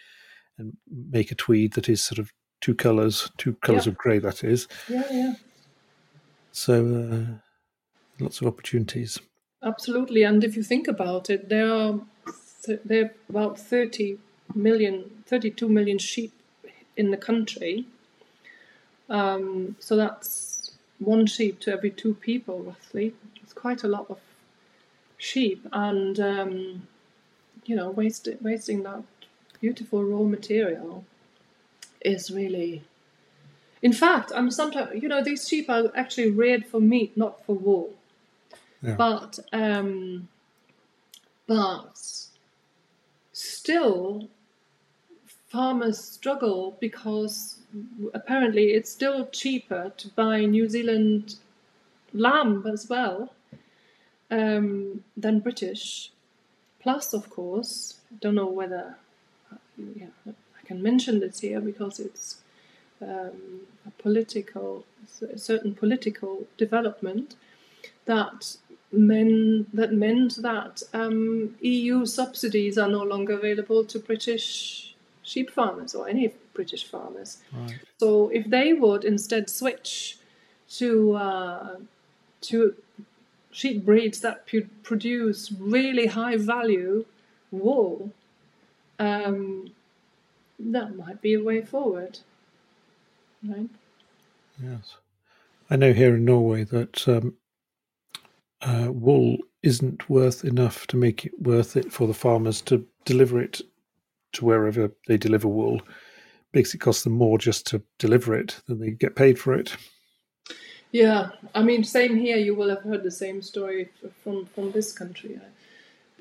and 0.58 0.76
make 0.88 1.30
a 1.30 1.34
tweed 1.34 1.74
that 1.74 1.88
is 1.88 2.02
sort 2.02 2.18
of 2.18 2.32
two 2.60 2.74
colours, 2.74 3.30
two 3.36 3.54
colours 3.56 3.86
yeah. 3.86 3.92
of 3.92 3.98
grey, 3.98 4.18
that 4.18 4.42
is. 4.42 4.68
Yeah, 4.88 5.04
yeah. 5.10 5.34
So 6.52 7.38
uh, 7.40 8.22
lots 8.22 8.40
of 8.40 8.46
opportunities. 8.46 9.18
Absolutely. 9.62 10.22
And 10.22 10.42
if 10.42 10.56
you 10.56 10.62
think 10.62 10.88
about 10.88 11.30
it, 11.30 11.48
there 11.48 11.72
are, 11.72 12.00
th- 12.64 12.80
there 12.84 13.04
are 13.04 13.10
about 13.28 13.58
30 13.58 14.18
million, 14.54 15.22
32 15.26 15.68
million 15.68 15.98
sheep 15.98 16.32
in 16.96 17.10
the 17.10 17.16
country 17.16 17.86
um, 19.12 19.76
so 19.78 19.94
that's 19.94 20.72
one 20.98 21.26
sheep 21.26 21.60
to 21.60 21.72
every 21.72 21.90
two 21.90 22.14
people, 22.14 22.60
roughly. 22.62 23.14
It's 23.42 23.52
quite 23.52 23.84
a 23.84 23.88
lot 23.88 24.06
of 24.08 24.18
sheep, 25.18 25.66
and 25.70 26.18
um, 26.18 26.88
you 27.66 27.76
know, 27.76 27.90
waste, 27.90 28.26
wasting 28.40 28.82
that 28.84 29.02
beautiful 29.60 30.02
raw 30.02 30.22
material 30.22 31.04
is 32.00 32.30
really. 32.30 32.82
In 33.82 33.92
fact, 33.92 34.32
I'm 34.34 34.50
sometimes 34.50 35.02
you 35.02 35.08
know 35.08 35.22
these 35.22 35.46
sheep 35.46 35.68
are 35.68 35.92
actually 35.94 36.30
reared 36.30 36.66
for 36.66 36.80
meat, 36.80 37.14
not 37.14 37.44
for 37.44 37.54
wool. 37.54 37.92
Yeah. 38.80 38.94
But 38.94 39.38
um, 39.52 40.28
but 41.46 42.00
still, 43.32 44.28
farmers 45.52 46.02
struggle 46.02 46.78
because 46.80 47.58
apparently 48.14 48.72
it's 48.72 48.90
still 48.90 49.26
cheaper 49.26 49.92
to 49.98 50.08
buy 50.08 50.46
New 50.46 50.66
Zealand 50.66 51.36
lamb 52.14 52.66
as 52.66 52.88
well 52.88 53.34
um, 54.30 55.04
than 55.14 55.40
British. 55.40 56.10
Plus, 56.80 57.12
of 57.12 57.28
course, 57.28 57.98
I 58.10 58.16
don't 58.20 58.34
know 58.34 58.46
whether 58.46 58.96
yeah, 59.76 60.06
I 60.26 60.66
can 60.66 60.82
mention 60.82 61.20
this 61.20 61.40
here 61.40 61.60
because 61.60 62.00
it's 62.00 62.38
um, 63.02 63.66
a 63.86 63.90
political, 63.98 64.86
a 65.30 65.38
certain 65.38 65.74
political 65.74 66.46
development 66.56 67.36
that 68.06 68.56
men 68.90 69.66
that 69.72 69.92
meant 69.92 70.36
that 70.42 70.82
um, 70.94 71.56
EU 71.60 72.06
subsidies 72.06 72.78
are 72.78 72.88
no 72.88 73.02
longer 73.02 73.34
available 73.34 73.84
to 73.84 73.98
British 73.98 74.91
sheep 75.32 75.50
farmers 75.50 75.94
or 75.94 76.08
any 76.08 76.32
British 76.52 76.84
farmers. 76.84 77.38
Right. 77.52 77.78
So 77.98 78.28
if 78.28 78.48
they 78.48 78.72
would 78.72 79.04
instead 79.04 79.48
switch 79.48 80.18
to 80.78 81.14
uh, 81.14 81.76
to 82.42 82.74
sheep 83.50 83.84
breeds 83.84 84.20
that 84.20 84.46
produce 84.82 85.52
really 85.52 86.06
high 86.06 86.36
value 86.36 87.04
wool, 87.50 88.10
um, 88.98 89.70
that 90.58 90.96
might 90.96 91.20
be 91.22 91.34
a 91.34 91.42
way 91.42 91.62
forward, 91.62 92.18
right? 93.46 93.68
Yes, 94.62 94.96
I 95.70 95.76
know 95.76 95.92
here 95.92 96.16
in 96.16 96.24
Norway 96.24 96.64
that 96.64 97.08
um, 97.08 97.34
uh, 98.60 98.88
wool 98.90 99.38
isn't 99.62 100.08
worth 100.08 100.44
enough 100.44 100.86
to 100.88 100.96
make 100.96 101.26
it 101.26 101.32
worth 101.40 101.76
it 101.76 101.92
for 101.92 102.06
the 102.06 102.14
farmers 102.14 102.60
to 102.62 102.86
deliver 103.04 103.40
it 103.40 103.60
to 104.32 104.44
wherever 104.44 104.92
they 105.06 105.16
deliver 105.16 105.48
wool. 105.48 105.82
Makes 106.52 106.74
it 106.74 106.78
cost 106.78 107.04
them 107.04 107.14
more 107.14 107.38
just 107.38 107.66
to 107.68 107.82
deliver 107.98 108.34
it 108.34 108.60
than 108.66 108.78
they 108.80 108.90
get 108.90 109.16
paid 109.16 109.38
for 109.38 109.54
it. 109.54 109.76
Yeah, 110.90 111.30
I 111.54 111.62
mean, 111.62 111.84
same 111.84 112.16
here. 112.16 112.36
You 112.36 112.54
will 112.54 112.68
have 112.68 112.82
heard 112.82 113.02
the 113.02 113.10
same 113.10 113.40
story 113.40 113.88
from 114.22 114.44
from 114.46 114.72
this 114.72 114.92
country. 114.92 115.40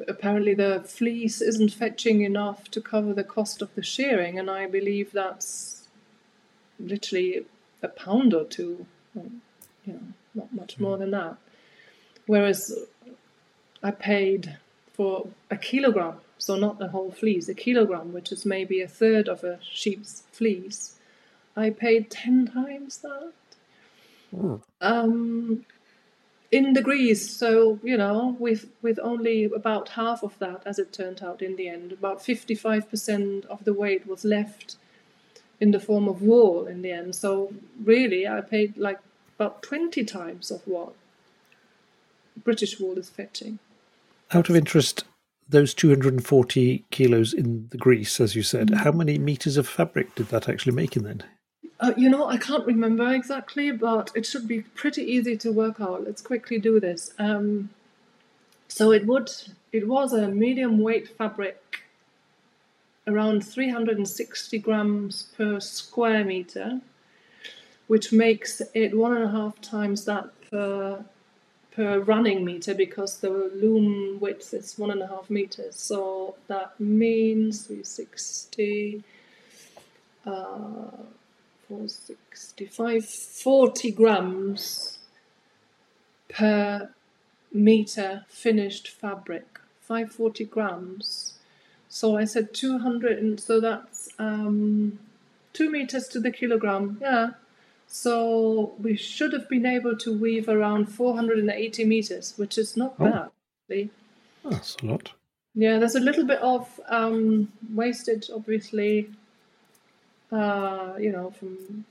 Apparently, 0.08 0.54
the 0.54 0.82
fleece 0.86 1.42
isn't 1.42 1.74
fetching 1.74 2.22
enough 2.22 2.72
to 2.72 2.82
cover 2.82 3.14
the 3.14 3.26
cost 3.26 3.62
of 3.62 3.76
the 3.76 3.84
shearing, 3.84 4.40
and 4.40 4.50
I 4.50 4.68
believe 4.68 5.12
that's 5.12 5.90
literally 6.80 7.46
a 7.84 7.90
pound 7.90 8.34
or 8.34 8.46
two. 8.46 8.86
You 9.14 9.94
know, 9.94 10.00
not 10.34 10.54
much 10.54 10.80
more 10.80 10.98
than 10.98 11.12
that. 11.12 11.36
Whereas 12.26 12.74
I 13.84 13.92
paid 13.92 14.58
for 14.94 15.28
a 15.50 15.58
kilogram, 15.58 16.16
so 16.42 16.56
not 16.56 16.80
the 16.80 16.88
whole 16.88 17.12
fleece, 17.12 17.48
a 17.48 17.54
kilogram, 17.54 18.14
which 18.14 18.32
is 18.32 18.46
maybe 18.48 18.82
a 18.82 18.88
third 18.88 19.30
of 19.30 19.44
a 19.44 19.60
sheep's 19.62 20.24
fleece. 20.32 20.96
I 21.56 21.70
paid 21.70 22.10
ten 22.10 22.48
times 22.48 22.98
that. 22.98 23.34
Mm. 24.36 24.62
Um, 24.82 25.66
in 26.52 26.74
the 26.74 26.82
grease, 26.82 27.30
so 27.30 27.80
you 27.84 27.96
know, 27.96 28.36
with 28.40 28.70
with 28.82 29.00
only 29.04 29.44
about 29.46 29.90
half 29.90 30.24
of 30.24 30.38
that, 30.40 30.64
as 30.66 30.80
it 30.80 30.92
turned 30.92 31.22
out 31.22 31.44
in 31.44 31.58
the 31.58 31.70
end, 31.70 31.92
about 31.92 32.26
fifty-five 32.26 32.90
percent 32.90 33.46
of 33.46 33.64
the 33.64 33.74
weight 33.74 34.08
was 34.08 34.26
left 34.26 34.78
in 35.60 35.70
the 35.70 35.80
form 35.80 36.08
of 36.08 36.24
wool 36.24 36.66
in 36.66 36.82
the 36.82 36.92
end. 36.92 37.14
So 37.14 37.54
really, 37.84 38.28
I 38.28 38.42
paid 38.42 38.78
like 38.78 39.00
about 39.38 39.62
twenty 39.62 40.04
times 40.04 40.50
of 40.50 40.62
what 40.66 40.94
British 42.44 42.80
wool 42.80 42.98
is 42.98 43.10
fetching. 43.10 43.60
Out 44.34 44.50
of 44.50 44.56
interest, 44.56 45.04
those 45.52 45.74
240 45.74 46.86
kilos 46.92 47.34
in 47.34 47.68
the 47.70 47.78
grease, 47.78 48.20
as 48.20 48.36
you 48.36 48.44
said, 48.44 48.70
how 48.72 48.92
many 48.92 49.18
meters 49.18 49.58
of 49.58 49.68
fabric 49.68 50.16
did 50.16 50.30
that 50.30 50.50
actually 50.50 50.74
make 50.74 50.96
in 50.96 51.04
then? 51.04 51.24
Uh, 51.80 51.94
you 51.98 52.10
know, 52.10 52.28
I 52.28 52.38
can't 52.38 52.66
remember 52.66 53.14
exactly, 53.14 53.72
but 53.72 54.12
it 54.16 54.26
should 54.26 54.48
be 54.48 54.62
pretty 54.62 55.04
easy 55.04 55.36
to 55.38 55.52
work 55.52 55.82
out. 55.82 56.06
Let's 56.06 56.22
quickly 56.22 56.58
do 56.58 56.80
this. 56.80 57.12
Um, 57.20 57.70
so 58.68 58.92
it 58.92 59.06
would, 59.06 59.30
it 59.72 59.88
was 59.88 60.14
a 60.14 60.28
medium 60.28 60.80
weight 60.80 61.10
fabric, 61.18 61.60
around 63.08 63.46
360 63.46 64.60
grams 64.60 65.24
per 65.36 65.60
square 65.60 66.24
meter, 66.24 66.82
which 67.88 68.14
makes 68.14 68.62
it 68.74 68.96
one 68.96 69.16
and 69.18 69.26
a 69.26 69.32
half 69.32 69.60
times 69.60 70.06
that 70.06 70.30
per 70.50 71.04
per 71.72 72.00
running 72.00 72.44
meter 72.44 72.74
because 72.74 73.18
the 73.20 73.30
loom 73.30 74.20
width 74.20 74.54
is 74.54 74.78
one 74.78 74.92
and 74.92 75.02
a 75.02 75.08
half 75.08 75.30
meters. 75.30 75.76
So 75.76 76.36
that 76.48 76.80
means 76.80 77.68
360. 77.68 79.04
Uh, 80.26 80.92
465, 81.72 83.06
40 83.06 83.92
grams 83.92 85.00
per 86.28 86.90
meter 87.54 88.26
finished 88.28 88.90
fabric. 88.90 89.60
540 89.82 90.46
grams. 90.46 91.34
So 91.88 92.18
I 92.18 92.26
said 92.26 92.54
200, 92.54 93.20
and 93.20 93.40
so 93.40 93.60
that's 93.62 94.10
um, 94.20 95.00
two 95.54 95.70
meters 95.70 96.08
to 96.10 96.20
the 96.20 96.32
kilogram. 96.32 96.98
Yeah. 97.02 97.32
So 97.94 98.74
we 98.80 98.96
should 98.96 99.34
have 99.34 99.50
been 99.50 99.66
able 99.66 99.98
to 99.98 100.18
weave 100.18 100.48
around 100.48 100.86
480 100.86 101.84
meters, 101.84 102.34
which 102.38 102.58
is 102.58 102.78
not 102.78 102.96
oh. 103.00 103.04
bad. 103.04 103.30
Actually. 103.70 103.90
That's 104.46 104.78
a 104.78 104.86
lot. 104.86 105.12
Yeah, 105.54 105.78
there's 105.78 105.96
a 105.96 106.00
little 106.00 106.26
bit 106.26 106.40
of 106.40 106.80
um, 106.88 107.52
wastage, 107.74 108.30
obviously, 108.34 109.10
uh, 110.32 110.94
you 110.98 111.12
know, 111.12 111.32
from 111.32 111.84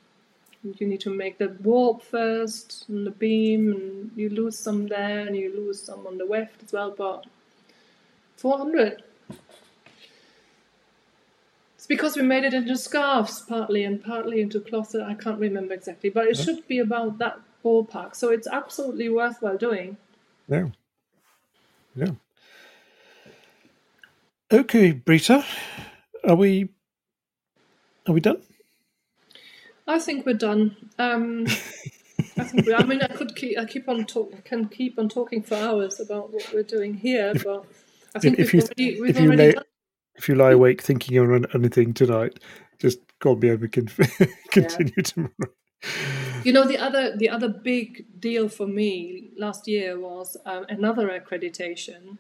you 0.62 0.86
need 0.86 1.01
to 1.01 1.10
make 1.10 1.36
the 1.36 1.48
warp 1.62 2.02
first 2.02 2.86
and 2.89 3.06
the 3.06 3.10
beam, 3.10 3.72
and 3.72 4.10
you 4.16 4.31
lose 4.31 4.59
some 4.59 4.89
there, 4.89 5.27
and 5.27 5.36
you 5.36 5.55
lose 5.55 5.82
some 5.82 6.06
on 6.06 6.16
the 6.16 6.27
weft 6.27 6.62
as 6.62 6.72
well. 6.72 6.94
But 6.97 7.27
400. 8.36 9.02
Because 11.90 12.14
we 12.14 12.22
made 12.22 12.44
it 12.44 12.54
into 12.54 12.76
scarves 12.76 13.40
partly, 13.40 13.82
and 13.82 14.00
partly 14.00 14.40
into 14.40 14.60
cloth. 14.60 14.94
I 14.94 15.14
can't 15.14 15.40
remember 15.40 15.74
exactly, 15.74 16.08
but 16.08 16.28
it 16.28 16.38
yeah. 16.38 16.44
should 16.44 16.68
be 16.68 16.78
about 16.78 17.18
that 17.18 17.40
ballpark. 17.64 18.14
So 18.14 18.30
it's 18.30 18.46
absolutely 18.46 19.08
worthwhile 19.08 19.58
doing. 19.58 19.96
Yeah. 20.48 20.68
Yeah. 21.96 22.12
Okay, 24.52 24.92
Brita, 24.92 25.44
are 26.22 26.36
we 26.36 26.68
are 28.06 28.12
we 28.12 28.20
done? 28.20 28.40
I 29.88 29.98
think 29.98 30.24
we're 30.24 30.34
done. 30.34 30.76
Um, 30.96 31.46
I 32.38 32.44
think 32.44 32.66
we, 32.66 32.74
I 32.74 32.84
mean, 32.84 33.02
I 33.02 33.08
could 33.08 33.34
keep. 33.34 33.58
I 33.58 33.64
keep 33.64 33.88
on 33.88 34.06
talk. 34.06 34.32
I 34.38 34.42
can 34.42 34.68
keep 34.68 34.96
on 34.96 35.08
talking 35.08 35.42
for 35.42 35.56
hours 35.56 35.98
about 35.98 36.32
what 36.32 36.52
we're 36.54 36.62
doing 36.62 36.94
here, 36.94 37.34
but 37.34 37.64
I 38.14 38.20
think 38.20 38.38
if, 38.38 38.52
we've 38.52 38.62
you, 38.76 38.92
already, 38.92 39.00
we've 39.00 39.32
if 39.32 39.38
lay, 39.38 39.52
done. 39.52 39.64
If 40.16 40.28
you 40.28 40.34
lie 40.34 40.52
awake 40.52 40.82
thinking 40.82 41.18
on 41.18 41.46
anything 41.54 41.94
tonight, 41.94 42.38
just 42.78 42.98
call 43.20 43.36
me 43.36 43.50
and 43.50 43.60
we 43.60 43.68
can 43.68 43.86
continue 44.50 44.92
yeah. 44.96 45.02
tomorrow. 45.02 45.52
You 46.44 46.52
know, 46.52 46.64
the 46.64 46.78
other 46.78 47.16
the 47.16 47.28
other 47.28 47.48
big 47.48 48.04
deal 48.18 48.48
for 48.48 48.66
me 48.66 49.28
last 49.36 49.66
year 49.66 49.98
was 49.98 50.36
um, 50.44 50.66
another 50.68 51.08
accreditation 51.08 52.18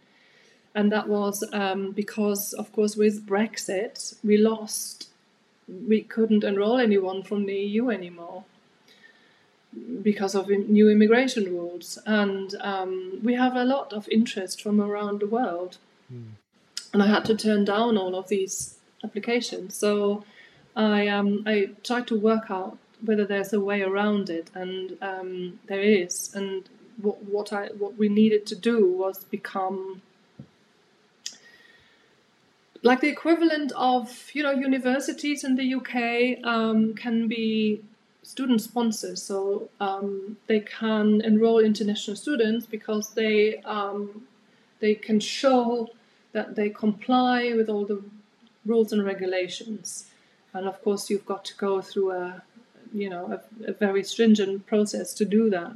and 0.74 0.92
that 0.92 1.08
was 1.08 1.44
um, 1.52 1.92
because, 1.92 2.52
of 2.52 2.72
course, 2.72 2.96
with 2.96 3.26
Brexit, 3.26 4.14
we 4.22 4.36
lost 4.36 5.08
we 5.88 6.02
couldn't 6.02 6.42
enroll 6.42 6.78
anyone 6.78 7.22
from 7.22 7.46
the 7.46 7.54
EU 7.54 7.90
anymore 7.90 8.44
because 10.02 10.34
of 10.34 10.48
new 10.48 10.90
immigration 10.90 11.44
rules. 11.44 11.98
And 12.04 12.54
um, 12.60 13.20
we 13.22 13.34
have 13.34 13.54
a 13.54 13.64
lot 13.64 13.92
of 13.92 14.08
interest 14.08 14.60
from 14.60 14.80
around 14.80 15.20
the 15.20 15.28
world. 15.28 15.78
Mm. 16.12 16.32
And 16.92 17.02
I 17.02 17.06
had 17.06 17.24
to 17.26 17.36
turn 17.36 17.64
down 17.64 17.96
all 17.96 18.16
of 18.16 18.28
these 18.28 18.78
applications. 19.04 19.76
So 19.76 20.24
I, 20.74 21.08
um, 21.08 21.44
I 21.46 21.70
tried 21.84 22.06
to 22.08 22.18
work 22.18 22.50
out 22.50 22.78
whether 23.04 23.24
there's 23.24 23.52
a 23.52 23.60
way 23.60 23.82
around 23.82 24.28
it, 24.28 24.50
and 24.54 24.96
um, 25.00 25.58
there 25.66 25.80
is. 25.80 26.34
And 26.34 26.68
what, 27.00 27.22
what, 27.24 27.52
I, 27.52 27.68
what 27.68 27.96
we 27.96 28.08
needed 28.08 28.46
to 28.46 28.56
do 28.56 28.86
was 28.86 29.24
become 29.24 30.02
like 32.82 33.00
the 33.00 33.08
equivalent 33.08 33.72
of 33.72 34.30
you 34.32 34.42
know 34.42 34.52
universities 34.52 35.44
in 35.44 35.56
the 35.56 35.74
UK 35.74 36.44
um, 36.46 36.94
can 36.94 37.28
be 37.28 37.82
student 38.22 38.60
sponsors, 38.60 39.22
so 39.22 39.68
um, 39.80 40.36
they 40.46 40.60
can 40.60 41.20
enroll 41.20 41.58
international 41.58 42.16
students 42.16 42.66
because 42.66 43.10
they 43.10 43.58
um, 43.62 44.26
they 44.80 44.94
can 44.94 45.20
show 45.20 45.90
that 46.32 46.56
they 46.56 46.70
comply 46.70 47.52
with 47.54 47.68
all 47.68 47.84
the 47.84 48.02
rules 48.64 48.92
and 48.92 49.04
regulations, 49.04 50.06
and 50.52 50.66
of 50.66 50.82
course 50.82 51.10
you've 51.10 51.26
got 51.26 51.44
to 51.46 51.56
go 51.56 51.80
through 51.80 52.12
a 52.12 52.42
you 52.92 53.08
know 53.08 53.40
a, 53.64 53.70
a 53.70 53.72
very 53.72 54.02
stringent 54.04 54.66
process 54.66 55.14
to 55.14 55.24
do 55.24 55.50
that. 55.50 55.72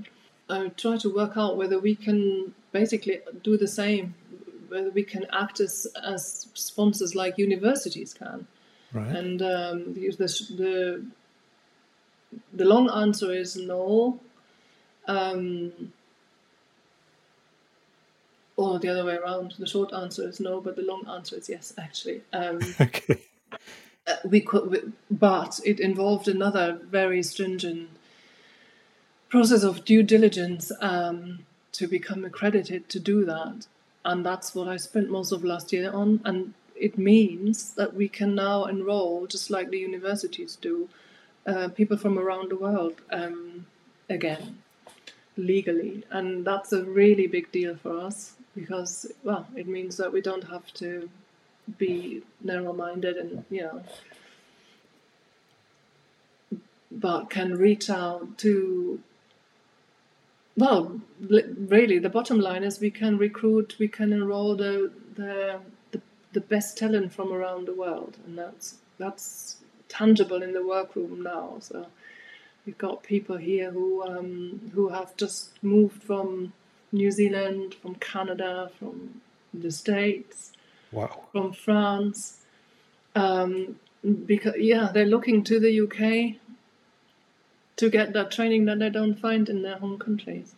I 0.48 0.68
try 0.68 0.98
to 0.98 1.14
work 1.14 1.36
out 1.36 1.56
whether 1.56 1.78
we 1.78 1.94
can 1.94 2.54
basically 2.72 3.20
do 3.42 3.56
the 3.56 3.68
same 3.68 4.14
whether 4.74 4.90
we 4.90 5.04
can 5.04 5.24
act 5.32 5.60
as, 5.60 5.86
as 6.02 6.48
sponsors 6.54 7.14
like 7.14 7.38
universities 7.38 8.12
can. 8.12 8.46
Right. 8.92 9.06
And 9.06 9.40
um, 9.40 9.94
the, 9.94 10.08
the, 10.10 11.06
the 12.52 12.64
long 12.64 12.90
answer 12.90 13.32
is 13.32 13.56
no. 13.56 14.18
Um, 15.06 15.92
or 18.72 18.78
the 18.78 18.88
other 18.88 19.04
way 19.04 19.16
around. 19.16 19.54
The 19.58 19.66
short 19.66 19.92
answer 19.92 20.28
is 20.28 20.40
no, 20.40 20.60
but 20.60 20.76
the 20.76 20.82
long 20.82 21.06
answer 21.08 21.36
is 21.36 21.48
yes, 21.48 21.72
actually. 21.78 22.22
Um, 22.32 22.60
okay. 22.80 23.20
Uh, 24.06 24.16
we 24.24 24.40
could, 24.40 24.70
we, 24.70 24.80
but 25.10 25.60
it 25.64 25.80
involved 25.80 26.28
another 26.28 26.78
very 26.90 27.22
stringent 27.22 27.88
process 29.28 29.62
of 29.62 29.84
due 29.84 30.02
diligence 30.02 30.70
um, 30.80 31.40
to 31.72 31.88
become 31.88 32.24
accredited 32.24 32.88
to 32.90 33.00
do 33.00 33.24
that 33.24 33.66
and 34.04 34.24
that's 34.24 34.54
what 34.54 34.68
I 34.68 34.76
spent 34.76 35.10
most 35.10 35.32
of 35.32 35.44
last 35.44 35.72
year 35.72 35.90
on. 35.92 36.20
And 36.24 36.54
it 36.76 36.98
means 36.98 37.72
that 37.74 37.94
we 37.94 38.08
can 38.08 38.34
now 38.34 38.64
enroll, 38.64 39.26
just 39.26 39.50
like 39.50 39.70
the 39.70 39.78
universities 39.78 40.56
do, 40.56 40.88
uh, 41.46 41.68
people 41.68 41.96
from 41.96 42.18
around 42.18 42.50
the 42.50 42.56
world 42.56 43.00
um, 43.10 43.66
again, 44.10 44.58
legally. 45.36 46.04
And 46.10 46.44
that's 46.44 46.72
a 46.72 46.84
really 46.84 47.26
big 47.26 47.50
deal 47.50 47.76
for 47.76 47.98
us 47.98 48.34
because, 48.54 49.10
well, 49.22 49.46
it 49.56 49.66
means 49.66 49.96
that 49.96 50.12
we 50.12 50.20
don't 50.20 50.44
have 50.44 50.72
to 50.74 51.08
be 51.78 52.22
narrow 52.42 52.72
minded 52.72 53.16
and, 53.16 53.44
you 53.50 53.62
know, 53.62 53.82
but 56.90 57.28
can 57.28 57.56
reach 57.56 57.90
out 57.90 58.38
to 58.38 59.00
well 60.56 61.00
really 61.20 61.98
the 61.98 62.08
bottom 62.08 62.38
line 62.38 62.62
is 62.62 62.78
we 62.80 62.90
can 62.90 63.18
recruit 63.18 63.74
we 63.78 63.88
can 63.88 64.12
enroll 64.12 64.54
the 64.54 64.92
the 65.16 65.58
the, 65.90 66.00
the 66.32 66.40
best 66.40 66.78
talent 66.78 67.12
from 67.12 67.32
around 67.32 67.66
the 67.66 67.74
world 67.74 68.16
and 68.24 68.38
that's 68.38 68.76
that's 68.98 69.56
tangible 69.88 70.42
in 70.42 70.52
the 70.52 70.64
workroom 70.64 71.22
now 71.22 71.56
so 71.58 71.86
we've 72.64 72.78
got 72.78 73.02
people 73.02 73.36
here 73.36 73.72
who 73.72 74.02
um, 74.06 74.70
who 74.74 74.88
have 74.88 75.16
just 75.16 75.62
moved 75.62 76.02
from 76.02 76.52
New 76.94 77.10
Zealand 77.10 77.74
from 77.74 77.94
Canada 77.96 78.70
from 78.78 79.20
the 79.52 79.70
States 79.70 80.52
wow 80.92 81.24
from 81.32 81.52
France 81.52 82.40
um, 83.14 83.76
because 84.26 84.54
yeah 84.58 84.90
they're 84.92 85.12
looking 85.16 85.42
to 85.44 85.60
the 85.60 85.80
UK 85.80 86.40
to 87.76 87.90
get 87.90 88.12
that 88.12 88.30
training 88.30 88.64
that 88.66 88.78
they 88.78 88.90
don't 88.90 89.16
find 89.16 89.48
in 89.48 89.62
their 89.62 89.78
home 89.78 89.98
countries. 89.98 90.54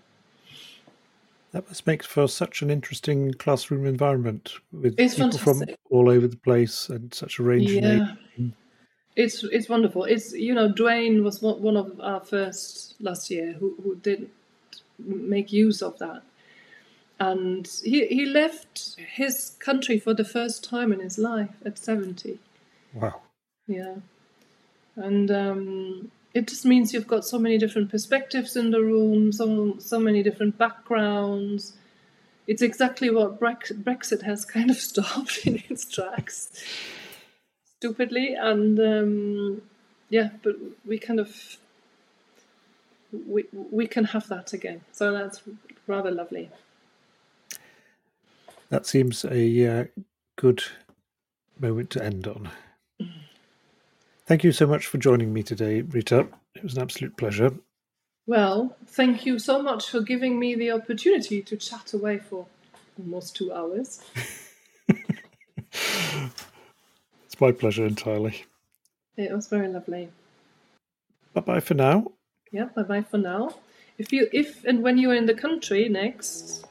That 1.53 1.67
must 1.69 1.87
make 1.87 2.03
for 2.03 2.29
such 2.29 2.61
an 2.61 2.71
interesting 2.71 3.33
classroom 3.35 3.87
environment 3.87 4.55
with 4.73 4.99
it's 4.99 5.15
people 5.15 5.31
fantastic. 5.31 5.69
from 5.69 5.97
all 5.97 6.11
over 6.11 6.27
the 6.27 6.37
place 6.37 6.89
and 6.89 7.13
such 7.15 7.39
a 7.39 7.43
range 7.43 7.71
yeah. 7.71 8.13
of 8.39 8.53
It's 9.17 9.43
it's 9.45 9.69
wonderful. 9.69 10.05
It's 10.05 10.33
you 10.33 10.55
know 10.55 10.69
Dwayne 10.71 11.23
was 11.23 11.41
one 11.41 11.77
of 11.77 11.99
our 12.01 12.21
first 12.21 12.97
last 13.01 13.31
year 13.31 13.55
who 13.55 13.75
who 13.83 13.97
did 13.97 14.29
make 14.99 15.53
use 15.53 15.83
of 15.83 15.99
that, 15.99 16.23
and 17.19 17.69
he 17.85 18.07
he 18.07 18.27
left 18.27 18.97
his 19.15 19.57
country 19.59 19.99
for 19.99 20.15
the 20.15 20.25
first 20.25 20.65
time 20.65 20.93
in 20.93 21.01
his 21.01 21.19
life 21.19 21.57
at 21.65 21.79
seventy. 21.79 22.39
Wow. 22.95 23.21
Yeah, 23.67 23.97
and 24.97 25.31
um, 25.31 26.11
it 26.35 26.47
just 26.47 26.65
means 26.65 26.93
you've 26.93 27.07
got 27.07 27.25
so 27.25 27.39
many 27.39 27.59
different 27.59 27.91
perspectives 27.91 28.57
in 28.57 28.71
the 28.71 28.83
room, 28.83 29.33
so 29.33 29.77
so 29.79 29.99
many 29.99 30.23
different 30.23 30.59
backgrounds. 30.59 31.73
It's 32.47 32.63
exactly 32.63 33.11
what 33.11 33.41
Brexit 33.41 34.23
has 34.23 34.45
kind 34.55 34.71
of 34.71 34.77
stopped 34.77 35.47
in 35.47 35.63
its 35.69 35.85
tracks, 35.85 36.51
stupidly, 37.79 38.35
and 38.35 38.79
um, 38.79 39.63
yeah, 40.11 40.31
but 40.43 40.57
we 40.85 40.99
kind 40.99 41.21
of 41.21 41.59
we 43.27 43.45
we 43.53 43.87
can 43.87 44.05
have 44.05 44.29
that 44.29 44.53
again. 44.53 44.81
So 44.93 45.13
that's 45.13 45.43
rather 45.87 46.11
lovely. 46.11 46.51
That 48.69 48.87
seems 48.87 49.25
a 49.25 49.81
uh, 49.81 49.85
good 50.37 50.65
moment 51.61 51.91
to 51.91 52.05
end 52.05 52.27
on. 52.27 52.51
Thank 54.27 54.43
you 54.43 54.51
so 54.51 54.67
much 54.67 54.87
for 54.87 54.99
joining 54.99 55.33
me 55.33 55.43
today, 55.43 55.83
Brita. 55.83 56.27
It 56.57 56.63
was 56.65 56.75
an 56.75 56.83
absolute 56.83 57.17
pleasure. 57.17 57.55
Well, 58.27 58.77
thank 58.89 59.25
you 59.25 59.39
so 59.39 59.63
much 59.63 59.89
for 59.89 60.01
giving 60.01 60.39
me 60.41 60.57
the 60.57 60.73
opportunity 60.73 61.43
to 61.43 61.57
chat 61.57 61.93
away 61.93 62.19
for 62.19 62.47
almost 62.99 63.37
two 63.37 63.53
hours. 63.53 64.01
it's 65.73 66.35
my 67.41 67.53
pleasure 67.53 67.87
entirely. 67.87 68.45
It 69.17 69.31
was 69.33 69.47
very 69.47 69.69
lovely. 69.69 70.09
Bye 71.35 71.41
bye 71.43 71.61
for 71.61 71.75
now. 71.75 72.13
Yeah, 72.53 72.67
bye 72.75 72.83
bye 72.83 73.03
for 73.03 73.19
now. 73.19 73.51
If 73.99 74.13
you 74.13 74.29
if 74.33 74.65
and 74.65 74.83
when 74.83 74.99
you're 74.99 75.15
in 75.15 75.27
the 75.27 75.35
country 75.35 75.89
next, 75.89 76.67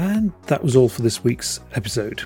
And 0.00 0.32
that 0.46 0.64
was 0.64 0.76
all 0.76 0.88
for 0.88 1.02
this 1.02 1.22
week's 1.22 1.60
episode. 1.74 2.24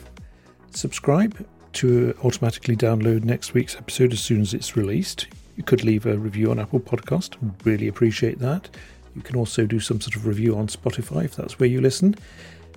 Subscribe 0.71 1.45
to 1.73 2.17
automatically 2.23 2.77
download 2.77 3.25
next 3.25 3.53
week's 3.53 3.75
episode 3.75 4.13
as 4.13 4.21
soon 4.21 4.41
as 4.43 4.55
it's 4.55 4.77
released. 4.77 5.27
You 5.57 5.65
could 5.65 5.83
leave 5.83 6.07
a 6.07 6.17
review 6.17 6.53
on 6.53 6.61
Apple 6.61 6.79
Podcast. 6.79 7.35
Really 7.65 7.89
appreciate 7.89 8.39
that. 8.39 8.71
You 9.15 9.23
can 9.23 9.37
also 9.37 9.67
do 9.67 9.81
some 9.81 10.01
sort 10.01 10.17
of 10.17 10.27
review 10.27 10.57
on 10.57 10.67
Spotify 10.67 11.25
if 11.25 11.37
that's 11.37 11.59
where 11.59 11.69
you 11.69 11.81
listen. 11.81 12.17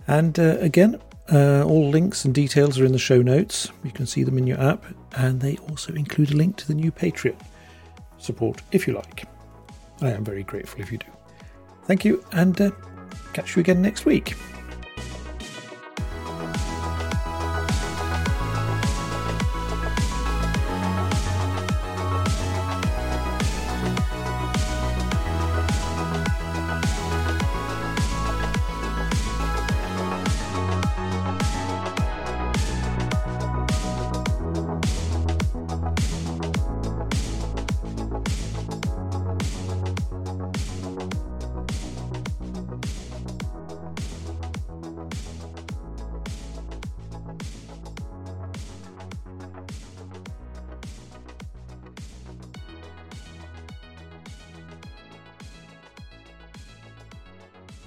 And 0.07 0.39
uh, 0.39 0.57
again, 0.59 0.99
uh, 1.31 1.63
all 1.63 1.89
links 1.89 2.23
and 2.25 2.33
details 2.33 2.79
are 2.79 2.85
in 2.85 2.91
the 2.91 2.99
show 2.99 3.21
notes. 3.21 3.69
You 3.83 3.91
can 3.91 4.05
see 4.05 4.23
them 4.23 4.37
in 4.37 4.47
your 4.47 4.59
app, 4.61 4.85
and 5.15 5.41
they 5.41 5.57
also 5.69 5.93
include 5.93 6.31
a 6.31 6.37
link 6.37 6.55
to 6.57 6.67
the 6.67 6.73
new 6.73 6.91
Patreon 6.91 7.39
support 8.17 8.61
if 8.71 8.87
you 8.87 8.93
like. 8.93 9.25
I 10.01 10.11
am 10.11 10.23
very 10.23 10.43
grateful 10.43 10.81
if 10.81 10.91
you 10.91 10.99
do. 10.99 11.07
Thank 11.85 12.05
you, 12.05 12.23
and 12.31 12.59
uh, 12.59 12.71
catch 13.33 13.55
you 13.55 13.59
again 13.61 13.81
next 13.81 14.05
week. 14.05 14.35